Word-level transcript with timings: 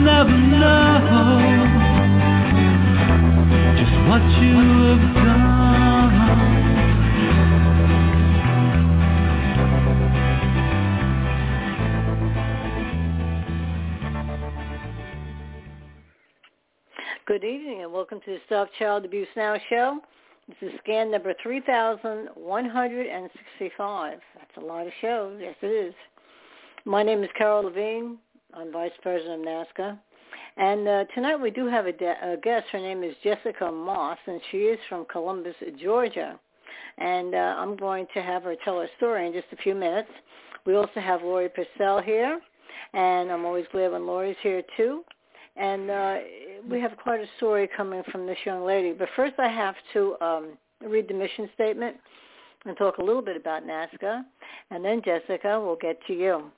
Good 0.00 0.08
evening 17.44 17.82
and 17.82 17.92
welcome 17.92 18.20
to 18.24 18.30
the 18.30 18.38
Stop 18.46 18.70
Child 18.78 19.04
Abuse 19.04 19.28
Now 19.36 19.58
show. 19.68 20.00
This 20.48 20.56
is 20.62 20.72
scan 20.82 21.10
number 21.10 21.34
3165. 21.42 24.18
That's 24.34 24.56
a 24.56 24.60
lot 24.60 24.86
of 24.86 24.94
shows. 25.02 25.38
Yes, 25.42 25.56
it 25.60 25.66
is. 25.66 25.92
My 26.86 27.02
name 27.02 27.22
is 27.22 27.28
Carol 27.36 27.64
Levine. 27.64 28.16
I'm 28.52 28.72
Vice 28.72 28.90
President 29.02 29.40
of 29.40 29.46
NAASCA. 29.46 29.98
And 30.56 30.88
uh, 30.88 31.04
tonight 31.14 31.36
we 31.36 31.50
do 31.50 31.66
have 31.66 31.86
a, 31.86 31.92
de- 31.92 32.32
a 32.32 32.36
guest. 32.36 32.66
Her 32.72 32.80
name 32.80 33.04
is 33.04 33.14
Jessica 33.22 33.70
Moss, 33.70 34.18
and 34.26 34.40
she 34.50 34.58
is 34.58 34.78
from 34.88 35.06
Columbus, 35.10 35.54
Georgia. 35.80 36.38
And 36.98 37.34
uh, 37.34 37.54
I'm 37.58 37.76
going 37.76 38.06
to 38.14 38.22
have 38.22 38.42
her 38.42 38.56
tell 38.64 38.80
her 38.80 38.88
story 38.96 39.26
in 39.26 39.32
just 39.32 39.46
a 39.52 39.56
few 39.56 39.74
minutes. 39.74 40.10
We 40.66 40.74
also 40.74 41.00
have 41.00 41.22
Lori 41.22 41.48
Purcell 41.48 42.02
here, 42.02 42.40
and 42.92 43.30
I'm 43.30 43.44
always 43.44 43.66
glad 43.70 43.92
when 43.92 44.04
Lori's 44.04 44.36
here 44.42 44.62
too. 44.76 45.04
And 45.56 45.90
uh, 45.90 46.16
we 46.68 46.80
have 46.80 46.96
quite 46.96 47.20
a 47.20 47.26
story 47.36 47.68
coming 47.76 48.02
from 48.10 48.26
this 48.26 48.38
young 48.44 48.64
lady. 48.64 48.92
But 48.92 49.08
first 49.14 49.34
I 49.38 49.48
have 49.48 49.76
to 49.92 50.16
um, 50.20 50.58
read 50.84 51.06
the 51.06 51.14
mission 51.14 51.48
statement 51.54 51.96
and 52.66 52.76
talk 52.76 52.98
a 52.98 53.02
little 53.02 53.22
bit 53.22 53.36
about 53.36 53.64
NAASCA. 53.64 54.24
And 54.70 54.84
then 54.84 55.02
Jessica 55.04 55.60
will 55.60 55.76
get 55.76 55.98
to 56.08 56.12
you. 56.12 56.50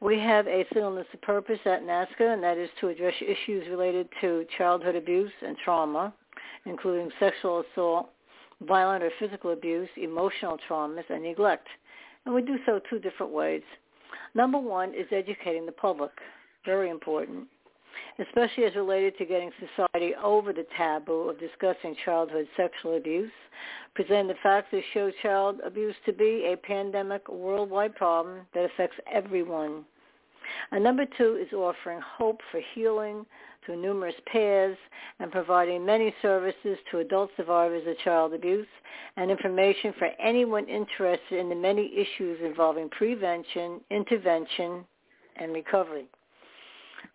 We 0.00 0.18
have 0.18 0.46
a 0.46 0.64
singleness 0.72 1.06
of 1.12 1.20
purpose 1.22 1.58
at 1.64 1.82
NAASCA, 1.82 2.32
and 2.32 2.42
that 2.42 2.58
is 2.58 2.70
to 2.80 2.88
address 2.88 3.14
issues 3.20 3.68
related 3.68 4.08
to 4.20 4.44
childhood 4.56 4.96
abuse 4.96 5.32
and 5.46 5.56
trauma, 5.64 6.12
including 6.66 7.10
sexual 7.18 7.64
assault, 7.72 8.10
violent 8.66 9.02
or 9.04 9.10
physical 9.18 9.52
abuse, 9.52 9.88
emotional 9.96 10.58
traumas, 10.68 11.08
and 11.10 11.22
neglect. 11.22 11.68
And 12.24 12.34
we 12.34 12.42
do 12.42 12.56
so 12.66 12.80
two 12.90 12.98
different 12.98 13.32
ways. 13.32 13.62
Number 14.34 14.58
one 14.58 14.94
is 14.94 15.06
educating 15.10 15.66
the 15.66 15.72
public, 15.72 16.12
very 16.64 16.90
important, 16.90 17.46
especially 18.18 18.64
as 18.64 18.74
related 18.74 19.16
to 19.18 19.24
getting 19.24 19.50
society 19.58 20.14
over 20.22 20.52
the 20.52 20.66
taboo 20.76 21.28
of 21.28 21.38
discussing 21.38 21.96
childhood 22.04 22.46
sexual 22.56 22.96
abuse, 22.96 23.30
presenting 23.94 24.28
the 24.28 24.34
facts 24.42 24.68
that 24.72 24.82
show 24.92 25.10
child 25.22 25.60
abuse 25.64 25.94
to 26.06 26.12
be 26.12 26.52
a 26.52 26.56
pandemic 26.56 27.28
worldwide 27.28 27.94
problem 27.94 28.40
that 28.54 28.64
affects 28.64 28.96
everyone. 29.12 29.84
And 30.72 30.82
number 30.82 31.04
two 31.16 31.36
is 31.36 31.52
offering 31.52 32.00
hope 32.00 32.40
for 32.50 32.60
healing 32.74 33.26
through 33.64 33.82
numerous 33.82 34.14
paths 34.32 34.78
and 35.20 35.30
providing 35.30 35.84
many 35.84 36.14
services 36.22 36.78
to 36.90 36.98
adult 36.98 37.30
survivors 37.36 37.86
of 37.86 37.98
child 37.98 38.32
abuse 38.32 38.66
and 39.16 39.30
information 39.30 39.92
for 39.98 40.08
anyone 40.18 40.66
interested 40.68 41.38
in 41.38 41.48
the 41.48 41.54
many 41.54 41.92
issues 41.94 42.38
involving 42.42 42.88
prevention, 42.88 43.80
intervention, 43.90 44.84
and 45.36 45.52
recovery. 45.52 46.08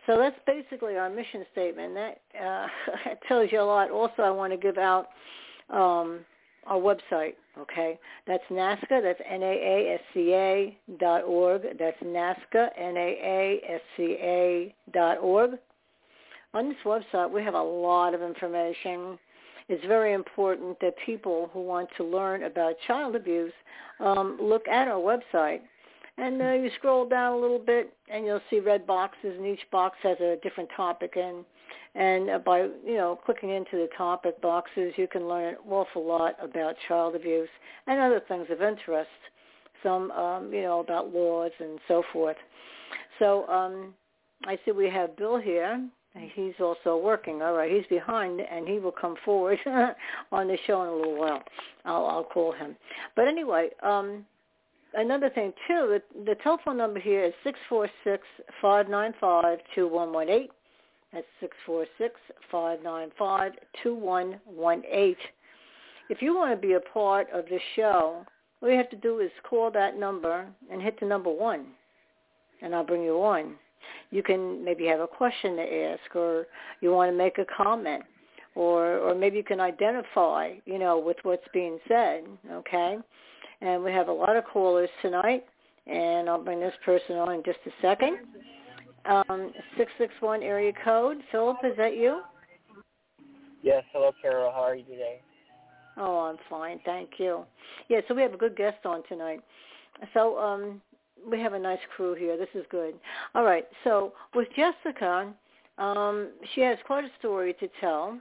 So 0.05 0.17
that's 0.17 0.35
basically 0.45 0.97
our 0.97 1.09
mission 1.09 1.45
statement. 1.51 1.93
That 1.93 2.21
uh, 2.41 2.67
tells 3.27 3.51
you 3.51 3.61
a 3.61 3.63
lot. 3.63 3.89
Also, 3.91 4.21
I 4.21 4.31
want 4.31 4.51
to 4.51 4.57
give 4.57 4.77
out 4.77 5.07
um, 5.69 6.19
our 6.65 6.79
website. 6.79 7.35
Okay, 7.57 7.99
that's 8.25 8.43
NAASCA. 8.49 9.01
That's 9.01 9.21
N-A-A-S-C-A 9.29 10.77
dot 10.99 11.23
org. 11.23 11.61
That's 11.77 12.01
NAASCA, 12.01 12.69
N-A-A-S-C-A 12.77 14.75
dot 14.91 15.19
org. 15.19 15.51
On 16.55 16.69
this 16.69 16.77
website, 16.85 17.31
we 17.31 17.43
have 17.43 17.55
a 17.55 17.61
lot 17.61 18.13
of 18.13 18.21
information. 18.21 19.17
It's 19.69 19.85
very 19.85 20.13
important 20.13 20.79
that 20.81 20.93
people 21.05 21.49
who 21.53 21.61
want 21.61 21.89
to 21.97 22.03
learn 22.03 22.43
about 22.43 22.75
child 22.85 23.15
abuse 23.15 23.53
um, 23.99 24.37
look 24.41 24.67
at 24.67 24.87
our 24.87 24.99
website. 24.99 25.61
And 26.17 26.41
uh, 26.41 26.51
you 26.51 26.69
scroll 26.77 27.07
down 27.07 27.33
a 27.33 27.37
little 27.37 27.59
bit, 27.59 27.93
and 28.07 28.25
you'll 28.25 28.41
see 28.49 28.59
red 28.59 28.85
boxes, 28.85 29.35
and 29.37 29.47
each 29.47 29.69
box 29.71 29.97
has 30.03 30.19
a 30.19 30.37
different 30.43 30.69
topic. 30.75 31.15
And 31.15 31.43
and 31.95 32.29
uh, 32.29 32.39
by 32.39 32.61
you 32.61 32.95
know 32.95 33.19
clicking 33.25 33.49
into 33.49 33.77
the 33.77 33.89
topic 33.97 34.39
boxes, 34.41 34.93
you 34.95 35.07
can 35.07 35.27
learn 35.27 35.55
an 35.55 35.57
awful 35.69 36.05
lot 36.05 36.35
about 36.41 36.75
child 36.87 37.15
abuse 37.15 37.49
and 37.87 37.99
other 37.99 38.21
things 38.27 38.47
of 38.51 38.61
interest. 38.61 39.09
Some 39.81 40.11
um, 40.11 40.53
you 40.53 40.61
know 40.61 40.79
about 40.79 41.13
laws 41.13 41.51
and 41.59 41.79
so 41.87 42.03
forth. 42.13 42.37
So 43.19 43.47
um, 43.47 43.93
I 44.45 44.57
see 44.65 44.71
we 44.71 44.89
have 44.89 45.17
Bill 45.17 45.37
here. 45.37 45.87
He's 46.35 46.53
also 46.59 46.95
working. 46.95 47.41
All 47.41 47.53
right, 47.53 47.71
he's 47.71 47.87
behind, 47.87 48.39
and 48.39 48.67
he 48.67 48.77
will 48.77 48.91
come 48.91 49.15
forward 49.25 49.57
on 50.31 50.47
the 50.47 50.57
show 50.67 50.83
in 50.83 50.89
a 50.89 50.95
little 50.95 51.17
while. 51.17 51.41
I'll, 51.85 52.05
I'll 52.05 52.23
call 52.23 52.51
him. 52.51 52.75
But 53.15 53.27
anyway, 53.27 53.69
um, 53.81 54.23
another 54.95 55.29
thing 55.29 55.53
too, 55.67 55.99
the, 56.15 56.23
the 56.25 56.35
telephone 56.43 56.77
number 56.77 56.99
here 56.99 57.23
is 57.23 57.33
six 57.43 57.59
four 57.69 57.89
six 58.03 58.23
five 58.61 58.89
nine 58.89 59.13
five 59.19 59.59
two 59.75 59.87
one 59.87 60.13
one 60.13 60.29
eight. 60.29 60.51
That's 61.11 61.25
six 61.39 61.55
four 61.65 61.85
six 61.97 62.15
five 62.51 62.81
nine 62.83 63.09
five 63.17 63.53
two 63.81 63.93
one 63.93 64.39
one 64.45 64.83
eight. 64.89 65.17
If 66.09 66.21
you 66.21 66.35
want 66.35 66.59
to 66.59 66.67
be 66.67 66.73
a 66.73 66.79
part 66.79 67.27
of 67.31 67.45
this 67.45 67.61
show, 67.75 68.25
all 68.61 68.69
you 68.69 68.77
have 68.77 68.89
to 68.89 68.95
do 68.97 69.19
is 69.19 69.31
call 69.47 69.71
that 69.71 69.97
number 69.97 70.45
and 70.71 70.81
hit 70.81 70.99
the 70.99 71.05
number 71.05 71.29
one, 71.29 71.67
and 72.61 72.73
I'll 72.73 72.85
bring 72.85 73.03
you 73.03 73.23
on. 73.23 73.55
You 74.11 74.23
can 74.23 74.63
maybe 74.63 74.85
have 74.87 75.01
a 75.01 75.07
question 75.07 75.55
to 75.57 75.61
ask, 75.61 76.15
or 76.15 76.45
you 76.81 76.91
want 76.91 77.11
to 77.11 77.17
make 77.17 77.37
a 77.37 77.45
comment, 77.45 78.03
or 78.55 78.97
or 78.97 79.15
maybe 79.15 79.37
you 79.37 79.43
can 79.43 79.59
identify, 79.59 80.53
you 80.65 80.79
know, 80.79 80.97
with 80.97 81.17
what's 81.23 81.47
being 81.53 81.79
said. 81.87 82.23
Okay 82.51 82.97
and 83.63 83.83
we 83.83 83.91
have 83.91 84.09
a 84.09 84.13
lot 84.13 84.35
of 84.35 84.43
callers 84.45 84.89
tonight, 85.01 85.45
and 85.87 86.29
I'll 86.29 86.43
bring 86.43 86.59
this 86.59 86.73
person 86.85 87.15
on 87.15 87.35
in 87.35 87.43
just 87.43 87.59
a 87.65 87.71
second. 87.81 88.17
Um, 89.05 89.51
661 89.77 90.43
area 90.43 90.71
code. 90.83 91.17
Philip, 91.31 91.57
is 91.63 91.75
that 91.77 91.97
you? 91.97 92.21
Yes. 93.61 93.83
Hello, 93.93 94.11
Carol. 94.21 94.51
How 94.51 94.61
are 94.61 94.75
you 94.75 94.83
today? 94.83 95.21
Oh, 95.97 96.19
I'm 96.19 96.37
fine. 96.49 96.79
Thank 96.85 97.11
you. 97.17 97.45
Yeah, 97.87 98.01
so 98.07 98.15
we 98.15 98.21
have 98.21 98.33
a 98.33 98.37
good 98.37 98.55
guest 98.55 98.85
on 98.85 99.03
tonight. 99.07 99.41
So 100.13 100.37
um, 100.37 100.81
we 101.29 101.39
have 101.39 101.53
a 101.53 101.59
nice 101.59 101.79
crew 101.95 102.15
here. 102.15 102.37
This 102.37 102.49
is 102.55 102.65
good. 102.69 102.95
All 103.35 103.43
right. 103.43 103.65
So 103.83 104.13
with 104.33 104.47
Jessica, 104.55 105.33
um, 105.77 106.31
she 106.53 106.61
has 106.61 106.77
quite 106.85 107.03
a 107.03 107.11
story 107.19 107.53
to 107.59 107.69
tell, 107.79 108.19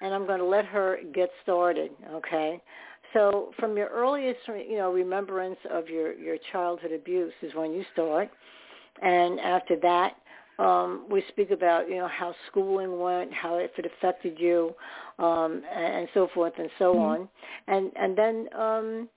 and 0.00 0.14
I'm 0.14 0.26
going 0.26 0.40
to 0.40 0.46
let 0.46 0.64
her 0.66 0.98
get 1.12 1.30
started, 1.42 1.90
okay? 2.12 2.60
So 3.12 3.52
from 3.58 3.76
your 3.76 3.88
earliest, 3.88 4.40
you 4.48 4.76
know, 4.78 4.92
remembrance 4.92 5.58
of 5.70 5.88
your, 5.88 6.14
your 6.14 6.36
childhood 6.50 6.92
abuse 6.92 7.32
is 7.42 7.54
when 7.54 7.72
you 7.72 7.84
start. 7.92 8.30
And 9.02 9.40
after 9.40 9.76
that, 9.82 10.16
um, 10.58 11.06
we 11.10 11.22
speak 11.28 11.50
about, 11.50 11.88
you 11.88 11.96
know, 11.96 12.08
how 12.08 12.34
schooling 12.50 12.98
went, 12.98 13.32
how 13.32 13.56
if 13.56 13.70
it 13.78 13.86
affected 13.86 14.38
you, 14.38 14.74
um, 15.18 15.62
and, 15.74 15.94
and 15.94 16.08
so 16.14 16.28
forth 16.34 16.52
and 16.58 16.70
so 16.78 16.94
mm-hmm. 16.94 17.00
on. 17.00 17.28
And, 17.68 17.90
and 17.96 18.16
then 18.16 18.48
um, 18.58 19.08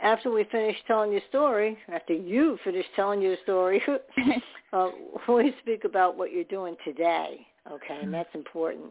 after 0.00 0.30
we 0.30 0.44
finish 0.44 0.76
telling 0.86 1.12
your 1.12 1.22
story, 1.28 1.78
after 1.92 2.12
you 2.12 2.58
finish 2.64 2.84
telling 2.96 3.22
your 3.22 3.36
story, 3.44 3.80
uh, 4.72 4.90
we 5.28 5.54
speak 5.62 5.84
about 5.84 6.16
what 6.16 6.32
you're 6.32 6.44
doing 6.44 6.76
today. 6.84 7.46
Okay, 7.70 7.98
and 8.02 8.12
that's 8.12 8.34
important. 8.34 8.86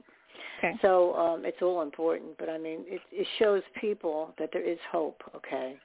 Okay. 0.59 0.73
So 0.81 1.15
um, 1.15 1.45
it's 1.45 1.61
all 1.61 1.81
important, 1.81 2.37
but 2.37 2.49
I 2.49 2.57
mean, 2.57 2.81
it, 2.85 3.01
it 3.11 3.27
shows 3.39 3.63
people 3.79 4.33
that 4.37 4.49
there 4.53 4.67
is 4.67 4.77
hope. 4.91 5.21
Okay, 5.35 5.75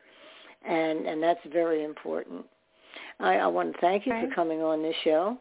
and 0.67 1.07
and 1.07 1.23
that's 1.23 1.41
very 1.53 1.85
important. 1.85 2.45
I, 3.21 3.37
I 3.37 3.47
want 3.47 3.73
to 3.73 3.81
thank 3.81 4.07
you 4.07 4.13
okay. 4.13 4.29
for 4.29 4.35
coming 4.35 4.63
on 4.63 4.83
this 4.83 4.95
show. 5.05 5.39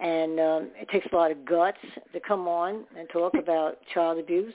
And 0.00 0.38
um, 0.38 0.70
it 0.76 0.88
takes 0.90 1.06
a 1.12 1.16
lot 1.16 1.32
of 1.32 1.44
guts 1.44 1.78
to 2.12 2.20
come 2.20 2.46
on 2.46 2.84
and 2.96 3.08
talk 3.08 3.34
about 3.38 3.78
child 3.92 4.18
abuse, 4.18 4.54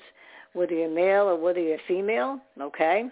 whether 0.53 0.73
you're 0.73 0.93
male 0.93 1.23
or 1.23 1.35
whether 1.35 1.59
you're 1.59 1.79
female. 1.87 2.39
Okay, 2.59 3.05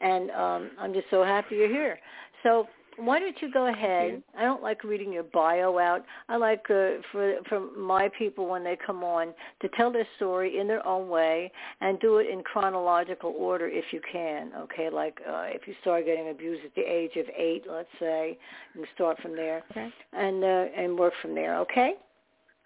and 0.00 0.30
um, 0.32 0.70
I'm 0.78 0.92
just 0.92 1.06
so 1.10 1.24
happy 1.24 1.56
you're 1.56 1.68
here. 1.68 1.98
So 2.42 2.66
why 2.96 3.18
don't 3.18 3.36
you 3.40 3.50
go 3.52 3.66
ahead? 3.66 4.22
I 4.36 4.42
don't 4.42 4.62
like 4.62 4.84
reading 4.84 5.12
your 5.12 5.22
bio 5.24 5.78
out. 5.78 6.04
I 6.28 6.36
like 6.36 6.64
uh, 6.70 7.02
for 7.12 7.34
for 7.48 7.60
my 7.76 8.10
people 8.18 8.46
when 8.46 8.64
they 8.64 8.76
come 8.84 9.02
on 9.02 9.34
to 9.62 9.68
tell 9.76 9.92
their 9.92 10.06
story 10.16 10.58
in 10.58 10.66
their 10.66 10.86
own 10.86 11.08
way 11.08 11.50
and 11.80 11.98
do 12.00 12.18
it 12.18 12.28
in 12.28 12.42
chronological 12.42 13.34
order 13.36 13.68
if 13.68 13.84
you 13.92 14.00
can. 14.10 14.52
Okay, 14.58 14.90
like 14.90 15.18
uh, 15.28 15.46
if 15.48 15.66
you 15.66 15.74
start 15.80 16.04
getting 16.04 16.30
abused 16.30 16.64
at 16.64 16.74
the 16.74 16.82
age 16.82 17.16
of 17.16 17.26
eight, 17.36 17.64
let's 17.68 17.88
say, 17.98 18.38
you 18.74 18.84
start 18.94 19.20
from 19.20 19.34
there 19.34 19.62
okay. 19.70 19.88
and 20.12 20.44
uh, 20.44 20.66
and 20.76 20.98
work 20.98 21.14
from 21.20 21.34
there. 21.34 21.58
Okay. 21.60 21.94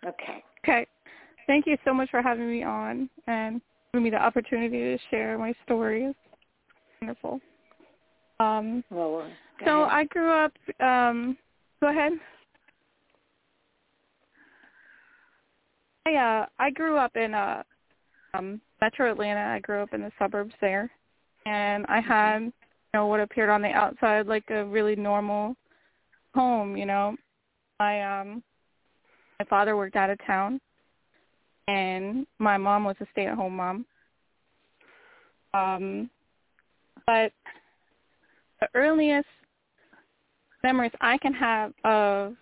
Okay. 0.06 0.44
Okay. 0.64 0.86
Thank 1.46 1.66
you 1.66 1.76
so 1.84 1.94
much 1.94 2.10
for 2.10 2.22
having 2.22 2.50
me 2.50 2.62
on 2.62 3.08
and 3.26 3.60
giving 3.92 4.04
me 4.04 4.10
the 4.10 4.22
opportunity 4.22 4.78
to 4.78 4.98
share 5.10 5.38
my 5.38 5.54
stories. 5.64 6.14
Wonderful. 7.00 7.40
Um, 8.40 8.84
well, 8.90 9.26
uh, 9.62 9.64
so 9.64 9.82
ahead. 9.82 9.92
I 9.92 10.04
grew 10.04 10.30
up. 10.32 10.52
Um, 10.80 11.36
go 11.80 11.90
ahead. 11.90 12.12
I 16.06 16.14
uh, 16.14 16.46
I 16.58 16.70
grew 16.70 16.96
up 16.96 17.16
in 17.16 17.34
uh, 17.34 17.62
um, 18.34 18.60
Metro 18.80 19.10
Atlanta. 19.10 19.40
I 19.40 19.60
grew 19.60 19.82
up 19.82 19.92
in 19.92 20.00
the 20.00 20.12
suburbs 20.18 20.54
there, 20.60 20.90
and 21.46 21.84
I 21.88 22.00
had 22.00 22.42
you 22.42 22.52
know 22.94 23.06
what 23.06 23.20
appeared 23.20 23.50
on 23.50 23.62
the 23.62 23.68
outside 23.68 24.26
like 24.26 24.48
a 24.50 24.64
really 24.64 24.96
normal 24.96 25.56
home. 26.34 26.76
You 26.76 26.86
know, 26.86 27.16
my 27.78 28.20
um, 28.20 28.42
my 29.38 29.46
father 29.46 29.76
worked 29.76 29.96
out 29.96 30.10
of 30.10 30.18
town, 30.26 30.60
and 31.68 32.26
my 32.38 32.56
mom 32.56 32.84
was 32.84 32.96
a 33.00 33.06
stay-at-home 33.12 33.56
mom. 33.56 33.86
Um, 35.54 36.10
but 37.06 37.32
the 38.60 38.68
earliest 38.74 39.26
memories 40.62 40.92
I 41.00 41.18
can 41.18 41.32
have 41.34 41.72
of 41.84 42.34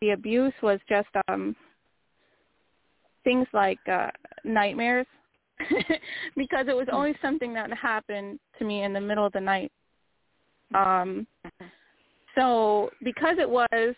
the 0.00 0.10
abuse 0.10 0.52
was 0.62 0.80
just 0.88 1.08
um 1.28 1.54
things 3.22 3.46
like 3.52 3.78
uh 3.90 4.10
nightmares 4.44 5.06
because 6.36 6.66
it 6.68 6.76
was 6.76 6.88
always 6.92 7.14
something 7.22 7.54
that 7.54 7.72
happened 7.72 8.38
to 8.58 8.64
me 8.64 8.82
in 8.82 8.92
the 8.92 9.00
middle 9.00 9.24
of 9.24 9.32
the 9.32 9.40
night. 9.40 9.72
Um 10.74 11.26
so 12.34 12.90
because 13.02 13.36
it 13.38 13.48
was 13.48 13.94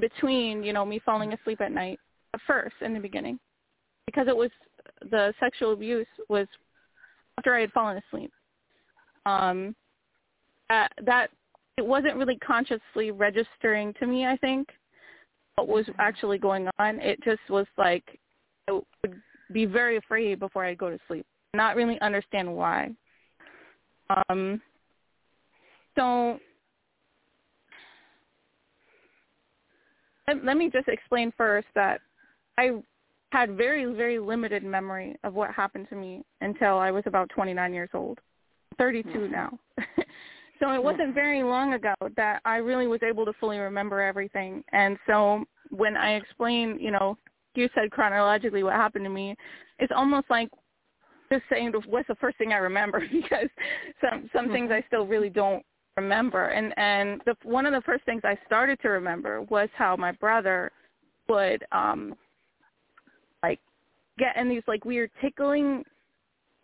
between, 0.00 0.62
you 0.62 0.72
know, 0.72 0.84
me 0.84 1.00
falling 1.04 1.32
asleep 1.32 1.60
at 1.60 1.72
night 1.72 1.98
at 2.34 2.40
first 2.46 2.74
in 2.80 2.92
the 2.94 3.00
beginning. 3.00 3.38
Because 4.06 4.26
it 4.28 4.36
was 4.36 4.50
the 5.10 5.32
sexual 5.38 5.72
abuse 5.72 6.06
was 6.28 6.46
after 7.38 7.54
I 7.54 7.60
had 7.60 7.72
fallen 7.72 8.02
asleep. 8.08 8.32
Um 9.26 9.74
uh, 10.70 10.86
that 11.04 11.28
it 11.76 11.86
wasn't 11.86 12.16
really 12.16 12.36
consciously 12.36 13.10
registering 13.10 13.94
to 14.00 14.06
me, 14.06 14.26
I 14.26 14.36
think, 14.36 14.68
what 15.56 15.68
was 15.68 15.86
actually 15.98 16.38
going 16.38 16.68
on. 16.78 17.00
It 17.00 17.22
just 17.24 17.40
was 17.48 17.66
like 17.78 18.18
I 18.68 18.72
would 18.72 19.20
be 19.52 19.64
very 19.64 19.96
afraid 19.96 20.38
before 20.38 20.64
I'd 20.64 20.78
go 20.78 20.90
to 20.90 20.98
sleep, 21.08 21.26
not 21.54 21.76
really 21.76 22.00
understand 22.00 22.54
why. 22.54 22.90
Um, 24.28 24.60
so 25.96 26.38
let, 30.28 30.44
let 30.44 30.56
me 30.56 30.70
just 30.70 30.88
explain 30.88 31.32
first 31.36 31.66
that 31.74 32.00
I 32.58 32.70
had 33.32 33.56
very, 33.56 33.84
very 33.94 34.18
limited 34.18 34.64
memory 34.64 35.16
of 35.24 35.34
what 35.34 35.52
happened 35.52 35.86
to 35.90 35.96
me 35.96 36.22
until 36.40 36.78
I 36.78 36.90
was 36.90 37.04
about 37.06 37.30
29 37.30 37.72
years 37.72 37.90
old. 37.94 38.18
32 38.78 39.28
now. 39.28 39.58
So 40.60 40.72
it 40.72 40.82
wasn't 40.82 41.14
very 41.14 41.42
long 41.42 41.72
ago 41.72 41.94
that 42.16 42.40
I 42.44 42.56
really 42.56 42.86
was 42.86 43.02
able 43.02 43.24
to 43.24 43.32
fully 43.40 43.58
remember 43.58 44.00
everything. 44.02 44.62
And 44.72 44.98
so 45.06 45.44
when 45.70 45.96
I 45.96 46.16
explain, 46.16 46.78
you 46.78 46.90
know, 46.90 47.16
you 47.54 47.68
said 47.74 47.90
chronologically 47.90 48.62
what 48.62 48.74
happened 48.74 49.04
to 49.06 49.10
me, 49.10 49.34
it's 49.78 49.92
almost 49.94 50.26
like 50.28 50.50
just 51.32 51.44
saying 51.50 51.72
what's 51.86 52.08
the 52.08 52.14
first 52.16 52.36
thing 52.38 52.52
I 52.52 52.58
remember 52.58 53.00
because 53.12 53.48
some 54.00 54.28
some 54.34 54.50
things 54.50 54.70
I 54.70 54.84
still 54.86 55.06
really 55.06 55.30
don't 55.30 55.64
remember. 55.96 56.48
And 56.48 56.74
and 56.76 57.22
the 57.24 57.34
one 57.42 57.64
of 57.66 57.72
the 57.72 57.82
first 57.82 58.04
things 58.04 58.20
I 58.24 58.36
started 58.46 58.78
to 58.82 58.88
remember 58.88 59.42
was 59.42 59.68
how 59.74 59.96
my 59.96 60.12
brother 60.12 60.70
would 61.28 61.64
um 61.72 62.14
like 63.42 63.60
get 64.18 64.36
in 64.36 64.48
these 64.48 64.62
like 64.68 64.84
weird 64.84 65.10
tickling 65.22 65.84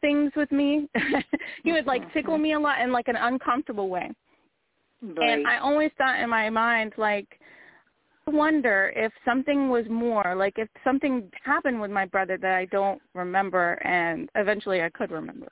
things 0.07 0.31
with 0.37 0.53
me. 0.53 0.89
he 1.65 1.73
would 1.73 1.87
like 1.87 2.13
tickle 2.13 2.39
me 2.39 2.53
a 2.53 2.61
lot 2.61 2.81
in 2.81 2.93
like 2.93 3.09
an 3.09 3.17
uncomfortable 3.17 3.89
way. 3.89 4.09
Right. 5.03 5.29
And 5.29 5.47
I 5.49 5.59
always 5.59 5.91
thought 5.99 6.21
in 6.21 6.31
my 6.31 6.49
mind 6.49 6.93
like 6.97 7.41
I 8.29 8.31
wonder 8.31 8.93
if 8.95 9.13
something 9.25 9.69
was 9.69 9.85
more, 9.91 10.35
like 10.37 10.55
if 10.59 10.69
something 10.85 11.29
happened 11.45 11.81
with 11.81 11.91
my 11.91 12.05
brother 12.05 12.39
that 12.41 12.53
I 12.53 12.67
don't 12.67 13.01
remember 13.15 13.75
and 13.85 14.29
eventually 14.37 14.81
I 14.83 14.91
could 14.91 15.11
remember. 15.11 15.49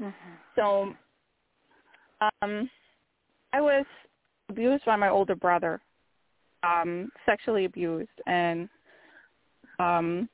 Mm-hmm. 0.00 0.32
So 0.56 0.92
um 2.42 2.68
I 3.52 3.60
was 3.60 3.86
abused 4.48 4.84
by 4.84 4.96
my 4.96 5.08
older 5.08 5.36
brother. 5.36 5.80
Um 6.64 7.12
sexually 7.26 7.64
abused 7.66 8.18
and 8.26 8.68
um 9.78 10.28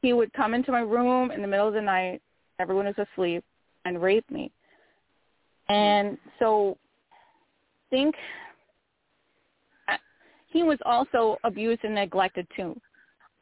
he 0.00 0.14
would 0.14 0.32
come 0.32 0.54
into 0.54 0.72
my 0.72 0.80
room 0.80 1.30
in 1.30 1.42
the 1.42 1.48
middle 1.48 1.68
of 1.68 1.74
the 1.74 1.80
night 1.80 2.22
everyone 2.58 2.86
is 2.86 2.96
asleep 2.98 3.44
and 3.84 4.00
rape 4.00 4.28
me. 4.30 4.50
And 5.68 6.18
so 6.38 6.76
think 7.90 8.14
he 10.48 10.62
was 10.62 10.78
also 10.84 11.36
abused 11.44 11.84
and 11.84 11.94
neglected 11.94 12.46
too. 12.56 12.78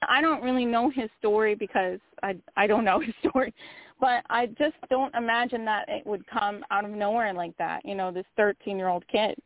I 0.09 0.21
don't 0.21 0.43
really 0.43 0.65
know 0.65 0.91
his 0.91 1.11
story 1.19 1.55
because 1.55 1.99
I 2.23 2.37
I 2.57 2.67
don't 2.67 2.85
know 2.85 3.01
his 3.07 3.15
story, 3.27 3.55
but 4.01 4.25
I 4.31 4.47
just 4.47 4.77
don't 4.91 5.15
imagine 5.15 5.65
that 5.65 5.89
it 5.89 6.07
would 6.07 6.27
come 6.27 6.65
out 6.71 6.85
of 6.85 6.91
nowhere 6.91 7.33
like 7.33 7.57
that. 7.59 7.85
You 7.85 7.95
know, 7.95 8.11
this 8.11 8.27
13 8.37 8.77
year 8.77 8.89
old 8.89 9.07
kid 9.09 9.37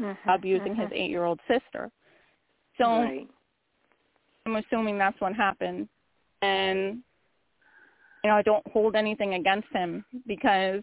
mm-hmm. 0.00 0.28
abusing 0.28 0.72
mm-hmm. 0.72 0.82
his 0.82 0.90
eight 0.92 1.10
year 1.10 1.24
old 1.24 1.40
sister. 1.48 1.90
So 2.78 2.84
right. 2.84 3.28
I'm 4.46 4.56
assuming 4.56 4.98
that's 4.98 5.20
what 5.20 5.34
happened, 5.34 5.88
and 6.42 7.02
you 8.24 8.30
know, 8.30 8.36
I 8.36 8.42
don't 8.42 8.66
hold 8.72 8.96
anything 8.96 9.34
against 9.34 9.68
him 9.72 10.02
because 10.26 10.82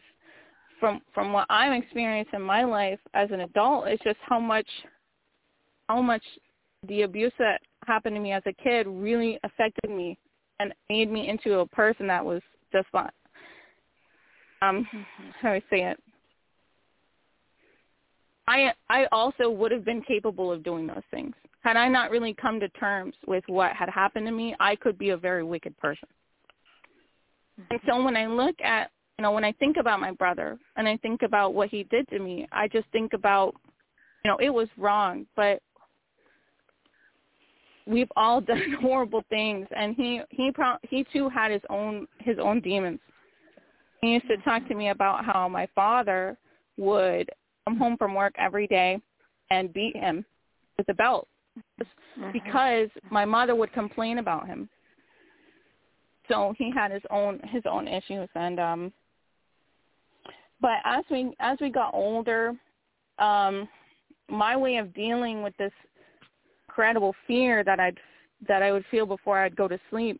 from 0.79 1.01
from 1.13 1.33
what 1.33 1.48
I'm 1.50 1.74
experiencing 1.74 2.36
in 2.36 2.41
my 2.41 2.63
life 2.63 3.00
as 3.15 3.31
an 3.31 3.41
adult, 3.41 3.88
it's 3.88 4.03
just 4.03 4.19
how 4.21 4.39
much 4.39 4.67
how 5.89 6.01
much 6.01 6.21
the 6.88 7.01
abuse 7.01 7.33
that 7.39 7.60
happened 7.88 8.15
to 8.15 8.21
me 8.21 8.31
as 8.31 8.43
a 8.45 8.53
kid 8.53 8.86
really 8.88 9.39
affected 9.43 9.89
me 9.89 10.17
and 10.60 10.71
made 10.89 11.12
me 11.12 11.29
into 11.29 11.60
a 11.60 11.67
person 11.67 12.07
that 12.07 12.24
was 12.24 12.41
just 12.71 12.88
not 12.93 13.13
um 14.62 14.88
how 15.41 15.50
do 15.50 15.55
I 15.55 15.60
say 15.71 15.83
it? 15.83 16.00
I 18.48 18.71
I 18.88 19.05
also 19.12 19.50
would 19.50 19.71
have 19.71 19.83
been 19.83 20.03
capable 20.03 20.51
of 20.51 20.63
doing 20.63 20.86
those 20.86 21.03
things. 21.10 21.33
Had 21.62 21.75
I 21.75 21.88
not 21.88 22.12
really 22.12 22.36
come 22.36 22.60
to 22.60 22.69
terms 22.69 23.15
with 23.25 23.43
what 23.48 23.75
had 23.75 23.89
happened 23.89 24.27
to 24.27 24.31
me, 24.31 24.55
I 24.60 24.75
could 24.75 24.98
be 25.00 25.10
a 25.10 25.17
very 25.17 25.43
wicked 25.43 25.75
person. 25.77 26.07
And 27.70 27.80
so 27.88 28.03
when 28.03 28.15
I 28.15 28.27
look 28.27 28.56
at, 28.63 28.91
you 29.18 29.24
know, 29.24 29.32
when 29.32 29.44
I 29.44 29.51
think 29.53 29.77
about 29.77 30.00
my 30.00 30.12
brother 30.12 30.58
and 30.75 30.88
I 30.88 30.98
think 30.98 31.22
about 31.22 31.53
what 31.53 31.70
he 31.70 31.84
did 31.86 32.08
to 32.10 32.20
me, 32.20 32.48
I 32.51 32.68
just 32.68 32.88
think 32.91 33.13
about, 33.13 33.53
you 34.24 34.32
know, 34.32 34.38
it 34.38 34.50
was 34.50 34.68
wrong, 34.77 35.25
but 35.36 35.62
we've 37.86 38.12
all 38.15 38.41
done 38.41 38.77
horrible 38.82 39.24
things. 39.30 39.68
And 39.75 39.96
he 39.96 40.22
he 40.30 40.51
pro- 40.51 40.77
he 40.84 41.06
too 41.13 41.30
had 41.30 41.51
his 41.51 41.62
own 41.70 42.08
his 42.20 42.38
own 42.39 42.62
demons. 42.62 43.00
He 44.01 44.13
used 44.13 44.27
to 44.27 44.38
talk 44.38 44.68
to 44.68 44.75
me 44.75 44.89
about 44.89 45.24
how 45.24 45.48
my 45.48 45.68
father 45.75 46.38
would 46.77 47.30
come 47.65 47.77
home 47.77 47.98
from 47.98 48.15
work 48.15 48.34
every 48.39 48.65
day 48.65 49.00
and 49.51 49.72
beat 49.74 49.96
him 49.96 50.25
with 50.77 50.89
a 50.89 50.94
belt 50.96 51.27
mm-hmm. 51.58 52.32
because 52.32 52.89
my 53.12 53.25
mother 53.25 53.53
would 53.53 53.72
complain 53.74 54.18
about 54.18 54.48
him 54.48 54.68
so 56.31 56.53
he 56.57 56.71
had 56.71 56.91
his 56.91 57.03
own 57.09 57.39
his 57.51 57.63
own 57.69 57.88
issues 57.88 58.29
and 58.35 58.59
um 58.59 58.93
but 60.61 60.77
as 60.85 61.03
we 61.09 61.33
as 61.39 61.57
we 61.59 61.69
got 61.69 61.93
older, 61.93 62.53
um, 63.17 63.67
my 64.29 64.55
way 64.55 64.77
of 64.77 64.93
dealing 64.93 65.41
with 65.41 65.57
this 65.57 65.71
incredible 66.67 67.15
fear 67.27 67.63
that 67.63 67.79
I'd 67.79 67.97
that 68.47 68.61
I 68.61 68.71
would 68.71 68.85
feel 68.91 69.05
before 69.05 69.39
I'd 69.39 69.55
go 69.55 69.67
to 69.67 69.79
sleep, 69.89 70.19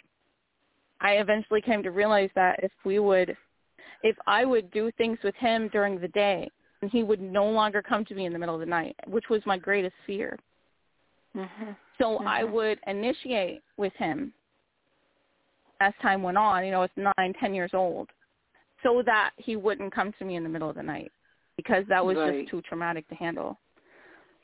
I 1.00 1.14
eventually 1.14 1.62
came 1.62 1.84
to 1.84 1.92
realize 1.92 2.30
that 2.36 2.60
if 2.64 2.72
we 2.84 3.00
would, 3.00 3.38
if 4.04 4.16
I 4.28 4.44
would 4.44 4.72
do 4.72 4.92
things 4.98 5.20
with 5.24 5.36
him 5.36 5.70
during 5.72 6.00
the 6.00 6.08
day, 6.10 6.50
and 6.82 6.92
he 6.92 7.04
would 7.04 7.22
no 7.22 7.46
longer 7.46 7.82
come 7.82 8.04
to 8.06 8.16
me 8.16 8.26
in 8.26 8.34
the 8.34 8.40
middle 8.40 8.56
of 8.56 8.62
the 8.62 8.66
night, 8.66 8.96
which 9.08 9.30
was 9.30 9.42
my 9.46 9.58
greatest 9.58 9.96
fear. 10.08 10.38
Mm-hmm. 11.36 11.72
So 12.00 12.18
I 12.18 12.44
would 12.44 12.80
initiate 12.88 13.62
with 13.78 13.94
him 13.94 14.34
as 15.82 15.94
time 16.02 16.22
went 16.22 16.38
on. 16.38 16.64
You 16.64 16.72
know, 16.72 16.84
it's 16.84 16.94
nine, 16.96 17.34
ten 17.40 17.54
years 17.54 17.72
old, 17.74 18.10
so 18.84 19.02
that 19.06 19.32
he 19.38 19.56
wouldn't 19.56 19.94
come 19.94 20.14
to 20.20 20.26
me 20.26 20.36
in 20.36 20.44
the 20.44 20.50
middle 20.50 20.70
of 20.70 20.76
the 20.76 20.84
night 20.84 21.12
because 21.58 21.84
that 21.90 22.06
was 22.06 22.16
Right. 22.18 22.42
just 22.42 22.52
too 22.52 22.62
traumatic 22.62 23.08
to 23.10 23.16
handle. 23.16 23.60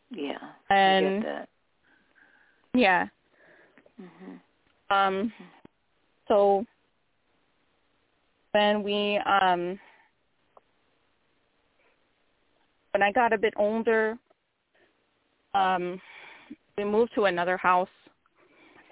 Yeah. 0.10 0.38
And 0.70 1.06
I 1.06 1.12
get 1.12 1.24
that. 1.24 1.50
yeah, 2.74 3.08
hmm 3.98 4.36
um, 4.90 5.34
so 6.28 6.66
when 8.54 8.84
we 8.84 9.18
um 9.20 9.80
when 12.92 13.04
I 13.04 13.12
got 13.12 13.34
a 13.34 13.38
bit 13.38 13.54
older, 13.58 14.18
um, 15.54 16.02
we 16.78 16.84
moved 16.84 17.14
to 17.16 17.26
another 17.26 17.58
house, 17.58 17.90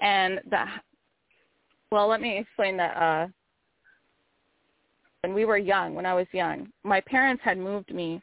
and 0.01 0.41
the 0.49 0.65
well, 1.95 2.09
let 2.09 2.19
me 2.19 2.37
explain 2.37 2.75
that. 2.75 2.97
Uh, 2.97 3.27
when 5.21 5.33
we 5.33 5.45
were 5.45 5.57
young, 5.57 5.95
when 5.95 6.05
I 6.05 6.13
was 6.13 6.27
young, 6.33 6.67
my 6.83 7.01
parents 7.01 7.41
had 7.43 7.57
moved 7.57 7.91
me 7.91 8.21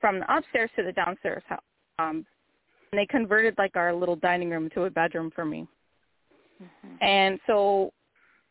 from 0.00 0.18
the 0.18 0.34
upstairs 0.34 0.70
to 0.76 0.82
the 0.82 0.92
downstairs 0.92 1.42
house. 1.46 1.60
Um, 1.98 2.26
and 2.90 2.98
they 2.98 3.06
converted 3.06 3.54
like 3.58 3.76
our 3.76 3.94
little 3.94 4.16
dining 4.16 4.48
room 4.48 4.70
to 4.70 4.84
a 4.84 4.90
bedroom 4.90 5.30
for 5.34 5.44
me. 5.44 5.68
And 7.02 7.38
so 7.46 7.92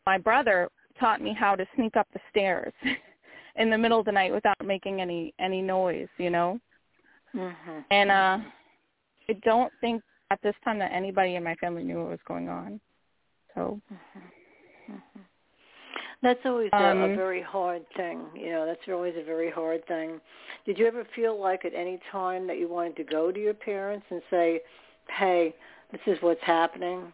my 0.06 0.16
brother 0.16 0.68
taught 0.98 1.20
me 1.20 1.34
how 1.38 1.56
to 1.56 1.66
sneak 1.74 1.96
up 1.96 2.06
the 2.14 2.20
stairs 2.30 2.72
in 3.56 3.68
the 3.68 3.76
middle 3.76 3.98
of 3.98 4.06
the 4.06 4.12
night 4.12 4.32
without 4.32 4.56
making 4.64 5.00
any 5.00 5.34
any 5.40 5.60
noise, 5.60 6.08
you 6.18 6.30
know. 6.30 6.58
hmm 7.32 7.80
And 7.90 8.10
uh 8.10 8.38
I 9.28 9.32
don't 9.44 9.72
think 9.80 10.02
at 10.30 10.40
this 10.42 10.54
time 10.64 10.78
that 10.78 10.92
anybody 10.92 11.34
in 11.34 11.44
my 11.44 11.56
family 11.56 11.82
knew 11.82 11.98
what 11.98 12.10
was 12.10 12.20
going 12.26 12.48
on. 12.48 12.80
So 13.54 13.80
That's 16.22 16.40
always 16.44 16.70
a, 16.72 16.76
a 16.76 17.04
Um, 17.04 17.16
very 17.16 17.42
hard 17.42 17.84
thing. 17.96 18.24
You 18.34 18.50
know, 18.50 18.64
that's 18.64 18.80
always 18.88 19.14
a 19.16 19.24
very 19.24 19.50
hard 19.50 19.84
thing. 19.86 20.20
Did 20.64 20.78
you 20.78 20.86
ever 20.86 21.04
feel 21.16 21.38
like 21.38 21.64
at 21.64 21.74
any 21.74 21.98
time 22.10 22.46
that 22.46 22.58
you 22.58 22.68
wanted 22.68 22.96
to 22.96 23.04
go 23.04 23.32
to 23.32 23.40
your 23.40 23.54
parents 23.54 24.06
and 24.10 24.22
say, 24.30 24.62
"Hey, 25.08 25.54
this 25.90 26.00
is 26.06 26.22
what's 26.22 26.42
happening"? 26.42 27.12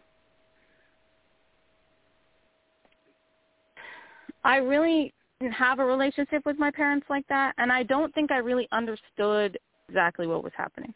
I 4.45 4.57
really 4.57 5.12
didn't 5.41 5.55
have 5.55 5.79
a 5.79 5.85
relationship 5.85 6.45
with 6.45 6.59
my 6.59 6.71
parents 6.71 7.07
like 7.09 7.27
that 7.29 7.55
and 7.59 7.73
I 7.73 7.83
don't 7.83 8.12
think 8.15 8.31
I 8.31 8.38
really 8.38 8.69
understood 8.73 9.59
exactly 9.88 10.27
what 10.27 10.43
was 10.45 10.53
happening. 10.55 10.95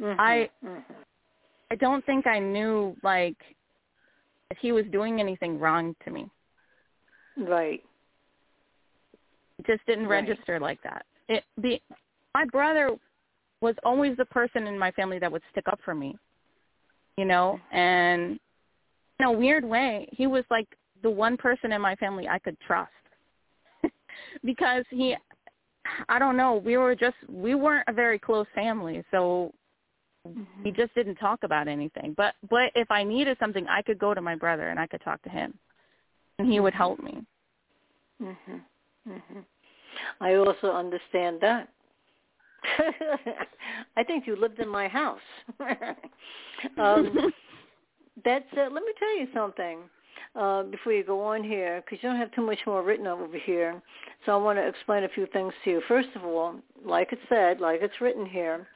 Mhm, 0.00 0.16
I- 0.18 0.50
mhm. 0.64 0.84
I 1.70 1.74
don't 1.76 2.04
think 2.04 2.26
I 2.26 2.38
knew 2.38 2.96
like 3.02 3.36
if 4.50 4.58
he 4.58 4.72
was 4.72 4.86
doing 4.86 5.20
anything 5.20 5.58
wrong 5.58 5.94
to 6.04 6.10
me. 6.10 6.30
Right. 7.36 7.82
It 9.58 9.66
just 9.66 9.84
didn't 9.86 10.06
Right. 10.06 10.26
register 10.26 10.58
like 10.60 10.80
that. 10.82 11.06
It 11.28 11.44
the 11.56 11.80
my 12.34 12.44
brother 12.46 12.96
was 13.60 13.74
always 13.84 14.16
the 14.16 14.24
person 14.26 14.66
in 14.66 14.78
my 14.78 14.90
family 14.92 15.18
that 15.18 15.30
would 15.32 15.42
stick 15.50 15.66
up 15.68 15.80
for 15.82 15.94
me. 15.94 16.16
You 17.16 17.24
know, 17.24 17.58
and 17.72 18.38
in 19.18 19.26
a 19.26 19.32
weird 19.32 19.64
way, 19.64 20.08
he 20.12 20.26
was 20.26 20.44
like 20.50 20.68
the 21.02 21.10
one 21.10 21.36
person 21.36 21.72
in 21.72 21.80
my 21.80 21.96
family 21.96 22.28
I 22.28 22.38
could 22.38 22.58
trust. 22.60 22.92
because 24.44 24.84
he 24.90 25.16
I 26.08 26.18
don't 26.18 26.36
know, 26.36 26.56
we 26.64 26.76
were 26.76 26.94
just 26.94 27.16
we 27.28 27.54
weren't 27.54 27.88
a 27.88 27.92
very 27.92 28.18
close 28.18 28.46
family, 28.54 29.04
so 29.10 29.52
we 30.24 30.32
mm-hmm. 30.32 30.70
just 30.76 30.94
didn't 30.94 31.16
talk 31.16 31.40
about 31.42 31.68
anything. 31.68 32.14
But 32.16 32.34
but 32.50 32.70
if 32.74 32.90
I 32.90 33.04
needed 33.04 33.36
something, 33.38 33.66
I 33.68 33.82
could 33.82 33.98
go 33.98 34.14
to 34.14 34.20
my 34.20 34.34
brother 34.34 34.68
and 34.68 34.78
I 34.78 34.86
could 34.86 35.02
talk 35.02 35.22
to 35.22 35.28
him. 35.28 35.54
And 36.38 36.50
he 36.50 36.60
would 36.60 36.74
help 36.74 37.00
me. 37.02 37.24
Mhm. 38.20 38.60
Mhm. 39.08 39.44
I 40.20 40.34
also 40.34 40.72
understand 40.72 41.40
that. 41.40 41.68
I 43.96 44.02
think 44.02 44.26
you 44.26 44.36
lived 44.36 44.58
in 44.58 44.68
my 44.68 44.88
house. 44.88 45.20
um, 46.78 47.32
that's. 48.24 48.52
Uh, 48.56 48.68
let 48.70 48.82
me 48.82 48.92
tell 48.98 49.18
you 49.18 49.28
something 49.32 49.78
uh, 50.34 50.62
before 50.64 50.92
you 50.92 51.04
go 51.04 51.22
on 51.22 51.42
here, 51.42 51.82
because 51.84 52.02
you 52.02 52.08
don't 52.08 52.18
have 52.18 52.32
too 52.32 52.44
much 52.44 52.58
more 52.66 52.82
written 52.82 53.06
over 53.06 53.38
here. 53.38 53.80
So 54.24 54.32
I 54.32 54.36
want 54.36 54.58
to 54.58 54.66
explain 54.66 55.04
a 55.04 55.08
few 55.08 55.26
things 55.32 55.52
to 55.64 55.70
you. 55.70 55.82
First 55.88 56.08
of 56.14 56.24
all, 56.24 56.56
like 56.84 57.12
it 57.12 57.18
said, 57.28 57.60
like 57.60 57.80
it's 57.82 58.00
written 58.00 58.26
here, 58.26 58.66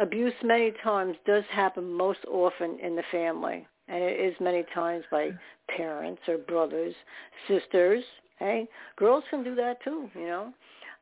abuse 0.00 0.34
many 0.42 0.72
times 0.82 1.16
does 1.26 1.44
happen 1.50 1.92
most 1.92 2.20
often 2.30 2.78
in 2.80 2.94
the 2.94 3.02
family, 3.10 3.66
and 3.90 4.02
it 4.02 4.20
is 4.20 4.34
many 4.40 4.64
times 4.72 5.04
by 5.10 5.30
parents 5.76 6.22
or 6.28 6.38
brothers, 6.38 6.94
sisters. 7.48 8.04
Hey, 8.38 8.68
girls 8.96 9.24
can 9.28 9.42
do 9.42 9.54
that 9.56 9.82
too. 9.82 10.08
You 10.14 10.26
know, 10.26 10.54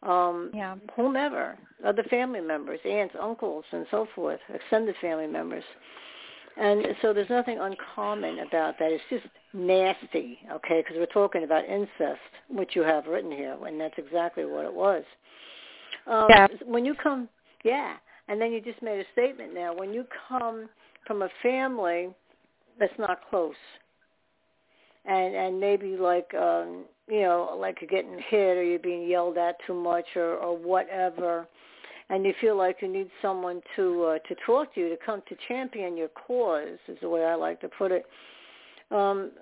um, 0.03 0.51
Yeah. 0.55 0.77
whomever, 0.97 1.57
other 1.85 2.03
family 2.05 2.41
members, 2.41 2.81
aunts, 2.85 3.15
uncles, 3.21 3.65
and 3.73 3.87
so 3.91 4.07
forth, 4.07 4.41
extended 4.53 4.97
family 4.97 5.27
members. 5.27 5.65
And 6.57 6.97
so 7.03 7.13
there's 7.13 7.31
nothing 7.31 7.59
uncommon 7.61 8.41
about 8.41 8.79
that. 8.79 8.91
It's 8.91 9.05
just 9.09 9.27
nasty, 9.53 10.41
okay, 10.51 10.81
because 10.81 10.97
we're 10.97 11.07
talking 11.07 11.45
about 11.45 11.65
incest, 11.67 12.21
which 12.49 12.75
you 12.75 12.83
have 12.83 13.07
written 13.07 13.31
here, 13.31 13.57
and 13.65 13.81
that's 13.81 13.97
exactly 13.97 14.45
what 14.45 14.65
it 14.65 14.75
was. 14.75 15.05
Um, 16.07 16.31
Yeah. 16.31 16.49
When 16.65 16.85
you 16.85 16.95
come, 16.95 17.29
yeah, 17.63 17.97
and 18.27 18.41
then 18.41 18.53
you 18.53 18.61
just 18.61 18.83
made 18.83 18.99
a 18.99 19.05
statement 19.13 19.55
now. 19.55 19.73
When 19.73 19.93
you 19.93 20.05
come 20.29 20.69
from 21.07 21.23
a 21.23 21.29
family 21.43 22.13
that's 22.79 22.99
not 22.99 23.21
close, 23.29 23.55
and 25.05 25.35
and 25.35 25.61
maybe 25.61 25.97
like 25.97 26.33
um 26.35 26.85
you 27.09 27.23
know 27.23 27.57
like 27.59 27.79
you're 27.81 27.91
getting 27.91 28.19
hit 28.29 28.57
or 28.57 28.63
you're 28.63 28.79
being 28.79 29.09
yelled 29.09 29.39
at 29.39 29.57
too 29.67 29.75
much 29.75 30.07
or 30.17 30.35
or 30.37 30.57
whatever. 30.57 31.47
And 32.11 32.25
you 32.25 32.33
feel 32.41 32.57
like 32.57 32.79
you 32.81 32.89
need 32.89 33.11
someone 33.21 33.61
to 33.77 34.05
uh, 34.05 34.19
to 34.29 34.35
talk 34.47 34.75
to 34.75 34.81
you 34.81 34.89
to 34.89 34.97
come 35.05 35.23
to 35.29 35.37
champion 35.47 35.95
your 35.97 36.09
cause 36.09 36.79
is 36.89 36.97
the 37.03 37.09
way 37.09 37.25
I 37.25 37.35
like 37.35 37.61
to 37.61 37.69
put 37.69 37.93
it. 37.93 38.07
Um 38.91 39.33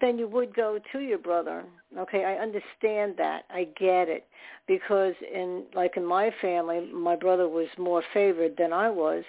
then 0.00 0.18
you 0.18 0.28
would 0.28 0.54
go 0.54 0.78
to 0.92 1.00
your 1.00 1.18
brother. 1.18 1.64
Okay 1.98 2.24
i 2.24 2.34
understand 2.34 3.14
that. 3.18 3.42
I 3.50 3.64
get 3.78 4.08
it. 4.08 4.24
Because 4.68 5.14
in 5.34 5.64
like 5.74 5.96
in 5.96 6.04
my 6.04 6.30
family 6.40 6.88
my 6.92 7.16
brother 7.16 7.48
was 7.48 7.66
more 7.76 8.02
favored 8.14 8.56
than 8.56 8.72
i 8.72 8.88
was. 8.88 9.24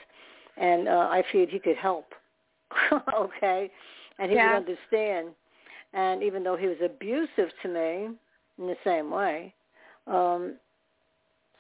And 0.58 0.88
uh, 0.88 1.08
i 1.12 1.24
figured 1.32 1.50
he 1.50 1.60
could 1.60 1.78
help 1.78 2.14
okay. 3.16 3.72
And 4.20 4.32
he 4.32 4.38
Yeah. 4.38 4.54
would 4.60 4.68
understand. 4.68 5.30
And 5.94 6.24
even 6.24 6.44
though 6.44 6.56
he 6.56 6.68
was 6.68 6.78
abusive 6.84 7.50
to 7.62 7.68
me 7.68 8.10
in 8.60 8.68
the 8.68 8.78
same 8.84 9.10
way 9.10 9.54
um 10.06 10.56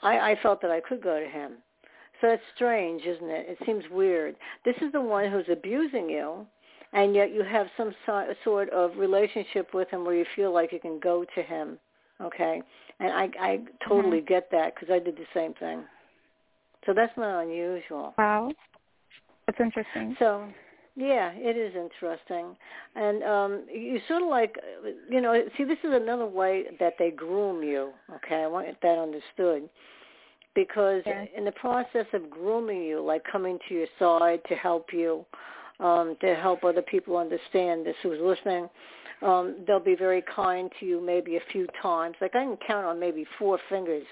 i 0.03 0.31
i 0.31 0.35
felt 0.43 0.61
that 0.61 0.69
i 0.69 0.79
could 0.79 1.01
go 1.01 1.19
to 1.19 1.25
him. 1.25 1.53
So 2.21 2.27
it's 2.29 2.43
strange 2.55 3.01
isn't 3.03 3.29
it? 3.29 3.47
It 3.49 3.57
seems 3.65 3.83
weird. 3.89 4.35
This 4.65 4.75
is 4.81 4.91
the 4.91 5.01
one 5.01 5.31
who's 5.31 5.49
abusing 5.49 6.09
you 6.09 6.45
and 6.91 7.15
yet 7.15 7.33
you 7.33 7.41
have 7.43 7.67
some 7.77 7.95
so- 8.05 8.33
sort 8.43 8.69
of 8.69 8.97
relationship 8.97 9.73
with 9.73 9.89
him 9.89 10.05
where 10.05 10.13
you 10.15 10.25
feel 10.35 10.53
like 10.53 10.71
you 10.71 10.79
can 10.79 10.99
go 10.99 11.25
to 11.35 11.41
him 11.41 11.79
okay? 12.21 12.61
And 12.99 13.11
i 13.11 13.29
i 13.39 13.59
totally 13.87 14.21
get 14.21 14.49
that 14.51 14.75
because 14.75 14.89
i 14.93 14.99
did 14.99 15.15
the 15.15 15.25
same 15.33 15.53
thing. 15.55 15.83
So 16.85 16.93
that's 16.93 17.15
not 17.17 17.43
unusual. 17.43 18.13
Wow. 18.17 18.51
That's 19.47 19.59
interesting. 19.59 20.15
so 20.19 20.47
yeah 20.95 21.31
it 21.33 21.57
is 21.57 21.73
interesting. 21.75 22.55
And 22.95 23.23
um 23.23 23.65
you 23.73 23.99
sort 24.07 24.21
of 24.21 24.29
like 24.29 24.55
you 25.09 25.21
know 25.21 25.43
see 25.57 25.63
this 25.63 25.77
is 25.83 25.93
another 25.93 26.25
way 26.25 26.65
that 26.79 26.93
they 26.99 27.11
groom 27.11 27.63
you 27.63 27.91
okay? 28.15 28.43
I 28.43 28.47
want 28.47 28.67
that 28.81 28.97
understood. 28.97 29.69
Because 30.55 31.01
Yeah. 31.05 31.25
in 31.35 31.45
the 31.45 31.51
process 31.53 32.05
of 32.13 32.29
grooming 32.29 32.83
you 32.83 33.01
like 33.01 33.23
coming 33.23 33.57
to 33.67 33.73
your 33.73 33.87
side 33.97 34.41
to 34.49 34.55
help 34.55 34.93
you 34.93 35.25
um 35.79 36.15
to 36.21 36.35
help 36.35 36.63
other 36.63 36.83
people 36.83 37.17
understand 37.17 37.85
this 37.85 37.95
who's 38.03 38.19
listening 38.21 38.69
um 39.23 39.55
they'll 39.65 39.79
be 39.79 39.95
very 39.95 40.21
kind 40.35 40.71
to 40.79 40.85
you 40.85 41.01
maybe 41.01 41.37
a 41.37 41.41
few 41.51 41.65
times. 41.81 42.15
Like 42.21 42.35
i 42.35 42.43
can 42.43 42.57
count 42.67 42.85
on 42.85 42.99
maybe 42.99 43.25
four 43.39 43.57
fingers 43.69 44.05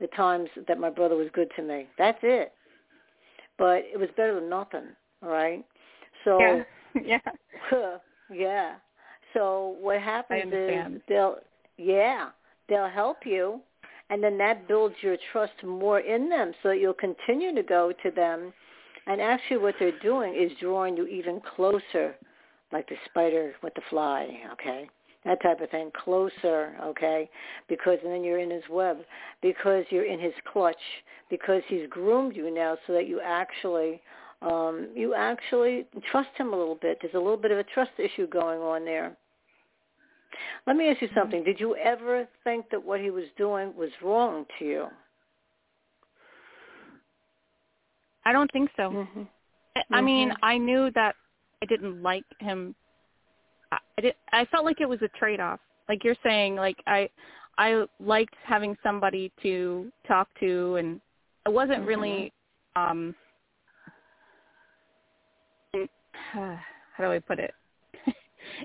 the 0.00 0.06
times 0.08 0.48
that 0.68 0.78
my 0.78 0.90
brother 0.90 1.16
was 1.16 1.28
good 1.32 1.50
to 1.56 1.62
me. 1.62 1.88
That's 1.98 2.18
it. 2.22 2.52
But 3.58 3.78
it 3.92 3.98
was 3.98 4.08
better 4.16 4.36
than 4.38 4.48
nothing 4.48 4.86
all 5.22 5.30
right 5.30 5.64
so 6.24 6.38
Yeah. 6.40 6.62
yeah. 7.72 7.98
yeah. 8.32 8.74
So 9.34 9.76
what 9.80 10.00
happens 10.00 10.52
is 10.52 11.00
they'll 11.08 11.36
yeah, 11.76 12.30
they'll 12.68 12.88
help 12.88 13.18
you 13.24 13.60
and 14.10 14.22
then 14.22 14.38
that 14.38 14.66
builds 14.68 14.94
your 15.00 15.16
trust 15.32 15.52
more 15.64 16.00
in 16.00 16.28
them 16.28 16.52
so 16.62 16.70
that 16.70 16.80
you'll 16.80 16.94
continue 16.94 17.54
to 17.54 17.62
go 17.62 17.92
to 18.02 18.10
them 18.10 18.52
and 19.06 19.20
actually 19.20 19.58
what 19.58 19.74
they're 19.78 19.98
doing 20.00 20.34
is 20.34 20.50
drawing 20.60 20.96
you 20.96 21.06
even 21.06 21.40
closer 21.56 22.14
like 22.72 22.88
the 22.88 22.96
spider 23.06 23.54
with 23.62 23.74
the 23.74 23.82
fly 23.90 24.28
okay 24.52 24.88
that 25.24 25.42
type 25.42 25.60
of 25.60 25.70
thing 25.70 25.90
closer 26.04 26.74
okay 26.82 27.28
because 27.68 27.98
and 28.02 28.12
then 28.12 28.24
you're 28.24 28.40
in 28.40 28.50
his 28.50 28.62
web 28.70 28.98
because 29.42 29.84
you're 29.90 30.06
in 30.06 30.20
his 30.20 30.34
clutch 30.50 30.76
because 31.30 31.62
he's 31.68 31.88
groomed 31.90 32.36
you 32.36 32.52
now 32.54 32.76
so 32.86 32.92
that 32.92 33.08
you 33.08 33.20
actually 33.24 34.00
um 34.42 34.88
you 34.94 35.14
actually 35.14 35.86
trust 36.10 36.28
him 36.36 36.52
a 36.52 36.56
little 36.56 36.78
bit 36.80 36.98
there's 37.00 37.14
a 37.14 37.18
little 37.18 37.36
bit 37.36 37.50
of 37.50 37.58
a 37.58 37.64
trust 37.64 37.90
issue 37.98 38.26
going 38.28 38.60
on 38.60 38.84
there 38.84 39.16
let 40.66 40.76
me 40.76 40.88
ask 40.88 41.00
you 41.02 41.08
Mm-hmm. 41.08 41.18
something 41.18 41.42
did 41.44 41.58
you 41.58 41.74
ever 41.76 42.26
think 42.44 42.68
that 42.70 42.82
what 42.84 43.00
he 43.00 43.10
was 43.10 43.24
doing 43.36 43.74
was 43.76 43.90
wrong 44.02 44.44
to 44.58 44.64
you 44.64 44.86
I 48.24 48.32
don't 48.32 48.50
think 48.52 48.70
so. 48.76 48.90
mm-hmm. 48.90 49.22
I- 49.76 49.84
I 49.90 50.00
mean, 50.02 50.30
Mhm. 50.30 50.36
I 50.42 50.58
knew 50.58 50.90
that 50.90 51.16
I 51.62 51.66
didn't 51.66 52.02
like 52.02 52.24
him. 52.40 52.74
I 53.72 53.78
I 53.96 54.00
did. 54.02 54.14
I 54.32 54.44
felt 54.46 54.64
like 54.66 54.80
it 54.82 54.88
was 54.88 55.00
a 55.02 55.08
trade-off. 55.08 55.60
Like 55.88 56.04
you're 56.04 56.16
saying, 56.22 56.56
like 56.56 56.76
I, 56.86 57.08
I 57.56 57.86
liked 58.00 58.34
having 58.44 58.76
somebody 58.82 59.32
to 59.42 59.90
talk 60.06 60.28
to, 60.40 60.76
and 60.76 61.00
I 61.46 61.50
wasn't 61.50 61.86
really. 61.86 62.32
um 62.76 63.14
How 66.96 67.04
do 67.04 67.12
I 67.12 67.18
put 67.18 67.38
it? 67.38 67.54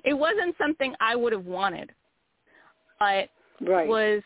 it 0.03 0.13
wasn't 0.13 0.55
something 0.57 0.93
I 0.99 1.15
would 1.15 1.33
have 1.33 1.45
wanted, 1.45 1.91
but 2.99 3.29
right 3.61 3.87
was 3.87 4.21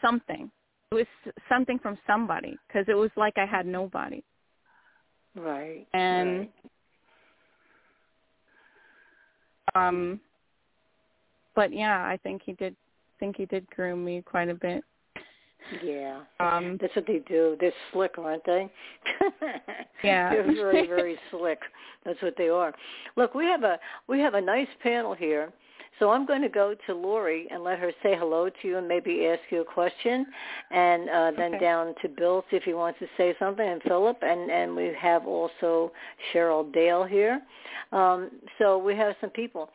something. 0.00 0.50
It 0.90 0.94
was 0.94 1.06
something 1.48 1.78
from 1.78 1.98
somebody 2.06 2.56
because 2.66 2.86
it 2.88 2.94
was 2.94 3.10
like 3.16 3.34
I 3.36 3.46
had 3.46 3.66
nobody. 3.66 4.22
right 5.34 5.86
And 5.94 6.48
right. 9.74 9.88
um 9.88 10.20
but 11.54 11.72
yeah, 11.72 11.98
I 12.04 12.18
think 12.22 12.42
he 12.44 12.52
did 12.54 12.76
think 13.20 13.36
he 13.36 13.46
did 13.46 13.66
groom 13.70 14.04
me 14.04 14.22
quite 14.22 14.48
a 14.48 14.54
bit. 14.54 14.84
Yeah 15.84 16.20
Um 16.40 16.78
That's 16.80 16.94
what 16.96 17.06
they 17.06 17.20
do. 17.28 17.56
They're 17.60 17.72
slick, 17.92 18.18
aren't 18.18 18.44
they? 18.44 18.70
Yeah. 20.04 20.30
They're 20.30 20.54
very, 20.54 20.86
very 20.86 21.16
slick. 21.30 21.60
That's 22.04 22.20
what 22.22 22.34
they 22.36 22.48
are. 22.48 22.74
Look, 23.16 23.34
we 23.34 23.44
have 23.46 23.62
a 23.62 23.78
we 24.08 24.18
have 24.20 24.34
a 24.34 24.40
nice 24.40 24.68
panel 24.82 25.14
here. 25.14 25.52
So 25.98 26.10
I'm 26.10 26.26
going 26.26 26.42
to 26.42 26.48
go 26.48 26.74
to 26.86 26.94
Lori 26.94 27.46
and 27.50 27.62
let 27.62 27.78
her 27.78 27.92
say 28.02 28.16
hello 28.16 28.48
to 28.48 28.68
you 28.68 28.78
and 28.78 28.88
maybe 28.88 29.26
ask 29.26 29.40
you 29.50 29.60
a 29.60 29.64
question, 29.64 30.26
and 30.70 31.08
uh, 31.08 31.30
then 31.36 31.54
Okay. 31.54 31.64
down 31.64 31.94
to 32.02 32.08
Bill 32.08 32.44
see 32.50 32.56
if 32.56 32.64
he 32.64 32.72
wants 32.72 32.98
to 32.98 33.06
say 33.16 33.36
something, 33.38 33.68
and 33.68 33.80
Philip, 33.82 34.18
and 34.22 34.50
and 34.50 34.74
we 34.74 34.92
have 34.98 35.26
also 35.26 35.92
Cheryl 36.32 36.72
Dale 36.72 37.04
here. 37.04 37.40
Um, 37.92 38.30
so 38.58 38.78
we 38.78 38.96
have 38.96 39.14
some 39.20 39.30
people, 39.30 39.70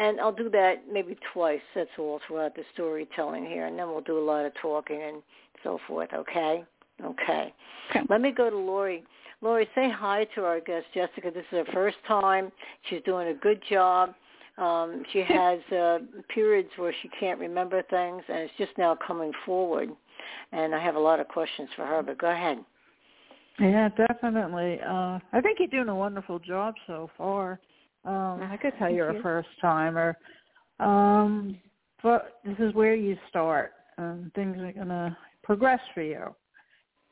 and 0.00 0.18
I'll 0.18 0.32
do 0.32 0.48
that 0.50 0.84
maybe 0.90 1.16
twice. 1.32 1.60
That's 1.74 1.90
all 1.98 2.20
throughout 2.26 2.56
the 2.56 2.62
storytelling 2.72 3.44
here, 3.44 3.66
and 3.66 3.78
then 3.78 3.88
we'll 3.88 4.00
do 4.00 4.18
a 4.18 4.24
lot 4.24 4.46
of 4.46 4.52
talking 4.60 5.00
and 5.02 5.22
so 5.62 5.78
forth. 5.86 6.08
Okay. 6.14 6.64
Okay. 7.04 7.54
Okay. 7.90 8.00
Let 8.08 8.20
me 8.20 8.32
go 8.32 8.48
to 8.50 8.56
Lori. 8.56 9.04
Lori, 9.42 9.68
say 9.74 9.90
hi 9.90 10.26
to 10.34 10.44
our 10.44 10.60
guest, 10.60 10.86
Jessica. 10.94 11.30
This 11.32 11.44
is 11.52 11.58
her 11.58 11.72
first 11.72 11.98
time. 12.08 12.50
She's 12.88 13.02
doing 13.04 13.28
a 13.28 13.34
good 13.34 13.62
job. 13.68 14.14
Um, 14.58 15.02
she 15.12 15.22
has 15.22 15.60
uh, 15.72 15.98
periods 16.28 16.68
where 16.76 16.94
she 17.02 17.08
can't 17.18 17.38
remember 17.38 17.82
things, 17.88 18.22
and 18.28 18.38
it's 18.38 18.52
just 18.58 18.72
now 18.76 18.96
coming 19.06 19.32
forward. 19.46 19.90
And 20.52 20.74
I 20.74 20.82
have 20.82 20.96
a 20.96 21.00
lot 21.00 21.20
of 21.20 21.28
questions 21.28 21.68
for 21.76 21.86
her, 21.86 22.02
but 22.02 22.18
go 22.18 22.30
ahead. 22.30 22.58
Yeah, 23.58 23.88
definitely. 23.96 24.78
Uh, 24.80 25.18
I 25.32 25.40
think 25.42 25.58
you're 25.58 25.68
doing 25.68 25.88
a 25.88 25.94
wonderful 25.94 26.38
job 26.38 26.74
so 26.86 27.10
far. 27.16 27.60
Um, 28.04 28.40
I 28.42 28.56
could 28.56 28.72
tell 28.78 28.90
you're 28.90 29.08
Thank 29.08 29.20
a 29.20 29.22
first 29.22 29.48
timer. 29.60 30.16
Um, 30.78 31.58
but 32.02 32.40
this 32.44 32.56
is 32.58 32.74
where 32.74 32.94
you 32.94 33.16
start. 33.28 33.72
Um, 33.98 34.32
things 34.34 34.56
are 34.58 34.72
going 34.72 34.88
to 34.88 35.16
progress 35.42 35.80
for 35.94 36.02
you. 36.02 36.34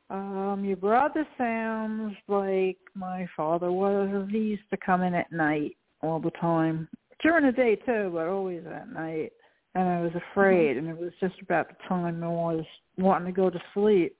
Um, 0.09 0.63
your 0.65 0.77
brother 0.77 1.27
sounds 1.37 2.15
like 2.27 2.77
my 2.95 3.27
father 3.37 3.71
was. 3.71 4.27
He 4.31 4.39
used 4.39 4.69
to 4.71 4.77
come 4.77 5.03
in 5.03 5.13
at 5.13 5.31
night 5.31 5.77
all 6.01 6.19
the 6.19 6.31
time. 6.31 6.87
During 7.21 7.45
the 7.45 7.51
day 7.51 7.75
too, 7.75 8.09
but 8.13 8.27
always 8.27 8.63
at 8.65 8.91
night. 8.91 9.33
And 9.75 9.87
I 9.87 10.01
was 10.01 10.11
afraid 10.31 10.77
and 10.77 10.87
it 10.87 10.97
was 10.97 11.11
just 11.19 11.35
about 11.41 11.67
the 11.69 11.75
time 11.87 12.23
I 12.23 12.27
was 12.27 12.65
wanting 12.97 13.27
to 13.27 13.31
go 13.31 13.51
to 13.51 13.61
sleep. 13.75 14.15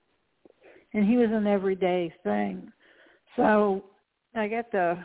And 0.94 1.04
he 1.04 1.16
was 1.16 1.30
an 1.32 1.46
everyday 1.48 2.12
thing. 2.22 2.70
So 3.34 3.84
I 4.36 4.46
get 4.46 4.70
the 4.70 4.96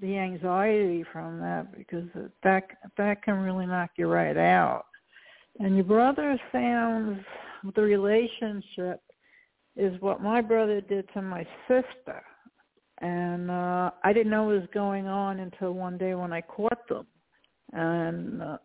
the 0.00 0.16
anxiety 0.16 1.04
from 1.12 1.38
that 1.40 1.76
because 1.76 2.04
that 2.42 2.64
that 2.96 3.22
can 3.22 3.34
really 3.38 3.66
knock 3.66 3.90
you 3.96 4.06
right 4.06 4.36
out. 4.36 4.86
And 5.60 5.76
your 5.76 5.84
brother 5.84 6.40
sounds 6.50 7.20
the 7.74 7.82
relationship 7.82 9.00
is 9.76 10.00
what 10.00 10.20
my 10.22 10.40
brother 10.40 10.80
did 10.80 11.08
to 11.14 11.22
my 11.22 11.46
sister. 11.68 12.22
And 13.00 13.50
uh 13.50 13.90
I 14.02 14.12
didn't 14.12 14.30
know 14.30 14.44
what 14.44 14.60
was 14.60 14.68
going 14.72 15.06
on 15.06 15.40
until 15.40 15.72
one 15.72 15.98
day 15.98 16.14
when 16.14 16.32
I 16.32 16.40
caught 16.40 16.88
them. 16.88 17.06
And 17.72 18.42
uh, 18.42 18.58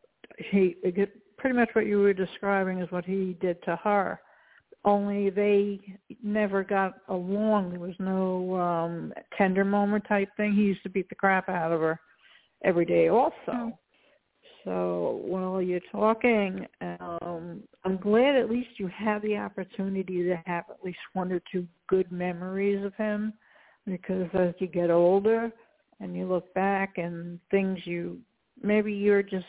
he 0.52 0.76
it, 0.84 1.10
pretty 1.38 1.56
much 1.56 1.70
what 1.74 1.86
you 1.86 2.00
were 2.00 2.14
describing 2.14 2.80
is 2.80 2.92
what 2.92 3.06
he 3.06 3.38
did 3.40 3.62
to 3.64 3.76
her. 3.84 4.20
Only 4.86 5.30
they 5.30 5.80
never 6.24 6.64
got 6.64 6.96
along. 7.10 7.72
There 7.72 7.80
was 7.80 7.96
no 8.00 8.56
um 8.56 9.14
tender 9.38 9.66
moment 9.66 10.06
type 10.08 10.30
thing. 10.38 10.54
He 10.54 10.62
used 10.62 10.84
to 10.84 10.90
beat 10.90 11.10
the 11.10 11.16
crap 11.16 11.50
out 11.50 11.72
of 11.72 11.82
her 11.82 12.00
every 12.64 12.86
day 12.86 13.10
also. 13.10 13.36
Oh. 13.50 13.74
So 14.68 15.22
while 15.24 15.62
you're 15.62 15.80
talking, 15.94 16.68
um, 17.00 17.64
I'm 17.86 17.96
glad 17.96 18.36
at 18.36 18.50
least 18.50 18.68
you 18.78 18.90
have 18.90 19.22
the 19.22 19.38
opportunity 19.38 20.24
to 20.24 20.36
have 20.46 20.66
at 20.70 20.84
least 20.84 20.98
one 21.14 21.32
or 21.32 21.42
two 21.50 21.66
good 21.88 22.12
memories 22.12 22.84
of 22.84 22.94
him 22.96 23.32
because 23.86 24.28
as 24.34 24.54
you 24.60 24.68
get 24.68 24.90
older 24.90 25.50
and 26.02 26.18
you 26.18 26.28
look 26.28 26.54
back 26.54 26.98
and 26.98 27.40
things 27.50 27.80
you 27.86 28.20
maybe 28.62 28.92
you're 28.92 29.24
just 29.24 29.46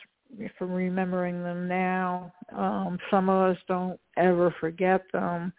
from 0.58 0.72
remembering 0.72 1.42
them 1.42 1.68
now. 1.68 2.32
Um, 2.54 2.98
some 3.10 3.28
of 3.28 3.50
us 3.50 3.58
don't 3.66 3.98
ever 4.16 4.54
forget 4.60 5.02
them. 5.12 5.52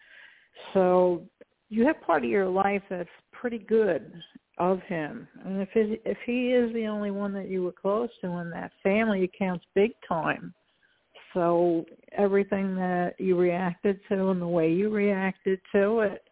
So 0.74 1.24
you 1.70 1.86
have 1.86 2.02
part 2.02 2.24
of 2.24 2.30
your 2.30 2.48
life 2.48 2.82
that's 2.90 3.10
pretty 3.32 3.60
good 3.60 4.12
of 4.58 4.82
him. 4.82 5.28
And 5.46 5.62
if 5.62 5.70
his, 5.74 5.98
if 6.06 6.18
he 6.26 6.50
is 6.50 6.74
the 6.74 6.88
only 6.88 7.12
one 7.12 7.34
that 7.34 7.50
you 7.50 7.64
were 7.64 7.72
close 7.72 8.10
to 8.22 8.28
in 8.38 8.50
that 8.52 8.72
family, 8.84 9.24
it 9.24 9.32
counts 9.38 9.66
big 9.74 9.92
time. 10.08 10.54
So 11.34 11.86
everything 12.18 12.76
that 12.76 13.14
you 13.20 13.38
reacted 13.38 14.00
to 14.10 14.30
and 14.30 14.42
the 14.42 14.48
way 14.48 14.72
you 14.72 14.90
reacted 14.90 15.60
to 15.74 16.00
it, 16.00 16.24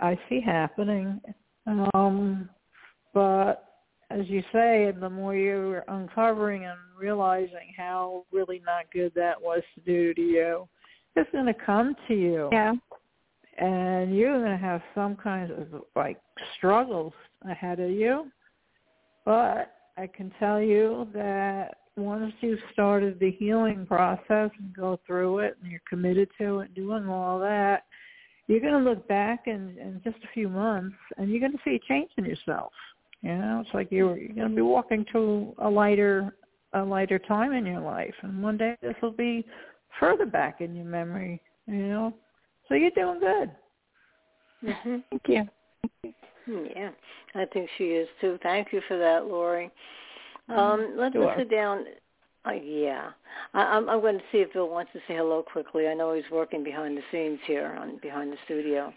I 0.00 0.18
see 0.28 0.40
happening. 0.40 1.20
Um, 1.94 2.50
but 3.14 3.71
as 4.18 4.28
you 4.28 4.42
say, 4.52 4.86
and 4.86 5.02
the 5.02 5.10
more 5.10 5.34
you're 5.34 5.84
uncovering 5.88 6.64
and 6.64 6.78
realizing 6.98 7.72
how 7.76 8.24
really 8.32 8.62
not 8.64 8.90
good 8.92 9.12
that 9.14 9.40
was 9.40 9.62
to 9.74 9.80
do 9.80 10.14
to 10.14 10.20
you, 10.20 10.68
it's 11.16 11.30
going 11.32 11.46
to 11.46 11.54
come 11.54 11.94
to 12.08 12.14
you. 12.14 12.48
Yeah. 12.52 12.74
And 13.58 14.16
you're 14.16 14.38
going 14.38 14.50
to 14.50 14.64
have 14.64 14.80
some 14.94 15.16
kinds 15.16 15.50
of 15.50 15.82
like 15.94 16.18
struggles 16.56 17.12
ahead 17.48 17.80
of 17.80 17.90
you. 17.90 18.30
But 19.24 19.74
I 19.96 20.06
can 20.06 20.32
tell 20.38 20.60
you 20.60 21.06
that 21.14 21.76
once 21.96 22.32
you've 22.40 22.58
started 22.72 23.20
the 23.20 23.30
healing 23.32 23.86
process 23.86 24.50
and 24.58 24.74
go 24.74 24.98
through 25.06 25.40
it 25.40 25.56
and 25.62 25.70
you're 25.70 25.80
committed 25.88 26.28
to 26.38 26.60
it, 26.60 26.74
doing 26.74 27.08
all 27.08 27.38
that, 27.40 27.84
you're 28.46 28.60
going 28.60 28.72
to 28.72 28.90
look 28.90 29.06
back 29.06 29.44
in, 29.46 29.76
in 29.78 30.00
just 30.02 30.16
a 30.24 30.32
few 30.32 30.48
months 30.48 30.96
and 31.18 31.30
you're 31.30 31.40
going 31.40 31.52
to 31.52 31.58
see 31.64 31.76
a 31.76 31.88
change 31.88 32.10
in 32.16 32.24
yourself. 32.24 32.72
You 33.22 33.36
know, 33.36 33.62
it's 33.64 33.72
like 33.72 33.88
you're, 33.90 34.18
you're 34.18 34.34
going 34.34 34.48
to 34.50 34.54
be 34.54 34.62
walking 34.62 35.06
to 35.12 35.54
a 35.58 35.68
lighter, 35.68 36.34
a 36.72 36.82
lighter 36.82 37.18
time 37.20 37.52
in 37.52 37.64
your 37.64 37.80
life, 37.80 38.14
and 38.22 38.42
one 38.42 38.56
day 38.56 38.76
this 38.82 38.96
will 39.00 39.12
be 39.12 39.46
further 40.00 40.26
back 40.26 40.60
in 40.60 40.74
your 40.74 40.86
memory. 40.86 41.40
You 41.66 41.86
know, 41.86 42.14
so 42.68 42.74
you're 42.74 42.90
doing 42.90 43.20
good. 43.20 43.50
Mm-hmm. 44.64 44.96
Thank 45.10 45.22
you. 45.28 46.12
Yeah, 46.74 46.90
I 47.36 47.44
think 47.52 47.70
she 47.78 47.84
is 47.84 48.08
too. 48.20 48.38
Thank 48.42 48.72
you 48.72 48.80
for 48.88 48.98
that, 48.98 49.26
Lori. 49.26 49.70
Um, 50.48 50.94
let's 50.96 51.14
Sure. 51.14 51.34
sit 51.38 51.50
down. 51.50 51.84
Uh, 52.44 52.52
yeah, 52.52 53.10
I, 53.54 53.62
I'm, 53.62 53.88
I'm 53.88 54.00
going 54.00 54.18
to 54.18 54.24
see 54.32 54.38
if 54.38 54.52
Bill 54.52 54.68
wants 54.68 54.90
to 54.94 54.98
say 55.06 55.14
hello 55.14 55.44
quickly. 55.44 55.86
I 55.86 55.94
know 55.94 56.12
he's 56.14 56.24
working 56.32 56.64
behind 56.64 56.96
the 56.98 57.02
scenes 57.12 57.38
here, 57.46 57.76
on 57.80 57.98
behind 58.02 58.32
the 58.32 58.36
studio. 58.44 58.92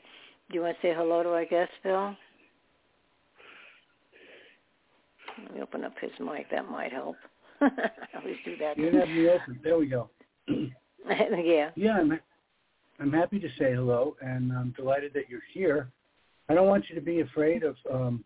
Do 0.50 0.56
you 0.56 0.62
want 0.62 0.78
to 0.82 0.88
say 0.88 0.96
hello 0.96 1.22
to 1.22 1.30
our 1.30 1.46
guest, 1.46 1.72
Bill? 1.84 2.16
Let 5.42 5.54
me 5.54 5.62
open 5.62 5.84
up 5.84 5.94
his 6.00 6.12
mic. 6.20 6.50
That 6.52 6.70
might 6.70 6.92
help. 6.92 7.18
I 7.62 7.70
always 8.18 8.36
do 8.46 8.56
that. 8.58 8.78
You 8.78 8.86
have 8.98 9.08
me 9.08 9.30
open. 9.30 9.60
There 9.64 9.78
we 9.78 9.88
go. 9.88 10.10
yeah. 10.48 11.72
Yeah, 11.76 11.98
I'm, 11.98 12.20
I'm 13.00 13.12
happy 13.12 13.40
to 13.40 13.48
say 13.60 13.74
hello, 13.74 14.16
and 14.22 14.52
I'm 14.52 14.74
delighted 14.78 15.14
that 15.14 15.30
you're 15.30 15.42
here. 15.54 15.90
I 16.50 16.54
don't 16.54 16.68
want 16.68 16.86
you 16.90 16.96
to 16.96 17.02
be 17.02 17.22
afraid 17.22 17.64
of, 17.64 17.76
um, 17.92 18.24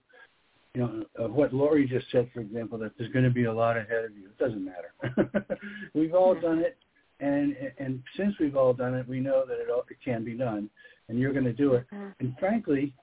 you 0.74 0.82
know, 0.82 1.06
of 1.16 1.32
what 1.34 1.54
Lori 1.54 1.88
just 1.88 2.08
said, 2.12 2.30
for 2.34 2.42
example, 2.42 2.78
that 2.80 2.92
there's 2.98 3.12
going 3.12 3.26
to 3.26 3.32
be 3.32 3.46
a 3.46 3.54
lot 3.54 3.78
ahead 3.78 4.06
of 4.06 4.16
you. 4.16 4.26
It 4.28 4.38
doesn't 4.38 4.64
matter. 4.64 5.58
we've 5.94 6.14
all 6.14 6.36
done 6.40 6.60
it, 6.60 6.78
and 7.20 7.56
and 7.80 8.04
since 8.18 8.36
we've 8.40 8.56
all 8.56 8.74
done 8.74 8.94
it, 8.94 9.08
we 9.08 9.20
know 9.20 9.46
that 9.48 9.60
it, 9.60 9.70
all, 9.70 9.84
it 9.90 9.98
can 10.04 10.24
be 10.24 10.36
done, 10.36 10.70
and 11.08 11.18
you're 11.18 11.34
going 11.34 11.46
to 11.46 11.54
do 11.54 11.74
it. 11.74 11.86
And 12.20 12.36
frankly, 12.40 12.94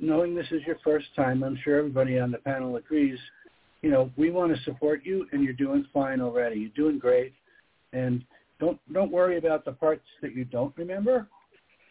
knowing 0.00 0.34
this 0.34 0.46
is 0.50 0.62
your 0.66 0.76
first 0.84 1.06
time, 1.16 1.42
I'm 1.42 1.58
sure 1.62 1.78
everybody 1.78 2.18
on 2.18 2.30
the 2.30 2.38
panel 2.38 2.76
agrees. 2.76 3.18
You 3.82 3.90
know, 3.90 4.10
we 4.16 4.30
want 4.30 4.54
to 4.54 4.62
support 4.62 5.00
you, 5.04 5.26
and 5.32 5.42
you're 5.42 5.52
doing 5.52 5.86
fine 5.92 6.20
already. 6.20 6.60
You're 6.60 6.70
doing 6.70 6.98
great, 6.98 7.32
and 7.92 8.24
don't 8.60 8.78
don't 8.92 9.10
worry 9.10 9.38
about 9.38 9.64
the 9.64 9.72
parts 9.72 10.04
that 10.20 10.34
you 10.34 10.44
don't 10.44 10.76
remember. 10.76 11.26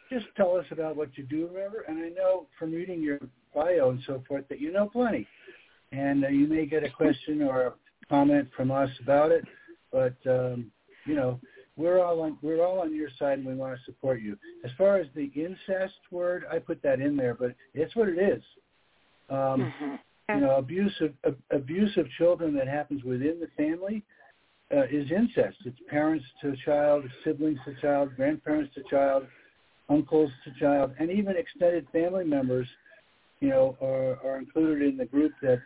Just 0.10 0.26
tell 0.38 0.56
us 0.56 0.66
about 0.72 0.96
what 0.96 1.10
you 1.18 1.24
do 1.24 1.48
remember. 1.48 1.82
And 1.88 2.00
I 2.00 2.10
know 2.10 2.48
from 2.58 2.72
reading 2.72 3.02
your 3.02 3.20
bio 3.54 3.90
and 3.90 4.02
so 4.06 4.24
forth 4.28 4.46
that 4.50 4.60
you 4.60 4.72
know 4.72 4.88
plenty. 4.88 5.28
And 5.92 6.24
uh, 6.24 6.30
you 6.30 6.48
may 6.48 6.66
get 6.66 6.84
a 6.84 6.90
question 6.90 7.42
or 7.42 7.68
a 7.68 7.74
comment 8.10 8.50
from 8.56 8.72
us 8.72 8.90
about 9.02 9.32
it, 9.32 9.46
but 9.92 10.16
um, 10.26 10.72
you 11.06 11.16
know 11.16 11.40
we're 11.78 12.04
all 12.04 12.22
on 12.22 12.38
we're 12.42 12.64
all 12.66 12.80
on 12.80 12.94
your 12.96 13.10
side 13.18 13.38
and 13.38 13.48
we 13.48 13.56
want 13.56 13.78
to 13.78 13.84
support 13.86 14.22
you. 14.22 14.38
As 14.66 14.72
far 14.78 14.98
as 14.98 15.08
the 15.16 15.32
incest 15.36 15.96
word, 16.12 16.44
I 16.52 16.60
put 16.60 16.82
that 16.84 17.00
in 17.00 17.16
there, 17.16 17.34
but 17.34 17.56
it's 17.74 17.96
what 17.96 18.10
it 18.10 18.20
is. 18.20 18.44
Um, 19.30 19.38
mm-hmm. 19.38 19.96
You 20.36 20.42
know, 20.42 20.58
abuse 20.58 21.02
of 21.24 21.36
abuse 21.52 21.96
of 21.98 22.10
children 22.18 22.56
that 22.56 22.68
happens 22.68 23.04
within 23.04 23.40
the 23.40 23.48
family 23.58 24.04
uh, 24.76 24.84
is 24.84 25.12
incest. 25.12 25.58
It's 25.66 25.78
parents 25.90 26.26
to 26.42 26.56
child, 26.66 27.04
siblings 27.24 27.60
to 27.66 27.74
child, 27.82 28.16
grandparents 28.16 28.74
to 28.76 28.84
child, 28.90 29.24
uncles 29.90 30.32
to 30.46 30.60
child, 30.60 30.92
and 31.00 31.12
even 31.12 31.36
extended 31.36 31.86
family 31.92 32.24
members, 32.24 32.68
you 33.40 33.50
know, 33.50 33.78
are, 33.82 34.18
are 34.26 34.38
included 34.38 34.88
in 34.88 34.98
the 34.98 35.06
group 35.06 35.34
that's 35.42 35.62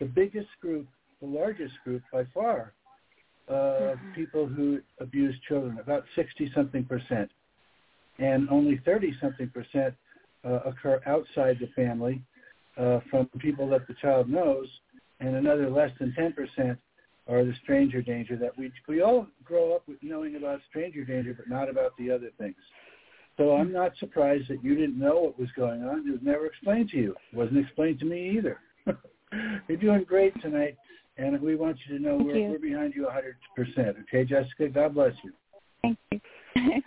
the 0.00 0.06
biggest 0.06 0.48
group, 0.60 0.86
the 1.20 1.26
largest 1.26 1.74
group 1.84 2.02
by 2.12 2.24
far, 2.34 2.72
uh, 3.48 3.52
mm-hmm. 3.52 4.12
people 4.12 4.46
who 4.46 4.80
abuse 5.00 5.34
children, 5.48 5.78
about 5.78 6.04
60-something 6.16 6.84
percent. 6.84 7.30
And 8.18 8.48
only 8.50 8.80
30-something 8.86 9.50
percent 9.50 9.94
uh, 10.44 10.60
occur 10.64 11.00
outside 11.06 11.58
the 11.60 11.68
family 11.74 12.22
uh, 12.76 13.00
from 13.10 13.28
people 13.38 13.68
that 13.70 13.86
the 13.86 13.94
child 14.00 14.28
knows, 14.28 14.66
and 15.20 15.36
another 15.36 15.70
less 15.70 15.90
than 15.98 16.14
10 16.14 16.32
percent 16.32 16.78
or 17.26 17.44
the 17.44 17.54
stranger 17.62 18.02
danger 18.02 18.36
that 18.36 18.56
we 18.58 18.72
we 18.88 19.00
all 19.00 19.26
grow 19.44 19.74
up 19.74 19.86
with 19.86 19.98
knowing 20.02 20.36
about 20.36 20.60
stranger 20.68 21.04
danger 21.04 21.34
but 21.34 21.48
not 21.48 21.70
about 21.70 21.92
the 21.98 22.10
other 22.10 22.30
things. 22.38 22.56
So 23.36 23.56
I'm 23.56 23.72
not 23.72 23.92
surprised 23.98 24.48
that 24.48 24.62
you 24.62 24.74
didn't 24.74 24.98
know 24.98 25.20
what 25.20 25.38
was 25.38 25.48
going 25.56 25.82
on. 25.82 26.06
It 26.06 26.10
was 26.10 26.20
never 26.22 26.46
explained 26.46 26.90
to 26.90 26.98
you. 26.98 27.14
It 27.32 27.36
wasn't 27.36 27.58
explained 27.58 27.98
to 28.00 28.04
me 28.04 28.36
either. 28.36 28.58
You're 29.68 29.78
doing 29.78 30.04
great 30.04 30.38
tonight, 30.42 30.76
and 31.16 31.40
we 31.40 31.56
want 31.56 31.76
you 31.86 31.98
to 31.98 32.02
know 32.02 32.16
we're, 32.16 32.36
you. 32.36 32.50
we're 32.50 32.58
behind 32.58 32.94
you 32.94 33.08
100%. 33.58 34.02
Okay, 34.02 34.24
Jessica? 34.24 34.68
God 34.68 34.94
bless 34.94 35.12
you. 35.22 35.32
Thank 35.82 35.98
you. 36.10 36.20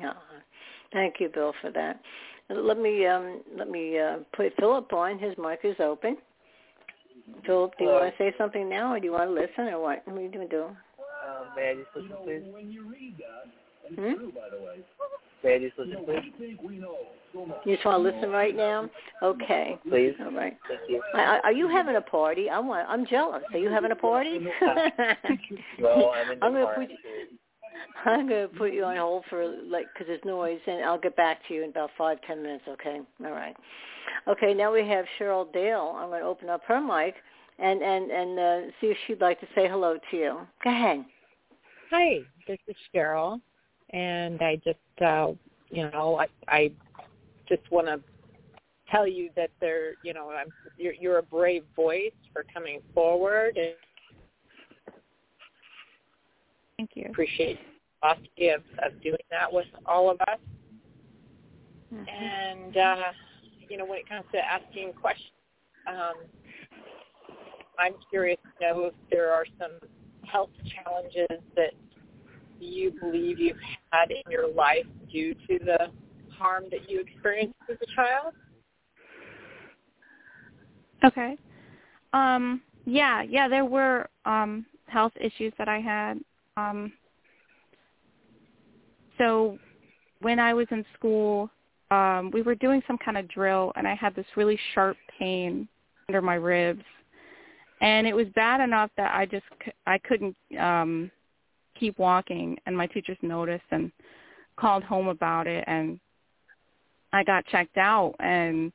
yeah. 0.00 0.12
Thank 0.92 1.16
you, 1.20 1.28
Bill, 1.28 1.52
for 1.60 1.70
that. 1.72 2.00
Let 2.50 2.78
me 2.78 3.06
um, 3.06 3.42
let 3.58 3.68
me 3.68 3.98
uh, 3.98 4.18
put 4.34 4.54
Philip 4.58 4.90
on. 4.94 5.18
His 5.18 5.34
mic 5.36 5.60
is 5.64 5.76
open. 5.80 6.16
Philip, 7.44 7.72
do 7.76 7.84
you 7.84 7.90
want 7.90 8.14
to 8.16 8.16
say 8.16 8.34
something 8.38 8.70
now, 8.70 8.94
or 8.94 8.98
do 8.98 9.04
you 9.04 9.12
want 9.12 9.28
to 9.28 9.34
listen, 9.34 9.72
or 9.74 9.82
what? 9.82 10.02
What 10.06 10.16
are 10.16 10.22
you 10.22 10.30
going 10.30 10.48
to 10.48 10.56
do? 10.56 10.64
Uh, 10.64 11.54
may 11.54 11.70
I 11.70 11.74
just 11.74 11.88
listen, 11.94 12.16
please? 12.24 12.42
When 13.82 13.96
you 13.96 14.02
read 14.02 14.16
that, 14.16 14.16
and 14.16 14.16
hmm? 14.16 14.18
true, 14.18 14.32
by 14.32 14.56
the 14.56 14.62
way. 14.62 14.84
May 15.44 15.54
I 15.54 15.58
just 15.58 15.78
listen, 15.78 16.04
please? 16.04 16.56
You 17.64 17.74
just 17.74 17.84
want 17.84 18.02
to 18.02 18.10
listen 18.10 18.30
right 18.30 18.56
now? 18.56 18.90
Okay. 19.22 19.78
Please. 19.88 20.14
All 20.20 20.32
right. 20.32 20.56
Thank 20.66 20.80
you. 20.88 21.02
Are, 21.14 21.40
are 21.44 21.52
you 21.52 21.68
having 21.68 21.96
a 21.96 22.00
party? 22.00 22.50
I 22.50 22.58
want. 22.58 22.88
I'm 22.88 23.06
jealous. 23.06 23.42
Are 23.52 23.58
you 23.58 23.70
having 23.70 23.92
a 23.92 23.96
party? 23.96 24.40
no, 25.78 26.10
I'm 26.12 26.32
in 26.32 26.40
the 26.40 26.44
I'm 26.44 26.52
gonna 26.52 26.66
put 26.74 26.90
you, 26.90 26.96
I'm 28.04 28.28
going 28.28 28.48
to 28.48 28.56
put 28.56 28.72
you 28.72 28.84
on 28.84 28.96
hold 28.96 29.24
for 29.28 29.46
like 29.68 29.86
because 29.92 30.08
there's 30.08 30.24
noise, 30.24 30.60
and 30.66 30.84
I'll 30.84 30.98
get 30.98 31.14
back 31.16 31.46
to 31.46 31.54
you 31.54 31.62
in 31.62 31.70
about 31.70 31.90
five 31.96 32.18
ten 32.26 32.42
minutes. 32.42 32.64
Okay. 32.68 33.00
All 33.24 33.30
right. 33.32 33.56
Okay. 34.26 34.54
Now 34.54 34.72
we 34.72 34.86
have 34.88 35.04
Cheryl 35.18 35.52
Dale. 35.52 35.94
I'm 35.96 36.08
going 36.08 36.22
to 36.22 36.26
open 36.26 36.48
up 36.48 36.62
her 36.66 36.80
mic 36.80 37.14
and 37.58 37.82
and 37.82 38.10
and 38.10 38.38
uh, 38.38 38.60
see 38.80 38.88
if 38.88 38.96
she'd 39.06 39.20
like 39.20 39.40
to 39.40 39.46
say 39.54 39.68
hello 39.68 39.98
to 40.10 40.16
you. 40.16 40.40
Go 40.64 40.70
ahead. 40.70 41.04
Hi, 41.90 42.18
this 42.46 42.58
is 42.68 42.76
Cheryl, 42.94 43.40
and 43.90 44.40
I 44.42 44.56
just 44.56 45.02
uh, 45.04 45.32
you 45.70 45.90
know 45.90 46.20
I 46.20 46.26
I 46.48 46.72
just 47.48 47.62
want 47.70 47.86
to 47.86 48.00
tell 48.90 49.06
you 49.06 49.30
that 49.36 49.50
there 49.60 49.92
you 50.02 50.14
know 50.14 50.30
I'm 50.30 50.48
you're, 50.76 50.94
you're 50.94 51.18
a 51.18 51.22
brave 51.22 51.64
voice 51.76 52.12
for 52.32 52.44
coming 52.52 52.80
forward 52.94 53.56
and 53.56 53.74
thank 56.76 56.90
you 56.94 57.06
appreciate 57.08 57.58
the 58.36 58.50
of, 58.50 58.62
of 58.84 59.02
doing 59.02 59.16
that 59.30 59.52
with 59.52 59.66
all 59.84 60.10
of 60.10 60.20
us 60.22 60.38
mm-hmm. 61.92 62.04
and 62.08 62.76
uh, 62.76 63.12
you 63.68 63.76
know 63.76 63.84
when 63.84 63.98
it 63.98 64.08
comes 64.08 64.24
to 64.32 64.38
asking 64.38 64.92
questions. 64.92 65.32
Um, 65.86 66.14
I'm 67.78 67.94
curious 68.10 68.38
to 68.42 68.66
know 68.66 68.84
if 68.86 68.94
there 69.10 69.32
are 69.32 69.44
some 69.58 69.72
health 70.24 70.50
challenges 70.74 71.42
that 71.56 71.72
you 72.60 72.92
believe 73.00 73.38
you've 73.38 73.56
had 73.90 74.10
in 74.10 74.22
your 74.30 74.52
life 74.52 74.86
due 75.10 75.34
to 75.34 75.58
the 75.58 75.88
harm 76.30 76.64
that 76.70 76.90
you 76.90 77.00
experienced 77.00 77.54
as 77.70 77.76
a 77.82 77.94
child. 77.94 78.34
Okay. 81.04 81.36
Um, 82.12 82.62
yeah, 82.84 83.22
yeah, 83.22 83.48
there 83.48 83.64
were 83.64 84.08
um, 84.24 84.66
health 84.86 85.12
issues 85.20 85.52
that 85.58 85.68
I 85.68 85.80
had. 85.80 86.18
Um, 86.56 86.92
so 89.16 89.58
when 90.20 90.38
I 90.38 90.54
was 90.54 90.66
in 90.70 90.84
school, 90.96 91.50
um, 91.90 92.30
we 92.32 92.42
were 92.42 92.54
doing 92.54 92.82
some 92.86 92.98
kind 92.98 93.16
of 93.16 93.28
drill, 93.28 93.72
and 93.76 93.86
I 93.86 93.94
had 93.94 94.14
this 94.14 94.26
really 94.36 94.58
sharp 94.74 94.96
pain 95.18 95.68
under 96.08 96.22
my 96.22 96.34
ribs 96.34 96.84
and 97.80 98.06
it 98.06 98.14
was 98.14 98.26
bad 98.34 98.60
enough 98.60 98.90
that 98.96 99.14
I 99.14 99.26
just 99.26 99.44
I 99.86 99.98
couldn't 99.98 100.36
um 100.58 101.10
keep 101.78 101.98
walking 101.98 102.56
and 102.66 102.76
my 102.76 102.86
teachers 102.86 103.18
noticed 103.22 103.64
and 103.70 103.90
called 104.58 104.82
home 104.82 105.08
about 105.08 105.46
it 105.46 105.64
and 105.66 105.98
I 107.12 107.24
got 107.24 107.46
checked 107.46 107.76
out 107.76 108.14
and 108.18 108.72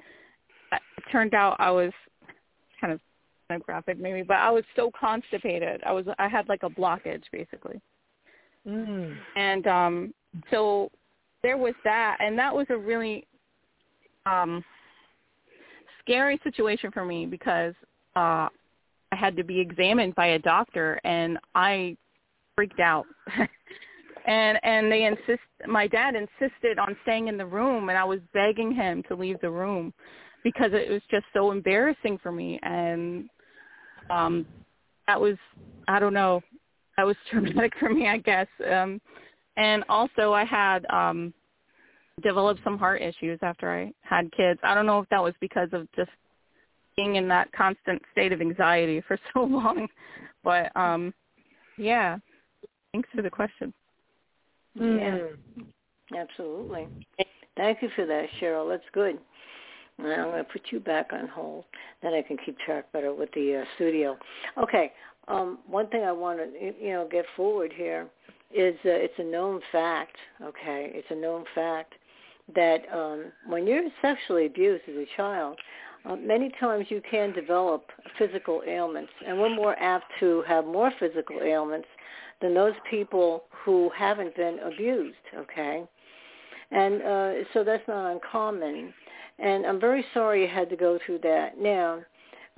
it 0.71 0.81
turned 1.11 1.33
out 1.33 1.55
I 1.59 1.71
was 1.71 1.91
kind 2.79 2.93
of 2.93 2.99
graphic 3.65 3.99
maybe 3.99 4.23
but 4.23 4.37
I 4.37 4.49
was 4.49 4.63
so 4.75 4.91
constipated 4.99 5.81
I 5.85 5.91
was 5.91 6.05
I 6.17 6.27
had 6.27 6.49
like 6.49 6.63
a 6.63 6.69
blockage 6.69 7.23
basically 7.31 7.79
mm. 8.67 9.15
and 9.35 9.67
um 9.67 10.13
so 10.49 10.89
there 11.43 11.57
was 11.57 11.75
that 11.83 12.17
and 12.19 12.37
that 12.39 12.55
was 12.55 12.65
a 12.69 12.77
really 12.77 13.27
um 14.25 14.63
scary 16.01 16.39
situation 16.43 16.89
for 16.91 17.05
me 17.05 17.27
because 17.27 17.75
uh 18.15 18.47
I 19.13 19.15
had 19.15 19.37
to 19.37 19.43
be 19.43 19.59
examined 19.59 20.15
by 20.15 20.27
a 20.27 20.39
doctor, 20.39 20.99
and 21.03 21.37
I 21.53 21.95
freaked 22.55 22.79
out. 22.79 23.05
and 24.27 24.59
and 24.63 24.91
they 24.91 25.05
insist. 25.05 25.41
My 25.67 25.87
dad 25.87 26.15
insisted 26.15 26.79
on 26.79 26.95
staying 27.03 27.27
in 27.27 27.37
the 27.37 27.45
room, 27.45 27.89
and 27.89 27.97
I 27.97 28.03
was 28.03 28.19
begging 28.33 28.73
him 28.73 29.03
to 29.07 29.15
leave 29.15 29.39
the 29.41 29.49
room 29.49 29.93
because 30.43 30.71
it 30.73 30.89
was 30.89 31.01
just 31.09 31.25
so 31.33 31.51
embarrassing 31.51 32.19
for 32.21 32.31
me. 32.31 32.59
And 32.63 33.29
um, 34.09 34.45
that 35.07 35.19
was 35.19 35.35
I 35.87 35.99
don't 35.99 36.13
know. 36.13 36.41
That 36.97 37.05
was 37.05 37.15
traumatic 37.31 37.73
for 37.79 37.89
me, 37.89 38.07
I 38.07 38.17
guess. 38.17 38.47
Um, 38.71 39.01
and 39.57 39.83
also, 39.87 40.33
I 40.33 40.45
had 40.45 40.85
um, 40.89 41.33
developed 42.21 42.61
some 42.63 42.77
heart 42.77 43.01
issues 43.01 43.39
after 43.41 43.71
I 43.71 43.91
had 44.01 44.31
kids. 44.31 44.59
I 44.63 44.73
don't 44.73 44.85
know 44.85 44.99
if 44.99 45.09
that 45.09 45.23
was 45.23 45.33
because 45.39 45.69
of 45.73 45.87
just 45.95 46.11
being 46.95 47.15
in 47.15 47.27
that 47.27 47.51
constant 47.53 48.01
state 48.11 48.31
of 48.31 48.41
anxiety 48.41 49.01
for 49.07 49.17
so 49.33 49.43
long. 49.43 49.87
But 50.43 50.75
um 50.75 51.13
yeah. 51.77 52.17
Thanks 52.93 53.09
for 53.13 53.21
the 53.21 53.29
question. 53.29 53.73
Yeah. 54.75 55.19
Absolutely. 56.17 56.87
Thank 57.57 57.81
you 57.81 57.89
for 57.95 58.05
that, 58.05 58.25
Cheryl. 58.39 58.69
That's 58.69 58.83
good. 58.93 59.17
And 59.99 60.07
I'm 60.07 60.31
going 60.31 60.43
to 60.43 60.51
put 60.51 60.61
you 60.71 60.79
back 60.79 61.11
on 61.11 61.27
hold. 61.27 61.65
Then 62.01 62.13
I 62.13 62.21
can 62.21 62.37
keep 62.43 62.57
track 62.59 62.91
better 62.91 63.13
with 63.13 63.29
the 63.33 63.61
uh, 63.61 63.65
studio. 63.75 64.17
Okay. 64.57 64.91
Um, 65.27 65.59
one 65.67 65.87
thing 65.87 66.03
I 66.03 66.11
want 66.11 66.39
to 66.39 66.73
you 66.81 66.91
know 66.91 67.07
get 67.09 67.25
forward 67.35 67.71
here 67.73 68.07
is 68.53 68.75
uh, 68.85 68.89
it's 68.89 69.13
a 69.17 69.23
known 69.23 69.61
fact. 69.71 70.15
Okay, 70.41 70.91
it's 70.93 71.07
a 71.09 71.15
known 71.15 71.45
fact 71.55 71.93
that 72.55 72.81
um, 72.93 73.31
when 73.47 73.65
you're 73.65 73.83
sexually 74.01 74.47
abused 74.47 74.83
as 74.89 74.95
a 74.95 75.05
child, 75.15 75.57
uh, 76.05 76.15
many 76.17 76.51
times 76.59 76.87
you 76.89 77.01
can 77.09 77.31
develop 77.31 77.85
physical 78.19 78.61
ailments, 78.67 79.11
and 79.25 79.39
we're 79.39 79.55
more 79.55 79.79
apt 79.79 80.05
to 80.19 80.43
have 80.45 80.65
more 80.65 80.91
physical 80.99 81.41
ailments 81.41 81.87
than 82.43 82.53
those 82.53 82.75
people 82.87 83.45
who 83.65 83.89
haven't 83.97 84.35
been 84.35 84.59
abused. 84.59 85.15
Okay, 85.35 85.83
and 86.69 87.01
uh, 87.01 87.31
so 87.53 87.63
that's 87.63 87.87
not 87.87 88.11
uncommon. 88.11 88.93
And 89.39 89.65
I'm 89.65 89.79
very 89.79 90.05
sorry 90.13 90.43
you 90.43 90.47
had 90.47 90.69
to 90.69 90.75
go 90.75 90.99
through 91.03 91.19
that. 91.23 91.57
Now, 91.57 92.03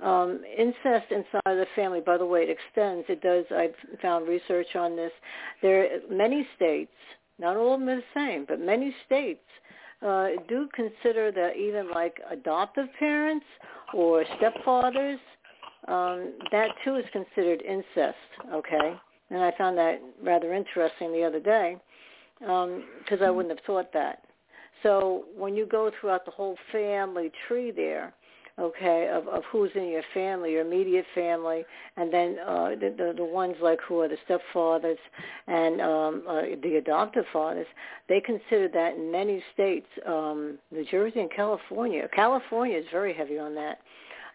um, 0.00 0.42
incest 0.58 1.10
inside 1.10 1.40
the 1.46 1.66
family, 1.74 2.00
by 2.00 2.18
the 2.18 2.26
way, 2.26 2.42
it 2.42 2.50
extends. 2.50 3.06
It 3.08 3.22
does. 3.22 3.46
I've 3.50 3.74
found 4.02 4.28
research 4.28 4.76
on 4.76 4.94
this. 4.94 5.12
There 5.62 5.84
are 5.84 5.98
many 6.10 6.46
states, 6.54 6.92
not 7.38 7.56
all 7.56 7.74
of 7.74 7.80
them 7.80 7.88
are 7.88 7.96
the 7.96 8.02
same, 8.14 8.44
but 8.46 8.60
many 8.60 8.94
states 9.06 9.40
uh, 10.02 10.28
do 10.48 10.68
consider 10.74 11.32
that 11.32 11.56
even 11.56 11.90
like 11.92 12.20
adoptive 12.30 12.88
parents 12.98 13.46
or 13.94 14.24
stepfathers, 14.38 15.18
um, 15.88 16.34
that 16.52 16.68
too 16.84 16.96
is 16.96 17.04
considered 17.12 17.62
incest. 17.62 18.16
Okay, 18.52 18.96
and 19.30 19.42
I 19.42 19.52
found 19.56 19.76
that 19.78 20.00
rather 20.22 20.54
interesting 20.54 21.12
the 21.12 21.24
other 21.24 21.40
day 21.40 21.76
because 22.38 23.20
um, 23.20 23.22
I 23.22 23.30
wouldn't 23.30 23.56
have 23.56 23.64
thought 23.66 23.92
that. 23.92 24.22
So 24.82 25.24
when 25.36 25.56
you 25.56 25.66
go 25.66 25.90
throughout 26.00 26.24
the 26.24 26.30
whole 26.30 26.56
family 26.70 27.32
tree 27.48 27.70
there, 27.70 28.12
okay, 28.58 29.10
of, 29.12 29.26
of 29.28 29.42
who's 29.50 29.70
in 29.74 29.88
your 29.88 30.02
family, 30.14 30.52
your 30.52 30.62
immediate 30.62 31.04
family, 31.14 31.64
and 31.96 32.12
then 32.12 32.36
uh, 32.46 32.70
the, 32.70 32.94
the 32.96 33.14
the 33.16 33.24
ones 33.24 33.54
like 33.60 33.80
who 33.86 34.00
are 34.00 34.08
the 34.08 34.16
stepfathers 34.28 34.98
and 35.46 35.80
um, 35.80 36.22
uh, 36.28 36.42
the 36.62 36.76
adoptive 36.76 37.24
fathers. 37.32 37.66
They 38.08 38.20
consider 38.20 38.68
that 38.68 38.94
in 38.94 39.10
many 39.10 39.42
states, 39.52 39.86
um, 40.06 40.58
New 40.70 40.84
Jersey 40.90 41.20
and 41.20 41.30
California. 41.30 42.08
California 42.14 42.78
is 42.78 42.86
very 42.90 43.12
heavy 43.12 43.38
on 43.38 43.54
that, 43.56 43.80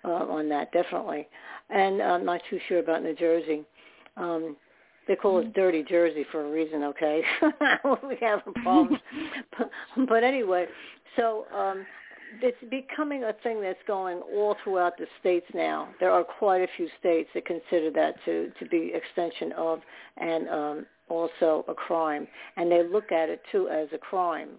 uh, 0.04 0.10
on 0.10 0.50
that 0.50 0.72
definitely, 0.72 1.28
and 1.70 2.02
I'm 2.02 2.26
not 2.26 2.42
too 2.50 2.60
sure 2.68 2.80
about 2.80 3.04
New 3.04 3.16
Jersey. 3.16 3.64
Um, 4.18 4.56
they 5.08 5.16
call 5.16 5.40
it 5.40 5.54
dirty 5.54 5.84
Jersey 5.84 6.26
for 6.32 6.46
a 6.46 6.52
reason, 6.52 6.84
okay? 6.84 7.22
we 8.08 8.18
have 8.22 8.42
a 8.46 8.52
problem. 8.62 9.00
but, 9.58 9.70
but 10.08 10.24
anyway, 10.24 10.66
so 11.16 11.46
um 11.56 11.86
it's 12.42 12.58
becoming 12.70 13.26
a 13.26 13.34
thing 13.44 13.62
that's 13.62 13.80
going 13.88 14.20
all 14.34 14.56
throughout 14.64 14.98
the 14.98 15.06
states 15.20 15.46
now. 15.54 15.90
There 16.00 16.12
are 16.12 16.24
quite 16.24 16.62
a 16.62 16.68
few 16.78 16.88
states 17.00 17.30
that 17.34 17.46
consider 17.46 17.92
that 17.92 18.16
to 18.26 18.52
to 18.60 18.66
be 18.68 18.94
extension 18.94 19.52
of 19.54 19.82
and 20.18 20.50
um, 20.50 20.86
also 21.10 21.66
a 21.68 21.74
crime, 21.74 22.28
and 22.56 22.72
they 22.72 22.84
look 22.84 23.12
at 23.12 23.30
it 23.30 23.42
too 23.52 23.68
as 23.70 23.88
a 23.94 23.98
crime. 23.98 24.50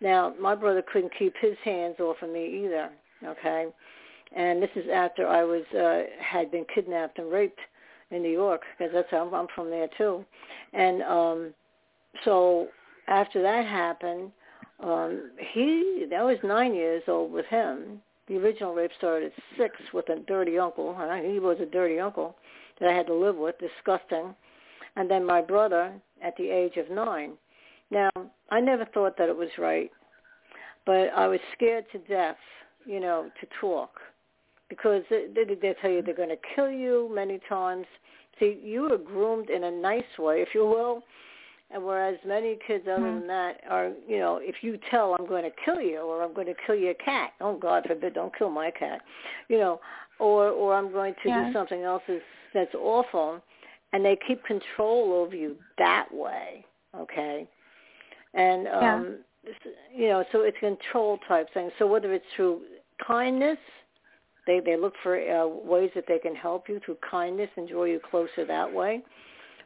Now, 0.00 0.34
my 0.40 0.54
brother 0.54 0.82
couldn't 0.92 1.12
keep 1.18 1.34
his 1.40 1.56
hands 1.64 1.96
off 2.00 2.16
of 2.22 2.30
me 2.30 2.64
either. 2.64 2.90
Okay, 3.24 3.66
and 4.34 4.62
this 4.62 4.70
is 4.74 4.84
after 4.92 5.26
I 5.28 5.44
was 5.44 5.64
uh, 5.74 6.04
had 6.20 6.50
been 6.50 6.64
kidnapped 6.74 7.18
and 7.18 7.30
raped 7.30 7.60
in 8.14 8.22
New 8.22 8.32
York 8.32 8.62
because 8.78 8.92
that's 8.94 9.10
how 9.10 9.28
I'm, 9.34 9.46
from 9.54 9.70
there 9.70 9.88
too, 9.98 10.24
and 10.72 11.02
um, 11.02 11.54
so 12.24 12.68
after 13.08 13.42
that 13.42 13.66
happened 13.66 14.30
um, 14.80 15.30
he 15.52 16.06
that 16.10 16.24
was 16.24 16.36
nine 16.42 16.74
years 16.74 17.02
old 17.08 17.32
with 17.32 17.46
him. 17.46 18.00
The 18.26 18.36
original 18.36 18.74
rape 18.74 18.90
started 18.96 19.32
at 19.32 19.42
six 19.58 19.76
with 19.92 20.08
a 20.08 20.20
dirty 20.20 20.58
uncle, 20.58 20.96
and 20.98 21.30
he 21.30 21.38
was 21.38 21.58
a 21.60 21.66
dirty 21.66 22.00
uncle 22.00 22.36
that 22.80 22.88
I 22.88 22.92
had 22.92 23.06
to 23.06 23.14
live 23.14 23.36
with, 23.36 23.56
disgusting. 23.58 24.34
And 24.96 25.10
then 25.10 25.24
my 25.24 25.40
brother 25.42 25.92
at 26.22 26.36
the 26.36 26.48
age 26.48 26.76
of 26.76 26.90
nine. 26.90 27.32
Now, 27.90 28.10
I 28.50 28.60
never 28.60 28.86
thought 28.86 29.16
that 29.18 29.28
it 29.28 29.36
was 29.36 29.50
right, 29.58 29.90
but 30.86 31.10
I 31.14 31.26
was 31.28 31.40
scared 31.54 31.84
to 31.92 31.98
death, 31.98 32.36
you 32.86 32.98
know, 32.98 33.30
to 33.40 33.46
talk 33.60 33.90
because 34.68 35.02
they, 35.10 35.26
they 35.34 35.74
tell 35.80 35.90
you 35.90 36.02
they're 36.02 36.14
going 36.14 36.28
to 36.28 36.38
kill 36.54 36.70
you 36.70 37.10
many 37.14 37.40
times. 37.48 37.86
See, 38.40 38.58
you 38.62 38.82
were 38.82 38.98
groomed 38.98 39.50
in 39.50 39.64
a 39.64 39.70
nice 39.70 40.02
way, 40.18 40.40
if 40.40 40.48
you 40.54 40.62
will, 40.66 41.02
and 41.70 41.84
whereas 41.84 42.16
many 42.26 42.58
kids 42.66 42.84
other 42.86 43.02
mm-hmm. 43.02 43.20
than 43.20 43.28
that 43.28 43.60
are, 43.68 43.92
you 44.08 44.18
know, 44.18 44.40
if 44.42 44.56
you 44.62 44.78
tell 44.90 45.14
I'm 45.18 45.26
going 45.26 45.44
to 45.44 45.50
kill 45.64 45.80
you 45.80 46.00
or 46.00 46.22
I'm 46.22 46.34
going 46.34 46.46
to 46.46 46.54
kill 46.66 46.74
your 46.74 46.94
cat, 46.94 47.32
oh 47.40 47.56
God 47.56 47.84
forbid, 47.86 48.14
don't 48.14 48.36
kill 48.36 48.50
my 48.50 48.70
cat, 48.70 49.00
you 49.48 49.58
know, 49.58 49.80
or 50.18 50.48
or 50.48 50.74
I'm 50.74 50.92
going 50.92 51.14
to 51.22 51.28
yeah. 51.28 51.46
do 51.46 51.52
something 51.52 51.82
else 51.82 52.02
that's 52.52 52.74
awful, 52.74 53.40
and 53.92 54.04
they 54.04 54.16
keep 54.26 54.44
control 54.44 55.12
over 55.12 55.34
you 55.34 55.56
that 55.78 56.06
way, 56.12 56.64
okay, 56.96 57.48
and 58.34 58.68
um, 58.68 59.18
yeah. 59.44 59.52
you 59.94 60.08
know, 60.08 60.24
so 60.32 60.42
it's 60.42 60.58
control 60.58 61.18
type 61.26 61.52
thing. 61.54 61.70
So 61.78 61.86
whether 61.86 62.12
it's 62.12 62.24
through 62.36 62.62
kindness, 63.04 63.58
they 64.46 64.60
they 64.60 64.76
look 64.76 64.94
for 65.02 65.16
uh, 65.16 65.46
ways 65.46 65.90
that 65.94 66.04
they 66.06 66.18
can 66.18 66.34
help 66.34 66.68
you 66.68 66.80
through 66.84 66.98
kindness 67.08 67.50
and 67.56 67.68
draw 67.68 67.84
you 67.84 68.00
closer 68.10 68.44
that 68.46 68.72
way, 68.72 69.02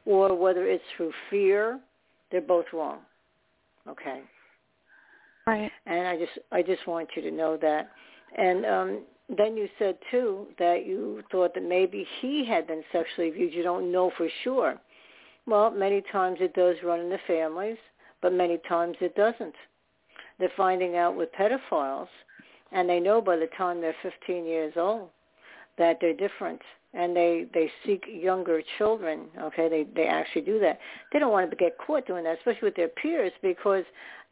or 0.04 0.34
whether 0.36 0.66
it's 0.66 0.84
through 0.96 1.12
fear 1.30 1.80
they're 2.30 2.40
both 2.40 2.66
wrong. 2.72 2.98
Okay. 3.88 4.20
Right. 5.46 5.70
And 5.86 6.06
I 6.06 6.16
just 6.16 6.32
I 6.52 6.62
just 6.62 6.86
want 6.86 7.08
you 7.16 7.22
to 7.22 7.30
know 7.30 7.56
that. 7.56 7.90
And 8.36 8.66
um 8.66 9.00
then 9.36 9.56
you 9.56 9.68
said 9.78 9.96
too 10.10 10.46
that 10.58 10.86
you 10.86 11.22
thought 11.30 11.54
that 11.54 11.62
maybe 11.62 12.06
he 12.20 12.46
had 12.46 12.66
been 12.66 12.82
sexually 12.92 13.28
abused. 13.30 13.54
You 13.54 13.62
don't 13.62 13.92
know 13.92 14.10
for 14.16 14.28
sure. 14.44 14.78
Well, 15.46 15.70
many 15.70 16.02
times 16.12 16.38
it 16.40 16.54
does 16.54 16.76
run 16.84 17.00
in 17.00 17.08
the 17.08 17.18
families, 17.26 17.78
but 18.20 18.32
many 18.32 18.58
times 18.68 18.96
it 19.00 19.14
doesn't. 19.14 19.54
They're 20.38 20.52
finding 20.56 20.96
out 20.96 21.16
with 21.16 21.30
pedophiles, 21.32 22.08
and 22.72 22.88
they 22.88 23.00
know 23.00 23.20
by 23.20 23.36
the 23.36 23.48
time 23.56 23.80
they're 23.80 23.96
15 24.02 24.44
years 24.44 24.74
old 24.76 25.08
that 25.78 25.98
they're 26.00 26.14
different. 26.14 26.60
And 26.94 27.14
they 27.14 27.46
they 27.52 27.70
seek 27.84 28.04
younger 28.08 28.62
children 28.78 29.26
okay? 29.40 29.68
They 29.68 29.86
they 29.94 30.06
actually 30.06 30.42
do 30.42 30.58
that. 30.60 30.78
They 31.12 31.18
don't 31.18 31.32
want 31.32 31.50
to 31.50 31.56
get 31.56 31.76
caught 31.78 32.06
doing 32.06 32.24
that 32.24 32.38
especially 32.38 32.66
with 32.66 32.76
their 32.76 32.88
peers 32.88 33.32
because 33.42 33.84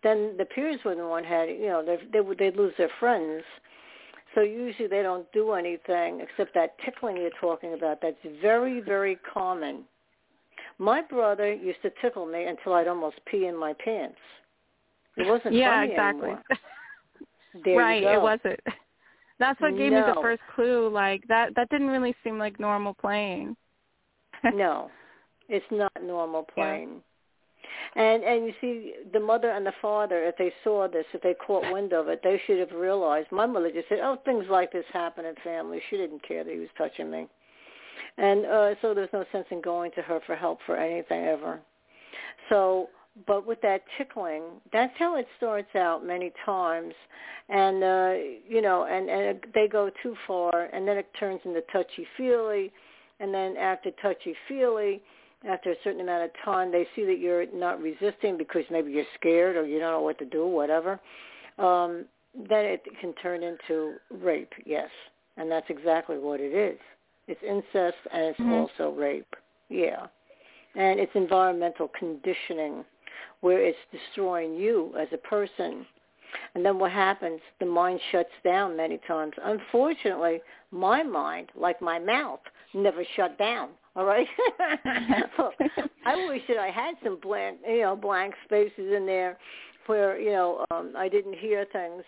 then 0.02 0.34
the 0.38 0.46
peers 0.46 0.80
wouldn't 0.84 1.06
want 1.06 1.26
had 1.26 1.48
you 1.50 1.66
know 1.66 1.84
they 1.84 1.98
they 2.12 2.20
would 2.20 2.38
they'd 2.38 2.56
lose 2.56 2.72
their 2.78 2.90
friends. 2.98 3.42
So 4.34 4.40
usually 4.40 4.88
they 4.88 5.02
don't 5.02 5.30
do 5.32 5.52
anything 5.52 6.20
except 6.20 6.54
that 6.54 6.76
tickling 6.84 7.16
you're 7.18 7.30
talking 7.40 7.74
about. 7.74 8.00
That's 8.00 8.16
very 8.40 8.80
very 8.80 9.18
common. 9.32 9.84
My 10.78 11.02
brother 11.02 11.52
used 11.52 11.82
to 11.82 11.90
tickle 12.02 12.26
me 12.26 12.44
until 12.44 12.72
i'd 12.74 12.88
almost 12.88 13.16
pee 13.26 13.46
in 13.46 13.56
my 13.56 13.74
pants. 13.74 14.18
It 15.18 15.26
wasn't 15.26 15.54
yeah 15.54 15.80
funny 15.80 15.92
exactly 15.92 16.30
there 17.64 17.78
right 17.78 18.02
it 18.02 18.20
wasn't 18.20 18.58
that's 19.38 19.60
what 19.60 19.76
gave 19.76 19.92
no. 19.92 20.06
me 20.06 20.12
the 20.14 20.20
first 20.22 20.42
clue. 20.54 20.88
Like 20.88 21.22
that 21.28 21.54
that 21.56 21.68
didn't 21.70 21.88
really 21.88 22.14
seem 22.24 22.38
like 22.38 22.58
normal 22.58 22.94
playing. 22.94 23.56
no. 24.54 24.90
It's 25.48 25.66
not 25.70 25.92
normal 26.02 26.42
playing. 26.42 27.02
Yeah. 27.96 28.02
And 28.02 28.24
and 28.24 28.46
you 28.46 28.52
see 28.60 28.94
the 29.12 29.20
mother 29.20 29.50
and 29.50 29.64
the 29.66 29.72
father, 29.80 30.24
if 30.24 30.36
they 30.36 30.52
saw 30.64 30.88
this, 30.88 31.04
if 31.12 31.22
they 31.22 31.34
caught 31.34 31.70
wind 31.72 31.92
of 31.92 32.08
it, 32.08 32.20
they 32.22 32.40
should 32.46 32.58
have 32.58 32.72
realized. 32.72 33.28
My 33.30 33.46
mother 33.46 33.70
just 33.70 33.88
said, 33.88 34.00
"Oh, 34.02 34.18
things 34.24 34.44
like 34.48 34.72
this 34.72 34.84
happen 34.92 35.24
in 35.24 35.34
families." 35.44 35.82
She 35.90 35.96
didn't 35.96 36.26
care 36.26 36.44
that 36.44 36.52
he 36.52 36.58
was 36.58 36.68
touching 36.76 37.10
me, 37.10 37.26
and 38.18 38.46
uh 38.46 38.74
so 38.82 38.94
there's 38.94 39.12
no 39.12 39.24
sense 39.32 39.46
in 39.50 39.60
going 39.60 39.92
to 39.92 40.02
her 40.02 40.20
for 40.26 40.36
help 40.36 40.58
for 40.66 40.76
anything 40.76 41.24
ever. 41.24 41.60
So 42.48 42.88
but 43.26 43.46
with 43.46 43.60
that 43.62 43.82
tickling, 43.96 44.42
that's 44.72 44.92
how 44.98 45.16
it 45.16 45.26
starts 45.38 45.74
out 45.74 46.04
many 46.04 46.32
times, 46.44 46.92
and 47.48 47.82
uh, 47.82 48.12
you 48.46 48.60
know, 48.60 48.84
and 48.84 49.08
and 49.08 49.46
they 49.54 49.68
go 49.68 49.90
too 50.02 50.14
far, 50.26 50.64
and 50.72 50.86
then 50.86 50.98
it 50.98 51.08
turns 51.18 51.40
into 51.44 51.62
touchy 51.72 52.06
feely, 52.16 52.72
and 53.20 53.32
then 53.32 53.56
after 53.56 53.90
touchy 54.02 54.34
feely, 54.46 55.00
after 55.48 55.70
a 55.70 55.76
certain 55.82 56.00
amount 56.00 56.24
of 56.24 56.30
time, 56.44 56.70
they 56.70 56.86
see 56.94 57.04
that 57.06 57.18
you're 57.18 57.46
not 57.54 57.80
resisting 57.80 58.36
because 58.36 58.64
maybe 58.70 58.90
you're 58.90 59.04
scared 59.18 59.56
or 59.56 59.66
you 59.66 59.78
don't 59.78 59.92
know 59.92 60.02
what 60.02 60.18
to 60.18 60.26
do, 60.26 60.46
whatever. 60.46 61.00
Um, 61.58 62.04
then 62.34 62.66
it 62.66 62.82
can 63.00 63.14
turn 63.14 63.42
into 63.42 63.94
rape, 64.10 64.52
yes, 64.66 64.90
and 65.38 65.50
that's 65.50 65.70
exactly 65.70 66.18
what 66.18 66.40
it 66.40 66.54
is. 66.54 66.78
It's 67.28 67.40
incest 67.42 67.96
and 68.12 68.24
it's 68.24 68.38
mm-hmm. 68.38 68.52
also 68.52 68.94
rape, 68.94 69.34
yeah, 69.70 70.06
and 70.74 71.00
it's 71.00 71.12
environmental 71.14 71.90
conditioning 71.98 72.84
where 73.40 73.64
it's 73.64 73.78
destroying 73.92 74.54
you 74.54 74.94
as 74.98 75.08
a 75.12 75.18
person. 75.18 75.86
And 76.54 76.64
then 76.64 76.78
what 76.78 76.92
happens? 76.92 77.40
The 77.60 77.66
mind 77.66 78.00
shuts 78.12 78.30
down 78.44 78.76
many 78.76 78.98
times. 79.06 79.32
Unfortunately, 79.42 80.40
my 80.70 81.02
mind, 81.02 81.50
like 81.54 81.80
my 81.80 81.98
mouth, 81.98 82.40
never 82.74 83.04
shut 83.14 83.38
down. 83.38 83.70
All 83.94 84.04
right. 84.04 84.26
I 86.04 86.26
wish 86.28 86.42
that 86.48 86.58
I 86.58 86.70
had 86.70 86.96
some 87.02 87.18
blank, 87.20 87.58
you 87.66 87.80
know, 87.80 87.96
blank 87.96 88.34
spaces 88.44 88.92
in 88.94 89.06
there 89.06 89.38
where 89.86 90.18
you 90.18 90.32
know 90.32 90.66
um, 90.70 90.92
I 90.96 91.08
didn't 91.08 91.38
hear 91.38 91.64
things 91.72 92.02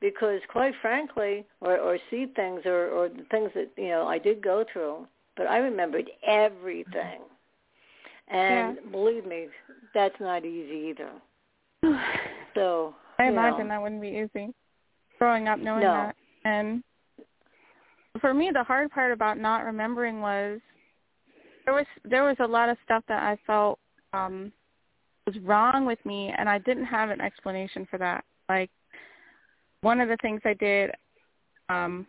because, 0.00 0.40
quite 0.48 0.74
frankly, 0.80 1.44
or, 1.60 1.78
or 1.78 1.98
see 2.10 2.26
things 2.34 2.62
or, 2.64 2.88
or 2.88 3.08
the 3.08 3.24
things 3.30 3.50
that 3.54 3.70
you 3.76 3.88
know 3.88 4.06
I 4.06 4.18
did 4.18 4.42
go 4.42 4.64
through. 4.72 5.06
But 5.36 5.46
I 5.48 5.58
remembered 5.58 6.10
everything. 6.26 7.20
And 8.28 8.76
yeah. 8.76 8.90
believe 8.90 9.26
me, 9.26 9.48
that's 9.92 10.14
not 10.20 10.44
easy 10.44 10.92
either. 10.92 11.10
So 12.54 12.94
I 13.18 13.24
imagine 13.24 13.66
know. 13.66 13.74
that 13.74 13.82
wouldn't 13.82 14.00
be 14.00 14.10
easy. 14.10 14.54
Growing 15.18 15.48
up 15.48 15.58
knowing 15.58 15.82
no. 15.82 15.92
that 15.92 16.14
and 16.44 16.82
for 18.20 18.32
me, 18.32 18.50
the 18.52 18.62
hard 18.62 18.90
part 18.90 19.12
about 19.12 19.38
not 19.38 19.64
remembering 19.64 20.20
was 20.20 20.60
there 21.64 21.74
was 21.74 21.86
there 22.04 22.24
was 22.24 22.36
a 22.40 22.46
lot 22.46 22.68
of 22.68 22.76
stuff 22.84 23.02
that 23.08 23.22
I 23.22 23.36
felt 23.46 23.78
um 24.12 24.52
was 25.26 25.36
wrong 25.42 25.86
with 25.86 25.98
me, 26.04 26.32
and 26.36 26.48
I 26.48 26.58
didn't 26.58 26.84
have 26.84 27.10
an 27.10 27.20
explanation 27.20 27.86
for 27.90 27.98
that. 27.98 28.24
Like 28.48 28.70
one 29.80 30.00
of 30.00 30.08
the 30.08 30.18
things 30.22 30.40
I 30.44 30.54
did 30.54 30.90
um 31.68 32.06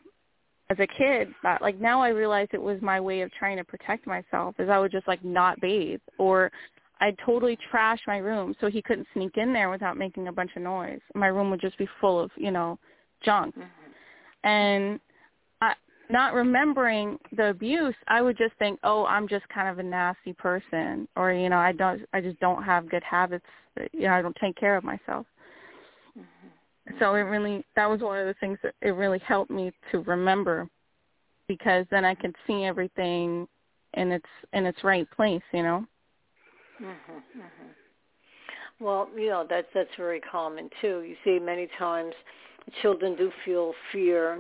as 0.70 0.78
a 0.80 0.88
kid 0.88 1.30
that 1.44 1.62
like 1.62 1.80
now 1.80 2.02
I 2.02 2.10
realize 2.10 2.48
it 2.52 2.62
was 2.62 2.82
my 2.82 3.00
way 3.00 3.22
of 3.22 3.32
trying 3.34 3.58
to 3.58 3.64
protect 3.64 4.08
myself 4.08 4.56
is 4.60 4.70
I 4.70 4.80
would 4.80 4.92
just 4.92 5.08
like 5.08 5.24
not 5.24 5.60
bathe 5.62 6.02
or 6.18 6.52
I'd 7.02 7.18
totally 7.26 7.58
trash 7.70 8.00
my 8.08 8.18
room 8.18 8.56
so 8.60 8.68
he 8.68 8.82
couldn't 8.82 9.08
sneak 9.14 9.38
in 9.38 9.54
there 9.54 9.70
without 9.70 9.98
making 9.98 10.28
a 10.28 10.32
bunch 10.32 10.52
of 10.56 10.62
noise. 10.62 11.02
My 11.14 11.28
room 11.28 11.50
would 11.52 11.62
just 11.62 11.78
be 11.78 11.88
full 12.00 12.20
of, 12.20 12.32
you 12.38 12.52
know, 12.52 12.80
junk. 13.24 13.56
Mm-hmm. 13.56 14.48
And 14.48 15.00
I, 15.62 15.74
not 16.10 16.34
remembering 16.34 17.18
the 17.36 17.50
abuse, 17.50 17.96
I 18.08 18.22
would 18.22 18.38
just 18.38 18.54
think, 18.60 18.80
"Oh, 18.84 19.06
I'm 19.06 19.28
just 19.28 19.48
kind 19.50 19.68
of 19.68 19.80
a 19.80 19.84
nasty 19.84 20.34
person," 20.34 21.08
or 21.16 21.34
you 21.34 21.50
know, 21.50 21.58
I 21.58 21.72
don't, 21.72 22.04
I 22.14 22.22
just 22.22 22.40
don't 22.40 22.64
have 22.64 22.90
good 22.90 23.04
habits. 23.04 23.46
You 23.92 24.04
know, 24.04 24.14
I 24.14 24.22
don't 24.22 24.38
take 24.40 24.56
care 24.56 24.78
of 24.78 24.84
myself. 24.84 25.26
So 27.00 27.16
it 27.16 27.22
really, 27.22 27.66
that 27.76 27.90
was 27.90 28.02
one 28.02 28.20
of 28.20 28.28
the 28.28 28.36
things 28.40 28.60
that 28.64 28.76
it 28.82 28.92
really 28.92 29.20
helped 29.20 29.50
me 29.50 29.72
to 29.92 30.00
remember, 30.02 30.70
because 31.48 31.86
then 31.90 32.06
I 32.06 32.14
could 32.14 32.36
see 32.46 32.64
everything 32.64 33.48
in 33.96 34.12
its 34.12 34.26
in 34.54 34.66
its 34.66 34.84
right 34.84 35.10
place. 35.12 35.42
You 35.52 35.64
know. 35.64 35.86
Mhm. 36.80 37.24
Mhm. 37.38 37.76
Well, 38.80 39.10
you 39.16 39.30
know 39.30 39.46
that's 39.50 39.68
that's 39.74 39.94
very 39.96 40.20
common 40.20 40.70
too. 40.82 41.02
You 41.02 41.16
see, 41.24 41.40
many 41.40 41.68
times 41.80 42.14
children 42.82 43.16
do 43.16 43.32
feel 43.44 43.74
fear. 43.92 44.40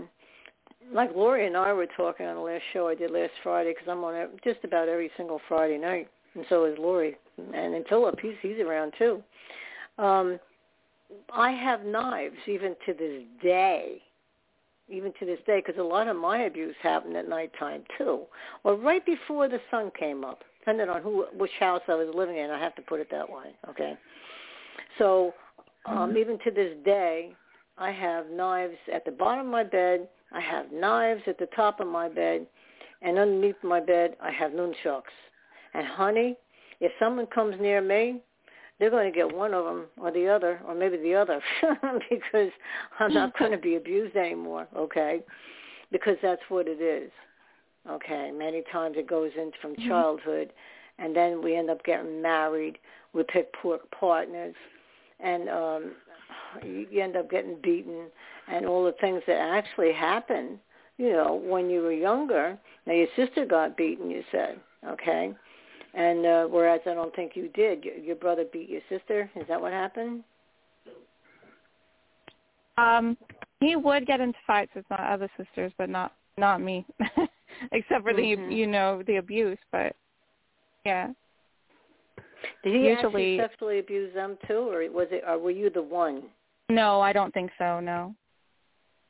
Like 0.91 1.15
Lori 1.15 1.47
and 1.47 1.57
I 1.57 1.73
were 1.73 1.87
talking 1.87 2.27
on 2.27 2.35
the 2.35 2.41
last 2.41 2.63
show 2.73 2.87
I 2.87 2.95
did 2.95 3.09
last 3.09 3.33
Friday 3.41 3.73
because 3.73 3.87
I'm 3.87 4.03
on 4.03 4.13
it 4.13 4.29
just 4.43 4.63
about 4.63 4.87
every 4.87 5.09
single 5.17 5.39
Friday 5.47 5.79
night, 5.79 6.09
and 6.35 6.45
so 6.47 6.65
is 6.65 6.77
Lori, 6.77 7.17
and, 7.37 7.73
and 7.73 7.87
Philip. 7.87 8.19
He's 8.19 8.35
he's 8.41 8.59
around 8.59 8.93
too. 8.99 9.23
Um, 9.97 10.39
I 11.33 11.51
have 11.51 11.83
knives 11.83 12.37
even 12.47 12.75
to 12.85 12.93
this 12.93 13.23
day, 13.41 14.01
even 14.89 15.13
to 15.19 15.25
this 15.25 15.39
day, 15.45 15.61
because 15.65 15.79
a 15.79 15.83
lot 15.83 16.07
of 16.07 16.15
my 16.15 16.43
abuse 16.43 16.75
happened 16.81 17.17
at 17.17 17.27
nighttime 17.27 17.83
too, 17.97 18.21
or 18.63 18.75
right 18.75 19.05
before 19.05 19.47
the 19.47 19.59
sun 19.71 19.91
came 19.97 20.23
up 20.23 20.43
depending 20.59 20.89
on 20.89 21.01
who 21.01 21.25
which 21.37 21.51
house 21.59 21.81
I 21.87 21.93
was 21.93 22.07
living 22.15 22.37
in. 22.37 22.49
I 22.49 22.59
have 22.59 22.73
to 22.75 22.81
put 22.81 22.99
it 22.99 23.07
that 23.11 23.29
way. 23.29 23.55
Okay. 23.69 23.95
So 24.97 25.33
um, 25.85 26.09
Mm-hmm. 26.09 26.17
even 26.17 26.39
to 26.39 26.51
this 26.51 26.75
day, 26.83 27.35
I 27.77 27.91
have 27.91 28.29
knives 28.29 28.77
at 28.91 29.05
the 29.05 29.11
bottom 29.11 29.45
of 29.45 29.51
my 29.51 29.63
bed. 29.63 30.07
I 30.31 30.41
have 30.41 30.71
knives 30.71 31.21
at 31.27 31.37
the 31.37 31.47
top 31.55 31.79
of 31.79 31.87
my 31.87 32.09
bed, 32.09 32.47
and 33.01 33.19
underneath 33.19 33.55
my 33.63 33.79
bed, 33.79 34.15
I 34.21 34.31
have 34.31 34.51
nunchucks. 34.51 35.13
And 35.73 35.85
honey, 35.85 36.37
if 36.79 36.91
someone 36.99 37.27
comes 37.27 37.55
near 37.59 37.81
me, 37.81 38.21
they're 38.79 38.89
going 38.89 39.11
to 39.11 39.15
get 39.15 39.33
one 39.33 39.53
of 39.53 39.65
them 39.65 39.85
or 39.97 40.11
the 40.11 40.27
other, 40.27 40.59
or 40.67 40.75
maybe 40.75 40.97
the 40.97 41.15
other, 41.15 41.41
because 42.09 42.51
I'm 42.99 43.13
not 43.13 43.37
going 43.39 43.51
to 43.51 43.57
be 43.57 43.75
abused 43.75 44.15
anymore. 44.15 44.67
Okay, 44.75 45.21
because 45.91 46.17
that's 46.21 46.41
what 46.49 46.67
it 46.67 46.81
is. 46.81 47.11
Okay, 47.89 48.31
many 48.31 48.63
times 48.71 48.95
it 48.97 49.07
goes 49.07 49.31
in 49.37 49.51
from 49.61 49.75
childhood, 49.87 50.51
and 50.97 51.15
then 51.15 51.41
we 51.43 51.55
end 51.55 51.69
up 51.69 51.83
getting 51.83 52.21
married. 52.21 52.79
We 53.13 53.23
pick 53.23 53.53
poor 53.53 53.79
partners, 53.97 54.55
and 55.19 55.47
um, 55.49 55.91
you 56.63 56.87
you 56.89 57.01
end 57.01 57.15
up 57.15 57.29
getting 57.29 57.57
beaten, 57.61 58.07
and 58.51 58.65
all 58.65 58.83
the 58.83 58.95
things 58.99 59.21
that 59.27 59.37
actually 59.37 59.93
happen. 59.93 60.59
You 60.97 61.11
know, 61.11 61.41
when 61.43 61.69
you 61.69 61.81
were 61.81 61.91
younger. 61.91 62.57
Now 62.87 62.93
your 62.93 63.07
sister 63.15 63.45
got 63.45 63.75
beaten. 63.75 64.09
You 64.09 64.23
said, 64.31 64.59
okay, 64.87 65.33
and 65.95 66.25
uh, 66.25 66.45
whereas 66.45 66.81
I 66.85 66.93
don't 66.93 67.15
think 67.15 67.31
you 67.35 67.49
did. 67.49 67.83
Your, 67.83 67.95
your 67.95 68.15
brother 68.15 68.43
beat 68.51 68.69
your 68.69 68.81
sister. 68.89 69.29
Is 69.35 69.47
that 69.47 69.59
what 69.59 69.71
happened? 69.71 70.23
Um, 72.77 73.17
he 73.61 73.75
would 73.75 74.05
get 74.05 74.19
into 74.19 74.37
fights 74.45 74.71
with 74.75 74.85
my 74.89 74.97
other 75.13 75.29
sisters, 75.37 75.71
but 75.77 75.89
not 75.89 76.13
not 76.37 76.61
me, 76.61 76.85
except 77.71 78.03
for 78.03 78.13
Mhm. 78.13 78.49
the 78.49 78.55
you 78.55 78.67
know 78.67 79.01
the 79.07 79.15
abuse. 79.17 79.57
But 79.71 79.95
yeah, 80.85 81.07
Did 82.63 82.73
he 82.75 82.87
Usually- 82.89 82.91
actually 82.93 83.37
sexually 83.37 83.79
abuse 83.79 84.13
them 84.13 84.37
too, 84.47 84.69
or 84.69 84.89
was 84.91 85.07
it? 85.11 85.23
Or 85.25 85.37
were 85.39 85.51
you 85.51 85.69
the 85.69 85.81
one? 85.81 86.23
no, 86.69 86.99
I 86.99 87.13
don't 87.13 87.33
think 87.33 87.51
so. 87.57 87.79
No, 87.79 88.13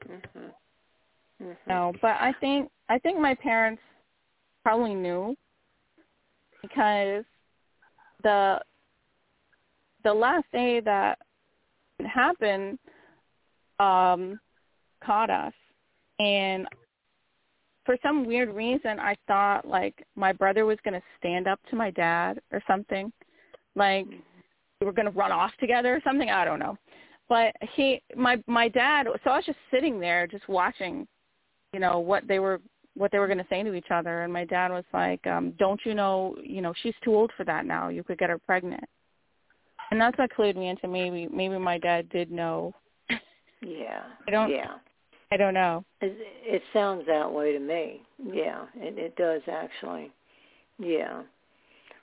hmm 0.06 0.16
hmm 1.40 1.52
no. 1.68 1.94
But 2.02 2.18
I 2.22 2.34
think 2.40 2.70
I 2.88 3.00
think 3.00 3.18
my 3.20 3.34
parents 3.34 3.82
probably 4.64 4.94
knew 4.94 5.36
because 6.68 7.24
the 8.24 8.60
the 10.04 10.14
last 10.14 10.46
day 10.52 10.80
that 10.82 11.18
happened 12.06 12.78
um 13.80 14.40
caught 15.04 15.30
us. 15.30 15.54
And 16.20 16.68
for 17.86 17.98
some 18.02 18.26
weird 18.26 18.50
reason 18.50 19.00
I 19.00 19.16
thought 19.28 19.68
like 19.68 20.06
my 20.16 20.32
brother 20.32 20.66
was 20.66 20.78
going 20.84 20.94
to 20.94 21.04
stand 21.20 21.48
up 21.48 21.60
to 21.70 21.76
my 21.76 21.92
dad 21.92 22.40
or 22.52 22.62
something. 22.68 23.12
Like 23.76 24.08
we 24.80 24.86
were 24.86 24.94
going 24.94 25.12
to 25.12 25.18
run 25.18 25.32
off 25.32 25.52
together 25.60 25.96
or 25.96 26.02
something. 26.04 26.30
I 26.30 26.46
don't 26.46 26.60
know. 26.60 26.78
But 27.28 27.56
he 27.76 28.02
my 28.16 28.42
my 28.48 28.70
dad 28.70 29.08
so 29.24 29.30
I 29.32 29.38
was 29.38 29.46
just 29.46 29.60
sitting 29.72 30.00
there 30.00 30.28
just 30.28 30.48
watching 30.48 31.08
you 31.74 31.80
know 31.80 32.00
what 32.00 32.28
they 32.28 32.40
were 32.40 32.62
what 32.96 33.12
they 33.12 33.20
were 33.20 33.28
going 33.28 33.38
to 33.38 33.46
say 33.50 33.62
to 33.64 33.74
each 33.74 33.92
other 33.92 34.22
and 34.24 34.32
my 34.32 34.46
dad 34.46 34.72
was 34.72 34.86
like 34.94 35.26
um 35.28 35.52
don't 35.60 35.80
you 35.86 35.94
know 35.94 36.36
you 36.42 36.62
know 36.62 36.74
she's 36.82 36.96
too 37.04 37.14
old 37.16 37.32
for 37.38 37.44
that 37.44 37.66
now 37.66 37.90
you 37.90 38.04
could 38.04 38.18
get 38.18 38.30
her 38.30 38.38
pregnant 38.38 38.84
and 39.92 40.00
that's 40.00 40.18
what 40.18 40.32
clued 40.32 40.56
me 40.56 40.70
into 40.70 40.88
maybe 40.88 41.28
maybe 41.32 41.58
my 41.58 41.78
dad 41.78 42.08
did 42.10 42.32
know 42.32 42.74
Yeah. 43.62 44.04
I 44.28 44.32
don't- 44.32 44.50
Yeah. 44.52 44.76
i 45.32 45.38
don't 45.38 45.54
know 45.54 45.84
It, 46.02 46.16
it 46.44 46.62
sounds 46.72 47.06
that 47.08 47.32
way 47.32 47.52
to 47.54 47.60
me. 47.60 48.02
Yeah, 48.24 48.66
it, 48.76 48.98
it 48.98 49.16
does 49.16 49.42
actually. 49.52 50.12
Yeah. 50.80 51.24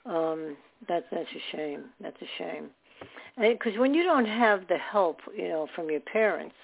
Um, 0.05 0.57
that's 0.87 1.05
that's 1.11 1.29
a 1.29 1.55
shame. 1.55 1.85
That's 2.01 2.21
a 2.21 2.29
shame. 2.37 2.69
Because 3.37 3.77
when 3.77 3.93
you 3.93 4.03
don't 4.03 4.25
have 4.25 4.67
the 4.67 4.77
help, 4.77 5.17
you 5.35 5.47
know, 5.47 5.67
from 5.75 5.89
your 5.89 6.01
parents, 6.01 6.55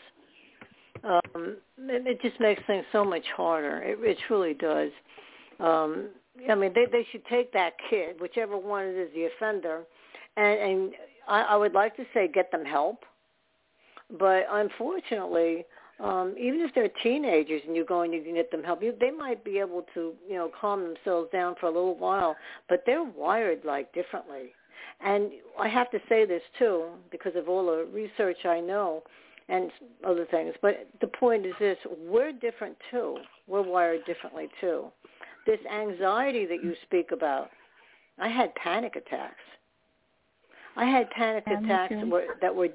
um, 1.04 1.58
it, 1.78 2.22
just 2.22 2.40
makes 2.40 2.62
things 2.68 2.86
so 2.92 3.04
much 3.04 3.26
harder. 3.36 3.82
It, 3.84 4.00
it 4.02 4.18
truly 4.28 4.54
does. 4.54 4.92
Um, 5.60 6.10
I 6.50 6.56
mean, 6.56 6.72
they 6.74 6.86
they 6.92 7.06
should 7.12 7.26
take 7.26 7.52
that 7.54 7.74
kid, 7.90 8.20
whichever 8.20 8.58
one 8.58 8.86
it 8.86 8.96
is, 8.96 9.10
the 9.14 9.26
offender, 9.26 9.84
and 10.38 10.60
and 10.60 10.92
I, 11.28 11.42
I 11.42 11.56
would 11.56 11.74
like 11.74 11.96
to 11.98 12.06
say 12.14 12.28
get 12.28 12.52
them 12.52 12.66
help, 12.66 13.04
but 14.18 14.46
unfortunately, 14.50 15.66
um, 16.00 16.34
even 16.40 16.62
if 16.62 16.74
they're 16.74 16.90
teenagers 17.04 17.62
and 17.68 17.76
you 17.76 17.86
go 17.86 18.02
and 18.02 18.14
you 18.14 18.22
can 18.22 18.36
get 18.36 18.52
them 18.52 18.64
help, 18.64 18.82
you, 18.82 18.94
they 19.00 19.12
might 19.12 19.44
be 19.44 19.60
able 19.60 19.86
to, 19.94 20.14
you 20.28 20.36
know, 20.36 20.50
calm 20.60 20.82
themselves 20.82 21.30
down 21.32 21.56
for 21.60 21.66
a 21.66 21.72
little 21.72 21.96
while, 21.96 22.38
but 22.70 22.84
they're 22.86 23.04
wired 23.04 23.66
like 23.66 23.94
differently. 23.94 24.54
And 25.02 25.32
I 25.60 25.68
have 25.68 25.92
to 25.92 26.00
say 26.08 26.26
this 26.26 26.42
too, 26.58 26.86
because 27.12 27.34
of 27.36 27.50
all 27.50 27.66
the 27.66 27.88
research 27.92 28.46
I 28.46 28.60
know 28.60 29.04
and 29.50 29.72
other 30.06 30.26
things. 30.26 30.54
But 30.62 30.88
the 31.02 31.08
point 31.08 31.46
is 31.46 31.54
this: 31.60 31.78
we're 31.98 32.32
different 32.32 32.78
too. 32.92 33.18
We're 33.48 33.62
wired 33.62 34.06
differently 34.06 34.48
too. 34.62 34.86
This 35.46 35.60
anxiety 35.72 36.46
that 36.46 36.64
you 36.64 36.76
speak 36.84 37.12
about, 37.12 37.50
I 38.20 38.28
had 38.28 38.54
panic 38.56 38.96
attacks. 38.96 39.36
I 40.76 40.86
had 40.86 41.10
panic 41.10 41.44
Yeah, 41.48 41.60
attacks 41.60 41.96
that 41.96 42.08
were, 42.08 42.26
that 42.42 42.56
were 42.56 42.70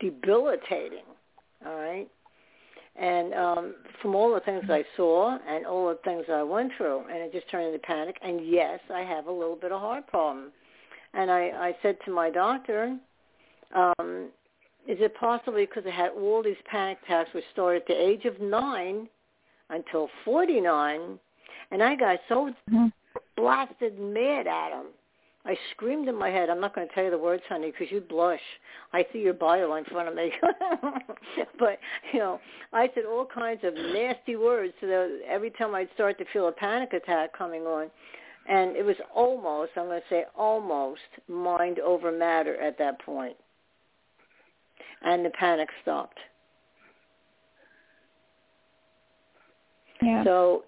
debilitating. 0.00 1.04
All 1.64 1.74
right 1.76 2.08
and 2.98 3.32
um 3.34 3.74
from 4.02 4.14
all 4.14 4.34
the 4.34 4.40
things 4.40 4.64
I 4.68 4.84
saw 4.96 5.38
and 5.48 5.64
all 5.64 5.88
the 5.88 5.98
things 6.04 6.24
I 6.30 6.42
went 6.42 6.72
through 6.76 7.04
and 7.10 7.18
it 7.18 7.32
just 7.32 7.48
turned 7.50 7.66
into 7.66 7.78
panic 7.78 8.16
and 8.22 8.46
yes 8.46 8.80
I 8.92 9.00
have 9.00 9.26
a 9.26 9.32
little 9.32 9.56
bit 9.56 9.72
of 9.72 9.80
heart 9.80 10.06
problem 10.08 10.50
and 11.14 11.30
I 11.30 11.50
I 11.50 11.76
said 11.82 11.96
to 12.04 12.10
my 12.10 12.30
doctor 12.30 12.98
um 13.74 14.30
is 14.88 14.98
it 15.00 15.14
possibly 15.14 15.66
because 15.66 15.84
I 15.86 15.90
had 15.90 16.10
all 16.10 16.42
these 16.42 16.56
panic 16.64 16.98
attacks 17.04 17.30
which 17.34 17.44
started 17.52 17.82
at 17.82 17.88
the 17.88 17.94
age 17.94 18.24
of 18.24 18.40
9 18.40 19.08
until 19.70 20.08
49 20.24 21.18
and 21.70 21.82
I 21.82 21.94
got 21.94 22.20
so 22.28 22.54
Mhm. 22.70 22.92
blasted 23.36 23.98
mad 23.98 24.46
at 24.46 24.72
him 24.72 24.86
I 25.48 25.56
screamed 25.70 26.08
in 26.08 26.14
my 26.14 26.28
head. 26.28 26.50
I'm 26.50 26.60
not 26.60 26.74
going 26.74 26.86
to 26.86 26.94
tell 26.94 27.04
you 27.04 27.10
the 27.10 27.18
words, 27.18 27.42
honey, 27.48 27.70
because 27.70 27.90
you 27.90 28.02
blush. 28.02 28.40
I 28.92 29.06
see 29.12 29.20
your 29.20 29.32
bio 29.32 29.74
in 29.76 29.84
front 29.86 30.06
of 30.06 30.14
me. 30.14 30.30
but, 31.58 31.78
you 32.12 32.18
know, 32.18 32.38
I 32.74 32.90
said 32.94 33.04
all 33.06 33.24
kinds 33.24 33.60
of 33.64 33.72
nasty 33.74 34.36
words 34.36 34.74
so 34.80 34.86
that 34.86 35.20
every 35.26 35.50
time 35.50 35.74
I'd 35.74 35.88
start 35.94 36.18
to 36.18 36.26
feel 36.34 36.48
a 36.48 36.52
panic 36.52 36.92
attack 36.92 37.36
coming 37.36 37.62
on. 37.62 37.90
And 38.46 38.76
it 38.76 38.84
was 38.84 38.96
almost, 39.14 39.72
I'm 39.76 39.86
going 39.86 40.00
to 40.00 40.06
say 40.10 40.24
almost, 40.36 41.00
mind 41.28 41.78
over 41.78 42.12
matter 42.12 42.60
at 42.60 42.76
that 42.78 43.00
point. 43.00 43.36
And 45.02 45.24
the 45.24 45.30
panic 45.30 45.68
stopped. 45.82 46.18
Yeah. 50.02 50.24
So, 50.24 50.64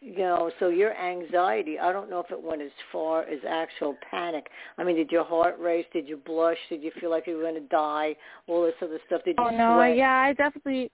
you 0.00 0.18
know, 0.18 0.50
so 0.60 0.68
your 0.68 0.94
anxiety, 0.96 1.78
I 1.78 1.92
don't 1.92 2.10
know 2.10 2.20
if 2.20 2.30
it 2.30 2.42
went 2.42 2.62
as 2.62 2.70
far 2.92 3.22
as 3.22 3.38
actual 3.48 3.96
panic. 4.10 4.46
I 4.78 4.84
mean, 4.84 4.96
did 4.96 5.10
your 5.10 5.24
heart 5.24 5.58
race? 5.58 5.86
Did 5.92 6.08
you 6.08 6.18
blush? 6.18 6.58
Did 6.68 6.82
you 6.82 6.90
feel 7.00 7.10
like 7.10 7.26
you 7.26 7.36
were 7.36 7.42
going 7.42 7.54
to 7.54 7.68
die? 7.68 8.14
All 8.46 8.62
this 8.62 8.74
other 8.82 8.98
stuff. 9.06 9.22
Did 9.24 9.36
you 9.38 9.44
oh 9.46 9.50
no, 9.50 9.76
sweat? 9.76 9.96
yeah, 9.96 10.18
I 10.18 10.32
definitely, 10.34 10.90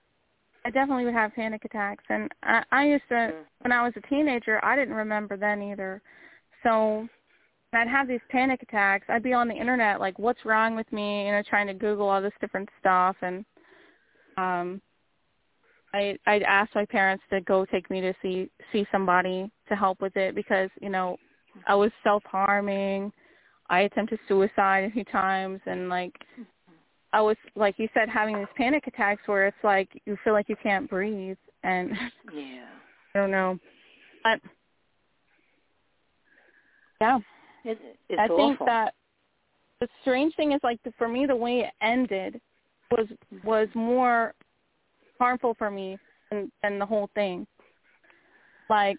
I 0.65 0.69
definitely 0.69 1.05
would 1.05 1.13
have 1.13 1.33
panic 1.33 1.65
attacks, 1.65 2.03
and 2.09 2.31
I, 2.43 2.63
I 2.71 2.85
used 2.87 3.07
to 3.09 3.15
Mm. 3.15 3.33
when 3.59 3.71
I 3.71 3.83
was 3.83 3.93
a 3.97 4.01
teenager. 4.07 4.63
I 4.63 4.75
didn't 4.75 4.95
remember 4.95 5.37
then 5.37 5.61
either, 5.61 6.01
so 6.63 7.07
when 7.73 7.81
I'd 7.81 7.91
have 7.91 8.07
these 8.07 8.21
panic 8.29 8.61
attacks. 8.61 9.05
I'd 9.09 9.23
be 9.23 9.33
on 9.33 9.47
the 9.47 9.55
internet 9.55 9.99
like, 9.99 10.17
"What's 10.19 10.45
wrong 10.45 10.75
with 10.75 10.91
me?" 10.91 11.25
You 11.25 11.31
know, 11.31 11.41
trying 11.41 11.67
to 11.67 11.73
Google 11.73 12.07
all 12.07 12.21
this 12.21 12.33
different 12.39 12.69
stuff, 12.79 13.15
and 13.21 13.43
um, 14.37 14.81
I 15.93 16.17
I'd 16.27 16.43
ask 16.43 16.73
my 16.75 16.85
parents 16.85 17.23
to 17.31 17.41
go 17.41 17.65
take 17.65 17.89
me 17.89 18.01
to 18.01 18.13
see 18.21 18.49
see 18.71 18.85
somebody 18.91 19.49
to 19.69 19.75
help 19.75 20.01
with 20.01 20.15
it 20.15 20.35
because 20.35 20.69
you 20.81 20.89
know 20.89 21.17
I 21.67 21.75
was 21.75 21.91
self 22.03 22.23
harming. 22.25 23.11
I 23.69 23.81
attempted 23.81 24.19
suicide 24.27 24.83
a 24.83 24.91
few 24.91 25.05
times, 25.05 25.59
and 25.65 25.89
like 25.89 26.13
I 27.11 27.21
was 27.21 27.37
like 27.55 27.79
you 27.79 27.89
said, 27.93 28.07
having 28.07 28.37
these 28.37 28.45
panic 28.55 28.85
attacks 28.85 29.23
where 29.25 29.47
it's 29.47 29.63
like 29.63 29.89
you 30.05 30.15
feel 30.23 30.33
like 30.33 30.47
you 30.47 30.57
can't 30.61 30.89
breathe, 30.89 31.37
and 31.63 31.91
Yeah. 32.31 32.65
I 33.15 33.19
don't 33.19 33.31
know, 33.31 33.59
but 34.23 34.41
yeah, 36.99 37.19
It, 37.63 37.79
it's 38.09 38.19
I 38.19 38.25
awful. 38.25 38.37
think 38.37 38.59
that 38.65 38.93
the 39.79 39.87
strange 40.01 40.35
thing 40.35 40.51
is 40.53 40.59
like 40.63 40.81
the, 40.83 40.93
for 40.97 41.07
me 41.07 41.25
the 41.25 41.35
way 41.35 41.59
it 41.59 41.71
ended 41.81 42.39
was 42.91 43.07
was 43.43 43.67
more 43.73 44.33
harmful 45.19 45.55
for 45.57 45.71
me 45.71 45.97
than, 46.29 46.51
than 46.61 46.79
the 46.79 46.85
whole 46.85 47.09
thing. 47.15 47.47
Like 48.69 48.97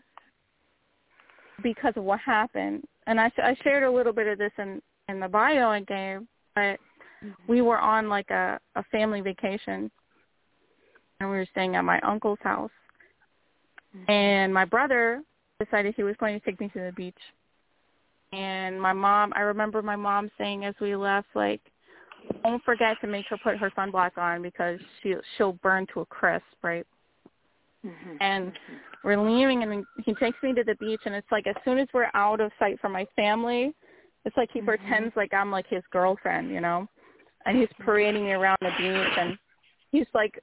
because 1.63 1.95
of 1.97 2.05
what 2.05 2.21
happened, 2.21 2.85
and 3.07 3.21
I 3.21 3.31
I 3.39 3.57
shared 3.63 3.85
a 3.85 3.91
little 3.91 4.13
bit 4.13 4.27
of 4.27 4.39
this 4.39 4.53
in 4.59 4.81
in 5.09 5.21
the 5.21 5.29
bio 5.29 5.69
I 5.69 5.81
gave, 5.81 6.21
but 6.55 6.79
mm-hmm. 7.23 7.31
we 7.47 7.61
were 7.61 7.79
on 7.79 8.09
like 8.09 8.31
a 8.31 8.59
a 8.77 8.83
family 8.85 9.21
vacation, 9.21 9.91
and 11.21 11.31
we 11.31 11.37
were 11.37 11.47
staying 11.51 11.77
at 11.77 11.85
my 11.85 12.01
uncle's 12.01 12.39
house, 12.43 12.71
mm-hmm. 13.97 14.11
and 14.11 14.53
my 14.53 14.65
brother 14.65 15.23
decided 15.63 15.95
he 15.97 16.03
was 16.03 16.17
going 16.19 16.39
to 16.39 16.45
take 16.45 16.61
me 16.61 16.69
to 16.69 16.81
the 16.81 16.93
beach 16.93 17.15
and 18.35 18.81
my 18.81 18.93
mom 18.93 19.33
i 19.37 19.41
remember 19.41 19.83
my 19.83 19.97
mom 19.97 20.31
saying 20.39 20.65
as 20.65 20.75
we 20.81 20.95
left 20.97 21.29
like 21.35 21.61
don't 22.43 22.63
forget 22.65 22.97
to 23.01 23.07
make 23.07 23.27
her 23.29 23.39
put 23.39 23.57
her 23.57 23.71
sunblock 23.77 24.17
on 24.17 24.43
because 24.43 24.79
she 25.03 25.15
she'll 25.37 25.53
burn 25.55 25.87
to 25.93 26.01
a 26.01 26.07
crisp 26.07 26.45
right 26.63 26.87
Mhm. 27.85 28.17
and 28.21 28.53
we're 29.03 29.21
leaving 29.21 29.63
and 29.63 29.85
he 30.05 30.15
takes 30.15 30.43
me 30.43 30.55
to 30.55 30.65
the 30.65 30.75
beach 30.77 31.03
and 31.05 31.15
it's 31.15 31.31
like 31.31 31.47
as 31.47 31.57
soon 31.65 31.79
as 31.79 31.87
we're 31.93 32.11
out 32.15 32.41
of 32.41 32.51
sight 32.59 32.81
from 32.81 32.93
my 32.93 33.05
family 33.15 33.75
it's 34.25 34.37
like 34.39 34.51
he 34.53 34.61
Mhm. 34.61 34.65
pretends 34.67 35.15
like 35.17 35.35
i'm 35.35 35.51
like 35.51 35.67
his 35.67 35.85
girlfriend 35.91 36.51
you 36.51 36.61
know 36.61 36.89
and 37.45 37.59
he's 37.59 37.69
parading 37.81 38.25
me 38.25 38.33
around 38.33 38.57
the 38.63 38.73
beach 38.79 39.19
and 39.19 39.39
he's 39.93 40.07
like 40.15 40.39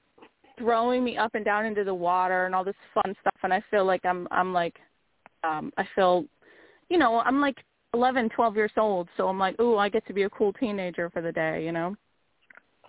throwing 0.57 1.03
me 1.03 1.17
up 1.17 1.33
and 1.33 1.43
down 1.43 1.65
into 1.65 1.83
the 1.83 1.93
water 1.93 2.45
and 2.45 2.53
all 2.53 2.63
this 2.63 2.75
fun 2.93 3.15
stuff 3.21 3.33
and 3.41 3.51
i 3.51 3.59
feel 3.71 3.85
like 3.85 4.05
i'm 4.05 4.27
i'm 4.29 4.53
like 4.53 4.79
um 5.43 5.73
i 5.77 5.83
feel 5.95 6.25
you 6.89 6.99
know 6.99 7.21
i'm 7.21 7.41
like 7.41 7.57
eleven 7.93 8.29
twelve 8.29 8.55
years 8.55 8.71
old 8.77 9.07
so 9.17 9.27
i'm 9.27 9.37
like 9.37 9.59
ooh 9.59 9.77
i 9.77 9.89
get 9.89 10.05
to 10.07 10.13
be 10.13 10.23
a 10.23 10.29
cool 10.29 10.53
teenager 10.53 11.09
for 11.09 11.21
the 11.21 11.31
day 11.31 11.65
you 11.65 11.71
know 11.71 11.95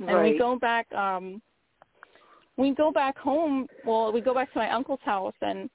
Right. 0.01 0.15
and 0.15 0.33
we 0.33 0.39
go 0.39 0.59
back 0.59 0.91
um 0.93 1.43
we 2.57 2.75
go 2.75 2.91
back 2.91 3.17
home 3.19 3.67
well 3.85 4.13
we 4.13 4.21
go 4.21 4.35
back 4.35 4.53
to 4.53 4.59
my 4.59 4.71
uncle's 4.71 5.01
house 5.05 5.35
and 5.43 5.69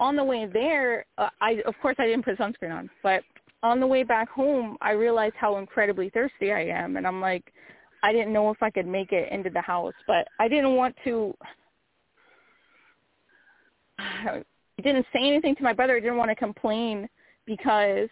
on 0.00 0.16
the 0.16 0.24
way 0.24 0.46
there 0.46 1.06
uh, 1.18 1.28
i 1.40 1.62
of 1.66 1.74
course 1.80 1.96
i 1.98 2.06
didn't 2.06 2.24
put 2.24 2.38
sunscreen 2.38 2.72
on 2.72 2.90
but 3.02 3.22
on 3.62 3.80
the 3.80 3.86
way 3.86 4.02
back 4.02 4.28
home 4.28 4.76
i 4.80 4.92
realized 4.92 5.34
how 5.36 5.56
incredibly 5.56 6.10
thirsty 6.10 6.52
i 6.52 6.60
am 6.60 6.96
and 6.96 7.06
i'm 7.06 7.20
like 7.20 7.52
i 8.02 8.12
didn't 8.12 8.32
know 8.32 8.50
if 8.50 8.62
i 8.62 8.70
could 8.70 8.86
make 8.86 9.12
it 9.12 9.30
into 9.32 9.50
the 9.50 9.60
house 9.60 9.94
but 10.06 10.28
i 10.38 10.48
didn't 10.48 10.76
want 10.76 10.94
to 11.04 11.34
i 13.98 14.42
didn't 14.82 15.06
say 15.12 15.26
anything 15.26 15.54
to 15.56 15.62
my 15.62 15.72
brother 15.72 15.96
i 15.96 16.00
didn't 16.00 16.16
want 16.16 16.30
to 16.30 16.36
complain 16.36 17.08
because 17.46 18.08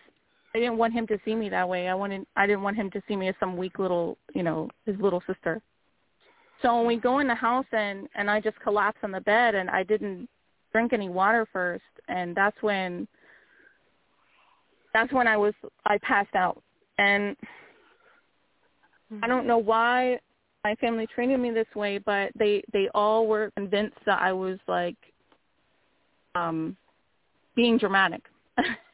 i 0.54 0.58
didn't 0.58 0.76
want 0.76 0.92
him 0.92 1.06
to 1.06 1.18
see 1.24 1.34
me 1.34 1.48
that 1.48 1.68
way. 1.68 1.88
I 1.88 1.94
wanted 1.94 2.26
i 2.36 2.46
didn't 2.46 2.62
want 2.62 2.76
him 2.76 2.90
to 2.90 3.02
see 3.08 3.16
me 3.16 3.28
as 3.28 3.34
some 3.40 3.56
weak 3.56 3.78
little 3.78 4.18
you 4.34 4.42
know 4.42 4.68
his 4.86 4.96
little 5.00 5.22
sister. 5.26 5.60
So 6.62 6.76
when 6.76 6.86
we 6.86 6.96
go 6.96 7.18
in 7.18 7.26
the 7.26 7.34
house 7.34 7.66
and 7.72 8.08
and 8.14 8.30
I 8.30 8.40
just 8.40 8.60
collapse 8.60 8.98
on 9.02 9.10
the 9.10 9.20
bed 9.20 9.54
and 9.54 9.68
I 9.68 9.82
didn't 9.82 10.28
drink 10.72 10.92
any 10.92 11.08
water 11.08 11.46
first 11.52 11.84
and 12.08 12.34
that's 12.36 12.56
when 12.62 13.06
that's 14.92 15.12
when 15.12 15.26
I 15.26 15.36
was 15.36 15.54
I 15.86 15.98
passed 15.98 16.34
out. 16.34 16.62
And 16.98 17.36
I 19.22 19.26
don't 19.26 19.46
know 19.46 19.58
why 19.58 20.18
my 20.64 20.74
family 20.76 21.06
treated 21.12 21.38
me 21.38 21.50
this 21.50 21.66
way 21.74 21.98
but 21.98 22.30
they 22.38 22.62
they 22.72 22.88
all 22.94 23.26
were 23.26 23.50
convinced 23.56 23.98
that 24.06 24.20
I 24.22 24.32
was 24.32 24.58
like 24.68 24.96
um 26.34 26.76
being 27.56 27.78
dramatic. 27.78 28.22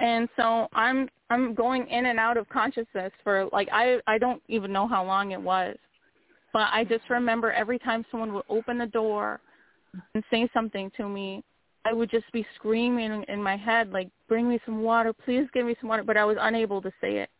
and 0.00 0.28
so 0.36 0.68
I'm 0.72 1.08
I'm 1.30 1.54
going 1.54 1.86
in 1.88 2.06
and 2.06 2.18
out 2.18 2.36
of 2.36 2.48
consciousness 2.48 3.12
for 3.22 3.48
like 3.52 3.68
I 3.72 3.98
I 4.06 4.18
don't 4.18 4.42
even 4.48 4.72
know 4.72 4.86
how 4.86 5.04
long 5.04 5.32
it 5.32 5.40
was. 5.40 5.76
But 6.52 6.68
I 6.72 6.84
just 6.84 7.08
remember 7.10 7.52
every 7.52 7.78
time 7.78 8.04
someone 8.10 8.32
would 8.32 8.44
open 8.48 8.78
the 8.78 8.86
door 8.86 9.40
and 10.14 10.24
say 10.30 10.48
something 10.54 10.90
to 10.96 11.08
me, 11.08 11.42
I 11.84 11.92
would 11.92 12.10
just 12.10 12.30
be 12.32 12.46
screaming 12.56 13.24
in 13.28 13.42
my 13.42 13.56
head, 13.56 13.92
like, 13.92 14.08
bring 14.28 14.48
me 14.48 14.58
some 14.64 14.82
water, 14.82 15.12
please 15.12 15.46
give 15.52 15.66
me 15.66 15.76
some 15.80 15.88
water. 15.88 16.02
But 16.02 16.16
I 16.16 16.24
was 16.24 16.36
unable 16.40 16.82
to 16.82 16.90
say 17.00 17.18
it. 17.18 17.30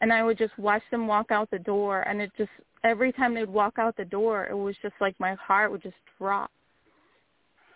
And 0.00 0.12
I 0.12 0.22
would 0.22 0.36
just 0.36 0.56
watch 0.58 0.82
them 0.90 1.06
walk 1.06 1.30
out 1.30 1.50
the 1.50 1.58
door. 1.58 2.02
And 2.02 2.20
it 2.20 2.30
just, 2.36 2.50
every 2.84 3.12
time 3.12 3.34
they'd 3.34 3.48
walk 3.48 3.74
out 3.78 3.96
the 3.96 4.04
door, 4.04 4.46
it 4.50 4.54
was 4.54 4.76
just 4.82 4.94
like 5.00 5.18
my 5.18 5.34
heart 5.34 5.70
would 5.70 5.82
just 5.82 5.96
drop. 6.18 6.50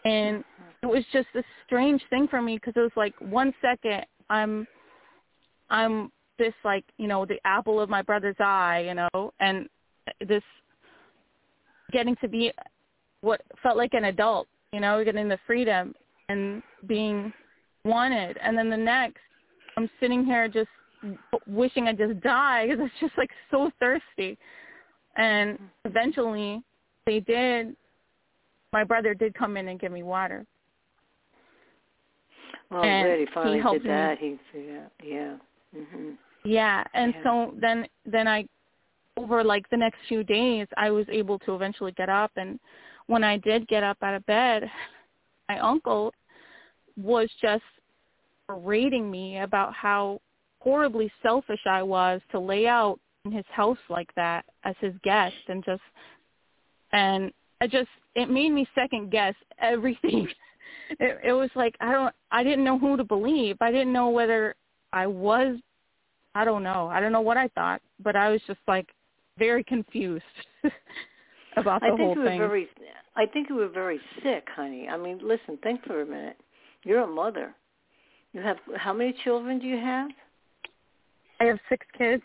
And 0.04 0.44
it 0.82 0.86
was 0.86 1.04
just 1.12 1.28
a 1.34 1.42
strange 1.66 2.02
thing 2.10 2.26
for 2.28 2.40
me 2.42 2.56
because 2.56 2.74
it 2.76 2.80
was 2.80 2.92
like 2.96 3.14
one 3.20 3.54
second 3.60 4.04
I'm, 4.30 4.66
I'm 5.68 6.10
this 6.38 6.54
like, 6.64 6.84
you 6.96 7.06
know, 7.06 7.26
the 7.26 7.38
apple 7.44 7.80
of 7.80 7.90
my 7.90 8.00
brother's 8.00 8.36
eye, 8.40 8.84
you 8.86 8.94
know, 8.94 9.32
and 9.40 9.68
this 10.26 10.42
getting 11.92 12.16
to 12.16 12.28
be 12.28 12.52
what 13.20 13.42
felt 13.62 13.76
like 13.76 13.92
an 13.92 14.04
adult, 14.04 14.48
you 14.72 14.80
know, 14.80 15.04
getting 15.04 15.28
the 15.28 15.38
freedom 15.46 15.94
and 16.28 16.62
being 16.86 17.32
wanted. 17.84 18.38
And 18.42 18.56
then 18.56 18.70
the 18.70 18.76
next, 18.76 19.20
I'm 19.76 19.90
sitting 20.00 20.24
here 20.24 20.48
just 20.48 20.68
wishing 21.46 21.88
I 21.88 21.92
just 21.92 22.20
die 22.20 22.66
because 22.66 22.84
it's 22.84 23.00
just 23.00 23.18
like 23.18 23.30
so 23.50 23.70
thirsty. 23.78 24.38
And 25.16 25.54
mm-hmm. 25.54 25.64
eventually, 25.84 26.62
they 27.06 27.20
did. 27.20 27.76
My 28.72 28.84
brother 28.84 29.14
did 29.14 29.34
come 29.34 29.56
in 29.56 29.68
and 29.68 29.80
give 29.80 29.92
me 29.92 30.02
water. 30.02 30.46
Well, 32.70 32.84
and 32.84 33.06
good. 33.08 33.18
He 33.18 33.24
he 33.26 33.30
finally 33.32 33.60
helped 33.60 33.82
did 33.82 33.84
me. 33.84 33.90
that. 33.90 34.18
He, 34.18 34.38
yeah, 34.54 34.86
yeah. 35.02 35.36
Mhm. 35.76 36.16
Yeah, 36.44 36.84
and 36.94 37.14
Yeah. 37.14 37.22
so 37.22 37.54
then 37.58 37.86
then 38.04 38.26
I 38.28 38.46
over 39.16 39.44
like 39.44 39.68
the 39.70 39.76
next 39.76 39.98
few 40.08 40.22
days 40.24 40.66
I 40.76 40.90
was 40.90 41.06
able 41.08 41.38
to 41.40 41.54
eventually 41.54 41.92
get 41.92 42.08
up 42.08 42.30
and 42.36 42.58
when 43.06 43.24
I 43.24 43.38
did 43.38 43.66
get 43.66 43.82
up 43.82 43.98
out 44.02 44.14
of 44.14 44.24
bed, 44.26 44.70
my 45.48 45.58
uncle 45.58 46.14
was 46.96 47.28
just 47.42 47.64
berating 48.46 49.10
me 49.10 49.38
about 49.40 49.74
how 49.74 50.20
horribly 50.60 51.10
selfish 51.22 51.60
I 51.66 51.82
was 51.82 52.20
to 52.30 52.38
lay 52.38 52.66
out 52.66 53.00
in 53.24 53.32
his 53.32 53.44
house 53.50 53.78
like 53.88 54.14
that 54.14 54.44
as 54.64 54.76
his 54.80 54.94
guest 55.02 55.36
and 55.48 55.64
just 55.64 55.82
and 56.92 57.32
I 57.60 57.66
just 57.66 57.90
it 58.14 58.30
made 58.30 58.50
me 58.50 58.66
second 58.74 59.10
guess 59.10 59.34
everything. 59.58 60.28
It, 60.90 61.18
it 61.24 61.32
was 61.32 61.50
like 61.54 61.76
I 61.80 61.92
don't 61.92 62.14
I 62.30 62.42
didn't 62.42 62.64
know 62.64 62.78
who 62.78 62.96
to 62.96 63.04
believe. 63.04 63.56
I 63.60 63.70
didn't 63.70 63.92
know 63.92 64.10
whether 64.10 64.54
I 64.92 65.06
was 65.06 65.56
I 66.34 66.44
don't 66.44 66.62
know. 66.62 66.88
I 66.88 67.00
don't 67.00 67.12
know 67.12 67.20
what 67.20 67.36
I 67.36 67.48
thought, 67.48 67.80
but 68.02 68.16
I 68.16 68.28
was 68.28 68.40
just 68.46 68.60
like 68.68 68.88
very 69.38 69.64
confused 69.64 70.24
about 71.56 71.80
the 71.80 71.88
I 71.88 71.96
think 71.96 72.00
whole 72.00 72.14
you 72.14 72.20
were 72.20 72.28
thing. 72.28 72.38
very. 72.38 72.68
I 73.16 73.26
think 73.26 73.48
you 73.48 73.56
were 73.56 73.68
very 73.68 74.00
sick, 74.22 74.46
honey. 74.54 74.88
I 74.88 74.96
mean, 74.96 75.20
listen. 75.22 75.58
Think 75.62 75.84
for 75.84 76.02
a 76.02 76.06
minute. 76.06 76.36
You're 76.84 77.02
a 77.02 77.06
mother. 77.06 77.54
You 78.32 78.40
have 78.42 78.58
how 78.76 78.92
many 78.92 79.14
children 79.24 79.58
do 79.58 79.66
you 79.66 79.76
have? 79.78 80.10
I 81.40 81.44
have 81.44 81.58
six 81.68 81.86
kids. 81.96 82.22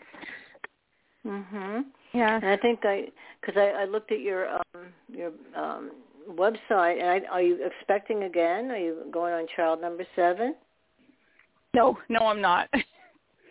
Mhm. 1.26 1.84
Yeah. 2.12 2.36
And 2.36 2.46
I 2.46 2.56
think 2.56 2.80
I, 2.84 3.08
because 3.40 3.56
I, 3.58 3.82
I 3.82 3.84
looked 3.84 4.12
at 4.12 4.20
your 4.20 4.48
um 4.48 4.92
your 5.08 5.32
um 5.56 5.90
website, 6.28 7.00
and 7.00 7.26
I, 7.26 7.28
are 7.30 7.42
you 7.42 7.58
expecting 7.64 8.24
again? 8.24 8.70
Are 8.70 8.78
you 8.78 9.04
going 9.10 9.32
on 9.32 9.46
child 9.54 9.80
number 9.80 10.06
seven? 10.14 10.54
No, 11.74 11.96
no, 12.08 12.20
I'm 12.26 12.40
not. 12.40 12.68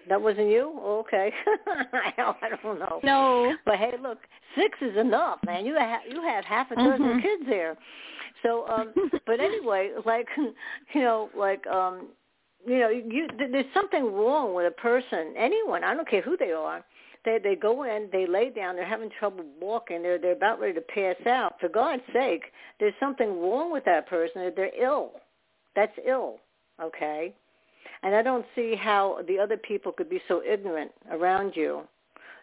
That 0.08 0.22
wasn't 0.22 0.50
you? 0.50 0.72
Oh, 0.84 1.00
okay. 1.00 1.32
I 1.98 2.50
don't 2.64 2.80
know. 2.80 3.00
No. 3.04 3.56
But 3.66 3.78
hey, 3.78 3.94
look, 4.02 4.20
six 4.56 4.78
is 4.82 4.96
enough, 4.98 5.40
man. 5.46 5.66
You 5.66 5.76
have 5.76 6.02
you 6.08 6.22
have 6.22 6.46
half 6.46 6.70
a 6.72 6.76
dozen 6.76 7.00
Mhm. 7.00 7.22
kids 7.22 7.44
there. 7.48 7.76
So, 8.44 8.68
um 8.70 8.94
but 9.26 9.40
anyway, 9.40 9.94
like 10.06 10.28
you 10.38 11.02
know, 11.02 11.30
like 11.36 11.66
um 11.66 12.10
you 12.68 12.80
know, 12.80 12.90
you 12.90 13.28
there's 13.38 13.74
something 13.74 14.14
wrong 14.14 14.54
with 14.54 14.68
a 14.68 14.72
person, 14.80 15.34
anyone. 15.38 15.84
I 15.84 15.96
don't 15.96 16.08
care 16.08 16.22
who 16.22 16.38
they 16.38 16.52
are. 16.52 16.84
They 17.26 17.40
they 17.44 17.56
go 17.56 17.84
in, 17.84 18.10
they 18.12 18.28
lay 18.28 18.50
down, 18.52 18.76
they're 18.76 18.86
having 18.86 19.10
trouble 19.20 19.44
walking, 19.60 20.02
they're 20.04 20.20
they're 20.20 20.34
about 20.34 20.60
ready 20.60 20.74
to 20.76 20.82
pass 20.82 21.16
out. 21.28 21.60
For 21.60 21.70
God's 21.70 22.04
sake, 22.14 22.44
there's 22.80 22.94
something 23.00 23.42
wrong 23.42 23.72
with 23.72 23.84
that 23.86 24.08
person. 24.08 24.52
They're 24.56 24.72
ill. 24.82 25.12
That's 25.76 25.98
ill. 26.08 26.38
Okay. 26.82 27.34
And 28.04 28.16
I 28.16 28.22
don't 28.22 28.46
see 28.56 28.76
how 28.76 29.20
the 29.28 29.40
other 29.40 29.58
people 29.58 29.92
could 29.92 30.10
be 30.10 30.22
so 30.28 30.44
ignorant 30.44 30.92
around 31.12 31.54
you 31.56 31.82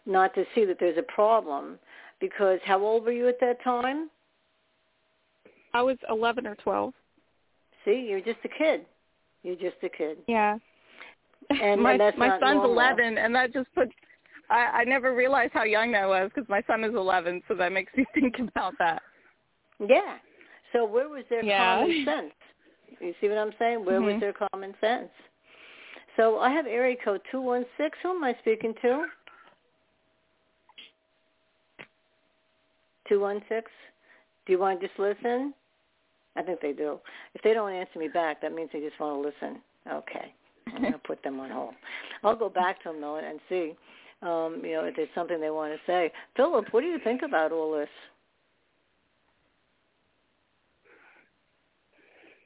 not 0.07 0.35
to 0.35 0.45
see 0.55 0.65
that 0.65 0.79
there's 0.81 0.99
a 0.99 1.03
problem. 1.03 1.79
Because 2.21 2.61
how 2.65 2.81
old 2.81 3.05
were 3.05 3.13
you 3.13 3.29
at 3.29 3.41
that 3.41 3.63
time? 3.63 4.09
I 5.75 5.83
was 5.83 5.97
11 6.09 6.47
or 6.47 6.55
12. 6.57 6.93
See, 7.85 8.07
you're 8.09 8.21
just 8.21 8.39
a 8.45 8.49
kid. 8.49 8.87
You're 9.43 9.57
just 9.57 9.77
a 9.83 9.89
kid. 9.89 10.19
Yeah. 10.29 10.59
And- 11.51 11.81
my 11.83 11.95
and 11.95 12.19
my 12.19 12.31
son's 12.31 12.43
normal. 12.43 12.73
11, 12.73 13.19
and 13.19 13.35
that 13.35 13.53
just 13.53 13.73
puts. 13.75 13.93
I 14.53 14.81
I 14.81 14.85
never 14.85 15.15
realized 15.15 15.53
how 15.53 15.65
young 15.65 15.93
that 15.93 16.07
was 16.09 16.31
because 16.35 16.49
my 16.49 16.63
son 16.67 16.85
is 16.85 16.95
11, 16.95 17.43
so 17.49 17.55
that 17.55 17.73
makes 17.73 17.93
me 17.97 18.05
think 18.15 18.37
about 18.39 18.75
that. 18.79 19.03
Yeah. 19.81 20.19
So 20.73 20.85
where 20.85 21.09
was 21.09 21.25
their 21.29 21.45
Yeah. 21.45 21.81
common 21.81 22.05
sense? 22.05 22.33
You 23.01 23.15
see 23.21 23.29
what 23.29 23.39
I'm 23.39 23.53
saying? 23.59 23.85
Where 23.85 24.01
was 24.01 24.15
Mhm. 24.15 24.21
their 24.21 24.35
common 24.35 24.75
sense? 24.81 25.11
So 26.17 26.39
I 26.39 26.51
have 26.51 26.67
area 26.67 26.97
code 27.03 27.23
216. 27.31 27.91
Who 28.03 28.11
am 28.17 28.25
I 28.25 28.35
speaking 28.41 28.75
to? 28.83 29.07
216. 33.09 33.71
Do 34.47 34.53
you 34.53 34.59
want 34.59 34.81
to 34.81 34.87
just 34.87 34.99
listen? 34.99 35.55
I 36.37 36.43
think 36.43 36.61
they 36.61 36.73
do. 36.73 37.01
If 37.35 37.43
they 37.43 37.55
don't 37.55 37.73
answer 37.73 37.99
me 37.99 38.09
back, 38.09 38.41
that 38.41 38.53
means 38.53 38.71
they 38.73 38.81
just 38.81 38.99
want 39.01 39.17
to 39.17 39.29
listen. 39.29 39.63
Okay. 39.91 40.35
I'm 40.75 40.81
going 40.81 40.93
to 40.93 40.99
put 40.99 41.23
them 41.23 41.41
on 41.41 41.51
hold. 41.51 41.75
I'll 42.23 42.37
go 42.37 42.49
back 42.49 42.83
to 42.83 42.91
them, 42.91 43.01
though, 43.01 43.17
and 43.17 43.41
see, 43.49 43.77
um, 44.23 44.61
you 44.65 44.73
know, 44.73 44.85
if 44.85 44.97
there's 44.97 45.09
something 45.15 45.41
they 45.41 45.51
want 45.51 45.73
to 45.73 45.79
say. 45.87 46.13
Philip, 46.37 46.67
what 46.71 46.81
do 46.81 46.87
you 46.87 46.99
think 47.03 47.23
about 47.23 47.53
all 47.53 47.73
this? 47.73 47.89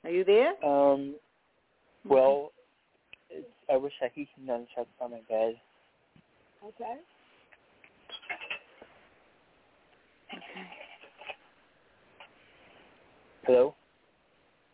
Are 0.05 0.11
you 0.11 0.25
there? 0.25 0.53
Um, 0.65 1.17
well, 2.09 2.53
it's, 3.31 3.47
I 3.71 3.77
wish 3.77 3.93
that 4.01 4.13
he 4.15 4.29
can 4.35 4.47
nunchuck 4.47 4.87
on 5.01 5.11
my 5.11 5.21
bed. 5.29 5.57
Okay. 6.65 6.97
Okay. 10.33 10.67
Hello? 13.45 13.75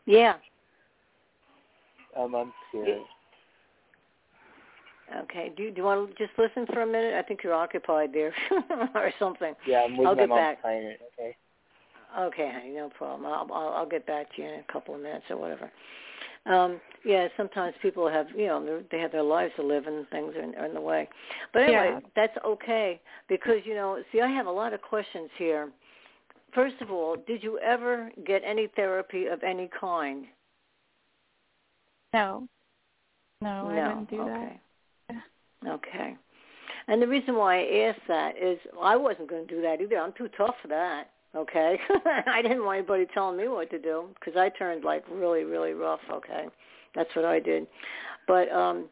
Yeah. 0.06 0.34
Um, 2.16 2.34
I'm 2.34 2.52
scared. 2.68 3.00
Okay. 5.24 5.52
Do 5.56 5.62
you, 5.64 5.70
do 5.70 5.78
you 5.78 5.84
want 5.84 6.16
to 6.16 6.26
just 6.26 6.38
listen 6.38 6.66
for 6.72 6.82
a 6.82 6.86
minute? 6.86 7.14
I 7.14 7.22
think 7.22 7.40
you're 7.42 7.54
occupied 7.54 8.12
there 8.12 8.32
or 8.94 9.12
something. 9.18 9.54
Yeah, 9.66 9.82
I'm 9.84 9.96
with 9.96 10.08
I'll 10.08 10.14
my 10.14 10.22
get 10.22 10.28
mom's 10.28 10.40
back. 10.40 10.60
client, 10.62 11.00
okay? 11.14 11.36
Okay, 12.18 12.50
honey, 12.52 12.70
no 12.74 12.90
problem. 12.90 13.26
I'll, 13.26 13.48
I'll 13.52 13.72
I'll 13.74 13.88
get 13.88 14.06
back 14.06 14.34
to 14.36 14.42
you 14.42 14.48
in 14.48 14.60
a 14.60 14.72
couple 14.72 14.94
of 14.94 15.00
minutes 15.00 15.24
or 15.30 15.36
whatever. 15.38 15.70
Um, 16.46 16.80
yeah, 17.04 17.28
sometimes 17.36 17.74
people 17.82 18.08
have, 18.08 18.26
you 18.36 18.46
know, 18.48 18.82
they're- 18.90 19.00
have 19.00 19.12
their 19.12 19.22
lives 19.22 19.54
to 19.56 19.62
live 19.62 19.86
and 19.86 20.08
things 20.10 20.34
are 20.36 20.42
in, 20.42 20.54
are 20.56 20.66
in 20.66 20.74
the 20.74 20.80
way. 20.80 21.08
But 21.52 21.62
anyway, 21.62 21.90
Yeah. 21.92 22.00
that's 22.14 22.36
okay 22.44 23.00
because 23.28 23.64
you 23.64 23.74
know, 23.74 24.02
see, 24.12 24.20
I 24.20 24.28
have 24.28 24.46
a 24.46 24.50
lot 24.50 24.72
of 24.72 24.82
questions 24.82 25.30
here. 25.36 25.70
First 26.52 26.80
of 26.82 26.90
all, 26.90 27.16
did 27.16 27.42
you 27.42 27.58
ever 27.60 28.10
get 28.26 28.42
any 28.44 28.66
therapy 28.68 29.26
of 29.26 29.42
any 29.42 29.68
kind? 29.68 30.26
No. 32.12 32.46
No, 33.40 33.68
I 33.68 33.74
didn't 33.74 34.10
do 34.10 34.20
okay. 34.22 34.30
that. 34.30 34.60
Okay. 35.66 36.16
And 36.88 37.00
the 37.00 37.06
reason 37.06 37.36
why 37.36 37.60
I 37.60 37.88
asked 37.88 38.06
that 38.08 38.36
is 38.36 38.58
I 38.80 38.96
wasn't 38.96 39.28
going 39.30 39.46
to 39.46 39.54
do 39.54 39.62
that 39.62 39.80
either. 39.80 39.98
I'm 39.98 40.12
too 40.12 40.28
tough 40.36 40.54
for 40.60 40.68
that. 40.68 41.10
Okay. 41.34 41.78
I 42.26 42.42
didn't 42.42 42.64
want 42.64 42.78
anybody 42.78 43.06
telling 43.14 43.36
me 43.38 43.48
what 43.48 43.70
to 43.70 43.78
do 43.78 44.08
because 44.18 44.36
I 44.36 44.48
turned 44.50 44.84
like 44.84 45.04
really, 45.10 45.44
really 45.44 45.72
rough. 45.72 46.00
Okay. 46.10 46.46
That's 46.94 47.14
what 47.14 47.24
I 47.24 47.40
did. 47.40 47.66
But 48.26 48.50
um 48.52 48.88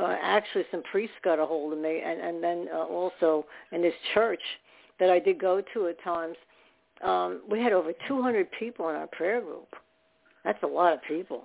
uh, 0.00 0.16
actually 0.20 0.64
some 0.72 0.82
priests 0.90 1.14
got 1.22 1.38
a 1.38 1.46
hold 1.46 1.72
of 1.72 1.78
me 1.78 2.02
and, 2.04 2.20
and 2.20 2.42
then 2.42 2.66
uh, 2.74 2.78
also 2.78 3.46
in 3.70 3.80
this 3.80 3.94
church 4.12 4.40
that 4.98 5.08
I 5.08 5.20
did 5.20 5.38
go 5.40 5.62
to 5.72 5.86
at 5.86 6.02
times, 6.02 6.36
um, 7.04 7.42
we 7.48 7.60
had 7.60 7.72
over 7.72 7.92
200 8.08 8.48
people 8.58 8.88
in 8.88 8.96
our 8.96 9.06
prayer 9.06 9.40
group. 9.40 9.68
That's 10.44 10.62
a 10.62 10.66
lot 10.66 10.92
of 10.92 11.00
people. 11.06 11.44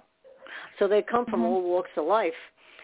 So 0.80 0.88
they 0.88 1.02
come 1.02 1.26
from 1.26 1.42
Mhm. 1.42 1.46
all 1.46 1.62
walks 1.62 1.92
of 1.96 2.06
life. 2.06 2.34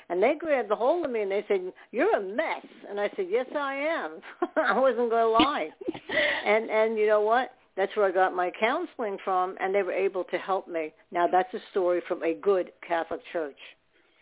And 0.10 0.22
they 0.22 0.36
grabbed 0.38 0.72
a 0.72 0.76
hold 0.76 1.06
of 1.06 1.12
me 1.12 1.22
and 1.22 1.32
they 1.32 1.44
said, 1.48 1.74
"You're 1.92 2.16
a 2.16 2.22
mess." 2.22 2.66
And 2.88 3.00
I 3.00 3.10
said, 3.16 3.28
"Yes, 3.30 3.48
I 3.56 3.76
am." 3.76 4.22
I 4.56 4.78
wasn't 4.80 5.10
going 5.10 5.24
to 5.24 5.30
lie. 5.30 5.70
and 6.46 6.70
and 6.70 6.98
you 6.98 7.08
know 7.08 7.22
what? 7.22 7.52
That's 7.76 7.96
where 7.98 8.06
I 8.06 8.12
got 8.12 8.34
my 8.34 8.52
counseling 8.58 9.18
from, 9.24 9.56
and 9.60 9.74
they 9.76 9.84
were 9.84 9.92
able 9.92 10.24
to 10.26 10.38
help 10.38 10.68
me. 10.68 10.94
Now 11.12 11.28
that's 11.28 11.54
a 11.54 11.60
story 11.72 12.02
from 12.08 12.24
a 12.24 12.34
good 12.36 12.72
Catholic 12.88 13.22
church. 13.34 13.58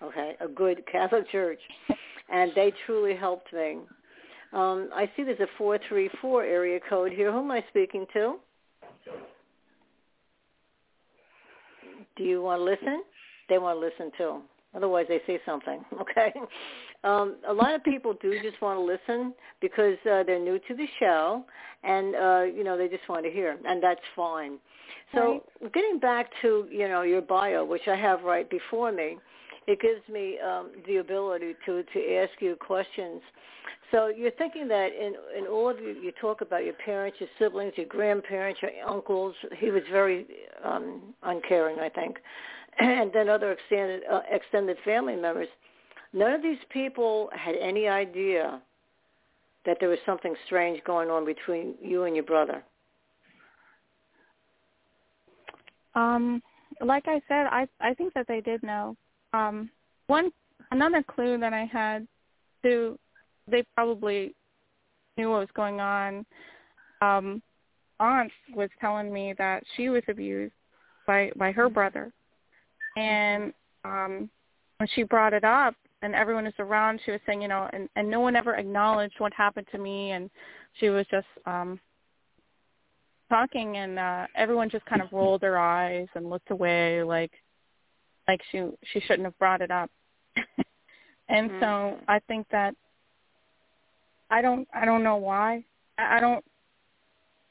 Okay, 0.01 0.35
a 0.39 0.47
good 0.47 0.83
Catholic 0.91 1.29
church, 1.31 1.59
and 2.29 2.51
they 2.55 2.73
truly 2.85 3.15
helped 3.15 3.53
me. 3.53 3.77
Um, 4.53 4.89
I 4.93 5.09
see 5.15 5.23
there's 5.23 5.39
a 5.39 5.47
four 5.57 5.79
three 5.87 6.09
four 6.21 6.43
area 6.43 6.79
code 6.89 7.11
here. 7.11 7.31
Who 7.31 7.39
am 7.39 7.51
I 7.51 7.63
speaking 7.69 8.05
to? 8.13 8.35
Do 12.15 12.23
you 12.23 12.41
want 12.41 12.59
to 12.59 12.63
listen? 12.63 13.03
They 13.49 13.57
want 13.57 13.77
to 13.77 13.79
listen 13.79 14.11
too. 14.17 14.41
Otherwise, 14.75 15.05
they 15.07 15.21
say 15.27 15.39
something. 15.45 15.83
Okay. 16.01 16.33
Um, 17.05 17.35
a 17.47 17.53
lot 17.53 17.75
of 17.75 17.83
people 17.83 18.13
do 18.21 18.39
just 18.41 18.61
want 18.61 18.77
to 18.77 18.83
listen 18.83 19.33
because 19.59 19.97
uh, 20.09 20.23
they're 20.23 20.39
new 20.39 20.57
to 20.67 20.73
the 20.73 20.85
show, 20.99 21.43
and 21.83 22.15
uh, 22.15 22.43
you 22.43 22.63
know 22.63 22.77
they 22.77 22.87
just 22.87 23.07
want 23.09 23.25
to 23.25 23.31
hear, 23.31 23.57
and 23.65 23.83
that's 23.83 24.01
fine. 24.15 24.57
So, 25.13 25.43
getting 25.73 25.99
back 25.99 26.27
to 26.41 26.65
you 26.71 26.87
know 26.87 27.01
your 27.01 27.21
bio, 27.21 27.65
which 27.65 27.87
I 27.87 27.95
have 27.95 28.23
right 28.23 28.49
before 28.49 28.91
me, 28.91 29.17
it 29.67 29.79
gives 29.81 30.01
me 30.09 30.37
um, 30.39 30.71
the 30.87 30.97
ability 30.97 31.55
to 31.65 31.83
to 31.83 32.15
ask 32.15 32.31
you 32.39 32.55
questions. 32.55 33.21
So 33.91 34.07
you're 34.07 34.31
thinking 34.31 34.67
that 34.69 34.89
in 34.93 35.13
in 35.37 35.45
all 35.47 35.69
of 35.69 35.79
you, 35.79 35.89
you 35.89 36.11
talk 36.19 36.41
about 36.41 36.63
your 36.63 36.73
parents, 36.73 37.17
your 37.19 37.29
siblings, 37.37 37.73
your 37.75 37.85
grandparents, 37.85 38.61
your 38.61 38.71
uncles. 38.87 39.35
He 39.57 39.69
was 39.71 39.83
very 39.91 40.25
um, 40.63 41.13
uncaring, 41.21 41.79
I 41.79 41.89
think, 41.89 42.17
and 42.79 43.11
then 43.13 43.29
other 43.29 43.51
extended 43.51 44.03
uh, 44.11 44.21
extended 44.31 44.77
family 44.83 45.15
members. 45.15 45.47
None 46.13 46.33
of 46.33 46.41
these 46.41 46.57
people 46.69 47.29
had 47.33 47.55
any 47.55 47.87
idea 47.87 48.61
that 49.65 49.77
there 49.79 49.89
was 49.89 49.99
something 50.05 50.35
strange 50.45 50.83
going 50.83 51.09
on 51.09 51.25
between 51.25 51.75
you 51.81 52.03
and 52.03 52.15
your 52.15 52.25
brother. 52.25 52.63
Um, 55.95 56.41
like 56.81 57.07
I 57.07 57.21
said, 57.27 57.47
I 57.47 57.67
I 57.79 57.93
think 57.93 58.13
that 58.13 58.27
they 58.27 58.41
did 58.41 58.63
know. 58.63 58.95
Um, 59.33 59.69
one 60.07 60.31
another 60.71 61.03
clue 61.03 61.37
that 61.39 61.53
I 61.53 61.65
had 61.65 62.07
to 62.63 62.97
they 63.47 63.63
probably 63.75 64.33
knew 65.17 65.29
what 65.29 65.39
was 65.39 65.49
going 65.53 65.79
on. 65.79 66.25
Um, 67.01 67.41
aunt 67.99 68.31
was 68.55 68.69
telling 68.79 69.11
me 69.11 69.33
that 69.37 69.63
she 69.75 69.89
was 69.89 70.03
abused 70.07 70.53
by 71.05 71.31
by 71.35 71.51
her 71.51 71.69
brother, 71.69 72.11
and 72.95 73.53
um, 73.83 74.29
when 74.77 74.89
she 74.93 75.03
brought 75.03 75.33
it 75.33 75.43
up 75.43 75.75
and 76.01 76.13
everyone 76.15 76.45
was 76.45 76.53
around, 76.59 76.99
she 77.05 77.11
was 77.11 77.21
saying, 77.25 77.41
you 77.41 77.47
know, 77.47 77.69
and 77.73 77.89
and 77.95 78.09
no 78.09 78.19
one 78.19 78.35
ever 78.35 78.55
acknowledged 78.55 79.15
what 79.19 79.33
happened 79.33 79.67
to 79.71 79.77
me, 79.77 80.11
and 80.11 80.29
she 80.79 80.89
was 80.89 81.05
just 81.11 81.27
um 81.45 81.79
talking 83.29 83.77
and 83.77 83.97
uh 83.97 84.27
everyone 84.35 84.69
just 84.69 84.85
kind 84.85 85.01
of 85.01 85.11
rolled 85.11 85.41
their 85.41 85.57
eyes 85.57 86.07
and 86.13 86.29
looked 86.29 86.51
away 86.51 87.01
like 87.03 87.31
like 88.27 88.39
she 88.51 88.63
she 88.91 88.99
shouldn't 88.99 89.23
have 89.25 89.37
brought 89.39 89.61
it 89.61 89.71
up 89.71 89.89
and 91.29 91.49
so 91.59 91.65
Mhm. 91.65 91.99
i 92.07 92.19
think 92.27 92.45
that 92.51 92.75
i 94.29 94.41
don't 94.41 94.67
i 94.73 94.85
don't 94.85 95.03
know 95.03 95.15
why 95.15 95.63
i, 95.97 96.17
I 96.17 96.19
don't 96.19 96.45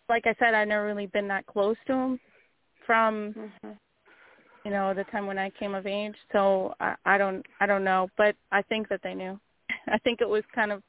like 0.08 0.26
i 0.26 0.34
said 0.38 0.54
i've 0.54 0.68
never 0.68 0.86
really 0.86 1.06
been 1.06 1.26
that 1.28 1.46
close 1.46 1.76
to 1.86 1.92
him 1.94 2.20
from 2.86 3.34
Mm-hmm. 3.36 3.72
You 4.64 4.70
know 4.70 4.94
the 4.94 5.04
time 5.04 5.26
when 5.26 5.38
i 5.38 5.50
came 5.50 5.74
of 5.74 5.86
age 5.86 6.14
so 6.32 6.74
i 6.80 6.94
i 7.04 7.18
don't 7.18 7.44
i 7.60 7.66
don't 7.66 7.84
know 7.84 8.08
but 8.16 8.34
i 8.50 8.62
think 8.62 8.88
that 8.88 9.00
they 9.02 9.14
knew 9.14 9.38
i 9.88 9.98
think 9.98 10.20
it 10.20 10.28
was 10.28 10.42
kind 10.54 10.72
of 10.72 10.82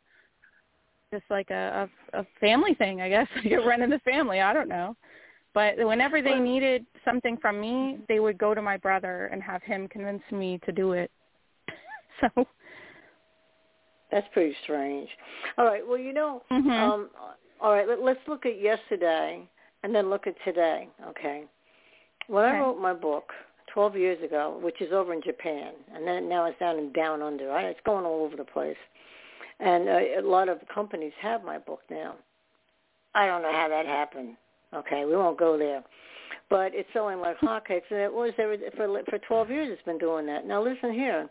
just 1.12 1.24
like 1.30 1.50
a 1.50 1.88
a, 2.14 2.20
a 2.20 2.28
family 2.40 2.74
thing 2.76 3.02
i 3.02 3.10
guess 3.10 3.28
you're 3.44 3.66
running 3.66 3.90
the 3.90 4.00
family 4.00 4.42
i 4.42 4.54
don't 4.54 4.70
know 4.70 4.96
but 5.54 5.78
whenever 5.78 6.22
they 6.22 6.40
needed 6.40 6.86
something 7.06 7.38
from 7.38 7.60
me 7.62 8.00
they 8.08 8.20
would 8.20 8.38
go 8.38 8.54
to 8.54 8.62
my 8.62 8.78
brother 8.78 9.28
and 9.32 9.42
have 9.42 9.62
him 9.64 9.88
convince 9.88 10.24
me 10.32 10.60
to 10.66 10.72
do 10.72 10.94
it 10.94 11.12
so 12.22 12.48
That's 14.14 14.28
pretty 14.32 14.56
strange. 14.64 15.10
All 15.58 15.66
right. 15.66 15.82
Well, 15.86 15.98
you 15.98 16.14
know, 16.14 16.44
Mhm. 16.52 16.70
um, 16.70 17.10
all 17.60 17.74
right. 17.74 17.88
Let, 17.88 18.00
let's 18.04 18.20
look 18.28 18.46
at 18.46 18.62
yesterday 18.62 19.50
and 19.82 19.94
then 19.94 20.12
look 20.12 20.28
at 20.28 20.36
today. 20.44 20.88
Okay. 21.08 21.46
When 22.28 22.46
I 22.46 22.60
wrote 22.60 22.80
my 22.80 22.94
book 22.94 23.34
12 23.74 23.96
years 23.98 24.24
ago, 24.24 24.60
which 24.62 24.82
is 24.82 24.92
over 24.94 25.14
in 25.14 25.22
Japan, 25.22 25.74
and 25.94 26.06
then 26.06 26.30
now 26.30 26.46
it's 26.46 26.60
down 26.60 26.78
in 26.78 26.94
Down 26.94 27.22
Under. 27.22 27.48
Right? 27.48 27.66
It's 27.66 27.80
going 27.86 28.06
all 28.06 28.24
over 28.24 28.36
the 28.36 28.44
place, 28.44 28.78
and 29.60 29.90
uh, 29.90 30.00
a 30.20 30.22
lot 30.22 30.50
of 30.50 30.60
companies 30.74 31.14
have 31.20 31.44
my 31.44 31.58
book 31.58 31.82
now. 31.90 32.16
I 33.16 33.26
don't 33.26 33.42
know 33.42 33.52
how 33.52 33.68
that 33.70 33.86
happened. 33.86 34.36
Okay, 34.74 35.06
we 35.06 35.16
won't 35.16 35.40
go 35.40 35.58
there, 35.58 35.84
but 36.50 36.72
it's 36.74 36.90
selling 36.94 37.20
like 37.20 37.38
hotcakes, 37.40 37.90
and 37.90 38.00
it 38.00 38.14
was 38.14 38.32
there 38.38 38.56
for 38.76 39.02
for 39.10 39.20
12 39.20 39.50
years. 39.50 39.70
It's 39.72 39.84
been 39.84 39.98
doing 39.98 40.26
that. 40.28 40.46
Now 40.46 40.64
listen 40.64 40.94
here. 40.94 41.30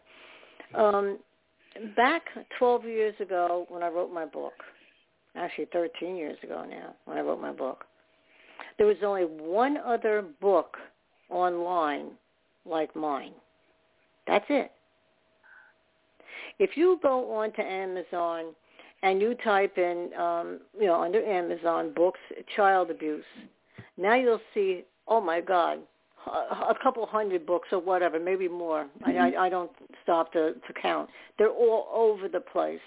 Um, 0.74 1.18
back 1.96 2.22
12 2.58 2.84
years 2.84 3.14
ago 3.20 3.66
when 3.68 3.82
I 3.82 3.88
wrote 3.88 4.12
my 4.12 4.24
book, 4.24 4.54
actually 5.36 5.66
13 5.72 6.16
years 6.16 6.38
ago 6.42 6.64
now 6.68 6.94
when 7.04 7.18
I 7.18 7.20
wrote 7.20 7.40
my 7.40 7.52
book, 7.52 7.84
there 8.78 8.86
was 8.86 8.96
only 9.04 9.22
one 9.22 9.76
other 9.76 10.24
book 10.40 10.76
online 11.30 12.10
like 12.64 12.94
mine. 12.94 13.32
That's 14.26 14.44
it. 14.48 14.70
If 16.58 16.76
you 16.76 16.98
go 17.02 17.32
on 17.34 17.52
to 17.52 17.62
Amazon 17.62 18.54
and 19.02 19.20
you 19.20 19.34
type 19.42 19.78
in, 19.78 20.10
um, 20.18 20.60
you 20.78 20.86
know, 20.86 21.02
under 21.02 21.24
Amazon 21.24 21.92
books, 21.94 22.20
child 22.54 22.90
abuse, 22.90 23.24
now 23.96 24.14
you'll 24.14 24.40
see, 24.54 24.84
oh 25.08 25.20
my 25.20 25.40
God, 25.40 25.80
a 26.26 26.74
couple 26.82 27.04
hundred 27.06 27.44
books 27.46 27.68
or 27.72 27.80
whatever, 27.80 28.20
maybe 28.20 28.48
more. 28.48 28.86
I, 29.04 29.16
I, 29.16 29.46
I 29.46 29.48
don't 29.48 29.72
stop 30.02 30.32
to, 30.34 30.52
to 30.52 30.72
count. 30.80 31.10
They're 31.38 31.50
all 31.50 31.88
over 31.92 32.28
the 32.28 32.40
place. 32.40 32.80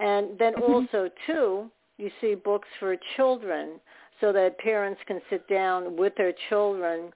And 0.00 0.38
then 0.38 0.54
also, 0.56 1.10
too, 1.26 1.70
you 1.96 2.10
see 2.20 2.34
books 2.34 2.68
for 2.78 2.96
children 3.16 3.80
so 4.20 4.32
that 4.32 4.58
parents 4.58 5.00
can 5.06 5.20
sit 5.30 5.48
down 5.48 5.96
with 5.96 6.12
their 6.16 6.32
children 6.48 7.12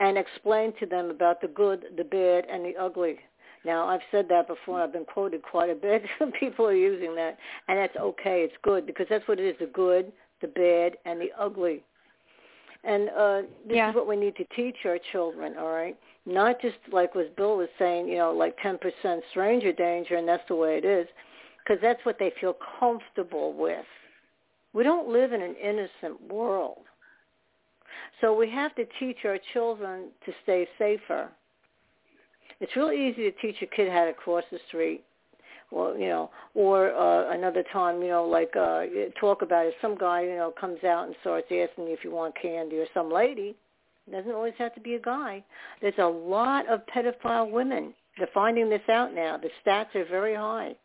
and 0.00 0.18
explain 0.18 0.72
to 0.80 0.86
them 0.86 1.10
about 1.10 1.40
the 1.40 1.48
good, 1.48 1.84
the 1.96 2.04
bad, 2.04 2.44
and 2.50 2.64
the 2.64 2.76
ugly. 2.76 3.18
Now, 3.64 3.86
I've 3.88 4.00
said 4.10 4.26
that 4.28 4.46
before. 4.46 4.82
I've 4.82 4.92
been 4.92 5.06
quoted 5.06 5.42
quite 5.42 5.70
a 5.70 5.74
bit. 5.74 6.02
People 6.40 6.66
are 6.66 6.74
using 6.74 7.14
that, 7.16 7.38
and 7.68 7.78
that's 7.78 7.96
okay. 7.96 8.42
It's 8.42 8.54
good 8.62 8.86
because 8.86 9.06
that's 9.08 9.26
what 9.26 9.40
it 9.40 9.46
is, 9.46 9.56
the 9.58 9.66
good, 9.66 10.12
the 10.42 10.48
bad, 10.48 10.98
and 11.06 11.20
the 11.20 11.30
ugly. 11.38 11.82
And 12.82 13.08
uh, 13.10 13.42
this 13.66 13.76
Yeah. 13.76 13.90
is 13.90 13.94
what 13.94 14.06
we 14.06 14.16
need 14.16 14.36
to 14.36 14.44
teach 14.54 14.76
our 14.84 14.98
children, 15.12 15.56
all 15.58 15.72
right? 15.72 15.96
Not 16.26 16.60
just 16.60 16.76
like 16.92 17.14
what 17.14 17.34
Bill 17.36 17.56
was 17.56 17.68
saying, 17.78 18.08
you 18.08 18.18
know, 18.18 18.32
like 18.32 18.58
10% 18.58 18.78
stranger 19.30 19.72
danger, 19.72 20.16
and 20.16 20.28
that's 20.28 20.46
the 20.48 20.54
way 20.56 20.76
it 20.76 20.84
is, 20.84 21.06
because 21.58 21.80
that's 21.80 22.04
what 22.04 22.18
they 22.18 22.30
feel 22.40 22.56
comfortable 22.78 23.54
with. 23.54 23.86
We 24.74 24.82
don't 24.82 25.08
live 25.08 25.32
in 25.32 25.40
an 25.40 25.54
innocent 25.56 26.20
world. 26.30 26.82
So 28.20 28.34
we 28.34 28.50
have 28.50 28.74
to 28.76 28.84
teach 28.98 29.18
our 29.24 29.38
children 29.52 30.08
to 30.24 30.32
stay 30.42 30.66
safer. 30.78 31.28
It's 32.60 32.74
really 32.76 33.08
easy 33.08 33.30
to 33.30 33.32
teach 33.40 33.60
a 33.62 33.66
kid 33.66 33.92
how 33.92 34.04
to 34.04 34.12
cross 34.12 34.44
the 34.50 34.58
street. 34.68 35.04
Well, 35.70 35.98
you 35.98 36.08
know, 36.08 36.30
or 36.54 36.94
uh, 36.94 37.34
another 37.34 37.64
time, 37.72 38.00
you 38.00 38.08
know, 38.08 38.24
like 38.24 38.54
uh, 38.56 38.84
talk 39.18 39.42
about 39.42 39.66
it. 39.66 39.74
Some 39.82 39.96
guy, 39.96 40.22
you 40.22 40.36
know, 40.36 40.52
comes 40.58 40.84
out 40.84 41.06
and 41.06 41.16
starts 41.20 41.46
asking 41.46 41.86
you 41.86 41.94
if 41.94 42.04
you 42.04 42.12
want 42.12 42.34
candy, 42.40 42.78
or 42.78 42.86
some 42.94 43.10
lady. 43.10 43.56
It 44.06 44.12
doesn't 44.12 44.30
always 44.30 44.54
have 44.58 44.74
to 44.74 44.80
be 44.80 44.94
a 44.94 45.00
guy. 45.00 45.42
There's 45.80 45.98
a 45.98 46.06
lot 46.06 46.68
of 46.68 46.82
pedophile 46.86 47.50
women. 47.50 47.92
They're 48.18 48.28
finding 48.32 48.70
this 48.70 48.88
out 48.88 49.14
now. 49.14 49.38
The 49.38 49.50
stats 49.66 49.94
are 49.96 50.04
very 50.04 50.34
high. 50.34 50.76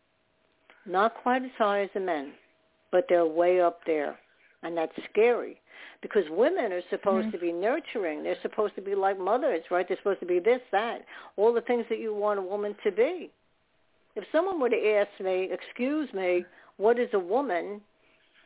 Not 0.86 1.14
quite 1.22 1.44
as 1.44 1.50
high 1.56 1.82
as 1.82 1.90
the 1.94 2.00
men, 2.00 2.32
but 2.90 3.04
they're 3.08 3.26
way 3.26 3.60
up 3.60 3.80
there, 3.86 4.18
and 4.62 4.76
that's 4.76 4.92
scary 5.12 5.59
because 6.02 6.28
women 6.30 6.72
are 6.72 6.82
supposed 6.90 7.28
Mhm. 7.28 7.32
to 7.32 7.38
be 7.38 7.52
nurturing. 7.52 8.22
They're 8.22 8.40
supposed 8.42 8.74
to 8.76 8.80
be 8.80 8.94
like 8.94 9.18
mothers, 9.18 9.70
right? 9.70 9.86
They're 9.86 9.96
supposed 9.98 10.20
to 10.20 10.26
be 10.26 10.38
this, 10.38 10.62
that, 10.70 11.04
all 11.36 11.52
the 11.52 11.60
things 11.62 11.86
that 11.88 11.98
you 11.98 12.14
want 12.14 12.38
a 12.38 12.42
woman 12.42 12.74
to 12.84 12.90
be. 12.90 13.30
If 14.16 14.24
someone 14.32 14.58
were 14.60 14.70
to 14.70 14.88
ask 14.96 15.08
me, 15.20 15.50
excuse 15.50 16.12
me, 16.12 16.44
what 16.78 16.98
is 16.98 17.12
a 17.14 17.18
woman? 17.18 17.80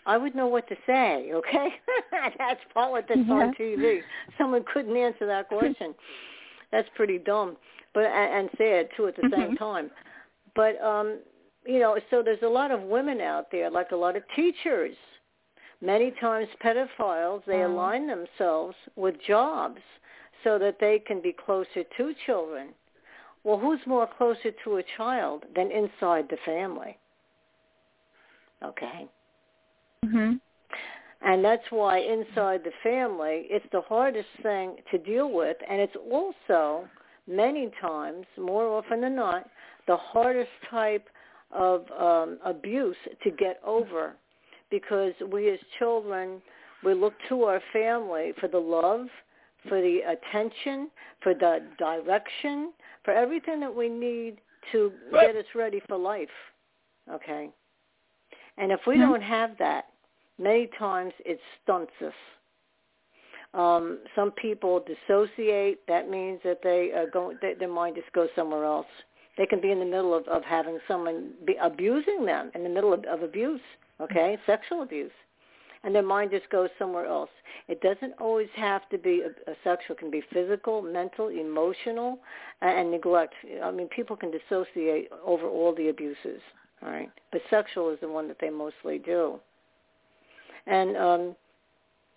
I 0.07 0.19
would 0.19 0.35
know 0.35 0.47
what 0.47 0.69
to 0.69 0.77
say, 0.87 1.33
okay? 1.33 1.69
That's 2.39 2.61
politics 2.75 3.23
on 3.31 3.55
TV. 3.55 4.03
Someone 4.37 4.63
couldn't 4.65 4.97
answer 4.97 5.27
that 5.27 5.49
question. 5.49 5.95
That's 6.73 6.89
pretty 6.95 7.19
dumb, 7.19 7.57
but 7.95 8.05
and, 8.07 8.51
sad 8.59 8.89
too 8.97 9.07
at 9.07 9.17
the 9.17 9.23
same 9.31 9.53
Mhm. 9.53 9.59
time. 9.59 9.91
But 10.55 10.81
um, 10.83 11.21
you 11.65 11.79
know, 11.79 11.99
so 12.11 12.23
there's 12.23 12.43
a 12.43 12.49
lot 12.49 12.71
of 12.71 12.83
women 12.83 13.21
out 13.21 13.51
there, 13.51 13.71
like 13.71 13.93
a 13.93 13.97
lot 13.97 14.17
of 14.17 14.23
teachers. 14.37 14.97
Many 15.85 16.13
times 16.13 16.49
pedophiles, 16.63 17.45
they 17.45 17.59
Wow. 17.59 17.67
align 17.67 18.07
themselves 18.07 18.75
with 18.97 19.21
jobs 19.21 19.83
so 20.43 20.59
that 20.59 20.79
they 20.79 20.99
can 20.99 21.21
be 21.21 21.31
closer 21.31 21.85
to 21.85 22.15
children. 22.25 22.75
Well, 23.43 23.59
who's 23.59 23.87
more 23.87 24.07
closer 24.07 24.51
to 24.51 24.79
a 24.79 24.83
child 24.83 25.45
than 25.55 25.71
inside 25.71 26.31
the 26.31 26.39
family? 26.39 26.97
Okay. 28.63 29.07
Mhm. 30.07 30.41
And 31.21 31.45
that's 31.45 31.71
why 31.71 31.99
inside 31.99 32.65
the 32.65 32.73
family, 32.83 33.47
it's 33.51 33.69
the 33.69 33.83
hardest 33.83 34.31
thing 34.43 34.83
to 34.91 34.97
deal 34.97 35.31
with. 35.31 35.59
And 35.69 35.83
it's 35.83 35.97
also, 35.97 36.89
many 37.27 37.69
times, 37.73 38.27
more 38.39 38.67
often 38.67 39.03
than 39.03 39.15
not, 39.15 39.51
the 39.85 39.99
hardest 39.99 40.53
type 40.63 41.11
of 41.51 41.91
um, 41.93 42.41
abuse 42.43 42.97
to 43.23 43.31
get 43.31 43.61
over 43.63 44.17
because 44.79 45.13
we 45.31 45.51
as 45.51 45.59
children, 45.79 46.43
we 46.83 46.95
look 46.95 47.15
to 47.29 47.45
our 47.45 47.63
family 47.73 48.33
for 48.41 48.49
the 48.49 48.59
love, 48.59 49.07
for 49.69 49.81
the 49.81 50.01
attention, 50.15 50.91
for 51.23 51.33
the 51.33 51.63
direction, 51.79 52.73
for 53.05 53.13
everything 53.13 53.61
that 53.61 53.75
we 53.75 53.89
need 53.89 54.39
to 54.73 54.93
get 55.13 55.37
us 55.37 55.45
ready 55.55 55.81
for 55.89 55.97
life. 55.97 56.37
Okay? 57.11 57.51
And 58.59 58.73
if 58.73 58.81
we 58.87 58.97
Mhm. 58.97 59.07
don't 59.07 59.23
have 59.23 59.57
that, 59.59 59.85
many 60.39 60.67
times 60.67 61.13
it 61.25 61.41
stunts 61.63 61.95
us. 62.03 62.15
Um, 63.53 64.01
some 64.17 64.33
people 64.33 64.81
dissociate. 64.81 65.87
That 65.87 66.09
means 66.11 66.43
that 66.43 66.61
they 66.63 66.93
uh, 66.93 67.07
go, 67.07 67.33
they, 67.41 67.55
their 67.55 67.69
mind 67.69 67.95
just 67.95 68.13
goes 68.13 68.31
somewhere 68.35 68.65
else. 68.65 68.93
They 69.37 69.47
can 69.47 69.61
be 69.61 69.71
in 69.71 69.79
the 69.79 69.85
middle 69.85 70.13
of, 70.15 70.27
of 70.27 70.43
having 70.45 70.79
someone 70.89 71.35
be 71.45 71.55
abusing 71.57 72.25
them, 72.25 72.51
in 72.57 72.63
the 72.65 72.69
middle 72.69 72.93
of, 72.93 73.05
of 73.05 73.23
abuse, 73.23 73.61
okay, 74.01 74.39
sexual 74.47 74.83
abuse, 74.83 75.13
and 75.83 75.95
their 75.95 76.03
mind 76.03 76.31
just 76.31 76.49
goes 76.51 76.71
somewhere 76.79 77.07
else. 77.07 77.31
It 77.69 77.81
doesn't 77.81 78.15
always 78.21 78.49
have 78.57 78.89
to 78.91 78.99
be 78.99 79.23
a, 79.23 79.51
a 79.51 79.55
sexual. 79.63 79.97
It 79.97 79.99
can 79.99 80.11
be 80.11 80.23
physical, 80.33 80.83
mental, 80.83 81.29
emotional, 81.29 82.19
and, 82.63 82.79
and 82.79 82.91
neglect. 82.91 83.35
I 83.63 83.71
mean, 83.71 83.89
people 83.89 84.17
can 84.17 84.31
dissociate 84.31 85.11
over 85.25 85.47
all 85.47 85.75
the 85.75 85.89
abuses, 85.89 86.41
all 86.83 86.91
right, 86.91 87.11
but 87.33 87.43
sexual 87.51 87.91
is 87.91 87.99
the 88.01 88.09
one 88.09 88.29
that 88.29 88.39
they 88.41 88.51
mostly 88.51 88.99
do. 88.99 89.39
And 90.67 90.97
um, 90.97 91.37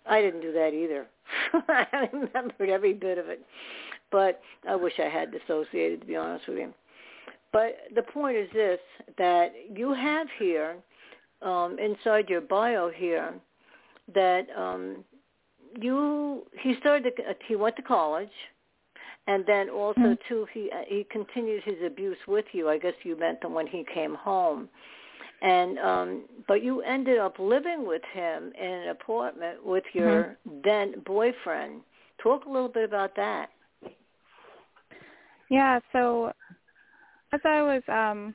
I 0.06 0.22
didn't 0.22 0.40
do 0.40 0.52
that 0.52 0.72
either. 0.72 1.06
I 1.68 2.08
remembered 2.12 2.70
every 2.70 2.94
bit 2.94 3.18
of 3.18 3.28
it, 3.28 3.44
but 4.10 4.40
I 4.68 4.74
wish 4.76 4.94
I 4.98 5.08
had 5.08 5.30
dissociated, 5.30 6.00
to 6.00 6.06
be 6.06 6.16
honest 6.16 6.48
with 6.48 6.58
you. 6.58 6.72
But 7.52 7.78
the 7.94 8.02
point 8.02 8.36
is 8.36 8.48
this, 8.52 8.78
that 9.16 9.52
you 9.74 9.92
have 9.94 10.28
here, 10.38 10.76
um, 11.42 11.78
inside 11.78 12.28
your 12.28 12.40
bio 12.40 12.90
here, 12.90 13.34
that 14.14 14.46
um, 14.56 15.04
you, 15.80 16.46
he 16.60 16.74
started, 16.80 17.12
to, 17.16 17.22
he 17.46 17.56
went 17.56 17.76
to 17.76 17.82
college, 17.82 18.30
and 19.26 19.44
then 19.46 19.68
also 19.68 20.00
Mhm. 20.00 20.18
too, 20.28 20.46
he 20.52 20.70
he 20.88 21.04
continued 21.04 21.62
his 21.64 21.82
abuse 21.84 22.18
with 22.26 22.46
you. 22.52 22.68
I 22.68 22.78
guess 22.78 22.94
you 23.04 23.16
meant 23.16 23.48
when 23.50 23.66
he 23.66 23.84
came 23.84 24.14
home, 24.14 24.68
and 25.42 25.78
um, 25.78 26.24
but 26.48 26.62
you 26.62 26.80
ended 26.82 27.18
up 27.18 27.38
living 27.38 27.86
with 27.86 28.02
him 28.12 28.52
in 28.58 28.70
an 28.70 28.88
apartment 28.88 29.64
with 29.64 29.84
your 29.92 30.36
then 30.64 31.00
boyfriend. 31.04 31.82
Talk 32.22 32.46
a 32.46 32.50
little 32.50 32.68
bit 32.70 32.84
about 32.84 33.14
that. 33.16 33.50
Yeah, 35.50 35.80
so 35.92 36.32
as 37.32 37.40
I 37.44 37.62
was 37.62 37.82
um 37.88 38.34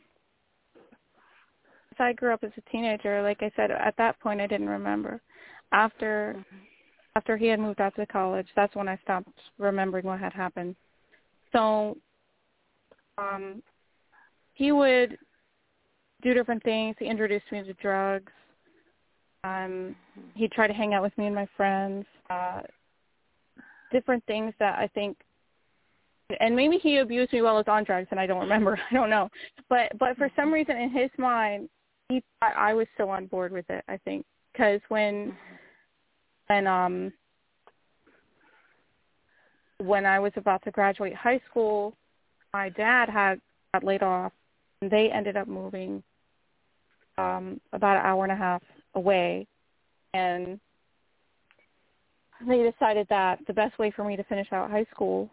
I 2.00 2.14
grew 2.14 2.34
up 2.34 2.44
as 2.44 2.52
a 2.58 2.70
teenager, 2.72 3.22
like 3.22 3.42
I 3.42 3.52
said, 3.56 3.72
at 3.72 3.96
that 3.98 4.20
point 4.20 4.42
I 4.42 4.48
didn't 4.48 4.70
remember. 4.70 5.22
After 5.72 6.44
after 7.16 7.38
he 7.38 7.48
had 7.48 7.60
moved 7.60 7.80
out 7.80 7.96
to 7.96 8.06
college, 8.08 8.48
that's 8.56 8.76
when 8.76 8.88
I 8.88 8.98
stopped 9.04 9.30
remembering 9.60 10.06
what 10.06 10.20
had 10.20 10.34
happened. 10.34 10.76
So 11.52 11.98
um 13.18 13.62
he 14.54 14.72
would 14.72 15.18
do 16.22 16.34
different 16.34 16.64
things. 16.64 16.96
He 17.00 17.06
introduced 17.06 17.52
me 17.52 17.64
to 17.64 17.74
drugs. 17.74 18.32
Um 19.44 19.96
he'd 20.36 20.52
try 20.52 20.68
to 20.68 20.74
hang 20.74 20.94
out 20.94 21.04
with 21.04 21.18
me 21.18 21.28
and 21.28 21.36
my 21.36 21.48
friends. 21.58 22.06
Uh 22.30 22.62
different 23.92 24.24
things 24.26 24.54
that 24.60 24.80
I 24.80 24.88
think 24.88 25.18
and 26.40 26.56
maybe 26.56 26.78
he 26.78 26.98
abused 26.98 27.34
me 27.34 27.42
while 27.42 27.56
I 27.56 27.58
was 27.58 27.68
on 27.68 27.84
drugs 27.84 28.08
and 28.12 28.20
I 28.20 28.26
don't 28.26 28.42
remember. 28.42 28.80
I 28.92 28.94
don't 28.94 29.10
know. 29.10 29.30
But 29.70 29.98
but 30.00 30.18
for 30.18 30.30
some 30.36 30.52
reason 30.52 30.78
in 30.78 30.90
his 30.90 31.10
mind, 31.18 31.70
he 32.10 32.24
I, 32.42 32.52
I 32.70 32.74
was 32.74 32.88
still 32.94 33.10
on 33.10 33.28
board 33.28 33.52
with 33.52 33.70
it. 33.70 33.84
I 33.88 33.98
think 33.98 34.26
because 34.52 34.82
when 34.90 35.36
when 36.48 36.68
um 36.68 37.14
when 39.80 40.06
I 40.06 40.20
was 40.20 40.32
about 40.36 40.64
to 40.64 40.72
graduate 40.72 41.16
high 41.16 41.42
school, 41.50 41.96
my 42.54 42.70
dad 42.70 43.10
had 43.10 43.42
got 43.74 43.84
laid 43.84 44.04
off, 44.04 44.32
and 44.82 44.90
they 44.90 45.10
ended 45.14 45.38
up 45.38 45.48
moving 45.48 46.04
um 47.18 47.60
about 47.74 47.98
an 47.98 48.06
hour 48.06 48.24
and 48.24 48.32
a 48.32 48.36
half 48.36 48.62
away, 48.96 49.48
and 50.14 50.60
they 52.48 52.70
decided 52.70 53.08
that 53.10 53.40
the 53.48 53.54
best 53.54 53.78
way 53.80 53.92
for 53.92 54.04
me 54.04 54.16
to 54.16 54.24
finish 54.26 54.48
out 54.52 54.70
high 54.70 54.86
school 54.92 55.30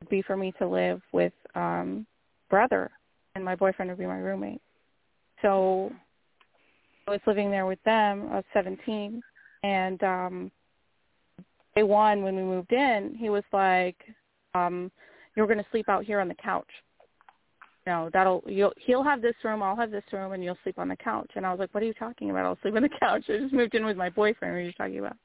would 0.00 0.08
be 0.08 0.22
for 0.22 0.36
me 0.36 0.52
to 0.58 0.66
live 0.66 1.02
with 1.12 1.32
um 1.54 2.06
brother 2.48 2.90
and 3.34 3.44
my 3.44 3.54
boyfriend 3.54 3.90
would 3.90 3.98
be 3.98 4.06
my 4.06 4.18
roommate. 4.18 4.62
So 5.42 5.92
I 7.06 7.12
was 7.12 7.20
living 7.26 7.50
there 7.50 7.66
with 7.66 7.82
them. 7.84 8.28
I 8.30 8.36
was 8.36 8.44
17 8.52 9.22
and 9.62 10.02
um 10.02 10.50
day 11.74 11.82
one 11.82 12.22
when 12.22 12.34
we 12.34 12.42
moved 12.42 12.72
in, 12.72 13.14
he 13.18 13.28
was 13.28 13.44
like, 13.52 13.96
um, 14.54 14.90
you're 15.36 15.46
going 15.46 15.58
to 15.58 15.66
sleep 15.70 15.88
out 15.88 16.04
here 16.04 16.20
on 16.20 16.28
the 16.28 16.34
couch. 16.34 16.68
You 17.86 17.92
know, 17.92 18.10
that'll 18.12 18.42
you'll 18.46 18.72
he'll 18.84 19.04
have 19.04 19.22
this 19.22 19.34
room, 19.44 19.62
I'll 19.62 19.76
have 19.76 19.92
this 19.92 20.02
room 20.12 20.32
and 20.32 20.42
you'll 20.42 20.58
sleep 20.64 20.78
on 20.78 20.88
the 20.88 20.96
couch. 20.96 21.30
And 21.36 21.46
I 21.46 21.50
was 21.50 21.60
like, 21.60 21.72
What 21.72 21.82
are 21.82 21.86
you 21.86 21.94
talking 21.94 22.30
about? 22.30 22.44
I'll 22.46 22.58
sleep 22.62 22.74
on 22.74 22.82
the 22.82 22.88
couch. 23.00 23.24
I 23.28 23.38
just 23.38 23.52
moved 23.52 23.74
in 23.74 23.86
with 23.86 23.96
my 23.96 24.10
boyfriend, 24.10 24.54
what 24.54 24.58
are 24.58 24.62
you 24.62 24.72
talking 24.72 24.98
about? 24.98 25.16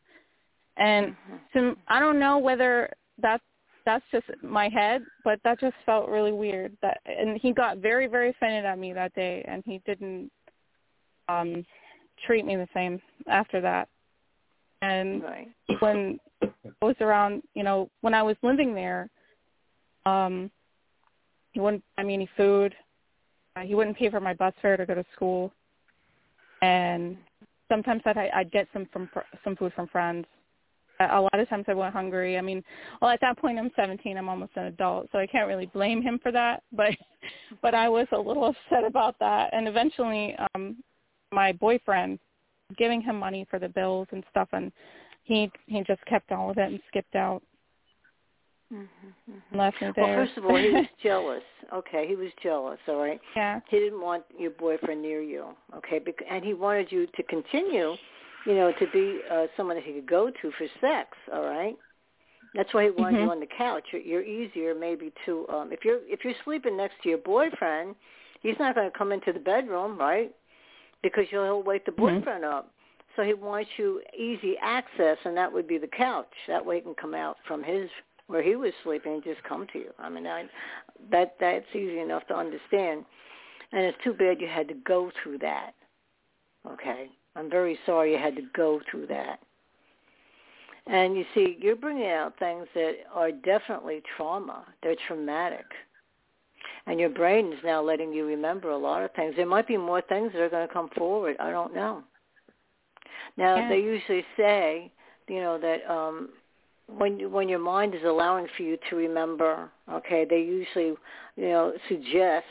And 0.77 1.07
Mm-hmm. 1.07 1.36
so 1.53 1.75
I 1.88 1.99
don't 1.99 2.19
know 2.19 2.38
whether 2.38 2.91
that's 3.19 3.43
that's 3.84 4.05
just 4.11 4.27
my 4.43 4.69
head, 4.69 5.01
but 5.23 5.39
that 5.43 5.59
just 5.59 5.75
felt 5.88 6.07
really 6.07 6.32
weird. 6.32 6.77
That 6.84 6.99
and 7.05 7.39
he 7.41 7.51
got 7.51 7.77
very 7.77 8.05
very 8.05 8.29
offended 8.29 8.65
at 8.65 8.77
me 8.77 8.93
that 8.93 9.13
day, 9.15 9.43
and 9.47 9.63
he 9.65 9.82
didn't 9.86 10.32
um 11.32 11.65
treat 12.25 12.45
me 12.45 12.55
the 12.55 12.67
same 12.73 13.01
after 13.27 13.61
that. 13.61 13.88
And 14.82 15.23
Right. 15.23 15.47
when 15.79 16.19
it 16.41 16.53
was 16.82 16.95
around, 17.01 17.43
you 17.53 17.63
know, 17.63 17.89
when 18.01 18.13
I 18.13 18.23
was 18.23 18.36
living 18.41 18.73
there, 18.73 19.09
um, 20.05 20.51
he 21.51 21.59
wouldn't 21.59 21.84
buy 21.95 22.03
me 22.03 22.13
any 22.13 22.29
food. 22.38 22.75
Uh, 23.55 23.61
he 23.61 23.75
wouldn't 23.75 23.97
pay 23.97 24.09
for 24.09 24.19
my 24.19 24.34
bus 24.34 24.53
fare 24.61 24.77
to 24.77 24.86
go 24.86 24.95
to 24.95 25.05
school, 25.13 25.51
and 26.61 27.17
sometimes 27.67 28.01
I'd, 28.05 28.17
I'd 28.17 28.51
get 28.51 28.67
some 28.71 28.86
from 28.93 29.07
fr- 29.13 29.19
some 29.43 29.55
food 29.55 29.73
from 29.73 29.88
friends. 29.88 30.25
A 30.99 31.17
a 31.17 31.21
lot 31.21 31.38
of 31.38 31.49
times 31.49 31.65
I 31.67 31.73
went 31.73 31.93
hungry. 31.93 32.38
I 32.38 32.41
mean, 32.41 32.63
well, 33.01 33.11
at 33.11 33.19
that 33.21 33.38
point 33.38 33.59
I'm 33.59 33.71
17. 33.75 34.17
I'm 34.17 34.29
almost 34.29 34.53
an 34.55 34.65
adult, 34.65 35.09
so 35.11 35.17
I 35.19 35.27
can't 35.27 35.47
really 35.47 35.65
blame 35.65 36.01
him 36.01 36.17
for 36.23 36.32
that. 36.32 36.63
But, 36.71 36.91
but 37.61 37.75
I 37.75 37.89
was 37.89 38.07
a 38.13 38.17
little 38.17 38.45
upset 38.45 38.86
about 38.86 39.19
that. 39.19 39.49
And 39.53 39.67
eventually, 39.67 40.36
um, 40.55 40.77
my 41.32 41.51
boyfriend 41.53 42.19
giving 42.77 43.01
him 43.01 43.17
money 43.17 43.45
for 43.49 43.59
the 43.59 43.69
bills 43.69 44.07
and 44.11 44.23
stuff, 44.29 44.49
and 44.53 44.71
he 45.23 45.51
he 45.67 45.84
just 45.84 46.03
kept 46.05 46.32
all 46.32 46.49
of 46.51 46.57
it 46.57 46.71
and 46.71 46.79
skipped 46.89 47.15
out 47.15 47.41
Mm-hmm. 48.73 49.34
and 49.51 49.59
left 49.59 49.82
me 49.82 49.91
there. 49.95 50.05
Well, 50.05 50.25
first 50.25 50.38
of 50.38 50.45
all, 50.45 50.55
he 50.55 50.69
was 50.69 50.86
jealous. 51.03 51.43
Okay, 51.73 52.07
he 52.07 52.15
was 52.15 52.29
jealous. 52.41 52.79
All 52.88 52.95
right. 52.97 53.19
yeah, 53.36 53.59
He 53.69 53.79
didn't 53.79 53.99
want 53.99 54.23
your 54.38 54.51
boyfriend 54.51 55.01
near 55.01 55.21
you. 55.21 55.47
Okay, 55.75 55.99
and 56.29 56.45
he 56.45 56.53
wanted 56.53 56.89
you 56.89 57.05
to 57.07 57.23
continue, 57.23 57.95
you 58.45 58.55
know, 58.55 58.71
to 58.79 58.88
be 58.93 59.19
uh, 59.29 59.47
someone 59.57 59.75
that 59.75 59.84
he 59.84 59.93
could 59.93 60.07
go 60.07 60.29
to 60.29 60.51
for 60.57 60.67
sex. 60.79 61.09
All 61.34 61.43
right. 61.43 61.77
That's 62.53 62.73
why 62.73 62.86
he 62.86 62.89
wanted 62.91 63.17
Mhm. 63.17 63.23
you 63.25 63.32
on 63.32 63.39
the 63.39 63.47
couch. 63.47 63.84
You're, 63.91 64.01
you're 64.01 64.23
easier 64.23 64.73
maybe 64.75 65.11
to 65.25 65.47
um 65.49 65.71
if 65.71 65.86
you're 65.86 65.99
if 66.07 66.23
you're 66.25 66.34
sleeping 66.43 66.75
next 66.77 66.95
to 67.03 67.09
your 67.09 67.17
boyfriend, 67.17 67.95
he's 68.41 68.57
not 68.59 68.75
going 68.75 68.89
to 68.91 68.97
come 68.97 69.11
into 69.11 69.32
the 69.32 69.39
bedroom, 69.39 69.97
right? 69.97 70.34
Because 71.04 71.26
you'll 71.32 71.45
he'll 71.45 71.64
wake 71.64 71.86
the 71.86 71.91
boyfriend 71.91 72.43
mm-hmm. 72.43 72.54
up. 72.54 72.72
So 73.16 73.24
he 73.24 73.34
wants 73.34 73.70
you 73.78 74.02
easy 74.18 74.56
access, 74.62 75.18
and 75.26 75.36
that 75.36 75.52
would 75.52 75.68
be 75.68 75.78
the 75.78 75.88
couch. 75.88 76.32
That 76.47 76.66
way 76.66 76.78
he 76.78 76.82
can 76.82 76.95
come 76.95 77.14
out 77.14 77.38
from 77.47 77.64
his 77.64 77.89
where 78.28 78.41
he 78.41 78.56
was 78.56 78.72
sleeping 78.84 79.16
and 79.16 79.24
just 79.24 79.43
come 79.43 79.68
to 79.74 79.80
you. 79.80 79.91
I 79.99 80.08
mean, 80.08 80.26
I, 80.26 80.45
that 81.12 81.36
that's 81.39 81.66
easy 81.74 81.99
enough 81.99 82.26
to 82.28 82.36
understand. 82.36 83.04
And 83.74 83.82
it's 83.82 83.97
too 84.04 84.14
bad 84.14 84.39
you 84.39 84.47
had 84.47 84.70
to 84.70 84.74
go 84.74 85.12
through 85.22 85.39
that. 85.39 85.74
Okay, 86.66 87.10
I'm 87.36 87.49
very 87.49 87.78
sorry 87.86 88.14
you 88.14 88.18
had 88.18 88.36
to 88.38 88.43
go 88.56 88.80
through 88.89 89.08
that. 89.08 89.39
And 90.88 91.16
you 91.16 91.26
see, 91.34 91.58
you're 91.60 91.76
bringing 91.76 92.10
out 92.10 92.39
things 92.39 92.68
that 92.74 92.93
are 93.14 93.32
definitely 93.32 94.02
trauma. 94.16 94.66
They're 94.82 94.95
traumatic. 95.08 95.66
And 96.88 96.99
your 96.99 97.09
brain 97.09 97.53
is 97.53 97.59
now 97.63 97.82
letting 97.82 98.11
you 98.11 98.25
remember 98.25 98.71
a 98.71 98.77
lot 98.77 99.03
of 99.03 99.11
things. 99.13 99.36
There 99.36 99.45
might 99.45 99.67
be 99.67 99.77
more 99.77 100.01
things 100.01 100.32
that 100.34 100.41
are 100.41 100.49
going 100.49 100.67
to 100.67 100.73
come 100.73 100.89
forward. 100.97 101.36
I 101.39 101.51
don't 101.51 101.75
know. 101.75 102.03
Now, 103.38 103.57
Yeah. 103.57 103.69
they 103.69 103.79
usually 103.79 104.25
say, 104.36 104.91
you 105.27 105.41
know, 105.41 105.57
that 105.59 105.89
um 105.89 106.29
when 106.88 107.32
when 107.32 107.47
your 107.47 107.59
mind 107.59 107.95
is 107.95 108.03
allowing 108.03 108.47
for 108.57 108.63
you 108.63 108.77
to 108.89 108.95
remember, 108.95 109.69
okay, 109.89 110.25
they 110.25 110.41
usually, 110.41 110.93
you 111.38 111.49
know, 111.49 111.73
suggest 111.88 112.45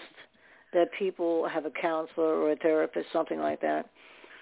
that 0.72 0.90
people 0.92 1.46
have 1.48 1.66
a 1.66 1.70
counselor 1.70 2.36
or 2.40 2.52
a 2.52 2.56
therapist, 2.56 3.06
something 3.12 3.40
like 3.40 3.60
that 3.60 3.90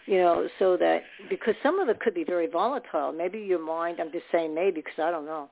you 0.08 0.18
know, 0.18 0.48
so 0.58 0.76
that 0.78 1.02
because 1.28 1.54
some 1.62 1.78
of 1.78 1.88
it 1.90 2.00
could 2.00 2.14
be 2.14 2.24
very 2.24 2.46
volatile. 2.46 3.12
Maybe 3.12 3.38
your 3.40 3.64
mind, 3.64 4.00
I'm 4.00 4.10
just 4.10 4.24
saying 4.32 4.54
maybe 4.54 4.80
because 4.80 4.98
I 4.98 5.10
don't 5.10 5.26
know. 5.26 5.48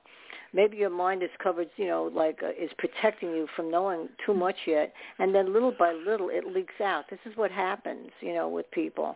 Maybe 0.53 0.77
your 0.77 0.89
mind 0.89 1.21
is 1.21 1.29
covered, 1.43 1.69
you 1.75 1.85
know, 1.85 2.09
like 2.13 2.39
uh, 2.41 2.49
is 2.49 2.71
protecting 2.79 3.29
you 3.29 3.47
from 3.55 3.69
knowing 3.69 4.09
too 4.25 4.33
much 4.33 4.55
yet, 4.65 4.93
and 5.19 5.35
then 5.35 5.53
little 5.53 5.73
by 5.77 5.91
little 5.93 6.29
it 6.29 6.47
leaks 6.47 6.79
out. 6.83 7.03
This 7.09 7.19
is 7.25 7.37
what 7.37 7.51
happens, 7.51 8.09
you 8.21 8.33
know, 8.33 8.49
with 8.49 8.69
people 8.71 9.15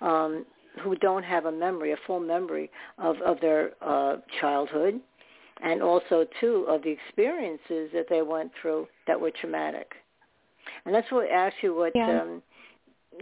um, 0.00 0.44
who 0.82 0.96
don't 0.96 1.22
have 1.22 1.44
a 1.44 1.52
memory, 1.52 1.92
a 1.92 1.96
full 2.06 2.20
memory 2.20 2.70
of 2.98 3.16
of 3.20 3.40
their 3.40 3.72
uh, 3.82 4.16
childhood, 4.40 5.00
and 5.62 5.82
also 5.82 6.26
too 6.40 6.66
of 6.68 6.82
the 6.82 6.90
experiences 6.90 7.90
that 7.92 8.06
they 8.08 8.22
went 8.22 8.50
through 8.60 8.88
that 9.06 9.20
were 9.20 9.30
traumatic. 9.40 9.92
And 10.84 10.94
that's 10.94 11.10
what 11.12 11.30
actually 11.30 11.70
what, 11.70 11.92
Yeah. 11.94 12.22
um, 12.22 12.42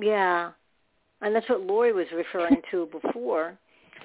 yeah, 0.00 0.50
and 1.20 1.34
that's 1.34 1.48
what 1.48 1.62
Lori 1.62 1.92
was 1.92 2.06
referring 2.14 2.62
to 2.70 2.86
before, 2.86 3.58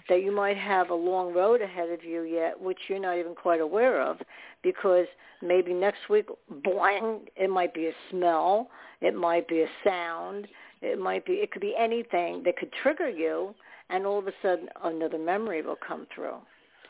that 0.10 0.24
you 0.24 0.32
might 0.32 0.58
have 0.58 0.90
a 0.90 0.96
long 0.96 1.34
road 1.34 1.62
ahead 1.62 1.90
of 1.90 2.04
you 2.04 2.24
yet, 2.24 2.60
which 2.60 2.78
you're 2.88 3.00
not 3.00 3.18
even 3.18 3.36
quite 3.36 3.62
aware 3.62 4.02
of, 4.02 4.18
because 4.64 5.06
maybe 5.42 5.74
next 5.74 6.10
week, 6.10 6.28
boing, 6.66 7.22
it 7.36 7.50
might 7.50 7.74
be 7.74 7.88
a 7.88 7.94
smell, 8.10 8.70
it 9.02 9.16
might 9.16 9.48
be 9.48 9.62
a 9.62 9.68
sound, 9.84 10.48
it 10.82 11.00
might 11.00 11.26
be, 11.26 11.34
it 11.34 11.52
could 11.52 11.62
be 11.62 11.76
anything 11.78 12.44
that 12.44 12.58
could 12.58 12.72
trigger 12.82 13.10
you, 13.10 13.54
and 13.90 14.06
all 14.06 14.20
of 14.20 14.28
a 14.28 14.34
sudden 14.42 14.68
another 14.84 15.20
memory 15.20 15.62
will 15.62 15.78
come 15.88 16.08
through. 16.14 16.38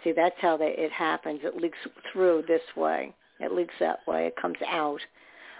See, 0.03 0.11
that's 0.11 0.35
how 0.39 0.57
they, 0.57 0.73
it 0.77 0.91
happens. 0.91 1.41
It 1.43 1.57
leaks 1.57 1.77
through 2.11 2.43
this 2.47 2.61
way. 2.75 3.13
It 3.39 3.51
leaks 3.51 3.73
that 3.79 3.99
way. 4.07 4.27
It 4.27 4.35
comes 4.35 4.57
out 4.67 4.99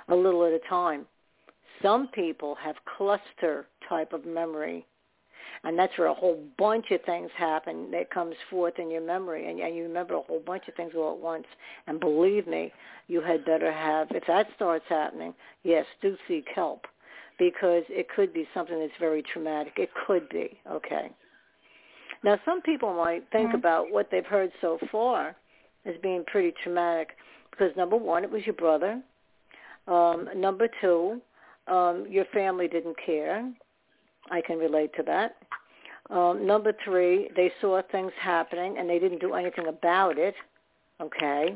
a 0.10 0.16
little 0.16 0.46
at 0.46 0.54
a 0.54 0.60
time. 0.70 1.06
Some 1.84 2.08
people 2.08 2.56
have 2.56 2.76
cluster 2.98 3.68
type 3.88 4.14
of 4.14 4.26
memory, 4.26 4.86
and 5.64 5.78
that's 5.78 5.96
where 5.98 6.08
a 6.08 6.14
whole 6.14 6.42
bunch 6.58 6.90
of 6.92 7.02
things 7.04 7.30
happen 7.38 7.92
that 7.92 8.10
comes 8.10 8.36
forth 8.50 8.80
in 8.80 8.90
your 8.90 9.06
memory, 9.06 9.50
and, 9.50 9.60
and 9.60 9.76
you 9.76 9.84
remember 9.84 10.16
a 10.16 10.22
whole 10.22 10.40
bunch 10.40 10.68
of 10.68 10.74
things 10.76 10.94
all 10.96 11.14
at 11.14 11.20
once. 11.20 11.46
And 11.88 12.00
believe 12.00 12.48
me, 12.48 12.72
you 13.08 13.22
had 13.22 13.46
better 13.46 13.72
have, 13.72 14.08
if 14.12 14.24
that 14.28 14.48
starts 14.56 14.86
happening, 14.90 15.34
yes, 15.64 15.86
do 16.02 16.18
seek 16.28 16.48
help, 16.56 16.86
because 17.38 17.84
it 17.90 18.08
could 18.16 18.34
be 18.34 18.48
something 18.54 18.80
that's 18.80 18.92
very 19.00 19.22
traumatic. 19.22 19.74
It 19.78 19.90
could 20.08 20.28
be, 20.30 20.58
okay. 20.72 21.12
Now, 22.24 22.40
some 22.46 22.62
people 22.62 22.94
might 22.94 23.30
think 23.32 23.52
Mhm. 23.52 23.56
about 23.56 23.92
what 23.92 24.10
they've 24.10 24.26
heard 24.26 24.54
so 24.62 24.80
far 24.90 25.36
as 25.86 25.98
being 25.98 26.24
pretty 26.26 26.54
traumatic, 26.64 27.18
because 27.52 27.76
number 27.76 27.98
one, 27.98 28.24
it 28.24 28.32
was 28.32 28.46
your 28.46 28.56
brother. 28.56 29.02
Um, 29.88 30.30
number 30.40 30.70
two, 30.80 31.22
um, 31.68 32.06
your 32.10 32.26
family 32.34 32.68
didn't 32.68 32.96
care. 33.06 33.52
I 34.32 34.42
can 34.42 34.58
relate 34.58 34.92
to 34.98 35.04
that. 35.04 35.36
Um, 36.10 36.46
number 36.46 36.74
three, 36.84 37.30
they 37.36 37.52
saw 37.62 37.82
things 37.92 38.12
happening 38.20 38.78
and 38.78 38.90
they 38.90 39.00
didn't 39.00 39.20
do 39.20 39.34
anything 39.34 39.68
about 39.68 40.18
it. 40.18 40.36
Okay. 41.02 41.56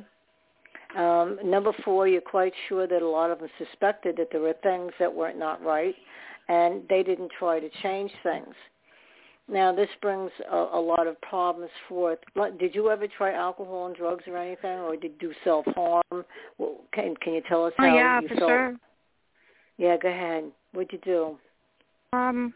Um, 0.96 1.38
number 1.44 1.74
four, 1.84 2.08
you're 2.08 2.22
quite 2.22 2.54
sure 2.70 2.88
that 2.88 3.02
a 3.02 3.08
lot 3.08 3.30
of 3.30 3.40
them 3.40 3.50
suspected 3.58 4.16
that 4.18 4.30
there 4.32 4.42
were 4.42 4.56
things 4.64 4.92
that 5.00 5.14
weren't 5.14 5.38
not 5.38 5.62
right, 5.62 5.96
and 6.48 6.82
they 6.90 7.04
didn't 7.04 7.32
try 7.38 7.60
to 7.60 7.70
change 7.84 8.12
things. 8.24 8.54
Now, 9.50 9.74
this 9.74 9.90
brings 10.02 10.32
a, 10.52 10.56
a 10.56 10.80
lot 10.80 11.08
of 11.08 11.20
problems 11.22 11.72
forth. 11.88 12.20
Did 12.60 12.74
you 12.74 12.90
ever 12.90 13.08
try 13.08 13.34
alcohol 13.34 13.88
and 13.88 13.96
drugs 13.96 14.24
or 14.28 14.38
anything, 14.38 14.80
or 14.80 14.96
did 14.96 15.14
you 15.22 15.30
do 15.30 15.34
self 15.44 15.66
harm? 15.68 16.26
Well, 16.58 16.82
can 16.94 17.16
can 17.22 17.34
you 17.34 17.42
tell 17.48 17.66
us 17.66 17.74
how 17.78 17.86
oh 17.86 17.96
yeah, 17.96 18.22
you 18.22 18.28
for 18.30 18.36
felt? 18.36 18.50
sure. 18.50 18.76
Yeah, 19.78 19.98
go 19.98 20.10
ahead. 20.10 20.52
What'd 20.74 20.92
you 20.92 21.00
do? 21.04 21.38
Um, 22.14 22.54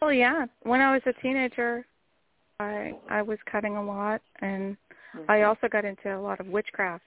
well, 0.00 0.12
yeah. 0.12 0.46
When 0.62 0.80
I 0.80 0.92
was 0.92 1.02
a 1.06 1.12
teenager, 1.22 1.86
I 2.60 2.92
I 3.08 3.22
was 3.22 3.38
cutting 3.50 3.76
a 3.76 3.84
lot, 3.84 4.20
and 4.40 4.76
I 5.28 5.38
Mhm. 5.38 5.48
also 5.48 5.68
got 5.68 5.84
into 5.84 6.16
a 6.16 6.20
lot 6.20 6.40
of 6.40 6.46
witchcraft. 6.46 7.04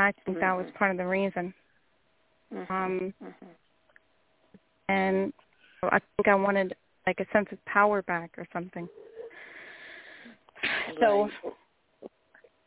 I 0.00 0.12
think 0.24 0.40
that 0.40 0.52
was 0.52 0.66
Mhm. 0.66 0.74
part 0.74 0.90
of 0.90 0.96
the 0.96 1.06
reason. 1.06 1.54
Mhm. 2.52 2.70
Um, 2.70 3.14
Mhm. 3.20 3.56
and 4.88 5.32
I 5.84 5.98
think 5.98 6.28
I 6.28 6.34
wanted 6.34 6.76
like 7.06 7.20
a 7.20 7.26
sense 7.26 7.50
of 7.52 7.64
power 7.64 8.02
back 8.02 8.36
or 8.38 8.46
something. 8.52 8.88
So, 11.00 11.24
Right. 11.24 11.54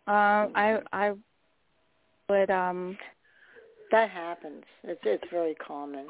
uh, 0.07 0.49
I 0.55 0.81
I 0.91 1.13
would 2.29 2.49
um 2.49 2.97
that 3.95 4.09
happens. 4.09 4.63
It's 4.83 4.99
it's 5.05 5.23
very 5.31 5.55
common. 5.55 6.07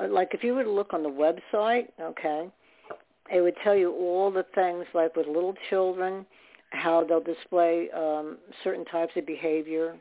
Uh, 0.00 0.06
like 0.08 0.30
if 0.32 0.44
you 0.44 0.54
were 0.54 0.62
to 0.62 0.70
look 0.70 0.94
on 0.94 1.02
the 1.02 1.08
website, 1.08 1.88
okay, 2.00 2.48
it 3.34 3.40
would 3.40 3.56
tell 3.64 3.74
you 3.74 3.92
all 3.92 4.30
the 4.30 4.46
things 4.54 4.84
like 4.94 5.16
with 5.16 5.26
little 5.26 5.54
children, 5.70 6.24
how 6.70 7.02
they'll 7.02 7.20
display 7.20 7.88
um, 7.90 8.38
certain 8.62 8.84
types 8.84 9.12
of 9.16 9.26
behavior 9.26 9.96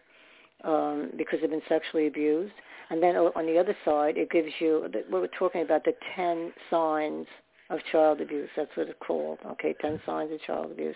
um, 0.63 1.11
because 1.17 1.39
they've 1.41 1.49
been 1.49 1.61
sexually 1.67 2.05
abused. 2.05 2.53
And 2.91 3.01
then 3.01 3.15
on 3.15 3.45
the 3.47 3.57
other 3.57 3.75
side, 3.83 4.15
it 4.15 4.29
gives 4.29 4.51
you, 4.59 4.87
what 5.09 5.21
we're 5.21 5.27
talking 5.39 5.61
about, 5.61 5.83
the 5.83 5.93
10 6.15 6.53
signs 6.69 7.25
of 7.69 7.79
child 7.91 8.21
abuse. 8.21 8.49
That's 8.55 8.69
what 8.75 8.87
it's 8.87 8.97
called, 9.05 9.39
okay, 9.45 9.75
10 9.81 9.99
signs 10.05 10.31
of 10.31 10.41
child 10.43 10.71
abuse. 10.71 10.95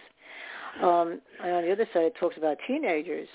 Um, 0.81 1.19
and 1.43 1.51
on 1.51 1.63
the 1.63 1.71
other 1.71 1.87
side, 1.91 2.03
it 2.03 2.15
talks 2.17 2.37
about 2.37 2.57
teenagers 2.65 3.27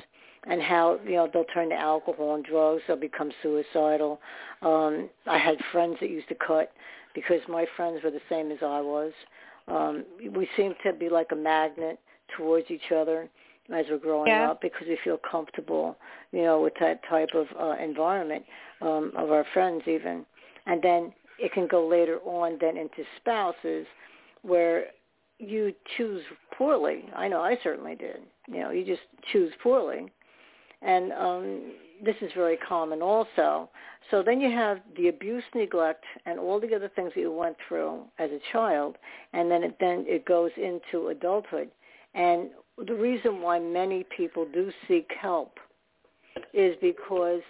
and 0.49 0.63
how, 0.63 0.99
you 1.05 1.13
know, 1.13 1.29
they'll 1.33 1.45
turn 1.45 1.71
to 1.71 1.75
alcohol 1.75 2.35
and 2.37 2.45
drugs. 2.45 2.83
They'll 2.87 2.97
become 2.97 3.31
suicidal. 3.43 4.21
Um, 4.63 5.09
I 5.27 5.39
had 5.39 5.57
friends 5.73 5.97
that 6.01 6.11
used 6.11 6.29
to 6.29 6.37
cut 6.37 6.73
because 7.15 7.41
my 7.49 7.67
friends 7.77 8.01
were 8.05 8.11
the 8.11 8.21
same 8.29 8.51
as 8.51 8.59
I 8.63 8.81
was. 8.81 9.13
Um, 9.69 10.05
we 10.33 10.49
seem 10.57 10.75
to 10.85 10.93
be 10.93 11.09
like 11.09 11.29
a 11.33 11.37
magnet 11.37 11.99
towards 12.37 12.71
each 12.71 12.93
other 12.95 13.29
as 13.75 13.87
we're 13.91 13.99
growing 13.99 14.29
Yeah. 14.29 14.51
up 14.51 14.61
because 14.61 14.87
we 14.87 14.97
feel 15.03 15.19
comfortable, 15.19 15.97
you 16.31 16.43
know, 16.43 16.61
with 16.61 16.75
that 16.79 17.01
type 17.09 17.31
of 17.35 17.47
uh, 17.59 17.77
environment 17.83 18.45
um, 18.81 19.13
of 19.17 19.33
our 19.33 19.45
friends 19.53 19.83
even. 19.89 20.25
And 20.67 20.81
then 20.83 21.13
it 21.39 21.53
can 21.53 21.67
go 21.67 21.87
later 21.87 22.19
on 22.25 22.59
then 22.61 22.77
into 22.77 23.03
spouses 23.17 23.87
where 24.43 24.87
you 25.39 25.75
choose 25.97 26.23
poorly. 26.57 27.05
I 27.15 27.29
know 27.29 27.41
I 27.41 27.59
certainly 27.63 27.97
did. 27.97 28.19
You 28.49 28.61
know, 28.61 28.71
you 28.71 28.85
just 28.85 29.03
choose 29.33 29.53
poorly. 29.63 30.07
And 30.83 31.13
um, 31.13 31.73
this 32.05 32.17
is 32.21 32.31
very 32.35 32.57
common 32.57 33.03
also. 33.03 33.69
So 34.11 34.23
then 34.23 34.41
you 34.41 34.51
have 34.51 34.79
the 34.97 35.09
abuse, 35.09 35.43
neglect, 35.55 36.05
and 36.27 36.39
all 36.39 36.61
the 36.61 36.75
other 36.75 36.91
things 36.95 37.13
that 37.15 37.21
you 37.21 37.33
went 37.33 37.57
through 37.67 38.03
as 38.19 38.31
a 38.31 38.39
child, 38.53 38.97
and 39.33 39.51
then 39.51 39.63
it 39.63 39.77
then 39.81 40.05
it 40.07 40.25
goes 40.25 40.51
into 40.57 41.09
adulthood. 41.09 41.71
And 42.15 42.51
the 42.87 42.95
reason 42.95 43.41
why 43.41 43.59
many 43.59 44.05
people 44.17 44.47
do 44.53 44.71
seek 44.87 45.11
help 45.21 45.59
is 46.53 46.77
because 46.81 47.41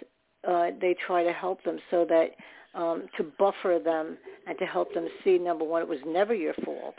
uh, 0.47 0.67
they 0.79 0.95
try 1.05 1.23
to 1.23 1.33
help 1.33 1.63
them 1.63 1.79
so 1.91 2.05
that 2.05 2.31
um, 2.73 3.07
to 3.17 3.23
buffer 3.37 3.79
them 3.83 4.17
and 4.47 4.57
to 4.59 4.65
help 4.65 4.93
them 4.93 5.07
see 5.23 5.37
number 5.37 5.65
one, 5.65 5.81
it 5.81 5.87
was 5.87 5.99
never 6.05 6.33
your 6.33 6.53
fault. 6.65 6.95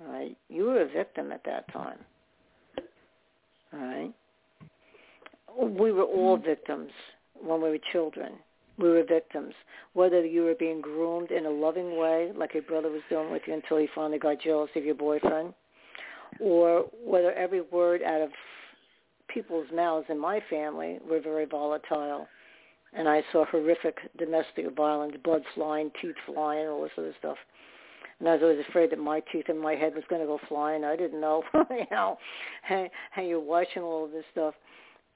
All 0.00 0.12
right, 0.12 0.36
you 0.48 0.64
were 0.64 0.82
a 0.82 0.88
victim 0.88 1.32
at 1.32 1.44
that 1.44 1.72
time. 1.72 1.98
All 3.72 3.80
right, 3.80 4.14
we 5.58 5.92
were 5.92 6.04
all 6.04 6.36
mm-hmm. 6.36 6.46
victims 6.46 6.90
when 7.34 7.60
we 7.62 7.70
were 7.70 7.78
children. 7.92 8.32
We 8.78 8.90
were 8.90 9.02
victims, 9.02 9.54
whether 9.94 10.24
you 10.24 10.44
were 10.44 10.54
being 10.54 10.80
groomed 10.80 11.32
in 11.32 11.46
a 11.46 11.50
loving 11.50 11.98
way, 11.98 12.30
like 12.36 12.54
your 12.54 12.62
brother 12.62 12.88
was 12.88 13.02
doing 13.10 13.32
with 13.32 13.42
you 13.46 13.54
until 13.54 13.78
he 13.78 13.88
finally 13.92 14.20
got 14.20 14.40
jealous 14.40 14.70
of 14.76 14.84
your 14.84 14.94
boyfriend, 14.94 15.52
or 16.40 16.84
whether 17.04 17.32
every 17.32 17.60
word 17.60 18.02
out 18.02 18.20
of 18.20 18.30
people's 19.26 19.66
mouths 19.74 20.06
in 20.08 20.18
my 20.18 20.40
family 20.48 20.98
were 21.08 21.20
very 21.20 21.44
volatile. 21.44 22.28
And 22.92 23.08
I 23.08 23.22
saw 23.32 23.44
horrific 23.46 23.98
domestic 24.16 24.66
violence, 24.76 25.16
blood 25.24 25.42
flying, 25.56 25.90
teeth 26.00 26.14
flying, 26.24 26.68
all 26.68 26.82
this 26.82 26.92
other 26.96 27.14
stuff. 27.18 27.36
And 28.20 28.28
I 28.28 28.34
was 28.34 28.42
always 28.42 28.64
afraid 28.68 28.90
that 28.90 28.98
my 28.98 29.20
teeth 29.32 29.48
in 29.48 29.58
my 29.58 29.74
head 29.74 29.94
was 29.94 30.04
going 30.08 30.20
to 30.20 30.26
go 30.26 30.38
flying. 30.48 30.84
I 30.84 30.96
didn't 30.96 31.20
know, 31.20 31.42
you 31.70 31.84
know, 31.90 32.16
how, 32.62 32.88
how 33.10 33.22
you're 33.22 33.40
watching 33.40 33.82
all 33.82 34.04
of 34.04 34.12
this 34.12 34.24
stuff. 34.32 34.54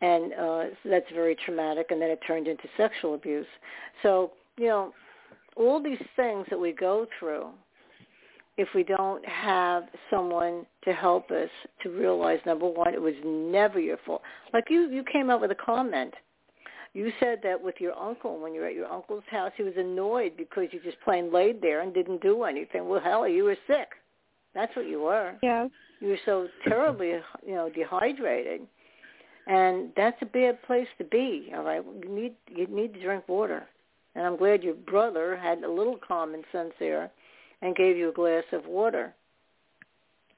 And 0.03 0.33
uh, 0.35 0.65
so 0.83 0.91
that's 0.91 1.07
very 1.15 1.37
traumatic. 1.37 1.87
And 1.91 2.03
then 2.03 2.11
it 2.11 2.21
turned 2.27 2.49
into 2.49 2.65
sexual 2.77 3.15
abuse. 3.15 3.47
So, 4.03 4.33
you 4.59 4.67
know, 4.67 4.93
all 5.57 5.83
these 5.83 6.03
things 6.17 6.47
that 6.51 6.59
we 6.59 6.73
go 6.73 7.07
through, 7.19 7.47
if 8.59 8.69
we 8.75 8.83
don't 8.83 9.25
have 9.27 9.85
someone 10.11 10.67
to 10.85 10.93
help 10.93 11.31
us 11.31 11.49
to 11.83 11.89
realize 11.89 12.41
number 12.45 12.67
one, 12.67 12.93
it 12.93 13.01
was 13.01 13.15
never 13.25 13.81
your 13.81 13.97
fault. 14.05 14.23
Like 14.53 14.65
you, 14.69 14.91
you 14.91 15.05
came 15.11 15.31
up 15.31 15.41
with 15.41 15.53
a 15.53 15.57
comment. 15.57 16.13
You 16.95 17.11
said 17.21 17.39
that 17.43 17.63
with 17.63 17.77
your 17.79 17.97
uncle, 17.99 18.39
when 18.39 18.53
you 18.53 18.61
were 18.61 18.67
at 18.67 18.75
your 18.75 18.93
uncle's 18.93 19.25
house, 19.31 19.53
he 19.57 19.63
was 19.63 19.73
annoyed 19.79 20.33
because 20.37 20.67
you 20.73 20.81
just 20.85 21.01
plain 21.03 21.33
laid 21.33 21.63
there 21.63 21.81
and 21.81 21.95
didn't 21.95 22.21
do 22.21 22.43
anything. 22.43 22.87
Well, 22.87 23.01
hell, 23.01 23.27
you 23.27 23.45
were 23.45 23.57
sick. 23.67 23.89
That's 24.55 24.75
what 24.77 24.87
you 24.87 25.01
were. 25.01 25.35
yeah. 25.43 25.69
You 26.01 26.09
were 26.09 26.19
so 26.27 26.49
terribly, 26.69 27.13
you 27.47 27.55
know, 27.55 27.71
dehydrated, 27.71 28.63
and 29.47 29.91
that's 29.97 30.21
a 30.23 30.27
bad 30.27 30.63
place 30.63 30.89
to 30.99 31.05
be. 31.05 31.53
All 31.55 31.65
right, 31.65 31.83
you 32.03 32.09
need 32.09 32.35
you 32.49 32.67
need 32.67 32.95
to 32.95 33.01
drink 33.01 33.29
water, 33.29 33.67
and 34.15 34.27
I'm 34.27 34.37
glad 34.37 34.63
your 34.63 34.75
brother 34.75 35.37
had 35.37 35.63
a 35.63 35.71
little 35.71 35.97
common 35.97 36.43
sense 36.53 36.73
there 36.79 37.11
and 37.61 37.77
gave 37.77 37.97
you 37.97 38.09
a 38.09 38.13
glass 38.13 38.45
of 38.53 38.67
water. 38.67 39.15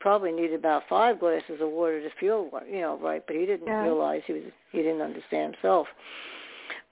Probably 0.00 0.32
needed 0.32 0.55
about 0.55 0.82
five 0.88 1.18
glasses 1.18 1.61
of 1.61 1.70
water 1.70 2.00
to 2.02 2.11
feel, 2.20 2.50
you 2.70 2.80
know, 2.80 2.98
right. 2.98 3.22
But 3.26 3.36
he 3.36 3.46
didn't 3.46 3.68
Yeah. 3.68 3.82
realize 3.82 4.22
he 4.26 4.34
was 4.34 4.42
he 4.70 4.78
didn't 4.78 5.00
understand 5.00 5.55
himself. 5.55 5.88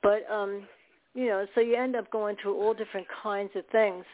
But 0.03 0.29
um, 0.31 0.67
you 1.15 1.27
know, 1.27 1.47
so 1.55 1.61
you 1.61 1.77
end 1.77 1.95
up 1.95 2.11
going 2.11 2.37
through 2.37 2.57
all 2.57 2.75
different 2.75 3.07
kinds 3.23 3.55
of 3.55 3.67
things. 3.67 4.05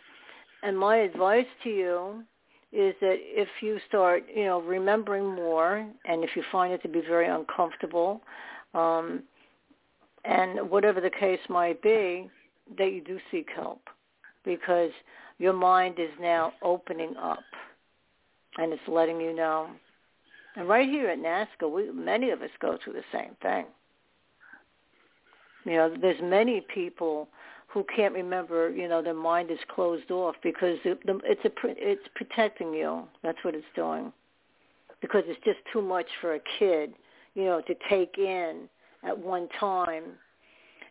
And 0.63 0.77
my 0.77 0.97
advice 0.97 1.47
to 1.63 1.71
you 1.71 2.25
is 2.73 2.95
that 3.01 3.17
if 3.19 3.49
you 3.63 3.79
start, 3.89 4.25
you 4.35 4.45
know, 4.45 4.61
remembering 4.61 5.25
more, 5.25 5.89
and 6.05 6.23
if 6.23 6.31
you 6.37 6.43
find 6.53 6.73
it 6.73 6.83
to 6.83 6.89
be 6.89 7.01
very 7.01 7.27
uncomfortable, 7.27 8.21
um, 8.75 9.23
and 10.25 10.71
whatever 10.71 11.01
the 11.01 11.11
case 11.11 11.41
might 11.49 11.81
be, 11.81 12.29
that 12.77 12.93
you 12.93 13.03
do 13.03 13.19
seek 13.31 13.49
help 13.55 13.81
because 14.45 14.91
your 15.39 15.55
mind 15.55 15.99
is 15.99 16.11
now 16.21 16.53
opening 16.63 17.15
up 17.17 17.39
and 18.59 18.73
it's 18.73 18.83
letting 18.87 19.21
you 19.21 19.35
know. 19.35 19.69
And 20.57 20.69
right 20.69 20.89
here 20.89 21.09
at 21.09 21.19
NAASCA, 21.19 21.71
we, 21.71 21.91
many 21.93 22.31
of 22.31 22.43
us 22.43 22.51
go 22.61 22.77
through 22.83 22.95
the 22.95 23.05
same 23.13 23.37
thing. 23.41 23.67
You 25.65 25.73
know, 25.75 25.95
there's 26.01 26.21
many 26.23 26.65
people 26.75 27.29
who 27.69 27.85
can't 27.95 28.15
remember. 28.15 28.71
You 28.71 28.89
know, 28.89 29.03
their 29.03 29.15
mind 29.15 29.51
is 29.51 29.59
closed 29.75 30.11
off 30.11 30.35
because 30.43 30.79
the, 30.85 30.99
the, 31.05 31.21
it's 31.25 31.45
a 31.45 31.51
it's 31.65 32.09
protecting 32.15 32.73
you. 32.73 33.05
That's 33.23 33.39
what 33.43 33.55
it's 33.55 33.65
doing, 33.77 34.13
because 35.01 35.23
it's 35.27 35.43
just 35.45 35.59
too 35.73 35.83
much 35.83 36.07
for 36.21 36.35
a 36.35 36.41
kid, 36.59 36.95
you 37.35 37.45
know, 37.45 37.61
to 37.63 37.75
take 37.89 38.19
in 38.19 38.69
at 39.05 39.17
one 39.17 39.49
time. 39.61 40.05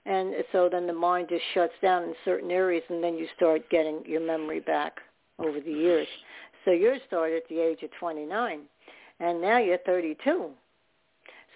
And 0.05 0.33
so 0.53 0.69
then 0.71 0.87
the 0.87 0.93
mind 0.93 1.27
just 1.29 1.43
shuts 1.53 1.73
down 1.81 2.03
in 2.03 2.13
certain 2.23 2.49
areas, 2.49 2.83
and 2.89 3.03
then 3.03 3.15
you 3.15 3.27
start 3.35 3.69
getting 3.69 4.01
your 4.05 4.21
memory 4.21 4.61
back 4.61 4.99
over 5.37 5.59
the 5.59 5.71
years. 5.71 6.07
So 6.63 6.71
yours 6.71 7.01
started 7.07 7.37
at 7.37 7.49
the 7.49 7.59
age 7.59 7.83
of 7.83 7.89
29, 7.99 8.61
and 9.19 9.41
now 9.41 9.57
you're 9.57 9.77
32. 9.79 10.49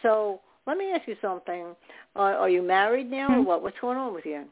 So 0.02 0.42
let 0.68 0.78
me 0.78 0.92
ask 0.92 1.08
you 1.08 1.16
something. 1.22 1.76
Uh, 2.16 2.20
are 2.20 2.50
you 2.50 2.62
married 2.62 3.10
now, 3.10 3.32
or 3.32 3.38
Hmm. 3.38 3.46
what? 3.46 3.64
What's 3.64 3.80
going 3.80 3.98
on 3.98 4.14
with 4.14 4.26
you? 4.26 4.46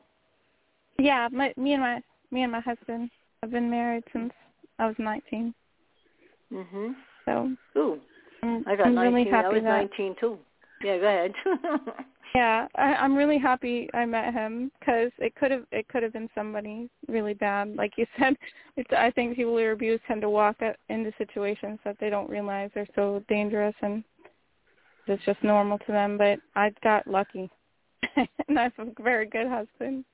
Yeah, 0.99 1.29
my 1.31 1.53
me 1.57 1.73
and 1.73 1.81
my 1.81 2.01
me 2.31 2.43
and 2.43 2.51
my 2.51 2.59
husband 2.59 3.09
have 3.41 3.51
been 3.51 3.69
married 3.69 4.03
since 4.13 4.33
I 4.77 4.87
was 4.87 4.95
19. 4.99 5.53
Mhm. 6.51 6.95
So 7.25 7.51
Ooh, 7.77 7.99
I'm, 8.43 8.63
I 8.67 8.75
got 8.75 8.87
I'm 8.87 8.95
19. 8.95 9.13
really 9.13 9.29
happy 9.29 9.45
I 9.45 9.49
was 9.49 9.63
that 9.63 9.97
19 9.97 10.15
too. 10.19 10.39
Yeah, 10.83 10.97
go 10.97 11.07
ahead. 11.07 11.33
yeah, 12.35 12.67
I, 12.75 12.95
I'm 12.95 13.15
really 13.15 13.37
happy 13.37 13.89
I 13.93 14.05
met 14.05 14.33
him 14.33 14.71
because 14.79 15.11
it 15.19 15.35
could 15.35 15.51
have 15.51 15.65
it 15.71 15.87
could 15.87 16.03
have 16.03 16.13
been 16.13 16.29
somebody 16.35 16.89
really 17.07 17.33
bad. 17.33 17.75
Like 17.75 17.93
you 17.97 18.05
said, 18.19 18.35
it's, 18.75 18.89
I 18.91 19.11
think 19.11 19.35
people 19.35 19.53
who 19.53 19.59
are 19.59 19.71
abused 19.71 20.03
tend 20.07 20.21
to 20.21 20.29
walk 20.29 20.61
at, 20.61 20.77
into 20.89 21.13
situations 21.17 21.79
that 21.85 21.97
they 21.99 22.09
don't 22.09 22.29
realize 22.29 22.71
are 22.75 22.87
so 22.95 23.23
dangerous 23.29 23.75
and 23.81 24.03
it's 25.07 25.23
just 25.25 25.43
normal 25.43 25.79
to 25.79 25.91
them. 25.91 26.17
But 26.17 26.39
I 26.55 26.71
got 26.83 27.07
lucky, 27.07 27.49
and 28.15 28.59
I 28.59 28.63
have 28.63 28.87
a 28.87 29.01
very 29.01 29.25
good 29.25 29.47
husband, 29.47 30.05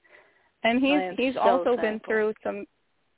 and 0.66 0.82
he's 0.84 1.02
he's 1.18 1.36
so 1.36 1.42
also 1.42 1.78
been 1.78 2.02
through 2.06 2.34
some. 2.44 2.66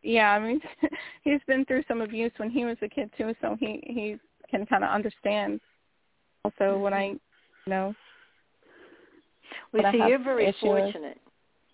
Yeah, 0.04 0.32
I 0.32 0.40
mean, 0.40 0.62
he's 1.24 1.42
been 1.48 1.66
through 1.66 1.84
some 1.88 2.02
abuse 2.02 2.32
when 2.38 2.50
he 2.50 2.66
was 2.66 2.78
a 2.82 2.88
kid 2.88 3.10
too, 3.18 3.34
so 3.42 3.56
he 3.60 3.82
he 3.88 4.18
can 4.50 4.66
kind 4.66 4.84
of 4.84 4.90
understand. 4.90 5.60
Also, 6.46 6.78
when 6.78 6.94
I, 6.94 7.08
you 7.08 7.20
know, 7.68 7.96
well, 9.74 9.92
see, 9.92 9.98
you're 9.98 10.24
very 10.24 10.56
fortunate. 10.62 11.20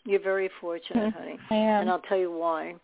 You're 0.05 0.19
very 0.19 0.49
fortunate, 0.59 1.13
Mhm. 1.13 1.13
honey. 1.13 1.39
I 1.49 1.55
am. 1.55 1.81
And 1.81 1.89
I'll 1.89 2.01
tell 2.01 2.17
you 2.17 2.31
why. 2.31 2.75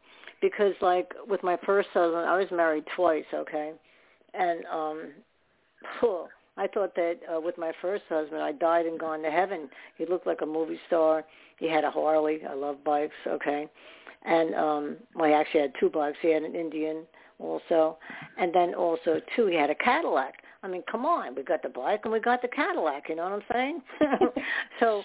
Because 0.42 0.74
like 0.82 1.14
with 1.28 1.44
my 1.44 1.58
first 1.58 1.90
husband, 1.90 2.26
I 2.28 2.38
was 2.38 2.50
married 2.52 2.86
twice, 2.96 3.26
okay? 3.34 3.74
And 4.34 4.66
um 4.68 5.14
phew, 6.00 6.28
I 6.60 6.68
thought 6.68 6.93
that 6.95 7.20
uh, 7.34 7.39
with 7.39 7.57
my 7.57 7.72
first 7.82 8.03
husband, 8.10 8.41
I 8.41 8.51
died 8.51 8.86
and 8.86 8.99
gone 8.99 9.22
to 9.24 9.32
heaven. 9.32 9.70
He 9.97 10.05
looked 10.05 10.28
like 10.28 10.41
a 10.41 10.45
movie 10.45 10.80
star. 10.88 11.24
He 11.57 11.70
had 11.70 11.86
a 11.86 11.91
Harley. 11.91 12.41
I 12.47 12.53
love 12.53 12.84
bikes. 12.84 13.16
Okay, 13.26 13.70
and 14.26 14.53
um, 14.55 14.97
well, 15.16 15.30
he 15.30 15.34
actually 15.34 15.62
had 15.62 15.74
two 15.80 15.89
bikes. 15.89 16.18
He 16.22 16.34
had 16.34 16.43
an 16.43 16.55
Indian 16.55 17.05
also, 17.39 17.97
and 18.38 18.53
then 18.53 18.74
also 18.74 19.22
too, 19.36 19.45
he 19.47 19.55
had 19.55 19.70
a 19.70 19.76
Cadillac. 19.76 20.36
I 20.62 20.68
mean, 20.68 20.84
come 20.91 21.05
on, 21.05 21.36
we 21.36 21.43
got 21.43 21.64
the 21.64 21.70
bike 21.70 22.01
and 22.03 22.12
we 22.12 22.20
got 22.20 22.41
the 22.41 22.49
Cadillac. 22.49 23.07
You 23.07 23.16
know 23.16 23.24
what 23.24 23.32
I'm 23.32 23.43
saying? 23.53 23.82
so, 24.82 25.03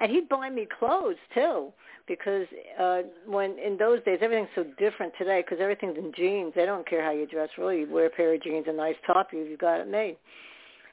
and 0.00 0.10
he'd 0.10 0.28
buy 0.28 0.50
me 0.50 0.66
clothes 0.76 1.14
too, 1.32 1.72
because 2.08 2.46
uh 2.80 3.02
when 3.24 3.56
in 3.64 3.76
those 3.78 4.02
days 4.02 4.18
everything's 4.20 4.48
so 4.56 4.64
different 4.76 5.12
today 5.16 5.42
because 5.42 5.62
everything's 5.62 5.96
in 5.96 6.12
jeans. 6.16 6.52
They 6.56 6.66
don't 6.66 6.88
care 6.88 7.04
how 7.04 7.12
you 7.12 7.28
dress. 7.28 7.50
Really, 7.56 7.80
you 7.80 7.88
wear 7.88 8.06
a 8.06 8.10
pair 8.10 8.34
of 8.34 8.42
jeans, 8.42 8.66
a 8.68 8.72
nice 8.72 8.96
top, 9.06 9.28
you 9.32 9.44
you've 9.44 9.60
got 9.60 9.78
it 9.78 9.88
made. 9.88 10.16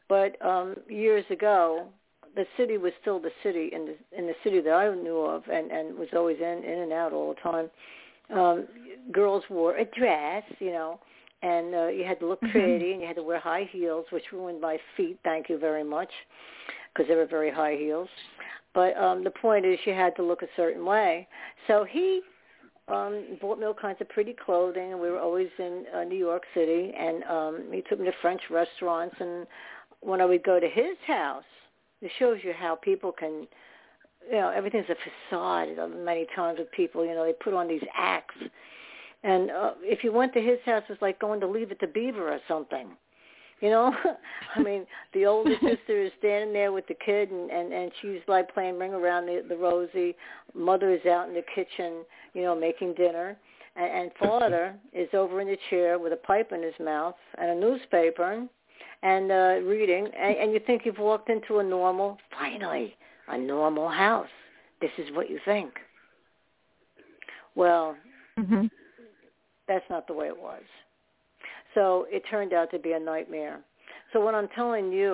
But 0.08 0.44
um 0.46 0.76
years 0.88 1.26
ago, 1.30 1.88
the 2.36 2.46
city 2.58 2.78
was 2.78 2.92
still 3.02 3.20
the 3.20 3.32
city 3.44 3.70
in 3.74 3.86
the 3.86 3.96
in 4.18 4.28
the 4.28 4.36
city 4.44 4.60
that 4.62 4.74
I 4.74 4.94
knew 4.94 5.20
of, 5.20 5.44
and 5.52 5.72
and 5.72 5.98
was 5.98 6.10
always 6.16 6.38
in 6.40 6.64
in 6.64 6.80
and 6.80 6.94
out 6.94 7.14
all 7.14 7.34
the 7.34 7.42
time. 7.42 7.70
Um 8.38 8.68
Girls 9.12 9.44
wore 9.50 9.76
a 9.78 9.86
dress, 9.86 10.44
you 10.60 10.72
know, 10.72 11.00
and 11.44 11.76
uh, 11.76 11.88
you 11.88 12.04
had 12.04 12.20
to 12.22 12.28
look 12.28 12.42
Mhm. 12.42 12.52
pretty, 12.52 12.92
and 12.92 13.02
you 13.02 13.08
had 13.08 13.16
to 13.18 13.24
wear 13.24 13.40
high 13.40 13.68
heels, 13.72 14.06
which 14.12 14.32
ruined 14.32 14.60
my 14.60 14.80
feet. 14.96 15.18
Thank 15.24 15.48
you 15.50 15.58
very 15.60 15.84
much, 15.84 16.12
because 16.88 17.08
they 17.08 17.16
were 17.16 17.28
very 17.28 17.52
high 17.52 17.76
heels. 17.76 18.10
But 18.74 18.98
um 18.98 19.24
the 19.24 19.32
point 19.32 19.66
is, 19.66 19.78
you 19.86 19.94
had 19.94 20.16
to 20.18 20.24
look 20.24 20.42
a 20.42 20.50
certain 20.56 20.84
way. 20.86 21.28
So 21.68 21.84
he 21.96 22.22
um 22.88 23.38
bought 23.42 23.58
me 23.60 23.66
all 23.66 23.74
kinds 23.74 24.00
of 24.02 24.10
pretty 24.10 24.34
clothing, 24.46 24.92
and 24.92 25.00
we 25.00 25.10
were 25.10 25.20
always 25.20 25.50
in 25.58 25.86
uh, 25.96 26.04
New 26.04 26.22
York 26.30 26.44
City. 26.54 26.94
And 27.06 27.24
um 27.38 27.54
he 27.72 27.82
took 27.88 28.00
me 28.00 28.06
to 28.06 28.18
French 28.22 28.42
restaurants, 28.50 29.16
and 29.20 29.48
when 30.06 30.22
I 30.22 30.26
would 30.26 30.44
go 30.44 30.60
to 30.60 30.68
his 30.68 30.98
house, 31.08 31.44
it 32.02 32.12
shows 32.20 32.40
you 32.44 32.54
how 32.58 32.76
people 32.76 33.12
can. 33.12 33.48
You 34.28 34.38
know, 34.38 34.50
everything's 34.50 34.88
a 34.90 34.96
facade. 35.30 35.68
Many 36.04 36.26
times 36.36 36.58
with 36.58 36.72
people, 36.72 37.06
you 37.06 37.14
know, 37.14 37.26
they 37.26 37.34
put 37.34 37.54
on 37.54 37.68
these 37.68 37.84
acts. 37.96 38.34
And 39.24 39.52
uh, 39.52 39.72
if 39.82 40.04
you 40.04 40.12
went 40.12 40.34
to 40.34 40.42
his 40.42 40.58
house, 40.66 40.84
it 40.90 40.94
was 40.94 41.02
like 41.02 41.20
going 41.20 41.40
to 41.42 41.48
Leave 41.48 41.72
It 41.72 41.80
to 41.82 41.88
Beaver 41.88 42.32
or 42.32 42.40
something. 42.48 42.90
You 43.62 43.70
know, 43.70 43.96
I 44.56 44.62
mean, 44.62 44.86
the 45.14 45.26
older 45.26 45.56
sister 45.62 46.04
is 46.04 46.12
standing 46.20 46.54
there 46.54 46.72
with 46.72 46.88
the 46.88 46.96
kid, 46.96 47.32
and 47.32 47.50
and 47.50 47.72
and 47.72 47.92
she's 48.02 48.22
like 48.28 48.54
playing 48.54 48.80
ring 48.80 48.94
around 48.94 49.28
the, 49.28 49.44
the 49.48 49.56
rosy. 49.56 50.16
Mother 50.54 50.92
is 50.92 51.06
out 51.06 51.28
in 51.28 51.36
the 51.36 51.44
kitchen, 51.54 52.04
you 52.34 52.44
know, 52.44 52.56
making 52.56 52.96
dinner, 52.96 53.38
and, 53.76 53.92
and 53.92 54.12
father 54.20 54.76
is 54.94 55.10
over 55.14 55.42
in 55.42 55.48
the 55.48 55.58
chair 55.70 56.00
with 56.00 56.14
a 56.14 56.18
pipe 56.18 56.52
in 56.52 56.62
his 56.62 56.74
mouth 56.80 57.16
and 57.38 57.52
a 57.52 57.56
newspaper, 57.56 58.48
and 59.06 59.32
uh 59.32 59.56
reading. 59.74 60.04
And, 60.26 60.34
and 60.42 60.48
you 60.54 60.60
think 60.68 60.82
you've 60.86 61.04
walked 61.12 61.30
into 61.30 61.60
a 61.60 61.64
normal, 61.64 62.18
finally, 62.40 62.88
a 63.28 63.38
normal 63.38 63.90
house. 64.06 64.34
This 64.82 64.92
is 64.98 65.08
what 65.16 65.30
you 65.30 65.40
think. 65.46 65.72
Well, 67.56 67.96
Mhm. 68.38 68.70
that's 69.68 69.90
not 69.90 70.08
the 70.08 70.14
way 70.14 70.28
it 70.28 70.40
was. 70.50 70.64
So 71.74 72.08
it 72.12 72.22
turned 72.30 72.54
out 72.54 72.70
to 72.72 72.80
be 72.80 72.94
a 72.94 73.00
nightmare. 73.00 73.58
So 74.12 74.20
what 74.20 74.36
I'm 74.36 74.50
telling 74.50 74.92
you 74.92 75.14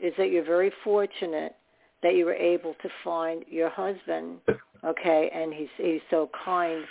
is 0.00 0.12
that 0.18 0.30
you're 0.30 0.44
very 0.56 0.70
fortunate 0.84 1.54
that 2.02 2.14
you 2.16 2.24
were 2.24 2.34
able 2.54 2.74
to 2.82 2.88
find 3.04 3.44
your 3.48 3.68
husband, 3.68 4.40
okay, 4.84 5.30
and 5.32 5.52
he's 5.54 5.72
he's 5.76 6.02
so 6.10 6.30
kind. 6.44 6.84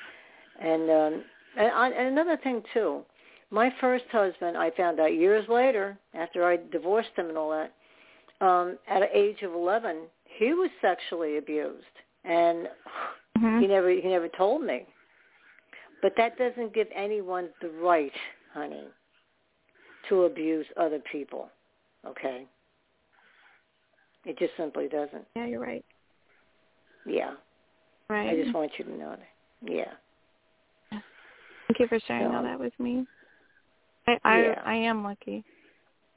And 0.59 0.83
um 1.01 1.13
and, 1.57 1.67
I, 1.83 1.89
and 1.89 2.07
another 2.07 2.37
thing 2.37 2.63
too, 2.73 3.03
my 3.51 3.71
first 3.81 4.05
husband 4.11 4.57
I 4.57 4.71
found 4.71 4.99
out 4.99 5.13
years 5.13 5.47
later 5.49 5.97
after 6.13 6.45
I 6.45 6.57
divorced 6.71 7.09
him 7.15 7.27
and 7.27 7.37
all 7.37 7.51
that. 7.51 7.73
Um, 8.43 8.79
at 8.87 9.01
the 9.01 9.17
age 9.17 9.43
of 9.43 9.53
11, 9.53 9.97
he 10.23 10.53
was 10.53 10.71
sexually 10.81 11.37
abused, 11.37 11.85
and 12.23 12.67
Mhm. 13.37 13.59
he 13.61 13.67
never 13.67 13.89
he 13.89 14.07
never 14.07 14.29
told 14.29 14.63
me. 14.63 14.87
But 16.01 16.15
that 16.15 16.37
doesn't 16.37 16.73
give 16.73 16.87
anyone 16.91 17.53
the 17.59 17.69
right, 17.69 18.15
honey, 18.53 18.87
to 20.09 20.23
abuse 20.23 20.65
other 20.77 20.99
people. 20.99 21.51
Okay? 22.05 22.47
It 24.25 24.37
just 24.37 24.55
simply 24.55 24.87
doesn't. 24.87 25.27
Yeah, 25.35 25.45
you're 25.45 25.59
right. 25.59 25.85
Yeah. 27.05 27.35
Right. 28.07 28.29
I 28.29 28.35
just 28.35 28.53
want 28.53 28.71
you 28.79 28.85
to 28.85 28.91
know 28.91 29.09
that. 29.09 29.27
Yeah. 29.61 29.93
Thank 31.67 31.79
you 31.79 31.87
for 31.87 31.99
sharing 31.99 32.33
all 32.35 32.43
that 32.43 32.59
with 32.59 32.77
me. 32.79 33.07
I 34.23 34.29
I, 34.29 34.41
Yeah. 34.41 34.61
I 34.65 34.75
am 34.75 35.03
lucky. 35.03 35.43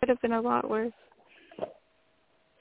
Could 0.00 0.08
have 0.08 0.20
been 0.20 0.32
a 0.32 0.40
lot 0.40 0.68
worse. 0.68 0.92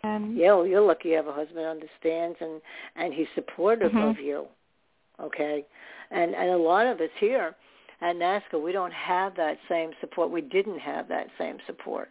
And 0.03 0.37
Yeah, 0.37 0.53
well, 0.53 0.67
you're 0.67 0.81
lucky 0.81 1.09
you 1.09 1.15
have 1.15 1.27
a 1.27 1.33
husband 1.33 1.59
who 1.59 1.65
understands 1.65 2.37
and 2.41 2.61
and 2.95 3.13
he's 3.13 3.27
supportive 3.35 3.91
Mhm. 3.93 4.09
of 4.09 4.19
you. 4.19 4.47
Okay? 5.19 5.65
And 6.11 6.35
and 6.35 6.49
a 6.51 6.57
lot 6.57 6.85
of 6.85 6.99
us 7.01 7.11
here 7.19 7.55
at 8.01 8.15
NAASCA, 8.17 8.61
we 8.61 8.71
don't 8.71 8.93
have 8.93 9.35
that 9.35 9.57
same 9.69 9.93
support. 10.01 10.29
We 10.29 10.41
didn't 10.41 10.79
have 10.79 11.07
that 11.07 11.27
same 11.37 11.59
support. 11.65 12.09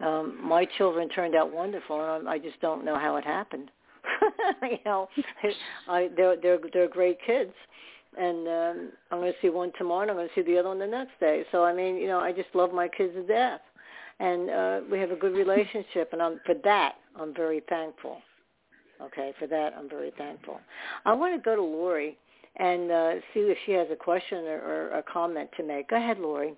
Um, 0.00 0.38
my 0.40 0.64
children 0.64 1.08
turned 1.08 1.34
out 1.34 1.50
wonderful, 1.50 2.00
and 2.16 2.28
I, 2.28 2.32
I 2.34 2.38
just 2.38 2.60
don't 2.60 2.84
know 2.84 2.96
how 2.96 3.16
it 3.16 3.24
happened. 3.24 3.70
you 4.62 4.78
know, 4.84 5.08
I, 5.88 6.08
they're 6.16 6.36
they're 6.36 6.58
they're 6.72 6.88
great 6.88 7.18
kids, 7.26 7.52
and 8.16 8.48
um, 8.48 8.92
I'm 9.10 9.18
going 9.20 9.32
to 9.32 9.38
see 9.40 9.50
one 9.50 9.72
tomorrow, 9.78 10.02
and 10.02 10.10
I'm 10.10 10.16
going 10.16 10.28
to 10.28 10.34
see 10.34 10.42
the 10.42 10.58
other 10.58 10.68
one 10.68 10.78
the 10.78 10.86
next 10.86 11.18
day. 11.20 11.44
So 11.52 11.64
I 11.64 11.74
mean, 11.74 11.96
you 11.96 12.06
know, 12.06 12.18
I 12.18 12.32
just 12.32 12.48
love 12.54 12.72
my 12.72 12.88
kids 12.88 13.14
to 13.14 13.22
death, 13.26 13.60
and 14.20 14.50
uh, 14.50 14.80
we 14.90 14.98
have 14.98 15.10
a 15.10 15.16
good 15.16 15.32
relationship, 15.36 16.10
and 16.12 16.22
I'm 16.22 16.40
for 16.46 16.54
that 16.64 16.96
I'm 17.18 17.34
very 17.34 17.62
thankful. 17.68 18.18
Okay, 19.00 19.32
for 19.38 19.46
that 19.46 19.74
I'm 19.78 19.88
very 19.88 20.12
thankful. 20.18 20.60
I 21.04 21.12
want 21.12 21.34
to 21.34 21.40
go 21.42 21.54
to 21.54 21.62
Lori 21.62 22.16
and 22.56 22.90
uh, 22.90 23.14
see 23.32 23.40
if 23.40 23.58
she 23.64 23.72
has 23.72 23.86
a 23.92 23.96
question 23.96 24.38
or, 24.38 24.60
or 24.60 24.98
a 24.98 25.02
comment 25.02 25.48
to 25.56 25.62
make. 25.62 25.90
Go 25.90 25.96
ahead, 25.96 26.18
Lori. 26.18 26.54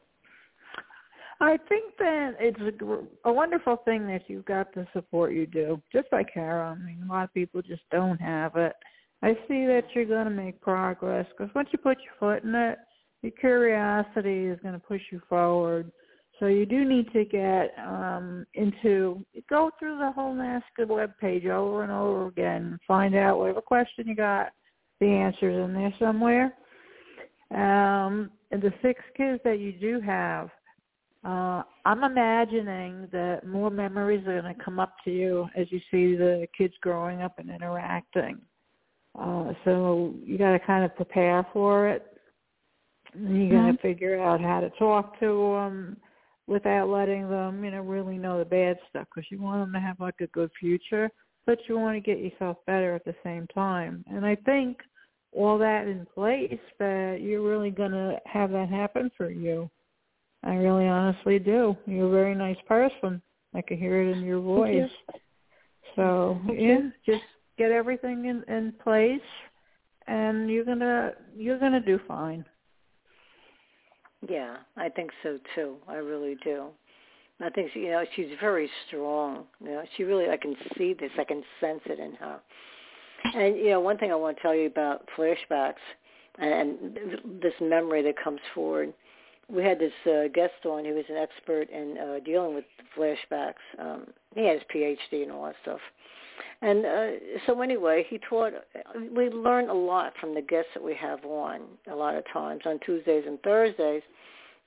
I 1.42 1.58
think 1.68 1.96
that 1.98 2.36
it's 2.38 2.60
a, 2.60 3.28
a 3.28 3.32
wonderful 3.32 3.78
thing 3.84 4.06
that 4.08 4.22
you've 4.28 4.44
got 4.44 4.74
the 4.74 4.86
support 4.92 5.32
you 5.32 5.46
do, 5.46 5.80
just 5.90 6.08
like 6.12 6.32
Kara. 6.32 6.70
I 6.78 6.84
mean, 6.84 7.02
a 7.02 7.12
lot 7.12 7.24
of 7.24 7.34
people 7.34 7.62
just 7.62 7.82
don't 7.90 8.20
have 8.20 8.56
it. 8.56 8.74
I 9.22 9.34
see 9.48 9.66
that 9.66 9.84
you're 9.94 10.06
going 10.06 10.24
to 10.24 10.30
make 10.30 10.60
progress 10.60 11.26
because 11.36 11.54
once 11.54 11.68
you 11.72 11.78
put 11.78 11.98
your 11.98 12.14
foot 12.18 12.44
in 12.44 12.54
it, 12.54 12.78
your 13.22 13.32
curiosity 13.32 14.46
is 14.46 14.58
going 14.62 14.74
to 14.74 14.80
push 14.80 15.02
you 15.10 15.20
forward. 15.28 15.92
So 16.38 16.46
you 16.46 16.64
do 16.64 16.86
need 16.86 17.12
to 17.12 17.26
get 17.26 17.74
um, 17.78 18.46
into 18.54 19.24
go 19.50 19.70
through 19.78 19.98
the 19.98 20.10
whole 20.12 20.34
NAASCA 20.34 20.88
web 20.88 21.12
page 21.20 21.44
over 21.44 21.82
and 21.82 21.92
over 21.92 22.28
again, 22.28 22.78
find 22.88 23.14
out 23.14 23.38
whatever 23.38 23.60
question 23.60 24.08
you 24.08 24.16
got, 24.16 24.48
the 25.00 25.06
answers 25.06 25.62
in 25.62 25.74
there 25.74 25.92
somewhere. 25.98 26.54
Um, 27.50 28.30
and 28.52 28.62
the 28.62 28.72
six 28.80 29.02
kids 29.16 29.40
that 29.44 29.58
you 29.58 29.72
do 29.72 30.00
have, 30.00 30.48
uh, 31.24 31.62
I'm 31.84 32.04
imagining 32.04 33.06
that 33.12 33.46
more 33.46 33.68
memories 33.68 34.26
are 34.26 34.40
going 34.40 34.54
to 34.54 34.64
come 34.64 34.80
up 34.80 34.94
to 35.04 35.10
you 35.10 35.46
as 35.54 35.66
you 35.70 35.80
see 35.90 36.16
the 36.16 36.46
kids 36.56 36.72
growing 36.80 37.20
up 37.20 37.38
and 37.38 37.50
interacting. 37.50 38.40
Uh, 39.20 39.52
so 39.64 40.14
you 40.24 40.38
got 40.38 40.52
to 40.52 40.58
kind 40.60 40.84
of 40.84 40.96
prepare 40.96 41.46
for 41.52 41.88
it. 41.88 42.06
And 43.12 43.36
you 43.36 43.50
got 43.50 43.66
to 43.66 43.72
Mhm. 43.74 43.80
figure 43.80 44.20
out 44.20 44.40
how 44.40 44.60
to 44.60 44.70
talk 44.70 45.18
to 45.20 45.52
them 45.54 46.00
without 46.46 46.88
letting 46.88 47.28
them, 47.28 47.64
you 47.64 47.70
know, 47.70 47.82
really 47.82 48.18
know 48.18 48.38
the 48.38 48.44
bad 48.44 48.78
stuff 48.88 49.06
because 49.14 49.30
you 49.30 49.40
want 49.40 49.62
them 49.62 49.72
to 49.72 49.80
have 49.80 50.00
like 50.00 50.20
a 50.20 50.26
good 50.28 50.50
future, 50.58 51.10
but 51.44 51.58
you 51.68 51.78
want 51.78 51.96
to 51.96 52.00
get 52.00 52.18
yourself 52.18 52.64
better 52.66 52.94
at 52.94 53.04
the 53.04 53.14
same 53.22 53.46
time. 53.48 54.04
And 54.08 54.24
I 54.24 54.36
think 54.36 54.78
all 55.32 55.58
that 55.58 55.86
in 55.86 56.06
place 56.06 56.60
that 56.78 57.18
you're 57.20 57.42
really 57.42 57.70
going 57.70 57.92
to 57.92 58.20
have 58.26 58.50
that 58.52 58.68
happen 58.68 59.10
for 59.16 59.30
you. 59.30 59.70
I 60.42 60.54
really 60.54 60.86
honestly 60.86 61.38
do. 61.38 61.76
You're 61.86 62.06
a 62.06 62.10
very 62.10 62.34
nice 62.34 62.60
person. 62.66 63.20
I 63.54 63.60
can 63.60 63.76
hear 63.76 64.02
it 64.02 64.12
in 64.12 64.22
your 64.22 64.40
Thank 64.40 64.74
you. 64.74 64.82
voice. 64.82 64.90
So 65.96 66.40
Thank 66.46 66.60
yeah, 66.60 66.78
you. 66.78 66.92
just 67.04 67.24
get 67.60 67.70
everything 67.70 68.24
in 68.24 68.42
in 68.54 68.72
place, 68.82 69.30
and 70.06 70.50
you're 70.50 70.64
gonna 70.64 71.12
you're 71.36 71.58
gonna 71.58 71.80
do 71.80 72.00
fine. 72.08 72.44
Yeah, 74.26 74.56
I 74.76 74.88
think 74.88 75.10
so 75.22 75.38
too. 75.54 75.76
I 75.86 75.96
really 75.96 76.36
do. 76.42 76.68
I 77.42 77.50
think 77.50 77.70
she, 77.72 77.80
you 77.80 77.90
know 77.90 78.04
she's 78.16 78.30
very 78.40 78.70
strong. 78.86 79.44
You 79.62 79.72
know, 79.72 79.82
she 79.96 80.04
really 80.04 80.30
I 80.30 80.38
can 80.38 80.56
see 80.78 80.94
this. 80.94 81.10
I 81.18 81.24
can 81.24 81.42
sense 81.60 81.82
it 81.84 81.98
in 81.98 82.14
her. 82.14 82.40
And 83.34 83.56
you 83.56 83.70
know, 83.70 83.80
one 83.80 83.98
thing 83.98 84.10
I 84.10 84.14
want 84.14 84.38
to 84.38 84.42
tell 84.42 84.54
you 84.54 84.66
about 84.66 85.06
flashbacks 85.16 85.84
and 86.38 86.98
this 87.42 87.52
memory 87.60 88.02
that 88.02 88.14
comes 88.22 88.40
forward. 88.54 88.94
We 89.50 89.62
had 89.62 89.78
this 89.78 89.92
uh, 90.06 90.28
guest 90.32 90.64
on 90.64 90.84
who 90.84 90.94
was 90.94 91.04
an 91.10 91.16
expert 91.16 91.68
in 91.70 91.98
uh, 91.98 92.20
dealing 92.24 92.54
with 92.54 92.64
flashbacks. 92.96 93.64
Um, 93.78 94.06
he 94.34 94.46
had 94.46 94.60
his 94.60 94.62
PhD 94.72 95.24
and 95.24 95.32
all 95.32 95.44
that 95.46 95.56
stuff. 95.62 95.80
And 96.62 96.84
uh, 96.84 97.06
so 97.46 97.60
anyway, 97.62 98.06
he 98.08 98.18
taught. 98.28 98.52
We 99.14 99.28
learn 99.30 99.68
a 99.68 99.74
lot 99.74 100.12
from 100.20 100.34
the 100.34 100.42
guests 100.42 100.70
that 100.74 100.82
we 100.82 100.94
have 100.94 101.24
on. 101.24 101.62
A 101.90 101.94
lot 101.94 102.14
of 102.14 102.24
times 102.32 102.62
on 102.66 102.78
Tuesdays 102.84 103.24
and 103.26 103.40
Thursdays. 103.42 104.02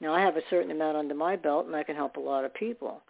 Now 0.02 0.14
I 0.14 0.22
have 0.22 0.38
a 0.38 0.42
certain 0.50 0.72
amount 0.72 0.98
under 0.98 1.16
my 1.16 1.36
belt, 1.36 1.68
and 1.68 1.76
I 1.76 1.84
can 1.84 1.96
help 1.96 2.18
a 2.18 2.22
lot 2.22 2.46
of 2.46 2.54
people. 2.54 3.02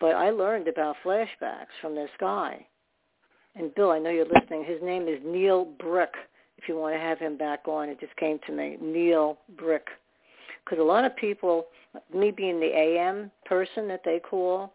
But 0.00 0.14
I 0.14 0.30
learned 0.30 0.68
about 0.68 0.96
flashbacks 1.04 1.74
from 1.80 1.94
this 1.94 2.10
guy. 2.18 2.66
And 3.54 3.74
Bill, 3.74 3.90
I 3.90 3.98
know 3.98 4.10
you're 4.10 4.26
listening. 4.26 4.64
His 4.64 4.80
name 4.82 5.08
is 5.08 5.20
Neil 5.24 5.64
Brick. 5.64 6.14
If 6.56 6.68
you 6.68 6.76
want 6.76 6.94
to 6.94 7.00
have 7.00 7.18
him 7.18 7.36
back 7.36 7.66
on, 7.66 7.88
it 7.88 8.00
just 8.00 8.14
came 8.16 8.38
to 8.46 8.52
me. 8.52 8.76
Neil 8.80 9.38
Brick. 9.58 9.86
Because 10.64 10.78
a 10.78 10.84
lot 10.84 11.04
of 11.04 11.16
people, 11.16 11.66
me 12.14 12.30
being 12.30 12.60
the 12.60 12.66
AM 12.66 13.30
person 13.46 13.88
that 13.88 14.02
they 14.04 14.20
call, 14.20 14.72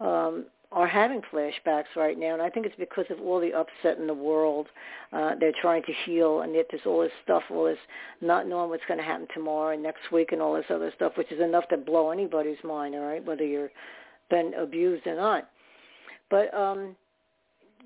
um, 0.00 0.46
are 0.72 0.86
having 0.86 1.20
flashbacks 1.32 1.96
right 1.96 2.16
now, 2.16 2.32
and 2.32 2.42
I 2.42 2.48
think 2.48 2.64
it's 2.64 2.76
because 2.78 3.06
of 3.10 3.20
all 3.20 3.40
the 3.40 3.52
upset 3.52 3.98
in 3.98 4.06
the 4.06 4.14
world. 4.14 4.68
Uh, 5.12 5.32
they're 5.40 5.52
trying 5.60 5.82
to 5.82 5.92
heal, 6.06 6.42
and 6.42 6.54
yet 6.54 6.66
there's 6.70 6.86
all 6.86 7.00
this 7.00 7.10
stuff, 7.24 7.42
all 7.50 7.64
this 7.64 7.78
not 8.20 8.46
knowing 8.46 8.70
what's 8.70 8.84
going 8.86 8.98
to 8.98 9.04
happen 9.04 9.26
tomorrow 9.34 9.74
and 9.74 9.82
next 9.82 10.12
week, 10.12 10.30
and 10.30 10.40
all 10.40 10.54
this 10.54 10.64
other 10.70 10.92
stuff, 10.94 11.12
which 11.16 11.32
is 11.32 11.40
enough 11.40 11.66
to 11.68 11.76
blow 11.76 12.10
anybody's 12.10 12.62
mind. 12.62 12.94
All 12.94 13.00
right, 13.00 13.24
whether 13.24 13.44
you're 13.44 13.70
been 14.30 14.54
abused 14.54 15.06
or 15.06 15.16
not. 15.16 15.48
But 16.30 16.54
um, 16.54 16.94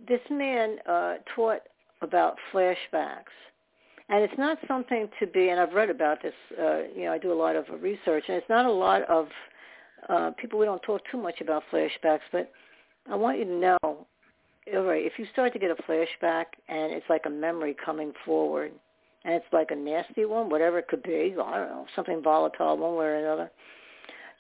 this 0.07 0.21
man 0.31 0.77
uh, 0.87 1.15
taught 1.35 1.61
about 2.03 2.37
flashbacks, 2.53 3.33
and 4.11 4.23
it's 4.23 4.37
not 4.37 4.59
something 4.69 5.09
to 5.19 5.27
be. 5.27 5.49
And 5.49 5.59
I've 5.59 5.73
read 5.73 5.89
about 5.89 6.23
this. 6.23 6.35
Uh, 6.61 6.83
you 6.95 7.05
know, 7.05 7.13
I 7.13 7.19
do 7.19 7.33
a 7.33 7.35
lot 7.35 7.57
of 7.57 7.65
research, 7.81 8.25
and 8.29 8.37
it's 8.37 8.49
not 8.51 8.67
a 8.67 8.73
lot 8.73 9.03
of 9.09 9.29
uh, 10.11 10.31
people. 10.39 10.59
We 10.59 10.67
don't 10.67 10.83
talk 10.83 11.01
too 11.11 11.17
much 11.17 11.41
about 11.41 11.63
flashbacks, 11.73 12.21
but 12.31 12.53
I 13.11 13.15
want 13.17 13.39
you 13.39 13.45
to 13.45 13.55
know, 13.55 14.07
if 14.67 15.13
you 15.19 15.27
start 15.33 15.53
to 15.53 15.59
get 15.59 15.71
a 15.71 15.77
flashback 15.83 16.47
and 16.69 16.93
it's 16.93 17.05
like 17.09 17.23
a 17.27 17.31
memory 17.31 17.77
coming 17.85 18.13
forward, 18.25 18.73
and 19.25 19.35
it's 19.35 19.47
like 19.53 19.71
a 19.71 19.77
nasty 19.77 20.25
one, 20.25 20.51
whatever 20.51 20.79
it 20.79 20.89
could 20.89 21.03
be, 21.03 21.35
I 21.43 21.59
don't 21.59 21.69
know, 21.69 21.87
something 21.97 22.23
volatile 22.23 22.77
one 22.77 22.97
way 22.97 23.07
or 23.07 23.17
another, 23.17 23.51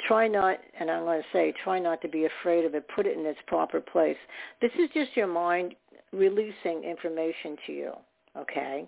try 0.06 0.28
not, 0.28 0.58
and 0.78 0.90
I'm 0.90 1.04
going 1.04 1.22
to 1.22 1.28
say, 1.32 1.54
try 1.62 1.78
not 1.78 2.02
to 2.02 2.08
be 2.08 2.26
afraid 2.26 2.64
of 2.64 2.74
it. 2.74 2.86
Put 2.94 3.06
it 3.06 3.16
in 3.18 3.24
its 3.24 3.38
proper 3.46 3.80
place. 3.80 4.16
This 4.60 4.72
is 4.78 4.90
just 4.92 5.16
your 5.16 5.26
mind 5.26 5.74
releasing 6.12 6.84
information 6.84 7.56
to 7.66 7.72
you, 7.72 7.92
okay? 8.36 8.86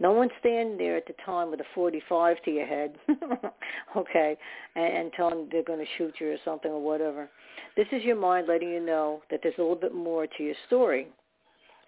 No 0.00 0.12
one's 0.12 0.32
standing 0.40 0.76
there 0.76 0.96
at 0.96 1.06
the 1.06 1.14
time 1.24 1.50
with 1.50 1.60
a 1.60 1.64
45 1.74 2.42
to 2.44 2.50
your 2.50 2.66
head, 2.66 2.94
okay, 3.96 4.36
and, 4.74 4.84
and 4.84 5.12
telling 5.12 5.48
they're 5.50 5.62
going 5.62 5.78
to 5.78 5.90
shoot 5.98 6.14
you 6.20 6.32
or 6.32 6.36
something 6.44 6.70
or 6.70 6.82
whatever. 6.82 7.28
This 7.76 7.86
is 7.92 8.02
your 8.02 8.16
mind 8.16 8.46
letting 8.48 8.70
you 8.70 8.80
know 8.84 9.22
that 9.30 9.40
there's 9.42 9.54
a 9.58 9.60
little 9.60 9.76
bit 9.76 9.94
more 9.94 10.26
to 10.26 10.42
your 10.42 10.54
story. 10.66 11.08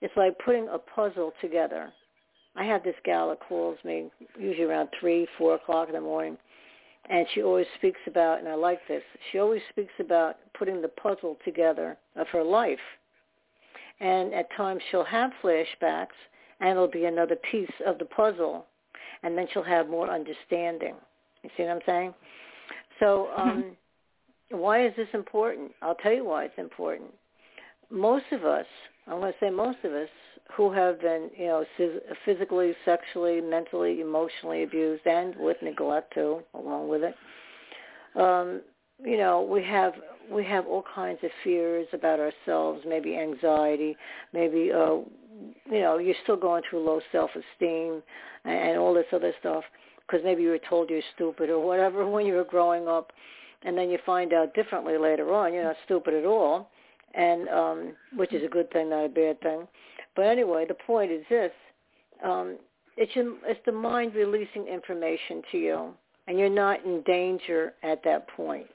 It's 0.02 0.16
like 0.16 0.38
putting 0.44 0.68
a 0.68 0.78
puzzle 0.78 1.32
together. 1.40 1.92
I 2.54 2.64
have 2.64 2.82
this 2.84 2.94
gal 3.04 3.28
that 3.30 3.40
calls 3.40 3.78
me 3.84 4.10
usually 4.38 4.64
around 4.64 4.88
3, 4.98 5.26
4 5.38 5.54
o'clock 5.56 5.88
in 5.88 5.94
the 5.94 6.00
morning, 6.00 6.38
and 7.08 7.26
she 7.34 7.42
always 7.42 7.66
speaks 7.76 8.00
about, 8.06 8.38
and 8.38 8.48
I 8.48 8.54
like 8.54 8.80
this, 8.88 9.02
she 9.30 9.38
always 9.38 9.62
speaks 9.70 9.92
about 10.00 10.36
putting 10.58 10.82
the 10.82 10.88
puzzle 10.88 11.36
together 11.44 11.96
of 12.16 12.26
her 12.28 12.42
life. 12.42 12.78
And 14.00 14.34
at 14.34 14.54
times 14.56 14.82
she'll 14.90 15.04
have 15.04 15.30
flashbacks, 15.42 16.16
and 16.60 16.70
it'll 16.70 16.88
be 16.88 17.04
another 17.04 17.36
piece 17.50 17.70
of 17.86 17.98
the 17.98 18.04
puzzle, 18.04 18.66
and 19.22 19.36
then 19.36 19.46
she'll 19.52 19.62
have 19.62 19.88
more 19.88 20.10
understanding. 20.10 20.94
You 21.42 21.50
see 21.56 21.62
what 21.64 21.72
I'm 21.72 21.80
saying? 21.86 22.14
So 23.00 23.28
um, 23.36 23.48
mm-hmm. 23.48 24.58
why 24.58 24.86
is 24.86 24.92
this 24.96 25.08
important? 25.12 25.72
I'll 25.82 25.94
tell 25.96 26.12
you 26.12 26.24
why 26.24 26.44
it's 26.44 26.58
important. 26.58 27.10
Most 27.90 28.24
of 28.32 28.44
us, 28.44 28.66
I'm 29.06 29.20
going 29.20 29.32
to 29.32 29.38
say 29.38 29.50
most 29.50 29.78
of 29.84 29.92
us, 29.92 30.08
who 30.56 30.72
have 30.72 31.00
been, 31.00 31.28
you 31.36 31.46
know, 31.46 31.64
physically, 32.24 32.72
sexually, 32.84 33.40
mentally, 33.40 34.00
emotionally 34.00 34.62
abused, 34.62 35.04
and 35.06 35.34
with 35.36 35.56
neglect 35.60 36.14
too, 36.14 36.40
along 36.54 36.88
with 36.88 37.02
it. 37.02 37.14
Um, 38.14 38.62
you 39.04 39.16
know, 39.18 39.42
we 39.42 39.62
have 39.64 39.94
we 40.30 40.44
have 40.44 40.66
all 40.66 40.84
kinds 40.94 41.18
of 41.22 41.30
fears 41.44 41.86
about 41.92 42.20
ourselves, 42.20 42.82
maybe 42.86 43.16
anxiety, 43.16 43.96
maybe 44.32 44.70
uh, 44.72 44.98
you 45.70 45.80
know, 45.80 45.98
you're 45.98 46.14
still 46.22 46.36
going 46.36 46.62
through 46.68 46.84
low 46.84 47.00
self-esteem 47.12 48.02
and, 48.44 48.58
and 48.70 48.78
all 48.78 48.94
this 48.94 49.06
other 49.12 49.32
stuff 49.40 49.64
because 50.06 50.24
maybe 50.24 50.42
you 50.42 50.50
were 50.50 50.60
told 50.68 50.90
you're 50.90 51.02
stupid 51.14 51.50
or 51.50 51.64
whatever 51.64 52.06
when 52.10 52.26
you 52.26 52.34
were 52.34 52.44
growing 52.44 52.88
up, 52.88 53.12
and 53.62 53.76
then 53.76 53.90
you 53.90 53.98
find 54.06 54.32
out 54.32 54.54
differently 54.54 54.98
later 54.98 55.32
on. 55.32 55.52
You're 55.52 55.64
not 55.64 55.76
stupid 55.84 56.14
at 56.14 56.24
all, 56.24 56.70
and 57.14 57.48
um, 57.48 57.92
which 58.16 58.32
is 58.32 58.44
a 58.44 58.48
good 58.48 58.70
thing, 58.72 58.90
not 58.90 59.06
a 59.06 59.08
bad 59.08 59.40
thing. 59.40 59.66
But 60.14 60.26
anyway, 60.26 60.64
the 60.66 60.74
point 60.74 61.10
is 61.10 61.24
this. 61.28 61.52
Um, 62.24 62.58
it's, 62.96 63.14
your, 63.14 63.34
it's 63.44 63.60
the 63.66 63.72
mind 63.72 64.14
releasing 64.14 64.66
information 64.66 65.42
to 65.52 65.58
you, 65.58 65.94
and 66.28 66.38
you're 66.38 66.48
not 66.48 66.84
in 66.84 67.02
danger 67.02 67.74
at 67.82 68.02
that 68.04 68.28
point. 68.28 68.66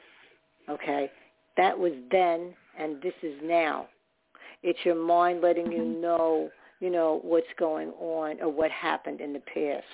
Okay? 0.69 1.09
That 1.57 1.77
was 1.77 1.93
then, 2.11 2.53
and 2.79 3.01
this 3.01 3.13
is 3.23 3.35
now. 3.43 3.87
It's 4.63 4.79
your 4.83 4.95
mind 4.95 5.41
letting 5.41 5.71
you 5.71 5.81
mm-hmm. 5.81 6.01
know, 6.01 6.49
you 6.79 6.89
know, 6.89 7.19
what's 7.23 7.47
going 7.57 7.89
on 7.99 8.41
or 8.41 8.49
what 8.49 8.71
happened 8.71 9.21
in 9.21 9.33
the 9.33 9.39
past. 9.39 9.85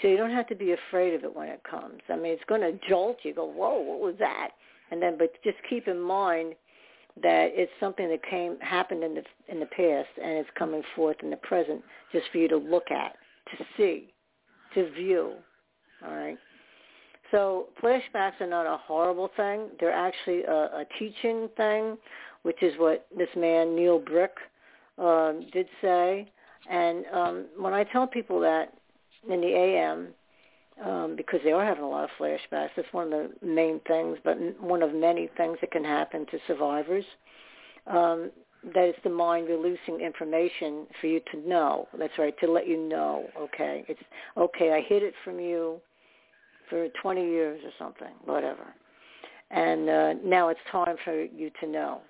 So 0.00 0.08
you 0.08 0.16
don't 0.16 0.30
have 0.30 0.48
to 0.48 0.54
be 0.54 0.72
afraid 0.72 1.14
of 1.14 1.24
it 1.24 1.34
when 1.34 1.48
it 1.48 1.62
comes. 1.68 2.00
I 2.08 2.16
mean, 2.16 2.32
it's 2.32 2.42
going 2.48 2.60
to 2.60 2.78
jolt 2.88 3.18
you. 3.22 3.34
Go, 3.34 3.44
whoa, 3.44 3.80
what 3.80 4.00
was 4.00 4.14
that? 4.18 4.50
And 4.90 5.00
then, 5.02 5.16
but 5.18 5.32
just 5.44 5.58
keep 5.68 5.86
in 5.86 6.00
mind 6.00 6.54
that 7.22 7.50
it's 7.52 7.72
something 7.78 8.08
that 8.08 8.22
came 8.28 8.58
happened 8.60 9.04
in 9.04 9.14
the 9.14 9.22
in 9.48 9.60
the 9.60 9.66
past 9.66 10.08
and 10.22 10.32
it's 10.32 10.48
coming 10.58 10.82
forth 10.96 11.16
in 11.22 11.30
the 11.30 11.36
present 11.36 11.82
just 12.10 12.26
for 12.32 12.38
you 12.38 12.48
to 12.48 12.56
look 12.56 12.90
at, 12.90 13.16
to 13.50 13.64
see, 13.76 14.12
to 14.74 14.90
view. 14.92 15.34
All 16.06 16.14
right. 16.14 16.38
So 17.32 17.66
flashbacks 17.82 18.40
are 18.40 18.46
not 18.46 18.66
a 18.66 18.76
horrible 18.76 19.30
thing. 19.36 19.70
They're 19.80 19.90
actually 19.90 20.44
a, 20.44 20.52
a 20.52 20.84
teaching 20.98 21.48
thing, 21.56 21.98
which 22.42 22.62
is 22.62 22.74
what 22.78 23.06
this 23.16 23.28
man 23.36 23.74
Neil 23.74 23.98
Brick 23.98 24.36
um, 24.98 25.46
did 25.52 25.66
say. 25.80 26.30
And 26.70 27.04
um, 27.12 27.46
when 27.58 27.72
I 27.72 27.84
tell 27.84 28.06
people 28.06 28.38
that 28.40 28.74
in 29.28 29.40
the 29.40 29.54
AM, 29.54 30.08
um, 30.84 31.14
because 31.16 31.40
they 31.44 31.52
are 31.52 31.64
having 31.64 31.84
a 31.84 31.88
lot 31.88 32.04
of 32.04 32.10
flashbacks. 32.18 32.70
That's 32.76 32.92
one 32.92 33.12
of 33.12 33.30
the 33.40 33.46
main 33.46 33.80
things, 33.86 34.18
but 34.24 34.36
one 34.60 34.82
of 34.82 34.94
many 34.94 35.28
things 35.36 35.58
that 35.60 35.70
can 35.70 35.84
happen 35.84 36.26
to 36.30 36.38
survivors. 36.46 37.04
Um, 37.86 38.30
that 38.74 38.84
it's 38.84 38.98
the 39.02 39.10
mind 39.10 39.48
releasing 39.48 40.00
information 40.00 40.86
for 41.00 41.08
you 41.08 41.20
to 41.32 41.48
know. 41.48 41.88
That's 41.98 42.16
right, 42.16 42.34
to 42.38 42.50
let 42.50 42.68
you 42.68 42.78
know. 42.78 43.26
Okay, 43.36 43.84
it's 43.88 44.00
okay. 44.36 44.72
I 44.72 44.80
hid 44.88 45.02
it 45.02 45.14
from 45.24 45.40
you 45.40 45.80
for 46.72 46.88
20 47.02 47.20
years 47.20 47.60
or 47.64 47.70
something, 47.78 48.14
whatever, 48.24 48.74
and 49.50 49.88
uh, 49.88 50.12
now 50.24 50.48
it's 50.48 50.60
time 50.70 50.96
for 51.04 51.22
you 51.22 51.50
to 51.60 51.66
know 51.66 52.00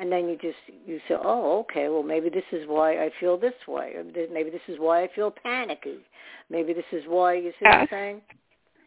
and 0.00 0.10
then 0.10 0.28
you 0.28 0.36
just 0.40 0.56
you 0.86 0.98
say, 1.06 1.14
oh, 1.22 1.60
okay, 1.60 1.88
well 1.88 2.02
maybe 2.02 2.30
this 2.30 2.44
is 2.52 2.66
why 2.66 3.04
I 3.04 3.10
feel 3.20 3.36
this 3.38 3.54
way, 3.68 3.92
or 3.94 4.04
maybe 4.32 4.50
this 4.50 4.60
is 4.66 4.76
why 4.78 5.04
I 5.04 5.08
feel 5.14 5.30
panicky, 5.30 5.98
maybe 6.48 6.72
this 6.72 6.84
is 6.90 7.04
why 7.06 7.34
you 7.34 7.52
see 7.58 7.66
what 7.66 7.74
I'm 7.74 7.88
saying? 7.90 8.20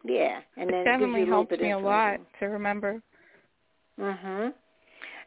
Yeah, 0.04 0.40
and 0.56 0.68
then 0.68 0.80
it 0.80 0.84
definitely 0.84 1.22
it 1.22 1.28
helps 1.28 1.52
me 1.58 1.70
a 1.70 1.78
lot 1.78 2.18
to 2.40 2.46
remember. 2.46 3.00
Mhm. 3.98 4.52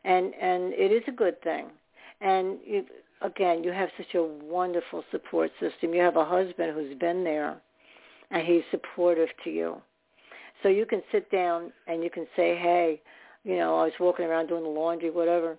And 0.03 0.34
and 0.36 0.74
it 0.74 0.91
is 0.91 1.03
a 1.07 1.11
good 1.11 1.41
thing, 1.41 1.72
and 2.20 2.59
you, 2.65 2.86
again, 3.22 3.63
you 3.63 3.72
have 3.72 3.89
such 3.97 4.13
a 4.15 4.24
wonderful 4.24 5.03
support 5.11 5.51
system. 5.59 5.93
You 5.93 6.01
have 6.01 6.18
a 6.18 6.26
husband 6.26 6.74
who's 6.74 6.96
been 6.97 7.24
there, 7.24 7.62
and 8.32 8.45
he's 8.45 8.63
supportive 8.71 9.29
to 9.43 9.49
you, 9.49 9.82
so 10.62 10.70
you 10.70 10.86
can 10.86 11.01
sit 11.12 11.29
down 11.32 11.71
and 11.87 12.04
you 12.04 12.09
can 12.09 12.28
say, 12.36 12.55
hey. 12.55 13.01
You 13.43 13.55
know, 13.55 13.78
I 13.78 13.83
was 13.83 13.93
walking 13.97 14.25
around 14.25 14.47
doing 14.47 14.63
the 14.63 14.70
laundry, 14.70 15.09
whatever, 15.09 15.58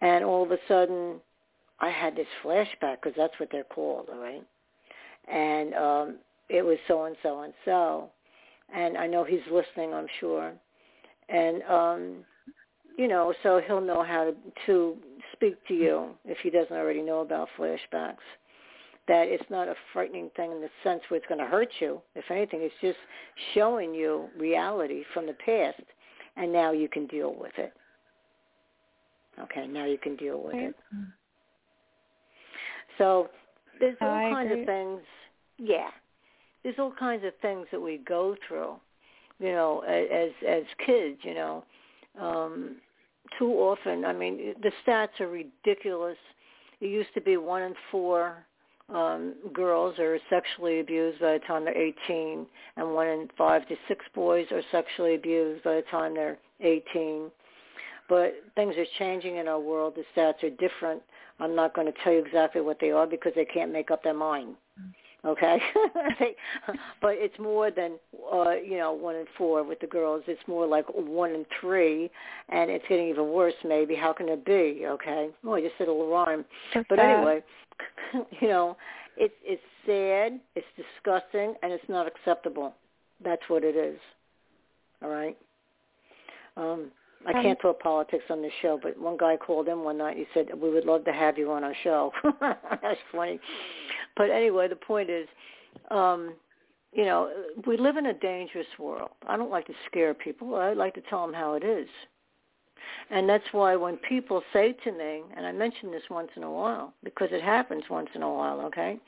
and 0.00 0.24
all 0.24 0.44
of 0.44 0.52
a 0.52 0.58
sudden 0.68 1.20
I 1.80 1.90
had 1.90 2.14
this 2.14 2.26
flashback 2.44 2.98
because 3.02 3.14
that's 3.16 3.32
what 3.40 3.48
they're 3.50 3.64
called, 3.64 4.08
all 4.12 4.20
right? 4.20 4.46
And 5.26 5.74
um, 5.74 6.18
it 6.48 6.62
was 6.62 6.78
so 6.86 7.06
and 7.06 7.16
so 7.24 7.40
and 7.40 7.52
so, 7.64 8.10
and 8.72 8.96
I 8.96 9.08
know 9.08 9.24
he's 9.24 9.40
listening, 9.50 9.92
I'm 9.92 10.06
sure, 10.20 10.52
and 11.28 11.62
um, 11.64 12.24
you 12.96 13.08
know, 13.08 13.34
so 13.42 13.60
he'll 13.66 13.80
know 13.80 14.04
how 14.04 14.24
to, 14.24 14.34
to 14.66 14.96
speak 15.32 15.56
to 15.66 15.74
you 15.74 16.10
if 16.26 16.38
he 16.44 16.50
doesn't 16.50 16.76
already 16.76 17.02
know 17.02 17.22
about 17.22 17.48
flashbacks. 17.58 18.22
That 19.08 19.28
it's 19.28 19.48
not 19.50 19.68
a 19.68 19.74
frightening 19.92 20.30
thing 20.34 20.50
in 20.50 20.60
the 20.60 20.68
sense 20.82 21.00
where 21.08 21.18
it's 21.18 21.28
going 21.28 21.38
to 21.38 21.46
hurt 21.46 21.68
you. 21.78 22.00
If 22.16 22.28
anything, 22.30 22.60
it's 22.62 22.74
just 22.80 22.98
showing 23.54 23.94
you 23.94 24.28
reality 24.36 25.04
from 25.14 25.26
the 25.26 25.34
past, 25.34 25.82
and 26.36 26.52
now 26.52 26.72
you 26.72 26.88
can 26.88 27.06
deal 27.06 27.32
with 27.32 27.52
it. 27.56 27.72
Okay, 29.38 29.66
now 29.66 29.84
you 29.84 29.98
can 29.98 30.16
deal 30.16 30.42
with 30.42 30.54
it. 30.54 30.74
So 32.98 33.28
there's 33.78 33.96
all 34.00 34.08
I 34.08 34.30
kinds 34.30 34.50
agree. 34.50 34.62
of 34.62 34.66
things. 34.66 35.00
Yeah, 35.58 35.90
there's 36.62 36.76
all 36.78 36.92
kinds 36.98 37.24
of 37.24 37.32
things 37.42 37.66
that 37.70 37.80
we 37.80 37.98
go 37.98 38.34
through. 38.48 38.76
You 39.38 39.52
know, 39.52 39.80
as 39.80 40.30
as 40.48 40.64
kids. 40.84 41.18
You 41.22 41.34
know, 41.34 41.64
um, 42.20 42.76
too 43.38 43.52
often. 43.52 44.04
I 44.04 44.12
mean, 44.12 44.54
the 44.62 44.72
stats 44.84 45.20
are 45.20 45.28
ridiculous. 45.28 46.16
It 46.80 46.86
used 46.86 47.12
to 47.14 47.20
be 47.20 47.36
one 47.36 47.62
in 47.62 47.74
four 47.90 48.45
um, 48.88 49.34
girls 49.52 49.98
are 49.98 50.18
sexually 50.30 50.80
abused 50.80 51.20
by 51.20 51.34
the 51.34 51.40
time 51.40 51.64
they're 51.64 51.76
18, 51.76 52.46
and 52.76 52.94
one 52.94 53.06
in 53.08 53.28
five 53.36 53.66
to 53.68 53.76
six 53.88 54.04
boys 54.14 54.46
are 54.52 54.62
sexually 54.70 55.14
abused 55.14 55.64
by 55.64 55.74
the 55.76 55.84
time 55.90 56.14
they're 56.14 56.38
18 56.60 57.30
but 58.08 58.34
things 58.54 58.74
are 58.76 58.86
changing 58.98 59.36
in 59.36 59.48
our 59.48 59.60
world. 59.60 59.94
The 59.96 60.04
stats 60.14 60.42
are 60.44 60.50
different. 60.50 61.02
I'm 61.40 61.54
not 61.54 61.74
going 61.74 61.86
to 61.86 61.98
tell 62.02 62.12
you 62.12 62.24
exactly 62.24 62.60
what 62.60 62.78
they 62.80 62.90
are 62.90 63.06
because 63.06 63.32
they 63.34 63.44
can't 63.44 63.72
make 63.72 63.90
up 63.90 64.02
their 64.02 64.14
mind. 64.14 64.54
Okay, 65.26 65.58
but 67.02 67.14
it's 67.16 67.36
more 67.40 67.70
than 67.72 67.98
uh, 68.32 68.52
you 68.52 68.78
know 68.78 68.92
one 68.92 69.16
in 69.16 69.26
four 69.36 69.64
with 69.64 69.80
the 69.80 69.86
girls. 69.86 70.22
It's 70.28 70.40
more 70.46 70.66
like 70.66 70.84
one 70.94 71.30
in 71.32 71.44
three, 71.60 72.08
and 72.48 72.70
it's 72.70 72.84
getting 72.88 73.08
even 73.08 73.30
worse. 73.30 73.54
Maybe 73.64 73.96
how 73.96 74.12
can 74.12 74.28
it 74.28 74.44
be? 74.44 74.82
Okay, 74.86 75.30
oh 75.44 75.54
I 75.54 75.60
just 75.62 75.74
said 75.78 75.88
a 75.88 75.92
little 75.92 76.10
rhyme, 76.10 76.44
That's 76.72 76.86
but 76.88 76.98
sad. 76.98 77.16
anyway, 77.16 77.42
you 78.40 78.48
know, 78.48 78.76
it's 79.16 79.34
it's 79.42 79.62
sad, 79.84 80.38
it's 80.54 80.66
disgusting, 80.76 81.54
and 81.62 81.72
it's 81.72 81.88
not 81.88 82.06
acceptable. 82.06 82.74
That's 83.24 83.42
what 83.48 83.64
it 83.64 83.74
is. 83.74 83.98
All 85.02 85.10
right. 85.10 85.36
Um, 86.56 86.92
I 87.26 87.32
Um, 87.32 87.42
can't 87.42 87.58
talk 87.58 87.80
politics 87.80 88.24
on 88.30 88.42
this 88.42 88.52
show, 88.62 88.78
but 88.80 88.96
one 88.98 89.16
guy 89.16 89.36
called 89.36 89.66
in 89.68 89.80
one 89.80 89.98
night. 89.98 90.16
He 90.16 90.26
said 90.34 90.48
we 90.54 90.70
would 90.70 90.84
love 90.84 91.04
to 91.06 91.12
have 91.12 91.36
you 91.36 91.50
on 91.50 91.64
our 91.64 91.74
show. 91.82 92.12
That's 92.40 93.00
funny. 93.10 93.40
But 94.16 94.30
anyway, 94.30 94.68
the 94.68 94.76
point 94.76 95.10
is, 95.10 95.28
um, 95.90 96.34
you 96.92 97.04
know, 97.04 97.30
we 97.66 97.76
live 97.76 97.96
in 97.96 98.06
a 98.06 98.14
dangerous 98.14 98.66
world. 98.78 99.10
I 99.28 99.36
don't 99.36 99.50
like 99.50 99.66
to 99.66 99.74
scare 99.86 100.14
people. 100.14 100.54
I 100.54 100.72
like 100.72 100.94
to 100.94 101.02
tell 101.02 101.26
them 101.26 101.34
how 101.34 101.54
it 101.54 101.64
is. 101.64 101.88
And 103.10 103.28
that's 103.28 103.44
why 103.52 103.76
when 103.76 103.96
people 103.98 104.42
say 104.52 104.74
to 104.84 104.92
me, 104.92 105.22
and 105.36 105.46
I 105.46 105.52
mention 105.52 105.90
this 105.90 106.02
once 106.10 106.30
in 106.36 106.42
a 106.42 106.50
while 106.50 106.94
because 107.04 107.28
it 107.32 107.42
happens 107.42 107.84
once 107.90 108.08
in 108.14 108.22
a 108.22 108.32
while, 108.32 108.60
okay? 108.62 108.98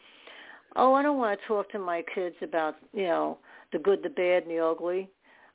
Oh, 0.77 0.95
I 0.95 1.03
don't 1.03 1.19
want 1.19 1.41
to 1.41 1.47
talk 1.47 1.71
to 1.73 1.79
my 1.79 2.05
kids 2.15 2.37
about, 2.43 2.77
you 2.93 3.05
know, 3.05 3.39
the 3.73 3.79
good, 3.79 4.03
the 4.03 4.11
bad, 4.11 4.43
and 4.45 4.53
the 4.53 4.65
ugly. 4.65 5.09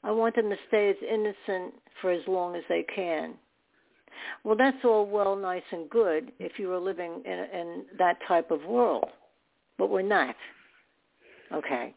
I 0.03 0.11
want 0.11 0.35
them 0.35 0.49
to 0.49 0.57
stay 0.67 0.89
as 0.89 0.95
innocent 1.07 1.73
for 2.01 2.11
as 2.11 2.21
long 2.27 2.55
as 2.55 2.63
they 2.67 2.83
can. 2.93 3.35
Well, 4.43 4.55
that's 4.57 4.83
all 4.83 5.05
well, 5.05 5.35
nice, 5.35 5.63
and 5.71 5.89
good 5.89 6.31
if 6.39 6.59
you 6.59 6.67
were 6.67 6.79
living 6.79 7.21
in, 7.25 7.31
in 7.31 7.85
that 7.97 8.17
type 8.27 8.51
of 8.51 8.63
world, 8.65 9.09
but 9.77 9.89
we're 9.89 10.01
not. 10.01 10.35
Okay. 11.53 11.93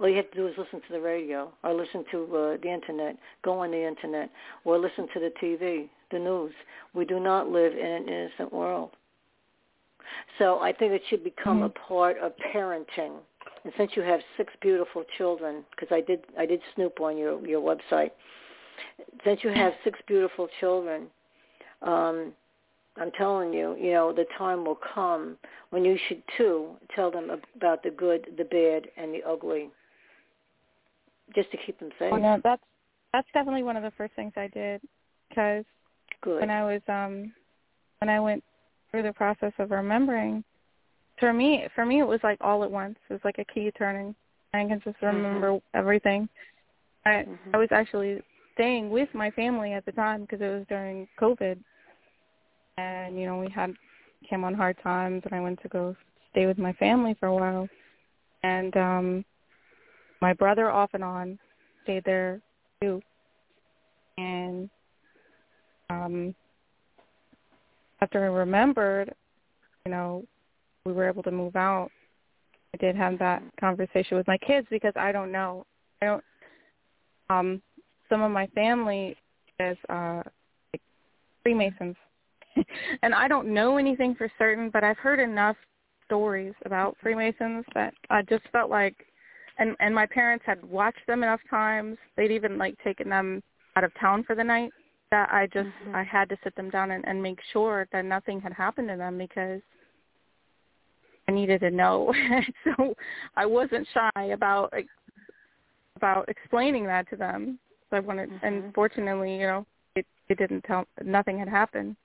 All 0.00 0.08
you 0.08 0.16
have 0.16 0.30
to 0.32 0.36
do 0.36 0.46
is 0.48 0.54
listen 0.58 0.80
to 0.80 0.92
the 0.92 1.00
radio 1.00 1.52
or 1.62 1.74
listen 1.74 2.04
to 2.10 2.24
uh, 2.24 2.56
the 2.60 2.72
internet, 2.72 3.16
go 3.44 3.60
on 3.60 3.70
the 3.70 3.86
internet, 3.86 4.30
or 4.64 4.78
listen 4.78 5.06
to 5.14 5.20
the 5.20 5.32
TV, 5.40 5.88
the 6.10 6.18
news. 6.18 6.52
We 6.92 7.04
do 7.04 7.20
not 7.20 7.48
live 7.48 7.72
in 7.72 7.86
an 7.86 8.08
innocent 8.08 8.52
world. 8.52 8.90
So 10.38 10.58
I 10.60 10.72
think 10.72 10.92
it 10.92 11.02
should 11.08 11.22
become 11.22 11.60
Mhm. 11.60 11.66
a 11.66 11.68
part 11.68 12.18
of 12.18 12.36
parenting. 12.36 13.20
And 13.64 13.72
since 13.76 13.96
you 13.96 14.02
have 14.02 14.20
six 14.36 14.52
beautiful 14.56 15.04
children, 15.16 15.64
because 15.70 15.92
I 15.92 16.00
did 16.00 16.24
I 16.36 16.46
did 16.46 16.60
snoop 16.74 17.00
on 17.00 17.16
your 17.16 17.38
your 17.46 17.60
website, 17.60 18.10
since 19.24 19.44
you 19.44 19.50
have 19.50 19.74
six 19.84 20.00
beautiful 20.06 20.48
children, 20.58 21.10
um, 21.82 22.34
I'm 22.96 23.10
telling 23.12 23.52
you, 23.54 23.74
you 23.80 23.92
know, 23.92 24.12
the 24.12 24.26
time 24.36 24.64
will 24.64 24.78
come 24.94 25.38
when 25.70 25.84
you 25.84 25.96
should 26.08 26.22
too 26.36 26.76
tell 26.94 27.10
them 27.10 27.30
about 27.56 27.82
the 27.82 27.90
good, 27.90 28.26
the 28.36 28.44
bad, 28.44 28.88
and 28.96 29.14
the 29.14 29.22
ugly, 29.26 29.70
just 31.34 31.50
to 31.52 31.56
keep 31.56 31.78
them 31.78 31.90
safe. 31.98 32.12
Well, 32.12 32.20
no, 32.20 32.40
that's 32.44 32.62
that's 33.12 33.28
definitely 33.32 33.62
one 33.62 33.76
of 33.76 33.82
the 33.82 33.92
first 33.92 34.14
things 34.14 34.32
I 34.36 34.48
did 34.48 34.80
because 35.28 35.64
Good. 36.20 36.40
when 36.40 36.50
I 36.50 36.64
was 36.64 36.82
um 36.88 37.32
when 37.98 38.10
I 38.10 38.20
went 38.20 38.44
through 38.90 39.04
the 39.04 39.12
process 39.12 39.52
of 39.58 39.70
remembering, 39.70 40.44
for 41.18 41.32
me 41.32 41.66
for 41.74 41.86
me 41.86 42.00
it 42.00 42.06
was 42.06 42.20
like 42.22 42.38
all 42.42 42.62
at 42.62 42.70
once. 42.70 42.98
It 43.08 43.12
was 43.14 43.22
like 43.24 43.38
a 43.38 43.44
key 43.52 43.70
turning. 43.78 44.14
I 44.52 44.66
can 44.66 44.80
just 44.84 45.00
remember 45.00 45.58
everything. 45.72 46.28
I 47.06 47.24
Mhm. 47.24 47.54
I 47.54 47.56
was 47.56 47.68
actually 47.72 48.22
staying 48.52 48.90
with 48.90 49.12
my 49.14 49.30
family 49.30 49.72
at 49.72 49.86
the 49.86 49.92
time 49.92 50.22
because 50.22 50.42
it 50.42 50.48
was 50.48 50.66
during 50.68 51.08
COVID, 51.18 51.58
and 52.78 53.18
you 53.18 53.26
know 53.26 53.38
we 53.38 53.50
had 53.50 53.72
came 54.28 54.44
on 54.44 54.54
hard 54.54 54.76
times, 54.82 55.22
and 55.24 55.34
I 55.34 55.40
went 55.40 55.60
to 55.62 55.68
go 55.68 55.96
stay 56.30 56.46
with 56.46 56.58
my 56.58 56.72
family 56.74 57.14
for 57.18 57.26
a 57.26 57.34
while, 57.34 57.68
and 58.42 58.76
um 58.76 59.24
my 60.20 60.32
brother 60.32 60.70
off 60.70 60.90
and 60.94 61.04
on 61.04 61.38
stayed 61.82 62.04
there 62.04 62.40
too, 62.80 63.00
and 64.18 64.70
um 65.90 66.34
after 68.00 68.24
I 68.24 68.28
remembered, 68.28 69.14
you 69.86 69.92
know, 69.92 70.24
we 70.84 70.92
were 70.92 71.08
able 71.08 71.22
to 71.22 71.30
move 71.30 71.54
out. 71.54 71.88
I 72.74 72.78
did 72.78 72.96
have 72.96 73.18
that 73.20 73.42
conversation 73.60 74.16
with 74.16 74.26
my 74.26 74.38
kids 74.38 74.66
because 74.70 74.94
I 74.96 75.12
don't 75.12 75.30
know. 75.30 75.64
I 76.00 76.06
don't 76.06 76.24
um 77.30 77.62
some 78.08 78.22
of 78.22 78.30
my 78.30 78.46
family 78.48 79.16
is 79.60 79.76
uh 79.88 80.22
like 80.72 80.82
Freemasons. 81.42 81.96
and 83.02 83.14
I 83.14 83.28
don't 83.28 83.52
know 83.52 83.76
anything 83.76 84.14
for 84.14 84.30
certain, 84.38 84.70
but 84.70 84.84
I've 84.84 84.98
heard 84.98 85.20
enough 85.20 85.56
stories 86.04 86.54
about 86.64 86.96
Freemasons 87.02 87.64
that 87.74 87.94
I 88.10 88.22
just 88.22 88.44
felt 88.52 88.70
like 88.70 89.06
and 89.58 89.76
and 89.80 89.94
my 89.94 90.06
parents 90.06 90.44
had 90.46 90.62
watched 90.64 91.06
them 91.06 91.22
enough 91.22 91.40
times. 91.48 91.98
They'd 92.16 92.30
even 92.30 92.58
like 92.58 92.76
taken 92.82 93.08
them 93.08 93.42
out 93.76 93.84
of 93.84 93.92
town 93.98 94.24
for 94.24 94.34
the 94.34 94.44
night 94.44 94.72
that 95.10 95.30
I 95.32 95.46
just 95.46 95.68
Mhm. 95.86 95.94
I 95.94 96.02
had 96.02 96.28
to 96.30 96.38
sit 96.42 96.54
them 96.56 96.70
down 96.70 96.90
and, 96.90 97.06
and 97.06 97.22
make 97.22 97.38
sure 97.52 97.86
that 97.92 98.04
nothing 98.04 98.40
had 98.40 98.52
happened 98.52 98.88
to 98.88 98.96
them 98.96 99.18
because 99.18 99.60
I 101.28 101.32
needed 101.32 101.60
to 101.60 101.70
know. 101.70 102.12
so 102.64 102.94
I 103.36 103.46
wasn't 103.46 103.86
shy 103.92 104.24
about 104.24 104.72
like, 104.72 104.88
about 105.96 106.28
explaining 106.28 106.86
that 106.86 107.08
to 107.10 107.16
them. 107.16 107.58
So 107.90 107.96
I 107.98 108.00
wanted, 108.00 108.30
and 108.42 108.64
Mhm. 108.64 108.74
fortunately, 108.74 109.36
you 109.36 109.46
know, 109.46 109.66
it 109.94 110.06
it 110.28 110.38
didn't 110.38 110.62
tell 110.62 110.86
nothing 111.04 111.38
had 111.38 111.48
happened 111.48 111.96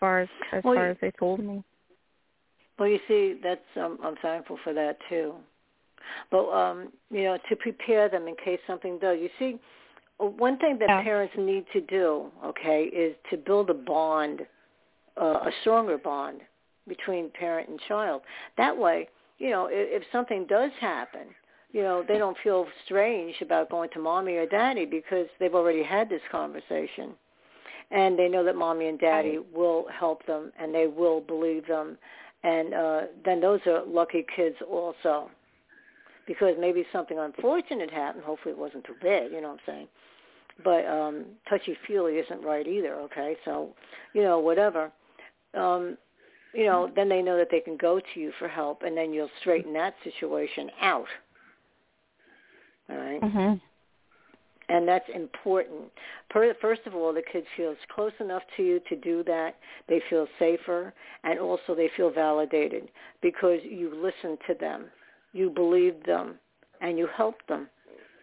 far 0.00 0.20
as 0.20 0.28
as 0.52 0.64
Well, 0.64 0.74
far 0.74 0.88
as 0.90 0.96
they 1.00 1.10
told 1.12 1.40
me. 1.40 1.62
Well, 2.78 2.88
you 2.88 3.00
see, 3.08 3.38
that's 3.42 3.60
um, 3.76 3.98
I'm 4.02 4.16
thankful 4.16 4.58
for 4.62 4.72
that 4.72 4.98
too. 5.08 5.34
But 6.30 6.48
um, 6.50 6.92
you 7.10 7.24
know, 7.24 7.38
to 7.48 7.56
prepare 7.56 8.08
them 8.08 8.28
in 8.28 8.36
case 8.36 8.60
something 8.66 8.98
does. 8.98 9.18
You 9.20 9.30
see, 9.38 9.58
one 10.18 10.58
thing 10.58 10.78
that 10.78 10.88
Yeah. 10.88 11.02
parents 11.02 11.34
need 11.36 11.64
to 11.72 11.80
do, 11.80 12.30
okay, 12.44 12.84
is 12.84 13.14
to 13.30 13.36
build 13.36 13.70
a 13.70 13.74
bond, 13.74 14.46
uh, 15.20 15.24
a 15.46 15.52
stronger 15.60 15.98
bond 15.98 16.40
between 16.86 17.30
parent 17.30 17.68
and 17.68 17.78
child. 17.80 18.22
That 18.56 18.76
way, 18.76 19.08
you 19.38 19.50
know, 19.50 19.66
if, 19.66 20.02
if 20.02 20.10
something 20.10 20.46
does 20.46 20.72
happen, 20.80 21.26
you 21.72 21.82
know, 21.82 22.02
they 22.06 22.16
don't 22.16 22.36
feel 22.42 22.66
strange 22.86 23.34
about 23.42 23.70
going 23.70 23.90
to 23.90 23.98
mommy 23.98 24.36
or 24.36 24.46
daddy 24.46 24.86
because 24.86 25.26
they've 25.38 25.54
already 25.54 25.82
had 25.82 26.08
this 26.08 26.22
conversation. 26.30 27.14
And 27.90 28.18
they 28.18 28.28
know 28.28 28.44
that 28.44 28.54
mommy 28.54 28.88
and 28.88 28.98
daddy 28.98 29.38
will 29.54 29.86
help 29.88 30.24
them 30.26 30.52
and 30.60 30.74
they 30.74 30.86
will 30.86 31.20
believe 31.20 31.66
them. 31.66 31.96
And 32.42 32.74
uh, 32.74 33.00
then 33.24 33.40
those 33.40 33.60
are 33.66 33.82
lucky 33.86 34.26
kids 34.36 34.56
also. 34.70 35.30
Because 36.26 36.54
maybe 36.60 36.84
something 36.92 37.18
unfortunate 37.18 37.90
happened. 37.90 38.24
Hopefully 38.24 38.52
it 38.52 38.58
wasn't 38.58 38.84
too 38.84 38.96
bad, 39.02 39.30
you 39.32 39.40
know 39.40 39.48
what 39.48 39.60
I'm 39.66 39.74
saying? 39.74 39.88
But 40.62 40.84
um, 40.86 41.24
touchy-feely 41.48 42.14
isn't 42.14 42.44
right 42.44 42.66
either, 42.66 42.94
okay? 42.96 43.36
So, 43.46 43.70
you 44.12 44.22
know, 44.22 44.38
whatever. 44.38 44.92
Um, 45.54 45.96
you 46.52 46.66
know, 46.66 46.90
then 46.94 47.08
they 47.08 47.22
know 47.22 47.36
that 47.38 47.48
they 47.50 47.60
can 47.60 47.76
go 47.76 48.00
to 48.00 48.20
you 48.20 48.32
for 48.38 48.48
help, 48.48 48.82
and 48.82 48.96
then 48.96 49.12
you'll 49.12 49.30
straighten 49.40 49.72
that 49.74 49.94
situation 50.04 50.70
out. 50.80 51.06
All 52.90 52.96
right? 52.96 53.22
Mhm. 53.22 53.60
And 54.68 54.86
that's 54.86 55.08
important. 55.14 55.90
First 56.60 56.82
of 56.86 56.94
all, 56.94 57.12
the 57.12 57.22
kid 57.32 57.44
feels 57.56 57.76
close 57.94 58.12
enough 58.20 58.42
to 58.56 58.62
you 58.62 58.80
to 58.88 58.96
do 58.96 59.24
that. 59.24 59.56
They 59.88 60.02
feel 60.10 60.26
safer, 60.38 60.92
and 61.24 61.38
also 61.38 61.74
they 61.74 61.90
feel 61.96 62.10
validated 62.10 62.88
because 63.22 63.60
you 63.64 63.90
listen 63.94 64.36
to 64.46 64.54
them, 64.54 64.86
you 65.32 65.50
believe 65.50 66.02
them, 66.04 66.34
and 66.80 66.98
you 66.98 67.08
help 67.16 67.36
them. 67.48 67.68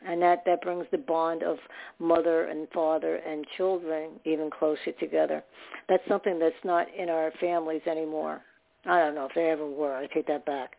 And 0.08 0.22
that, 0.22 0.44
that 0.46 0.62
brings 0.62 0.86
the 0.92 1.00
bond 1.00 1.42
of 1.42 1.58
mother 1.98 2.46
and 2.46 2.68
father 2.70 3.16
and 3.16 3.44
children 3.58 4.12
even 4.24 4.52
closer 4.52 4.92
together. 5.00 5.44
That's 5.90 6.08
something 6.08 6.38
that's 6.38 6.54
not 6.64 6.88
in 6.96 7.10
our 7.10 7.32
families 7.40 7.82
anymore. 7.90 8.42
I 8.86 9.00
don't 9.00 9.16
know 9.16 9.26
if 9.26 9.34
they 9.34 9.50
ever 9.50 9.68
were. 9.68 9.96
I 9.96 10.06
take 10.06 10.28
that 10.28 10.46
back. 10.46 10.74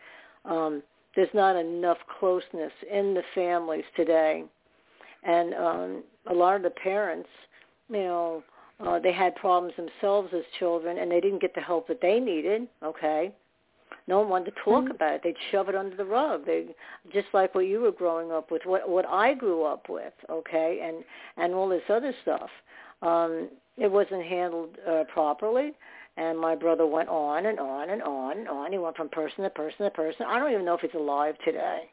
Um, 0.44 0.80
there's 1.16 1.28
not 1.34 1.56
enough 1.56 1.98
closeness 2.20 2.70
in 2.88 3.14
the 3.14 3.22
families 3.34 3.84
today 3.96 4.44
and 5.26 5.54
um, 5.54 6.04
a 6.30 6.34
lot 6.34 6.56
of 6.56 6.62
the 6.62 6.70
parents, 6.70 7.28
you 7.90 7.98
know, 7.98 8.42
uh, 8.80 8.98
they 8.98 9.12
had 9.12 9.34
problems 9.36 9.74
themselves 9.76 10.32
as 10.34 10.42
children, 10.58 10.98
and 10.98 11.10
they 11.10 11.20
didn't 11.20 11.40
get 11.40 11.54
the 11.54 11.60
help 11.60 11.88
that 11.88 12.00
they 12.00 12.20
needed. 12.20 12.68
Okay, 12.82 13.32
no 14.06 14.20
one 14.20 14.28
wanted 14.28 14.54
to 14.54 14.60
talk 14.62 14.84
Mhm. 14.84 14.90
about 14.90 15.14
it. 15.14 15.22
They'd 15.22 15.38
shove 15.50 15.68
it 15.68 15.74
under 15.74 15.96
the 15.96 16.04
rug. 16.04 16.44
They 16.44 16.74
just 17.10 17.32
like 17.32 17.54
what 17.54 17.66
you 17.66 17.80
were 17.80 17.92
growing 17.92 18.30
up 18.30 18.50
with, 18.50 18.64
what 18.66 18.88
what 18.88 19.06
I 19.06 19.34
grew 19.34 19.64
up 19.64 19.88
with. 19.88 20.14
Okay, 20.28 20.80
and 20.80 21.04
and 21.36 21.54
all 21.54 21.68
this 21.68 21.88
other 21.88 22.12
stuff. 22.22 22.50
Um, 23.02 23.50
it 23.76 23.90
wasn't 23.90 24.24
handled 24.24 24.78
uh, 24.86 25.04
properly. 25.04 25.74
And 26.18 26.38
my 26.38 26.54
brother 26.54 26.86
went 26.86 27.10
on 27.10 27.44
and 27.44 27.60
on 27.60 27.90
and 27.90 28.02
on 28.02 28.38
and 28.38 28.48
on. 28.48 28.72
He 28.72 28.78
went 28.78 28.96
from 28.96 29.10
person 29.10 29.44
to 29.44 29.50
person 29.50 29.84
to 29.84 29.90
person. 29.90 30.24
I 30.26 30.38
don't 30.38 30.50
even 30.50 30.64
know 30.64 30.72
if 30.72 30.80
he's 30.80 30.94
alive 30.94 31.36
today. 31.44 31.90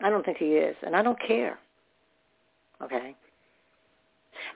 I 0.00 0.08
don't 0.08 0.24
think 0.24 0.38
he 0.38 0.56
is, 0.56 0.74
and 0.82 0.96
I 0.96 1.02
don't 1.02 1.20
care. 1.20 1.58
Okay. 2.82 3.14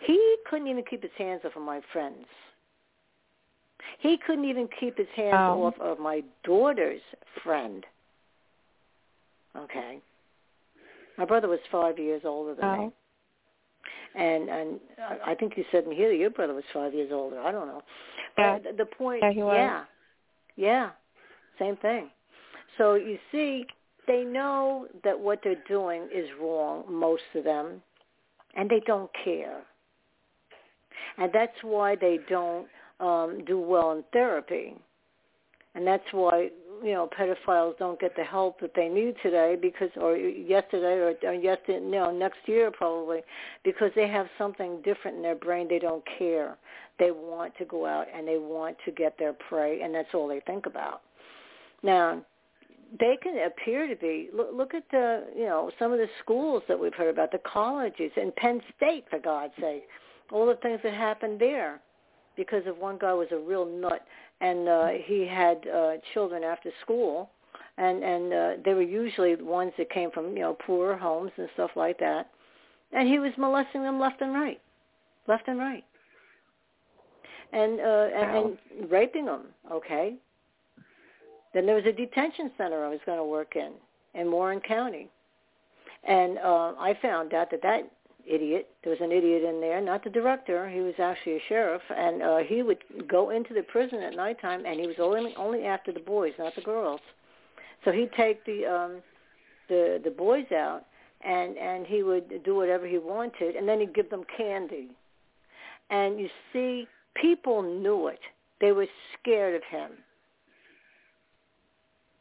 He 0.06 0.36
couldn't 0.48 0.68
even 0.68 0.84
keep 0.88 1.02
his 1.02 1.12
hands 1.18 1.42
off 1.44 1.56
of 1.56 1.62
my 1.62 1.80
friends. 1.92 2.26
He 3.98 4.16
couldn't 4.26 4.44
even 4.44 4.68
keep 4.78 4.96
his 4.96 5.08
hands 5.16 5.34
Oh. 5.36 5.64
off 5.64 5.78
of 5.80 5.98
my 5.98 6.22
daughter's 6.44 7.02
friend. 7.42 7.84
Okay. 9.56 10.00
My 11.18 11.24
brother 11.24 11.48
was 11.48 11.60
five 11.70 11.98
years 11.98 12.22
older 12.24 12.54
than 12.54 12.78
me. 12.78 12.84
Oh. 12.86 12.92
And 14.14 14.48
and 14.48 14.80
I- 15.26 15.34
think 15.34 15.56
you 15.56 15.64
said 15.70 15.84
in 15.84 15.92
here 15.92 16.08
that 16.08 16.16
your 16.16 16.30
brother 16.30 16.54
was 16.54 16.64
five 16.72 16.94
years 16.94 17.10
older. 17.12 17.40
I 17.40 17.50
don't 17.50 17.66
know. 17.66 17.82
Yeah. 18.38 18.58
But 18.58 18.76
the 18.76 18.86
point 18.86 19.22
Yeah, 19.22 19.32
he 19.32 19.42
was. 19.42 19.56
yeah. 19.56 19.84
Yeah. 20.56 20.90
Same 21.58 21.76
thing. 21.76 22.10
So 22.78 22.94
you 22.94 23.18
see, 23.30 23.66
they 24.06 24.24
know 24.24 24.86
that 25.04 25.18
what 25.18 25.42
they're 25.42 25.62
doing 25.68 26.08
is 26.12 26.28
wrong, 26.40 26.84
most 26.88 27.22
of 27.34 27.44
them, 27.44 27.82
and 28.54 28.70
they 28.70 28.80
don't 28.86 29.10
care. 29.24 29.62
And 31.18 31.30
that's 31.32 31.56
why 31.62 31.96
they 31.96 32.18
don't 32.28 32.66
um, 33.00 33.42
do 33.46 33.58
well 33.58 33.92
in 33.92 34.04
therapy. 34.12 34.74
And 35.74 35.86
that's 35.86 36.04
why, 36.12 36.50
you 36.82 36.92
know, 36.92 37.08
pedophiles 37.18 37.78
don't 37.78 37.98
get 37.98 38.14
the 38.14 38.24
help 38.24 38.60
that 38.60 38.72
they 38.74 38.88
need 38.88 39.14
today 39.22 39.56
because, 39.60 39.88
or 39.96 40.16
yesterday 40.16 40.98
or, 40.98 41.14
or 41.22 41.34
yesterday, 41.34 41.80
no, 41.80 42.10
next 42.10 42.40
year 42.46 42.70
probably, 42.70 43.20
because 43.64 43.90
they 43.94 44.06
have 44.08 44.26
something 44.36 44.82
different 44.84 45.16
in 45.16 45.22
their 45.22 45.34
brain. 45.34 45.66
They 45.68 45.78
don't 45.78 46.04
care. 46.18 46.56
They 46.98 47.10
want 47.10 47.56
to 47.56 47.64
go 47.64 47.86
out 47.86 48.06
and 48.14 48.28
they 48.28 48.36
want 48.36 48.76
to 48.84 48.90
get 48.90 49.18
their 49.18 49.32
prey, 49.32 49.80
and 49.80 49.94
that's 49.94 50.12
all 50.14 50.28
they 50.28 50.40
think 50.40 50.66
about. 50.66 51.00
Now, 51.82 52.22
they 52.98 53.16
can 53.22 53.38
appear 53.46 53.86
to 53.86 53.96
be. 53.96 54.28
Look, 54.34 54.50
look 54.52 54.74
at 54.74 54.84
the, 54.90 55.24
you 55.36 55.44
know, 55.44 55.70
some 55.78 55.92
of 55.92 55.98
the 55.98 56.08
schools 56.22 56.62
that 56.68 56.78
we've 56.78 56.94
heard 56.94 57.08
about, 57.08 57.32
the 57.32 57.40
colleges, 57.44 58.10
and 58.16 58.34
Penn 58.36 58.60
State, 58.76 59.04
for 59.08 59.18
God's 59.18 59.54
sake, 59.60 59.84
all 60.30 60.46
the 60.46 60.56
things 60.56 60.80
that 60.82 60.94
happened 60.94 61.40
there, 61.40 61.80
because 62.36 62.66
of 62.66 62.78
one 62.78 62.98
guy 62.98 63.12
was 63.12 63.28
a 63.32 63.38
real 63.38 63.64
nut, 63.66 64.04
and 64.40 64.68
uh, 64.68 64.88
he 65.04 65.26
had 65.26 65.66
uh, 65.68 65.92
children 66.12 66.42
after 66.42 66.70
school, 66.82 67.30
and 67.78 68.02
and 68.02 68.32
uh, 68.32 68.50
they 68.64 68.74
were 68.74 68.82
usually 68.82 69.34
the 69.34 69.44
ones 69.44 69.72
that 69.78 69.90
came 69.90 70.10
from, 70.10 70.36
you 70.36 70.40
know, 70.40 70.56
poorer 70.66 70.96
homes 70.96 71.32
and 71.36 71.48
stuff 71.54 71.70
like 71.76 71.98
that, 71.98 72.30
and 72.92 73.08
he 73.08 73.18
was 73.18 73.32
molesting 73.38 73.82
them 73.82 73.98
left 73.98 74.20
and 74.20 74.34
right, 74.34 74.60
left 75.28 75.48
and 75.48 75.58
right, 75.58 75.84
and 77.52 77.80
uh, 77.80 78.08
and, 78.14 78.58
and 78.80 78.90
raping 78.90 79.26
them. 79.26 79.46
Okay, 79.70 80.14
then 81.54 81.66
there 81.66 81.76
was 81.76 81.86
a 81.86 81.92
detention 81.92 82.50
center 82.56 82.84
I 82.84 82.88
was 82.88 83.00
going 83.04 83.18
to 83.18 83.24
work 83.24 83.56
in 83.56 83.72
in 84.14 84.30
Warren 84.30 84.60
County, 84.60 85.08
and 86.04 86.38
uh, 86.38 86.74
I 86.78 86.96
found 87.00 87.34
out 87.34 87.50
that 87.50 87.62
that 87.62 87.90
idiot, 88.26 88.68
there 88.82 88.90
was 88.90 89.00
an 89.00 89.12
idiot 89.12 89.42
in 89.42 89.60
there, 89.60 89.80
not 89.80 90.04
the 90.04 90.10
director. 90.10 90.68
He 90.68 90.80
was 90.80 90.94
actually 90.98 91.36
a 91.36 91.42
sheriff, 91.48 91.82
and 91.94 92.22
uh, 92.22 92.38
he 92.38 92.62
would 92.62 92.78
go 93.08 93.30
into 93.30 93.54
the 93.54 93.62
prison 93.62 94.02
at 94.02 94.14
nighttime, 94.14 94.64
and 94.66 94.78
he 94.78 94.86
was 94.86 94.96
only 94.98 95.34
only 95.36 95.64
after 95.64 95.92
the 95.92 96.00
boys, 96.00 96.32
not 96.38 96.54
the 96.54 96.62
girls. 96.62 97.00
So 97.84 97.92
he'd 97.92 98.12
take 98.12 98.44
the 98.44 98.66
um, 98.66 99.02
the 99.68 100.00
the 100.02 100.10
boys 100.10 100.50
out, 100.52 100.84
and 101.22 101.56
and 101.56 101.86
he 101.86 102.02
would 102.02 102.44
do 102.44 102.54
whatever 102.54 102.86
he 102.86 102.98
wanted, 102.98 103.56
and 103.56 103.68
then 103.68 103.80
he'd 103.80 103.94
give 103.94 104.10
them 104.10 104.24
candy. 104.36 104.88
And 105.90 106.18
you 106.18 106.28
see, 106.52 106.86
people 107.14 107.62
knew 107.62 108.08
it. 108.08 108.20
They 108.60 108.72
were 108.72 108.86
scared 109.18 109.54
of 109.56 109.62
him. 109.64 109.90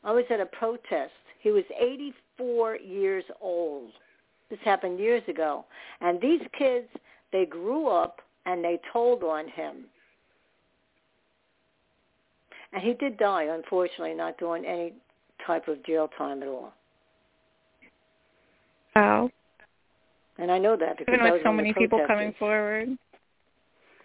I 0.04 0.12
was 0.12 0.26
at 0.30 0.40
a 0.40 0.46
protest. 0.46 1.12
He 1.42 1.52
was 1.52 1.64
84 1.80 2.78
years 2.78 3.24
old. 3.40 3.92
This 4.50 4.60
happened 4.64 5.00
years 5.00 5.24
ago. 5.28 5.66
And 6.02 6.20
these 6.22 6.42
kids, 6.58 6.88
they 7.32 7.46
grew 7.46 7.88
up 7.88 8.22
and 8.46 8.64
they 8.64 8.80
told 8.92 9.24
on 9.24 9.48
him. 9.48 9.86
And 12.74 12.82
he 12.82 12.94
did 12.94 13.18
die, 13.18 13.44
unfortunately, 13.44 14.14
not 14.14 14.38
doing 14.38 14.66
any 14.66 14.94
type 15.46 15.68
of 15.68 15.84
jail 15.86 16.10
time 16.18 16.42
at 16.42 16.48
all. 16.48 16.74
Wow. 18.96 19.30
And 20.38 20.52
I 20.52 20.58
know 20.58 20.76
that 20.78 20.98
because 20.98 21.14
Even 21.14 21.26
I 21.26 21.32
with 21.32 21.44
so 21.44 21.50
one 21.50 21.60
of 21.60 21.66
the 21.66 21.72
many 21.72 21.74
people 21.74 22.04
coming 22.08 22.34
forward. 22.40 22.98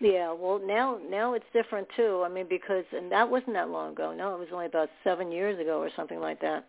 Yeah, 0.00 0.32
well 0.32 0.60
now 0.64 0.98
now 1.08 1.32
it's 1.34 1.44
different 1.52 1.88
too. 1.96 2.22
I 2.24 2.28
mean 2.28 2.46
because 2.48 2.84
and 2.92 3.10
that 3.12 3.28
wasn't 3.28 3.54
that 3.54 3.70
long 3.70 3.92
ago. 3.92 4.14
No, 4.14 4.34
it 4.34 4.38
was 4.38 4.48
only 4.52 4.66
about 4.66 4.90
7 5.04 5.32
years 5.32 5.58
ago 5.58 5.80
or 5.80 5.90
something 5.96 6.20
like 6.20 6.40
that. 6.40 6.66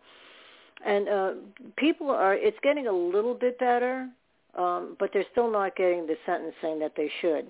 And 0.84 1.08
uh 1.08 1.32
people 1.76 2.10
are 2.10 2.34
it's 2.34 2.56
getting 2.62 2.86
a 2.86 2.92
little 2.92 3.34
bit 3.34 3.58
better, 3.58 4.08
um 4.56 4.96
but 4.98 5.10
they're 5.12 5.26
still 5.32 5.50
not 5.50 5.76
getting 5.76 6.06
the 6.06 6.16
sentencing 6.24 6.78
that 6.78 6.92
they 6.96 7.10
should. 7.20 7.46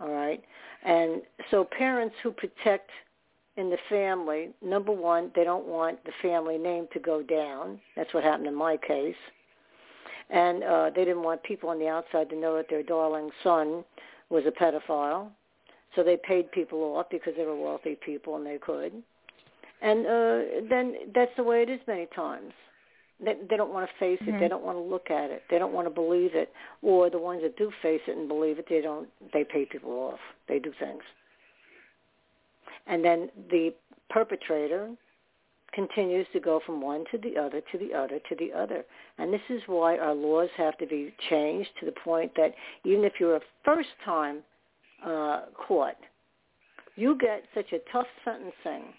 All 0.00 0.10
right? 0.10 0.42
And 0.84 1.22
so 1.50 1.64
parents 1.64 2.14
who 2.22 2.30
protect 2.30 2.90
in 3.56 3.70
the 3.70 3.78
family, 3.88 4.50
number 4.62 4.92
1, 4.92 5.32
they 5.34 5.42
don't 5.42 5.66
want 5.66 6.04
the 6.04 6.12
family 6.22 6.58
name 6.58 6.86
to 6.92 7.00
go 7.00 7.22
down. 7.22 7.80
That's 7.96 8.12
what 8.12 8.22
happened 8.22 8.46
in 8.46 8.54
my 8.54 8.76
case. 8.76 9.16
And 10.30 10.62
uh 10.62 10.90
they 10.94 11.04
didn't 11.04 11.24
want 11.24 11.42
people 11.42 11.68
on 11.70 11.80
the 11.80 11.88
outside 11.88 12.30
to 12.30 12.36
know 12.36 12.54
that 12.56 12.68
their 12.70 12.84
darling 12.84 13.30
son 13.42 13.82
was 14.30 14.44
a 14.46 14.50
pedophile. 14.50 15.30
So 15.94 16.02
they 16.02 16.16
paid 16.16 16.50
people 16.52 16.78
off 16.96 17.06
because 17.10 17.34
they 17.36 17.44
were 17.44 17.56
wealthy 17.56 17.96
people 18.04 18.36
and 18.36 18.44
they 18.46 18.58
could. 18.58 19.02
And 19.80 20.06
uh, 20.06 20.68
then 20.68 20.94
that's 21.14 21.30
the 21.36 21.42
way 21.42 21.62
it 21.62 21.70
is 21.70 21.80
many 21.86 22.06
times. 22.14 22.52
They, 23.18 23.34
they 23.48 23.56
don't 23.56 23.72
want 23.72 23.88
to 23.88 23.96
face 23.98 24.18
it. 24.26 24.32
They 24.38 24.46
Mhm. 24.46 24.50
don't 24.50 24.62
want 24.64 24.76
to 24.76 24.82
look 24.82 25.10
at 25.10 25.30
it. 25.30 25.42
They 25.48 25.58
don't 25.58 25.72
want 25.72 25.86
to 25.86 25.90
believe 25.94 26.34
it. 26.34 26.52
Or 26.82 27.08
the 27.08 27.18
ones 27.18 27.42
that 27.42 27.56
do 27.56 27.70
face 27.82 28.02
it 28.06 28.16
and 28.16 28.28
believe 28.28 28.58
it, 28.58 28.66
they 28.68 28.82
don't. 28.82 29.08
They 29.32 29.44
pay 29.44 29.64
people 29.64 29.92
off. 29.92 30.20
They 30.48 30.58
do 30.58 30.72
things. 30.78 31.02
And 32.86 33.04
then 33.04 33.30
the 33.50 33.74
perpetrator 34.10 34.90
continues 35.72 36.26
to 36.32 36.40
go 36.40 36.60
from 36.64 36.80
one 36.80 37.04
to 37.10 37.18
the 37.18 37.36
other 37.36 37.60
to 37.72 37.78
the 37.78 37.92
other 37.94 38.18
to 38.28 38.36
the 38.36 38.52
other. 38.52 38.84
And 39.18 39.32
this 39.32 39.40
is 39.50 39.62
why 39.66 39.98
our 39.98 40.14
laws 40.14 40.48
have 40.56 40.76
to 40.78 40.86
be 40.86 41.14
changed 41.28 41.70
to 41.80 41.86
the 41.86 41.92
point 41.92 42.32
that 42.36 42.54
even 42.84 43.04
if 43.04 43.14
you're 43.18 43.36
a 43.36 43.40
first 43.64 43.90
time 44.04 44.38
uh, 45.04 45.42
caught, 45.66 45.96
you 46.96 47.16
get 47.18 47.44
such 47.54 47.72
a 47.72 47.78
tough 47.92 48.06
sentencing 48.24 48.92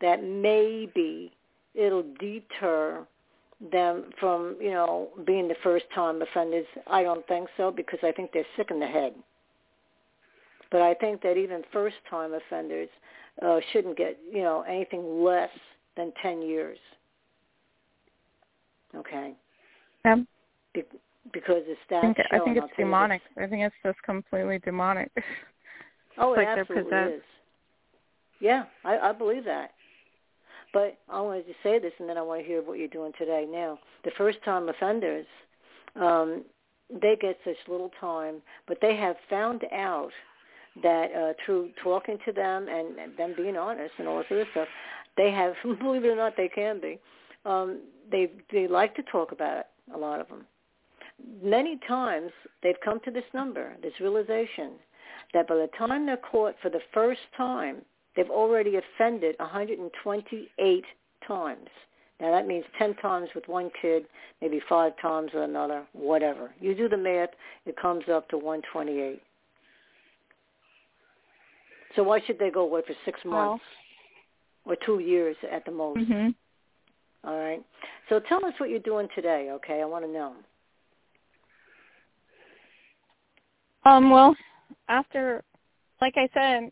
that 0.00 0.22
maybe 0.22 1.32
it'll 1.74 2.04
deter 2.18 3.06
them 3.72 4.10
from, 4.20 4.56
you 4.60 4.70
know, 4.70 5.08
being 5.26 5.48
the 5.48 5.56
first 5.62 5.86
time 5.94 6.20
offenders. 6.20 6.66
I 6.86 7.02
don't 7.02 7.26
think 7.26 7.48
so 7.56 7.70
because 7.70 8.00
I 8.02 8.12
think 8.12 8.32
they're 8.32 8.44
sick 8.56 8.70
in 8.70 8.80
the 8.80 8.86
head. 8.86 9.14
But 10.70 10.82
I 10.82 10.94
think 10.94 11.22
that 11.22 11.36
even 11.36 11.62
first 11.72 11.96
time 12.10 12.32
offenders 12.34 12.88
uh, 13.42 13.60
shouldn't 13.72 13.96
get, 13.96 14.18
you 14.30 14.42
know, 14.42 14.62
anything 14.62 15.22
less 15.22 15.50
than 15.96 16.12
10 16.22 16.42
years. 16.42 16.78
Okay. 18.94 19.34
Yeah. 20.04 20.16
Be- 20.74 20.82
because 21.32 21.62
the 21.66 21.74
I 21.74 21.94
stats 21.94 22.00
think, 22.02 22.16
I 22.30 22.36
show, 22.38 22.44
think 22.44 22.58
I'll 22.58 22.64
it's 22.66 22.76
demonic. 22.76 23.22
I 23.36 23.46
think 23.46 23.62
it's 23.62 23.74
just 23.84 24.00
completely 24.02 24.58
demonic. 24.58 25.10
Oh, 26.18 26.32
it 26.32 26.38
like 26.38 26.48
absolutely 26.48 26.96
is. 26.96 27.22
Yeah, 28.40 28.64
I, 28.86 28.98
I 28.98 29.12
believe 29.12 29.44
that. 29.44 29.72
But 30.72 30.96
I 31.10 31.20
wanted 31.20 31.46
to 31.46 31.52
say 31.62 31.78
this, 31.78 31.92
and 31.98 32.08
then 32.08 32.16
I 32.18 32.22
want 32.22 32.40
to 32.40 32.46
hear 32.46 32.62
what 32.62 32.78
you're 32.78 32.88
doing 32.88 33.12
today. 33.18 33.46
Now, 33.46 33.78
the 34.04 34.10
first-time 34.16 34.68
offenders, 34.68 35.26
um, 35.94 36.44
they 36.90 37.16
get 37.20 37.38
such 37.44 37.56
little 37.68 37.90
time, 38.00 38.36
but 38.66 38.78
they 38.80 38.96
have 38.96 39.16
found 39.28 39.64
out 39.72 40.10
that 40.82 41.12
uh, 41.12 41.32
through 41.44 41.70
talking 41.82 42.18
to 42.24 42.32
them 42.32 42.68
and, 42.68 42.98
and 42.98 43.16
them 43.16 43.34
being 43.36 43.56
honest 43.56 43.94
and 43.98 44.06
all 44.06 44.18
this 44.18 44.26
other 44.30 44.46
stuff, 44.52 44.68
they 45.16 45.30
have, 45.30 45.54
believe 45.80 46.04
it 46.04 46.08
or 46.08 46.16
not, 46.16 46.36
they 46.36 46.48
can 46.48 46.80
be. 46.80 46.98
Um, 47.44 47.80
they 48.10 48.30
they 48.52 48.68
like 48.68 48.94
to 48.96 49.02
talk 49.04 49.32
about 49.32 49.58
it. 49.58 49.66
A 49.94 49.98
lot 49.98 50.20
of 50.20 50.28
them. 50.28 50.44
Many 51.42 51.78
times 51.88 52.30
they've 52.62 52.80
come 52.84 53.00
to 53.04 53.10
this 53.10 53.24
number, 53.32 53.72
this 53.82 53.92
realization, 54.00 54.72
that 55.32 55.48
by 55.48 55.54
the 55.54 55.68
time 55.78 56.06
they're 56.06 56.16
caught 56.18 56.56
for 56.60 56.70
the 56.70 56.80
first 56.92 57.20
time, 57.36 57.82
they've 58.14 58.30
already 58.30 58.76
offended 58.76 59.36
128 59.38 60.84
times. 61.26 61.68
Now 62.20 62.30
that 62.32 62.46
means 62.46 62.64
10 62.78 62.94
times 62.96 63.28
with 63.34 63.46
one 63.48 63.70
kid, 63.80 64.06
maybe 64.40 64.60
five 64.68 64.92
times 65.00 65.30
with 65.34 65.44
another, 65.44 65.84
whatever. 65.92 66.50
You 66.60 66.74
do 66.74 66.88
the 66.88 66.96
math, 66.96 67.30
it 67.64 67.76
comes 67.76 68.04
up 68.10 68.28
to 68.30 68.38
128. 68.38 69.22
So 71.96 72.02
why 72.02 72.20
should 72.26 72.38
they 72.38 72.50
go 72.50 72.60
away 72.60 72.82
for 72.86 72.94
six 73.04 73.18
months 73.24 73.64
or 74.64 74.76
two 74.84 74.98
years 75.00 75.36
at 75.50 75.64
the 75.64 75.72
most? 75.72 76.00
mhm. 76.00 76.34
All 77.24 77.38
right. 77.38 77.64
So 78.08 78.20
tell 78.20 78.44
us 78.44 78.52
what 78.58 78.70
you're 78.70 78.78
doing 78.80 79.08
today, 79.14 79.50
okay? 79.52 79.80
I 79.80 79.84
want 79.86 80.04
to 80.04 80.10
know. 80.10 80.36
Um, 83.84 84.10
well, 84.10 84.36
after, 84.88 85.42
like 86.00 86.14
I 86.16 86.28
said, 86.34 86.70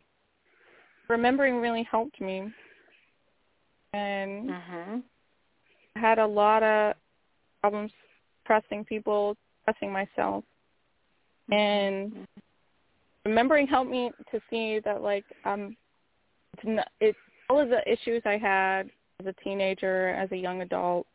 remembering 1.09 1.57
really 1.57 1.83
helped 1.85 2.21
me, 2.21 2.53
and 3.93 4.51
Mhm. 4.51 5.03
I 5.97 5.99
had 5.99 6.19
a 6.19 6.27
lot 6.27 6.63
of 6.63 6.97
problems 7.61 7.93
trusting 8.47 8.85
people, 8.85 9.37
trusting 9.65 9.91
myself, 9.91 10.45
and 11.51 12.27
remembering 13.25 13.67
helped 13.67 13.91
me 13.91 14.11
to 14.31 14.41
see 14.51 14.81
that 14.85 15.03
like 15.03 15.25
um 15.45 15.77
it's 16.57 16.67
not, 16.67 16.89
it 17.01 17.17
all 17.49 17.61
of 17.61 17.69
the 17.69 17.81
issues 17.91 18.23
I 18.25 18.39
had 18.39 18.91
as 19.21 19.27
a 19.27 19.45
teenager, 19.45 20.11
as 20.11 20.31
a 20.33 20.37
young 20.37 20.63
adult, 20.63 21.07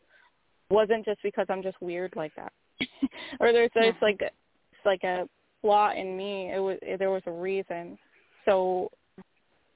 wasn't 0.70 1.06
just 1.06 1.22
because 1.24 1.46
I'm 1.50 1.64
just 1.64 1.82
weird 1.82 2.14
like 2.16 2.34
that, 2.36 2.54
or 3.40 3.52
there's 3.52 3.72
Yeah. 3.76 3.92
like 4.02 4.22
it's 4.22 4.86
like 4.86 5.04
a 5.04 5.28
flaw 5.62 5.92
in 5.94 6.16
me. 6.16 6.52
It 6.54 6.60
was 6.60 6.78
there 6.98 7.12
was 7.12 7.24
a 7.26 7.32
reason. 7.32 7.98
So 8.46 8.90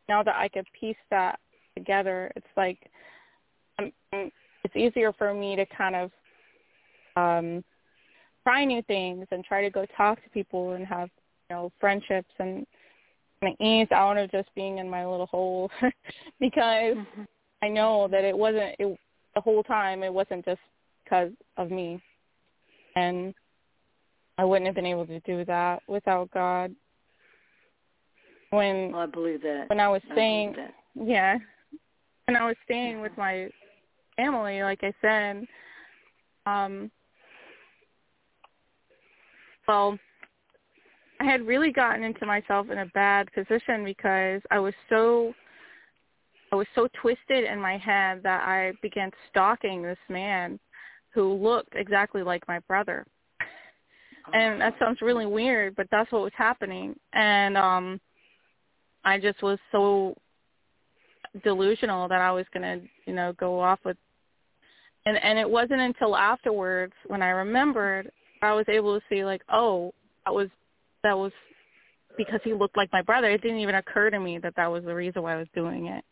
now 0.10 0.24
that 0.24 0.36
I 0.36 0.48
could 0.48 0.68
piece 0.80 0.98
that 1.10 1.40
together, 1.76 2.32
it's 2.36 2.46
like 2.56 2.80
um, 3.80 3.92
it's 4.12 4.76
easier 4.76 5.14
for 5.14 5.34
me 5.34 5.56
to 5.56 5.66
kind 5.66 5.96
of 5.96 6.12
um 7.16 7.64
try 8.44 8.66
new 8.66 8.82
things 8.84 9.26
and 9.32 9.44
try 9.44 9.62
to 9.62 9.70
go 9.70 9.86
talk 9.98 10.22
to 10.24 10.30
people 10.30 10.74
and 10.74 10.86
have 10.86 11.10
you 11.50 11.56
know 11.56 11.72
friendships 11.80 12.32
and 12.40 12.66
of 13.42 13.54
ease 13.60 13.88
out 13.92 14.18
of 14.18 14.32
just 14.32 14.50
being 14.56 14.78
in 14.78 14.90
my 14.90 15.06
little 15.06 15.26
hole 15.26 15.70
because 16.40 16.96
Mhm. 16.96 17.28
I 17.62 17.70
know 17.70 18.08
that 18.10 18.24
it 18.24 18.38
wasn't 18.38 18.76
it 18.80 18.98
the 19.36 19.42
whole 19.42 19.64
time 19.64 20.04
it 20.04 20.14
wasn't 20.14 20.46
just 20.46 20.62
because 21.04 21.32
of 21.58 21.72
me 21.72 22.02
and 22.96 23.34
I 24.38 24.46
wouldn't 24.46 24.66
have 24.68 24.76
been 24.76 24.86
able 24.86 25.06
to 25.08 25.20
do 25.22 25.44
that 25.46 25.84
without 25.88 26.30
God 26.32 26.76
when 28.52 28.92
Well, 28.92 29.02
I 29.02 29.06
believe 29.08 29.42
that. 29.42 29.70
when 29.70 29.80
I 29.80 29.88
was 29.90 30.02
staying 30.12 30.54
that. 30.54 30.74
yeah 30.96 31.38
when 32.26 32.38
I 32.38 32.46
was 32.46 32.56
staying 32.64 33.02
with 33.02 33.16
my 33.18 33.50
family 34.16 34.64
like 34.64 34.84
I 34.84 34.94
said 35.02 35.48
um 36.46 36.92
well 39.68 39.98
I 41.24 41.26
had 41.26 41.48
really 41.48 41.72
gotten 41.72 42.04
into 42.04 42.26
myself 42.26 42.70
in 42.70 42.80
a 42.80 42.86
bad 42.88 43.32
position 43.34 43.86
because 43.86 44.42
I 44.52 44.60
was 44.60 44.74
so 44.90 45.34
I 46.52 46.56
was 46.56 46.68
so 46.76 46.90
twisted 47.02 47.46
in 47.46 47.62
my 47.62 47.78
head 47.78 48.22
that 48.24 48.44
I 48.46 48.74
began 48.82 49.10
stalking 49.30 49.82
this 49.82 49.98
man 50.10 50.60
who 51.14 51.34
looked 51.34 51.76
exactly 51.76 52.24
like 52.24 52.46
my 52.48 52.60
brother. 52.68 53.06
And 54.34 54.60
that 54.60 54.76
sounds 54.80 55.02
really 55.02 55.26
weird, 55.26 55.76
but 55.76 55.88
that's 55.92 56.12
what 56.12 56.24
was 56.24 56.34
happening. 56.36 56.94
And 57.14 57.58
um 57.58 58.02
I 59.06 59.18
just 59.18 59.42
was 59.42 59.60
so 59.72 60.16
delusional 61.44 62.10
that 62.10 62.20
I 62.20 62.32
was 62.32 62.46
going 62.54 62.64
to, 62.64 62.86
you 63.06 63.14
know, 63.14 63.32
go 63.40 63.62
off 63.62 63.80
with 63.86 63.98
and 65.06 65.16
and 65.24 65.40
it 65.40 65.50
wasn't 65.50 65.80
until 65.80 66.18
afterwards 66.18 66.94
when 67.08 67.22
I 67.22 67.30
remembered 67.30 68.12
I 68.42 68.52
was 68.52 68.66
able 68.68 69.00
to 69.00 69.06
see 69.08 69.24
like, 69.24 69.42
oh, 69.48 69.94
that 70.26 70.34
was 70.34 70.50
that 71.04 71.18
was 71.18 71.32
because 72.18 72.40
he 72.44 72.54
looked 72.54 72.78
like 72.78 72.92
my 72.92 73.02
brother. 73.02 73.30
It 73.30 73.42
didn't 73.42 73.58
even 73.60 73.76
occur 73.76 74.10
to 74.10 74.20
me 74.20 74.38
that 74.40 74.56
that 74.56 74.72
was 74.72 74.84
the 74.84 74.96
reason 74.96 75.24
why 75.24 75.34
I 75.34 75.38
was 75.38 75.48
doing 75.56 75.88
it. 75.88 76.04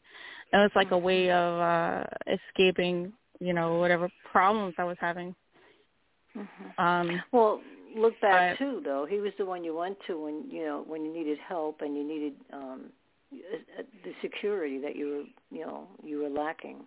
It 0.54 0.58
was 0.58 0.72
like 0.76 0.92
a 0.92 0.98
way 0.98 1.32
of 1.32 1.60
uh 1.60 2.04
escaping, 2.28 3.14
you 3.40 3.54
know, 3.54 3.76
whatever 3.80 4.10
problems 4.32 4.76
I 4.78 4.84
was 4.84 4.98
having. 5.00 5.36
Mhm. 6.36 6.80
Um 6.80 7.24
Well, 7.32 7.62
look 7.96 8.20
back 8.22 8.58
But- 8.58 8.58
too, 8.66 8.82
though. 8.84 9.06
He 9.06 9.20
was 9.20 9.34
the 9.38 9.46
one 9.46 9.64
you 9.64 9.76
went 9.76 9.98
to 10.08 10.22
when 10.22 10.50
you 10.50 10.64
know 10.66 10.84
when 10.88 11.06
you 11.06 11.14
needed 11.14 11.38
help 11.40 11.82
and 11.82 11.96
you 11.96 12.04
needed 12.04 12.34
um 12.52 12.92
uh, 13.34 13.84
the 14.04 14.14
security 14.22 14.78
that 14.80 14.96
you 14.96 15.06
were 15.08 15.58
you 15.58 15.66
know 15.66 15.88
you 16.04 16.20
were 16.20 16.30
lacking. 16.30 16.86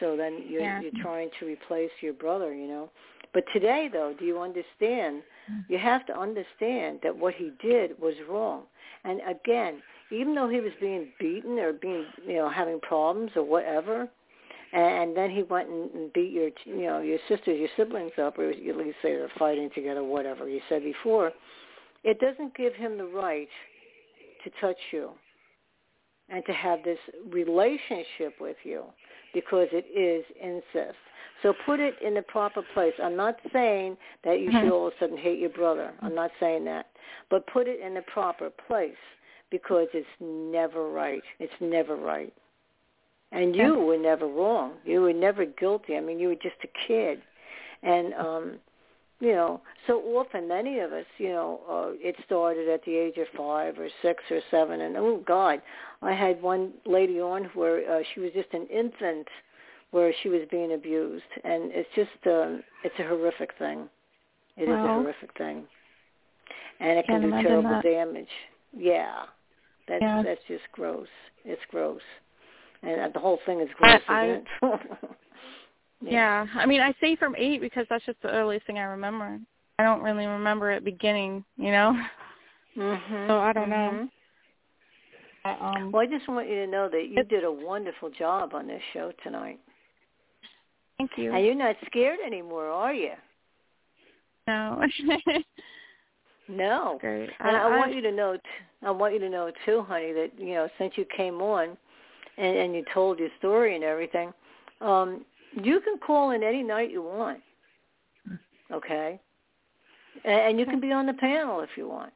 So 0.00 0.16
then 0.16 0.44
you're 0.48 0.62
Yeah. 0.62 0.80
you're 0.80 1.02
trying 1.02 1.30
to 1.38 1.46
replace 1.46 1.90
your 2.00 2.12
brother, 2.12 2.54
you 2.54 2.66
know. 2.66 2.90
But 3.32 3.44
today, 3.52 3.88
though, 3.92 4.14
do 4.18 4.24
you 4.24 4.38
understand? 4.40 5.22
Mm-hmm. 5.50 5.72
You 5.72 5.78
have 5.78 6.06
to 6.06 6.18
understand 6.18 7.00
that 7.02 7.16
what 7.16 7.34
he 7.34 7.52
did 7.60 7.98
was 8.00 8.14
wrong. 8.28 8.62
And 9.04 9.20
again, 9.26 9.82
even 10.10 10.34
though 10.34 10.48
he 10.48 10.60
was 10.60 10.72
being 10.80 11.08
beaten 11.18 11.58
or 11.58 11.72
being 11.72 12.06
you 12.26 12.34
know 12.34 12.48
having 12.48 12.80
problems 12.80 13.32
or 13.36 13.42
whatever, 13.42 14.08
and 14.72 15.16
then 15.16 15.30
he 15.30 15.42
went 15.42 15.68
and 15.68 15.90
and 15.92 16.12
beat 16.12 16.32
your 16.32 16.50
you 16.64 16.82
know 16.86 17.00
your 17.00 17.18
sisters 17.28 17.58
your 17.58 17.68
siblings 17.76 18.12
up 18.20 18.38
or 18.38 18.50
at 18.50 18.76
least 18.76 18.96
they 19.02 19.12
were 19.12 19.30
fighting 19.38 19.70
together 19.74 20.02
whatever 20.02 20.48
you 20.48 20.60
said 20.68 20.82
before 20.82 21.32
it 22.04 22.18
doesn't 22.20 22.54
give 22.56 22.74
him 22.74 22.98
the 22.98 23.04
right 23.04 23.48
to 24.44 24.50
touch 24.60 24.76
you 24.92 25.10
and 26.28 26.44
to 26.46 26.52
have 26.52 26.82
this 26.84 26.98
relationship 27.30 28.34
with 28.40 28.56
you 28.64 28.82
because 29.36 29.68
it 29.70 29.84
is 29.94 30.24
incest. 30.42 30.96
So 31.42 31.52
put 31.66 31.78
it 31.78 31.94
in 32.02 32.14
the 32.14 32.22
proper 32.22 32.62
place. 32.72 32.94
I'm 33.02 33.16
not 33.16 33.36
saying 33.52 33.98
that 34.24 34.40
you 34.40 34.50
should 34.50 34.72
all 34.72 34.86
of 34.86 34.94
a 34.94 34.96
sudden 34.98 35.18
hate 35.18 35.38
your 35.38 35.50
brother. 35.50 35.92
I'm 36.00 36.14
not 36.14 36.30
saying 36.40 36.64
that. 36.64 36.86
But 37.28 37.46
put 37.48 37.68
it 37.68 37.78
in 37.80 37.92
the 37.92 38.00
proper 38.00 38.48
place 38.48 38.96
because 39.50 39.88
it's 39.92 40.08
never 40.18 40.88
right. 40.90 41.22
It's 41.38 41.52
never 41.60 41.96
right. 41.96 42.32
And 43.30 43.54
you 43.54 43.74
were 43.78 43.98
never 43.98 44.26
wrong. 44.26 44.72
You 44.86 45.02
were 45.02 45.12
never 45.12 45.44
guilty. 45.44 45.96
I 45.96 46.00
mean, 46.00 46.18
you 46.18 46.28
were 46.28 46.36
just 46.36 46.56
a 46.64 46.68
kid, 46.88 47.20
and 47.82 48.14
um, 48.14 48.52
you 49.20 49.32
know, 49.32 49.60
so 49.86 50.00
often 50.00 50.46
many 50.46 50.80
of 50.80 50.92
us, 50.92 51.06
you 51.18 51.28
know, 51.28 51.60
uh, 51.68 51.92
it 52.06 52.16
started 52.26 52.68
at 52.68 52.84
the 52.84 52.94
age 52.94 53.16
of 53.16 53.26
five 53.36 53.78
or 53.78 53.88
six 54.02 54.22
or 54.30 54.40
seven, 54.50 54.82
and 54.82 54.96
oh 54.96 55.22
God, 55.26 55.62
I 56.02 56.12
had 56.12 56.42
one 56.42 56.72
lady 56.84 57.20
on 57.20 57.44
where 57.54 57.90
uh, 57.90 58.02
she 58.14 58.20
was 58.20 58.30
just 58.34 58.52
an 58.52 58.66
infant, 58.66 59.26
where 59.90 60.12
she 60.22 60.28
was 60.28 60.42
being 60.50 60.74
abused, 60.74 61.24
and 61.44 61.70
it's 61.72 61.88
just 61.94 62.10
um, 62.26 62.62
it's 62.84 62.98
a 62.98 63.04
horrific 63.04 63.50
thing. 63.58 63.88
It 64.58 64.68
is 64.68 64.74
a 64.74 64.88
horrific 64.88 65.36
thing, 65.38 65.64
and 66.80 66.98
it 66.98 67.06
can 67.06 67.22
do 67.22 67.30
terrible 67.42 67.70
that. 67.70 67.82
damage. 67.84 68.28
Yeah, 68.76 69.22
that's 69.88 70.02
Yeah. 70.02 70.22
that's 70.22 70.40
just 70.46 70.64
gross. 70.72 71.08
It's 71.46 71.62
gross, 71.70 72.02
and 72.82 73.00
uh, 73.00 73.08
the 73.14 73.20
whole 73.20 73.38
thing 73.46 73.60
is 73.60 73.68
gross, 73.78 74.02
I- 74.08 74.42
yeah. 76.00 76.46
I 76.54 76.66
mean 76.66 76.80
I 76.80 76.94
say 77.00 77.16
from 77.16 77.34
eight 77.36 77.60
because 77.60 77.86
that's 77.88 78.04
just 78.04 78.20
the 78.22 78.30
earliest 78.30 78.66
thing 78.66 78.78
I 78.78 78.84
remember. 78.84 79.38
I 79.78 79.82
don't 79.82 80.02
really 80.02 80.26
remember 80.26 80.70
it 80.72 80.84
beginning, 80.84 81.44
you 81.56 81.70
know? 81.70 81.94
Mm-hmm. 82.76 83.28
So 83.28 83.38
I 83.38 83.52
don't 83.52 83.70
know. 83.70 83.90
Mhm. 83.94 84.10
I, 85.44 85.76
um 85.76 85.92
Well, 85.92 86.02
I 86.02 86.06
just 86.06 86.28
want 86.28 86.48
you 86.48 86.56
to 86.56 86.66
know 86.66 86.88
that 86.88 87.08
you 87.08 87.22
did 87.24 87.44
a 87.44 87.52
wonderful 87.52 88.10
job 88.10 88.54
on 88.54 88.66
this 88.66 88.82
show 88.92 89.12
tonight, 89.22 89.58
thank 90.98 91.10
you. 91.16 91.32
and 91.32 91.44
you're 91.44 91.54
not 91.54 91.76
scared 91.86 92.18
anymore, 92.24 92.66
are 92.66 92.94
you? 92.94 93.12
no. 94.46 94.82
No. 96.48 96.98
Great. 97.00 97.30
And 97.40 97.56
I, 97.56 97.76
want 97.76 97.94
you 97.94 98.00
to 98.02 98.12
know, 98.12 98.34
t- 98.36 98.86
I 98.86 98.90
want 98.90 99.14
you 99.14 99.20
to 99.20 99.28
know 99.28 99.50
too, 99.64 99.82
honey, 99.82 100.12
that 100.12 100.30
you 100.38 100.54
know 100.54 100.68
since 100.78 100.92
you 100.96 101.04
came 101.16 101.40
on, 101.40 101.76
and, 102.38 102.56
and 102.56 102.74
you 102.74 102.84
told 102.92 103.18
your 103.18 103.30
story 103.38 103.74
and 103.74 103.84
everything, 103.84 104.32
um, 104.80 105.24
you 105.62 105.80
can 105.80 105.98
call 105.98 106.30
in 106.30 106.42
any 106.42 106.62
night 106.62 106.90
you 106.90 107.02
want. 107.02 107.40
Okay. 108.72 109.20
And, 110.24 110.58
you 110.58 110.66
can 110.66 110.80
be 110.80 110.92
on 110.92 111.06
the 111.06 111.12
panel 111.14 111.60
if 111.60 111.70
you 111.76 111.88
want. 111.88 112.12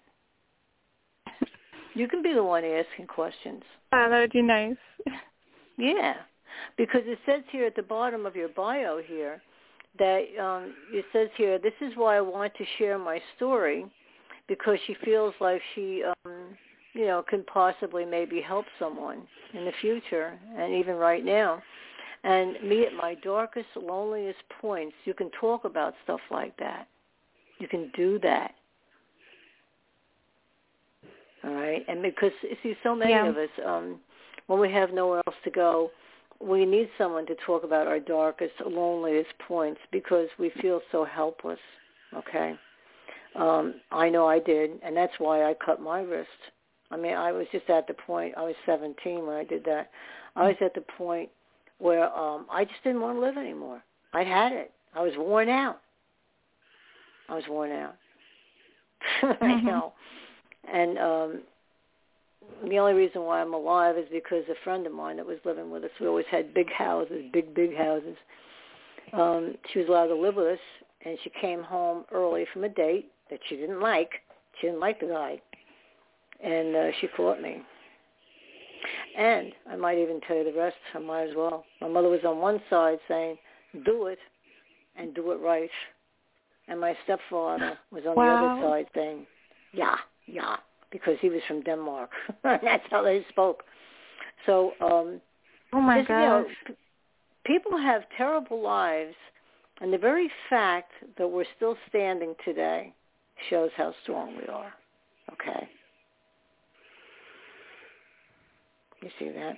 You 1.95 2.09
can 2.09 2.23
be 2.23 2.33
the 2.33 2.43
one 2.43 2.65
asking 2.65 3.07
questions. 3.09 3.63
Ah, 3.93 4.09
that 4.09 4.21
would 4.21 4.33
be 4.33 4.43
nice. 4.43 4.77
Yeah, 5.77 6.15
because 6.77 7.03
it 7.07 7.19
says 7.25 7.43
here 7.51 7.67
at 7.67 7.75
the 7.75 7.83
bottom 7.83 8.27
of 8.27 8.37
your 8.37 8.49
bio 8.49 9.01
here 9.03 9.41
that 9.99 10.25
um, 10.41 10.75
it 10.93 11.05
says 11.13 11.29
here, 11.37 11.59
this 11.59 11.73
is 11.81 11.93
why 11.97 12.17
I 12.17 12.21
want 12.21 12.55
to 12.55 12.65
share 12.79 12.99
my 12.99 13.21
story 13.37 13.87
because 14.47 14.79
she 14.87 14.95
feels 15.05 15.35
like 15.41 15.61
she, 15.75 16.03
um, 16.05 16.57
you 16.93 17.07
know, 17.07 17.25
can 17.29 17.45
possibly 17.45 18.05
maybe 18.05 18.41
help 18.41 18.67
someone 18.79 19.23
in 19.55 19.65
the 19.65 19.73
future 19.81 20.39
and 20.59 20.75
even 20.75 20.97
right 20.97 21.25
now. 21.25 21.63
And 22.23 22.57
me 22.63 22.85
at 22.85 22.93
my 22.93 23.15
darkest, 23.15 23.69
loneliest 23.77 24.41
points, 24.61 24.95
you 25.05 25.15
can 25.15 25.31
talk 25.31 25.65
about 25.65 25.95
stuff 26.05 26.21
like 26.31 26.57
that. 26.59 26.87
You 27.59 27.69
can 27.69 27.91
do 27.97 28.19
that. 28.21 28.55
All 31.43 31.55
right, 31.55 31.83
and 31.89 32.03
because 32.03 32.33
you 32.43 32.57
see, 32.63 32.77
so 32.83 32.95
many 32.95 33.13
Yeah. 33.13 33.27
of 33.27 33.39
us, 33.39 33.49
um, 33.65 34.01
when 34.47 34.61
we 34.61 34.71
have 34.73 34.93
nowhere 34.93 35.23
else 35.27 35.37
to 35.45 35.51
go, 35.51 35.91
we 36.39 36.67
need 36.67 36.91
someone 36.99 37.25
to 37.27 37.35
talk 37.37 37.65
about 37.65 37.87
our 37.87 37.99
darkest, 37.99 38.61
loneliest 38.61 39.37
points 39.39 39.81
because 39.91 40.29
we 40.39 40.51
feel 40.51 40.83
so 40.91 41.05
helpless. 41.05 41.61
Okay, 42.15 42.59
um, 43.37 43.81
I 43.91 44.11
know 44.11 44.27
I 44.27 44.39
did, 44.39 44.79
and 44.83 44.95
that's 44.95 45.19
why 45.19 45.45
I 45.45 45.55
cut 45.55 45.81
my 45.81 46.03
wrist. 46.03 46.29
I 46.91 46.97
mean, 46.97 47.15
I 47.15 47.33
was 47.33 47.47
just 47.53 47.71
at 47.71 47.87
the 47.87 47.95
point. 47.95 48.35
I 48.37 48.43
was 48.43 48.57
17 48.67 49.27
when 49.27 49.37
I 49.37 49.45
did 49.45 49.65
that. 49.65 49.91
I 50.37 50.49
was 50.49 50.57
at 50.61 50.75
the 50.75 50.81
point 50.81 51.31
where 51.81 52.13
um, 52.17 52.47
I 52.51 52.65
just 52.65 52.83
didn't 52.85 53.01
want 53.01 53.17
to 53.17 53.21
live 53.21 53.37
anymore. 53.37 53.83
I'd 54.13 54.27
had 54.27 54.53
it. 54.53 54.71
I 54.95 55.03
was 55.03 55.13
worn 55.17 55.49
out. 55.49 55.81
I 57.29 57.35
was 57.35 57.45
worn 57.49 57.73
out. 57.73 57.97
Mhm. 59.23 59.63
you 59.63 59.67
know, 59.67 59.93
and 60.73 60.99
um, 60.99 61.41
the 62.69 62.79
only 62.79 62.93
reason 62.93 63.23
why 63.23 63.41
I'm 63.41 63.55
alive 63.55 63.97
is 63.97 64.07
because 64.13 64.45
a 64.51 64.55
friend 64.63 64.87
of 64.87 64.93
mine 64.93 65.17
that 65.17 65.27
was 65.27 65.39
living 65.45 65.71
with 65.71 65.85
us, 65.85 65.91
we 66.01 66.07
always 66.07 66.27
had 66.31 66.53
big 66.53 66.71
houses, 66.71 67.25
big, 67.33 67.55
big 67.55 67.75
houses. 67.75 68.17
Um, 69.13 69.55
she 69.73 69.79
was 69.79 69.89
allowed 69.89 70.09
to 70.09 70.15
live 70.15 70.37
with 70.37 70.47
us, 70.47 70.59
and 71.05 71.17
she 71.25 71.31
came 71.41 71.63
home 71.63 72.05
early 72.13 72.45
from 72.53 72.65
a 72.65 72.69
date 72.69 73.11
that 73.31 73.41
she 73.49 73.57
didn't 73.57 73.81
like. 73.81 74.11
She 74.61 74.67
didn't 74.67 74.81
like 74.81 75.01
the 75.01 75.07
guy, 75.07 75.41
and 76.43 76.77
uh, 76.77 76.91
she 77.01 77.09
caught 77.09 77.41
me. 77.41 77.63
And 79.17 79.53
I 79.71 79.77
might 79.77 79.99
even 79.99 80.21
tell 80.27 80.37
you 80.37 80.45
the 80.45 80.59
rest. 80.59 80.77
I 80.95 80.99
might 80.99 81.29
as 81.31 81.37
well. 81.37 81.65
My 81.81 81.89
mother 81.89 82.09
was 82.09 82.25
on 82.25 82.39
one 82.39 82.61
side 82.71 82.99
saying, 83.09 83.39
"Do 83.85 84.07
it, 84.07 84.19
and 84.97 85.15
do 85.15 85.33
it 85.33 85.41
right," 85.41 85.71
and 86.69 86.81
my 86.81 86.97
stepfather 87.05 87.79
was 87.91 88.07
on 88.07 88.17
Wow. 88.17 88.25
the 88.25 88.63
other 88.63 88.71
side 88.71 88.87
saying, 88.95 89.27
"Yeah, 89.73 89.97
yeah," 90.27 90.57
because 90.91 91.19
he 91.21 91.29
was 91.29 91.43
from 91.47 91.63
Denmark. 91.63 92.11
That's 92.43 92.85
how 92.91 93.03
they 93.03 93.25
spoke. 93.29 93.65
So 94.47 94.73
um, 94.81 95.21
Oh 95.73 95.81
my 95.81 95.99
just, 95.99 96.11
you 96.11 96.17
know, 96.17 96.45
gosh. 96.67 96.75
people 97.45 97.77
have 97.77 98.03
terrible 98.17 98.61
lives, 98.61 99.15
and 99.81 99.93
the 99.93 99.99
very 99.99 100.31
fact 100.49 100.93
that 101.17 101.29
we're 101.29 101.45
still 101.57 101.77
standing 101.89 102.35
today 102.45 102.93
shows 103.49 103.71
how 103.77 103.95
strong 104.03 104.37
we 104.37 104.47
are. 104.47 104.73
Okay. 105.33 105.69
You 109.03 109.11
see 109.19 109.29
that? 109.31 109.57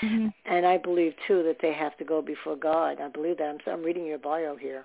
hmm 0.00 0.28
And 0.46 0.66
I 0.66 0.78
believe 0.78 1.14
too 1.26 1.42
that 1.44 1.56
they 1.60 1.72
have 1.72 1.96
to 1.98 2.04
go 2.04 2.22
before 2.22 2.56
God. 2.56 3.00
I 3.00 3.08
believe 3.08 3.38
that. 3.38 3.48
I'm, 3.48 3.58
I'm 3.72 3.82
reading 3.82 4.06
your 4.06 4.18
bio 4.18 4.56
here. 4.56 4.84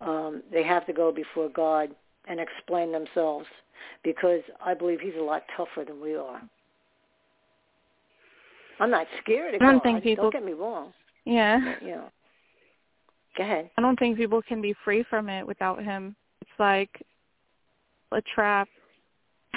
Um, 0.00 0.42
they 0.52 0.62
have 0.62 0.86
to 0.86 0.92
go 0.92 1.12
before 1.12 1.48
God 1.48 1.90
and 2.28 2.40
explain 2.40 2.92
themselves 2.92 3.46
because 4.02 4.40
I 4.64 4.74
believe 4.74 5.00
He's 5.00 5.14
a 5.18 5.22
lot 5.22 5.42
tougher 5.56 5.84
than 5.86 6.00
we 6.00 6.16
are. 6.16 6.42
I'm 8.80 8.90
not 8.90 9.06
scared 9.22 9.54
of 9.54 9.62
I 9.62 9.70
don't 9.70 9.82
think 9.82 10.02
people- 10.02 10.24
Don't 10.24 10.32
get 10.32 10.44
me 10.44 10.52
wrong. 10.52 10.92
Yeah. 11.24 11.60
but, 11.64 11.86
You 11.86 11.94
know. 11.94 12.10
Go 13.36 13.44
ahead. 13.44 13.70
I 13.78 13.80
don't 13.80 13.98
think 13.98 14.16
people 14.18 14.42
can 14.42 14.60
be 14.60 14.74
free 14.84 15.04
from 15.08 15.28
it 15.28 15.46
without 15.46 15.82
him. 15.82 16.14
It's 16.40 16.50
like 16.58 17.02
a 18.10 18.20
trap. 18.20 18.68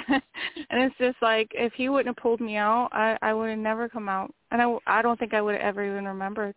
and 0.69 0.81
it's 0.83 0.97
just 0.97 1.17
like 1.21 1.51
if 1.53 1.73
he 1.73 1.89
wouldn't 1.89 2.15
have 2.15 2.21
pulled 2.21 2.41
me 2.41 2.57
out, 2.57 2.89
I 2.91 3.17
I 3.21 3.33
would 3.33 3.49
have 3.49 3.59
never 3.59 3.89
come 3.89 4.09
out, 4.09 4.33
and 4.51 4.61
I 4.61 4.77
I 4.87 5.01
don't 5.01 5.19
think 5.19 5.33
I 5.33 5.41
would 5.41 5.55
have 5.55 5.63
ever 5.63 5.85
even 5.85 6.05
remembered 6.05 6.55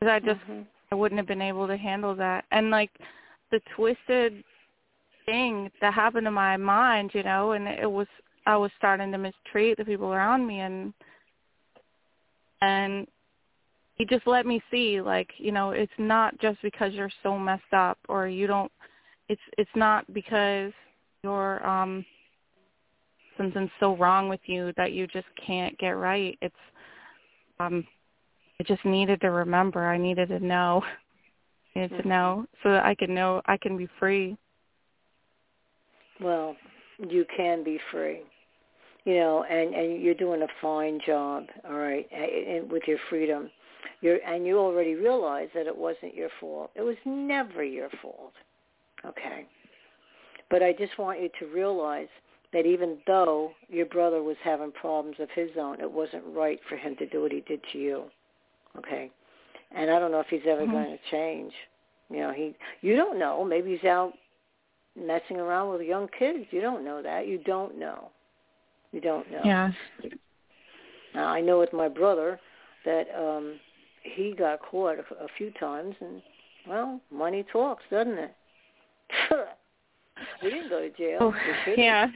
because 0.00 0.12
I 0.12 0.20
just 0.20 0.40
Mhm. 0.46 0.66
I 0.90 0.94
wouldn't 0.94 1.18
have 1.18 1.26
been 1.26 1.42
able 1.42 1.66
to 1.66 1.76
handle 1.76 2.14
that. 2.16 2.44
And 2.50 2.70
like 2.70 2.90
the 3.50 3.60
twisted 3.76 4.42
thing 5.26 5.70
that 5.80 5.92
happened 5.92 6.24
to 6.24 6.30
my 6.30 6.56
mind, 6.56 7.14
you 7.14 7.22
know, 7.22 7.52
and 7.52 7.68
it 7.68 7.90
was 7.90 8.06
I 8.46 8.56
was 8.56 8.70
starting 8.78 9.12
to 9.12 9.18
mistreat 9.18 9.76
the 9.76 9.84
people 9.84 10.12
around 10.12 10.46
me 10.46 10.60
and 10.60 10.94
and 12.60 13.06
he 13.96 14.04
just 14.04 14.26
let 14.26 14.46
me 14.46 14.62
see 14.70 15.00
like, 15.00 15.30
you 15.38 15.52
know, 15.52 15.70
it's 15.70 15.92
not 15.98 16.38
just 16.38 16.62
because 16.62 16.94
you're 16.94 17.10
so 17.22 17.38
messed 17.38 17.72
up 17.72 17.98
or 18.08 18.28
you 18.28 18.46
don't 18.46 18.72
it's 19.28 19.42
it's 19.58 19.70
not 19.74 20.10
because 20.14 20.72
you're 21.22 21.66
um 21.66 22.04
something's 23.38 23.70
so 23.80 23.96
wrong 23.96 24.28
with 24.28 24.40
you 24.44 24.72
that 24.76 24.92
you 24.92 25.06
just 25.06 25.26
can't 25.46 25.76
get 25.78 25.90
right. 25.90 26.36
It's 26.42 26.54
um 27.58 27.86
I 28.60 28.64
just 28.64 28.84
needed 28.84 29.20
to 29.20 29.30
remember. 29.30 29.86
I 29.86 29.96
needed 29.96 30.28
to 30.28 30.40
know. 30.40 30.82
I 31.74 31.80
needed 31.80 32.02
to 32.02 32.08
know 32.08 32.46
so 32.62 32.72
that 32.72 32.84
I 32.84 32.94
could 32.94 33.10
know 33.10 33.40
I 33.46 33.56
can 33.56 33.76
be 33.76 33.88
free. 33.98 34.36
Well, 36.20 36.56
you 36.98 37.24
can 37.36 37.62
be 37.62 37.78
free. 37.92 38.22
You 39.04 39.14
know, 39.14 39.44
and 39.44 39.74
and 39.74 40.02
you're 40.02 40.14
doing 40.14 40.42
a 40.42 40.48
fine 40.60 41.00
job, 41.06 41.44
all 41.66 41.78
right, 41.78 42.06
and 42.12 42.70
with 42.70 42.82
your 42.86 42.98
freedom. 43.08 43.50
You're 44.00 44.18
and 44.26 44.46
you 44.46 44.58
already 44.58 44.94
realize 44.94 45.48
that 45.54 45.66
it 45.66 45.76
wasn't 45.76 46.14
your 46.14 46.28
fault. 46.40 46.70
It 46.74 46.82
was 46.82 46.96
never 47.04 47.64
your 47.64 47.88
fault. 48.02 48.32
Okay. 49.04 49.46
But 50.50 50.62
I 50.62 50.72
just 50.72 50.98
want 50.98 51.20
you 51.20 51.30
to 51.38 51.46
realize 51.46 52.08
that 52.52 52.66
even 52.66 52.98
though 53.06 53.52
your 53.68 53.86
brother 53.86 54.22
was 54.22 54.36
having 54.42 54.72
problems 54.72 55.16
of 55.20 55.28
his 55.34 55.50
own, 55.58 55.80
it 55.80 55.90
wasn't 55.90 56.24
right 56.28 56.58
for 56.68 56.76
him 56.76 56.96
to 56.96 57.06
do 57.06 57.22
what 57.22 57.32
he 57.32 57.40
did 57.42 57.60
to 57.72 57.78
you. 57.78 58.04
Okay. 58.76 59.10
And 59.74 59.90
I 59.90 59.98
don't 59.98 60.10
know 60.10 60.20
if 60.20 60.28
he's 60.28 60.46
ever 60.46 60.64
Mhm. 60.66 60.70
going 60.72 60.98
to 60.98 61.10
change. 61.10 61.52
You 62.10 62.20
know, 62.20 62.32
he 62.32 62.54
you 62.80 62.96
don't 62.96 63.18
know. 63.18 63.44
Maybe 63.44 63.76
he's 63.76 63.84
out 63.84 64.16
messing 64.96 65.38
around 65.38 65.70
with 65.70 65.82
young 65.82 66.08
kids. 66.08 66.46
You 66.50 66.60
don't 66.60 66.84
know 66.84 67.02
that. 67.02 67.26
You 67.26 67.38
don't 67.38 67.76
know. 67.76 68.10
You 68.92 69.00
don't 69.00 69.30
know. 69.30 69.42
Yeah. 69.44 69.72
Now, 71.14 71.28
I 71.28 71.40
know 71.40 71.58
with 71.58 71.72
my 71.72 71.88
brother 71.88 72.40
that 72.84 73.08
um 73.14 73.60
he 74.02 74.32
got 74.32 74.60
caught 74.62 74.98
a, 74.98 75.24
a 75.24 75.28
few 75.36 75.50
times, 75.52 75.94
and 76.00 76.22
well, 76.66 77.00
money 77.10 77.44
talks, 77.52 77.84
doesn't 77.90 78.18
it? 78.18 78.34
we 80.42 80.50
didn't 80.50 80.70
go 80.70 80.80
to 80.80 80.90
jail. 80.90 81.18
Oh, 81.20 81.34
yeah. 81.76 82.08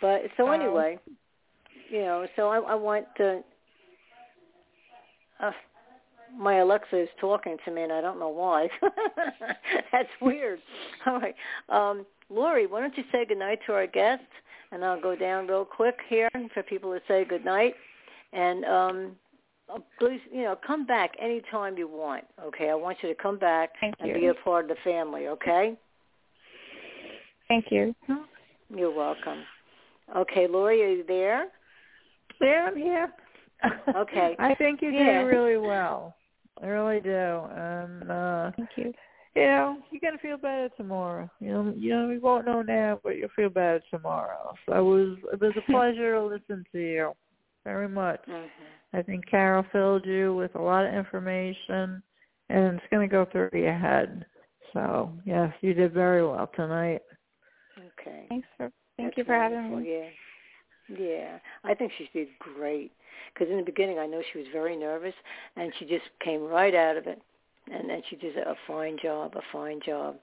But 0.00 0.22
so 0.36 0.46
Wow. 0.46 0.52
anyway, 0.52 0.98
you 1.90 2.00
know, 2.00 2.26
so 2.36 2.48
I, 2.48 2.58
I 2.58 2.74
want 2.74 3.06
to. 3.16 3.42
Uh, 5.40 5.50
my 6.36 6.56
Alexa 6.56 7.00
is 7.00 7.08
talking 7.20 7.56
to 7.64 7.70
me, 7.70 7.82
and 7.82 7.92
I 7.92 8.00
don't 8.00 8.18
know 8.18 8.28
why. 8.28 8.68
That's 9.92 10.08
weird. 10.20 10.58
All 11.06 11.20
right, 11.20 11.34
um, 11.68 12.04
Lori, 12.28 12.66
why 12.66 12.80
don't 12.80 12.96
you 12.96 13.04
say 13.12 13.24
goodnight 13.24 13.60
to 13.66 13.72
our 13.72 13.86
guests, 13.86 14.24
and 14.72 14.84
I'll 14.84 15.00
go 15.00 15.14
down 15.14 15.46
real 15.46 15.64
quick 15.64 15.96
here 16.08 16.28
for 16.52 16.62
people 16.62 16.92
to 16.92 17.00
say 17.06 17.24
goodnight, 17.24 17.74
and 18.32 18.64
um, 18.64 19.16
uh, 19.72 19.78
please, 19.98 20.20
you 20.32 20.42
know, 20.42 20.56
come 20.66 20.86
back 20.86 21.12
anytime 21.20 21.78
you 21.78 21.88
want. 21.88 22.24
Okay, 22.42 22.70
I 22.70 22.74
want 22.74 22.98
you 23.02 23.08
to 23.08 23.14
come 23.14 23.38
back 23.38 23.70
Thank 23.80 23.94
and 24.00 24.08
you. 24.08 24.14
be 24.14 24.26
a 24.26 24.34
part 24.34 24.64
of 24.70 24.76
the 24.76 24.82
family. 24.82 25.28
Okay, 25.28 25.76
Thank 27.48 27.66
you. 27.70 27.94
you're 28.74 28.94
welcome. 28.94 29.44
Okay, 30.16 30.46
Lori, 30.46 30.82
are 30.82 30.88
you 30.90 31.04
there? 31.06 31.46
Yeah, 32.40 32.68
I'm 32.68 32.76
here. 32.76 33.12
Okay. 33.96 34.36
I 34.38 34.54
think 34.54 34.82
you 34.82 34.90
Yeah. 34.90 35.20
did 35.22 35.26
really 35.26 35.56
well. 35.56 36.14
I 36.62 36.66
really 36.66 37.00
do. 37.00 37.10
And 37.10 38.10
uh 38.10 38.50
Thank 38.56 38.70
you. 38.76 38.92
you 39.34 39.42
know, 39.42 39.78
you're 39.90 40.00
gonna 40.00 40.18
feel 40.18 40.36
better 40.36 40.68
tomorrow. 40.76 41.28
You 41.40 41.48
know 41.52 41.74
you 41.76 41.90
know, 41.90 42.10
you 42.10 42.20
won't 42.20 42.46
know 42.46 42.62
now, 42.62 43.00
but 43.02 43.16
you'll 43.16 43.28
feel 43.34 43.48
better 43.50 43.80
tomorrow. 43.90 44.54
So 44.66 44.72
it 44.74 44.82
was 44.82 45.18
it 45.32 45.40
was 45.40 45.54
a 45.56 45.62
pleasure 45.72 46.14
to 46.14 46.24
listen 46.24 46.64
to 46.72 46.78
you. 46.78 47.12
Very 47.64 47.88
much. 47.88 48.20
Mhm. 48.28 48.48
I 48.92 49.02
think 49.02 49.26
Carol 49.26 49.64
filled 49.72 50.06
you 50.06 50.34
with 50.36 50.54
a 50.54 50.62
lot 50.62 50.86
of 50.86 50.94
information 50.94 52.02
and 52.50 52.76
it's 52.76 52.86
gonna 52.90 53.08
go 53.08 53.24
through 53.24 53.50
your 53.54 53.72
head. 53.74 54.24
So 54.72 55.12
yes, 55.24 55.52
you 55.62 55.74
did 55.74 55.92
very 55.92 56.24
well 56.26 56.48
tonight. 56.54 57.02
Okay. 57.78 58.26
Thanks 58.28 58.46
for 58.56 58.70
thank 58.96 59.10
That's 59.10 59.18
you 59.18 59.24
for 59.24 59.34
having 59.34 59.82
me. 59.82 59.90
Yeah. 59.90 60.98
Yeah. 60.98 61.38
I 61.64 61.74
think 61.74 61.92
she 61.96 62.08
did 62.12 62.28
great. 62.38 62.92
Because 63.32 63.50
in 63.50 63.56
the 63.56 63.64
beginning, 63.64 63.98
I 63.98 64.06
know 64.06 64.22
she 64.32 64.38
was 64.38 64.46
very 64.52 64.76
nervous, 64.76 65.14
and 65.56 65.72
she 65.78 65.84
just 65.84 66.04
came 66.22 66.42
right 66.42 66.74
out 66.74 66.96
of 66.96 67.06
it. 67.06 67.20
And 67.72 67.88
then 67.88 68.02
she 68.08 68.16
did 68.16 68.36
a 68.36 68.54
fine 68.66 68.98
job, 69.02 69.34
a 69.36 69.40
fine 69.52 69.80
job. 69.84 70.16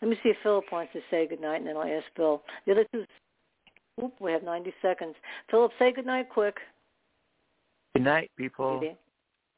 Let 0.00 0.10
me 0.10 0.16
see 0.22 0.30
if 0.30 0.36
Philip 0.42 0.64
wants 0.70 0.92
to 0.92 1.00
say 1.10 1.26
goodnight, 1.26 1.60
and 1.60 1.66
then 1.66 1.76
I'll 1.76 1.82
ask 1.82 2.06
Bill. 2.16 2.42
The 2.66 2.72
other 2.72 2.86
two, 2.92 3.04
oop, 4.02 4.14
we 4.20 4.32
have 4.32 4.42
90 4.42 4.72
seconds. 4.80 5.14
Philip, 5.50 5.72
say 5.78 5.92
goodnight 5.92 6.30
quick. 6.30 6.56
Good 7.94 8.04
night, 8.04 8.30
people. 8.36 8.80
there? 8.80 8.96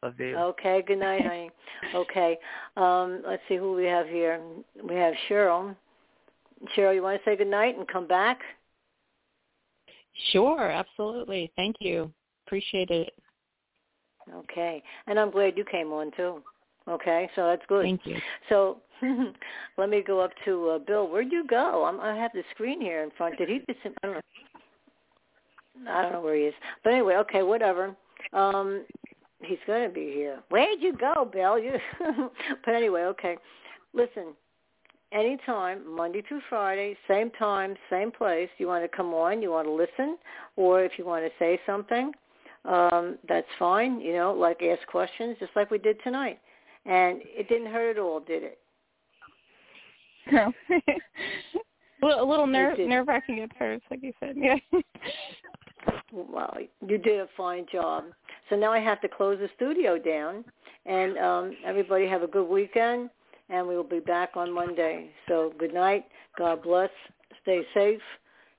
Love 0.03 0.19
you. 0.19 0.37
Okay, 0.37 0.83
good 0.87 0.99
night, 0.99 1.23
honey. 1.23 1.51
Okay, 1.95 2.39
um, 2.77 3.23
let's 3.27 3.43
see 3.49 3.57
who 3.57 3.75
we 3.75 3.85
have 3.85 4.07
here. 4.07 4.41
We 4.89 4.95
have 4.95 5.15
Cheryl. 5.29 5.77
Cheryl, 6.77 6.95
you 6.95 7.03
want 7.03 7.19
to 7.23 7.31
say 7.31 7.37
good 7.37 7.49
night 7.49 7.77
and 7.77 7.87
come 7.89 8.07
back? 8.07 8.41
Sure, 10.31 10.71
absolutely. 10.71 11.51
Thank 11.57 11.77
you. 11.81 12.13
Appreciate 12.47 12.91
it. 12.91 13.13
Okay, 14.33 14.83
and 15.07 15.19
I'm 15.19 15.31
glad 15.31 15.57
you 15.57 15.65
came 15.65 15.93
on 15.93 16.13
too. 16.17 16.43
Okay, 16.89 17.29
so 17.35 17.47
that's 17.47 17.63
good. 17.69 17.85
Thank 17.85 18.07
you. 18.07 18.19
So 18.49 18.79
let 19.79 19.89
me 19.89 20.03
go 20.07 20.21
up 20.21 20.31
to 20.45 20.71
uh, 20.71 20.79
Bill. 20.79 21.09
Where'd 21.09 21.33
you 21.33 21.47
go? 21.47 21.85
I'm, 21.85 22.01
I 22.01 22.15
have 22.17 22.33
the 22.35 22.43
screen 22.55 22.81
here 22.81 23.03
in 23.03 23.11
front. 23.17 23.39
Did 23.39 23.49
he 23.49 23.59
just? 23.69 23.81
I 24.03 24.07
don't 24.07 24.15
know. 24.15 25.91
I 25.91 26.03
don't 26.03 26.13
know 26.13 26.21
where 26.21 26.37
he 26.37 26.43
is. 26.43 26.55
But 26.85 26.93
anyway, 26.93 27.15
okay, 27.17 27.43
whatever. 27.43 27.97
Um, 28.33 28.85
he's 29.43 29.59
going 29.67 29.89
to 29.89 29.93
be 29.93 30.13
here. 30.13 30.41
Where'd 30.51 30.81
you 30.81 30.97
go, 30.97 31.29
Bill? 31.33 31.59
You. 31.59 31.73
but 32.65 32.75
anyway, 32.75 33.03
okay. 33.03 33.37
Listen, 33.95 34.35
anytime, 35.13 35.97
Monday 35.97 36.23
through 36.27 36.41
Friday, 36.49 36.97
same 37.09 37.31
time, 37.31 37.75
same 37.91 38.11
place. 38.11 38.49
You 38.59 38.67
want 38.67 38.85
to 38.85 38.97
come 38.97 39.15
on? 39.15 39.43
You 39.43 39.51
want 39.51 39.67
to 39.67 39.73
listen, 39.73 40.19
or 40.57 40.83
if 40.83 40.93
you 40.99 41.05
want 41.05 41.25
to 41.25 41.31
say 41.39 41.61
something, 41.67 42.13
um, 42.65 43.19
that's 43.29 43.47
fine. 43.59 44.01
You 44.01 44.15
know, 44.15 44.33
like 44.33 44.63
ask 44.63 44.87
questions, 44.87 45.37
just 45.41 45.53
like 45.55 45.71
we 45.71 45.79
did 45.79 46.03
tonight. 46.03 46.39
And 46.85 47.21
it 47.23 47.49
didn't 47.49 47.73
hurt 47.73 47.97
at 47.97 48.03
all, 48.03 48.21
did 48.21 48.43
it? 48.43 48.59
No. 50.31 50.53
a 52.03 52.25
little, 52.25 52.47
nerve 52.47 52.79
nerve 52.79 53.07
wracking 53.07 53.41
at 53.41 53.57
first, 53.57 53.85
like 53.91 54.03
you 54.03 54.13
said. 54.21 54.37
Yeah. 54.37 54.57
Well, 56.13 56.57
you 56.87 56.99
did 56.99 57.21
a 57.21 57.29
fine 57.37 57.67
job. 57.73 58.05
So 58.51 58.57
now 58.57 58.73
I 58.73 58.81
have 58.81 59.01
to 59.01 59.09
close 59.09 59.39
the 59.39 59.49
studio 59.57 59.99
down, 59.99 60.45
and 60.85 61.17
um, 61.19 61.57
everybody 61.65 62.07
have 62.07 62.23
a 62.23 62.27
good 62.27 62.49
weekend. 62.49 63.09
And 63.49 63.67
we 63.67 63.77
will 63.77 63.85
be 63.85 64.01
back 64.01 64.37
on 64.37 64.53
Monday. 64.53 65.11
So 65.29 65.53
good 65.59 65.75
night. 65.75 66.05
God 66.39 66.63
bless. 66.63 66.91
Stay 67.43 67.63
safe, 67.75 68.01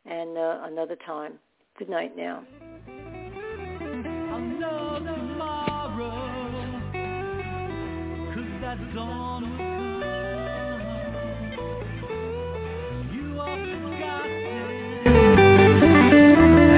and 0.06 0.38
uh, 0.38 0.62
another 0.64 0.98
time. 1.06 1.34
Good 1.78 1.90
night 1.90 2.16
now. 2.16 2.44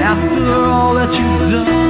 After 0.08 0.54
all 0.54 0.94
that 0.94 1.12
you've 1.12 1.50
done, 1.50 1.85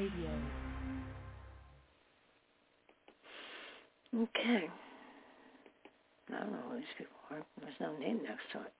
Radio. 0.00 0.30
Okay. 4.16 4.64
I 6.32 6.38
don't 6.38 6.52
know 6.52 6.58
who 6.70 6.76
these 6.76 6.84
people 6.96 7.16
are. 7.30 7.42
There's 7.60 7.74
no 7.80 7.92
name 7.98 8.20
next 8.24 8.44
to 8.52 8.60
it. 8.60 8.79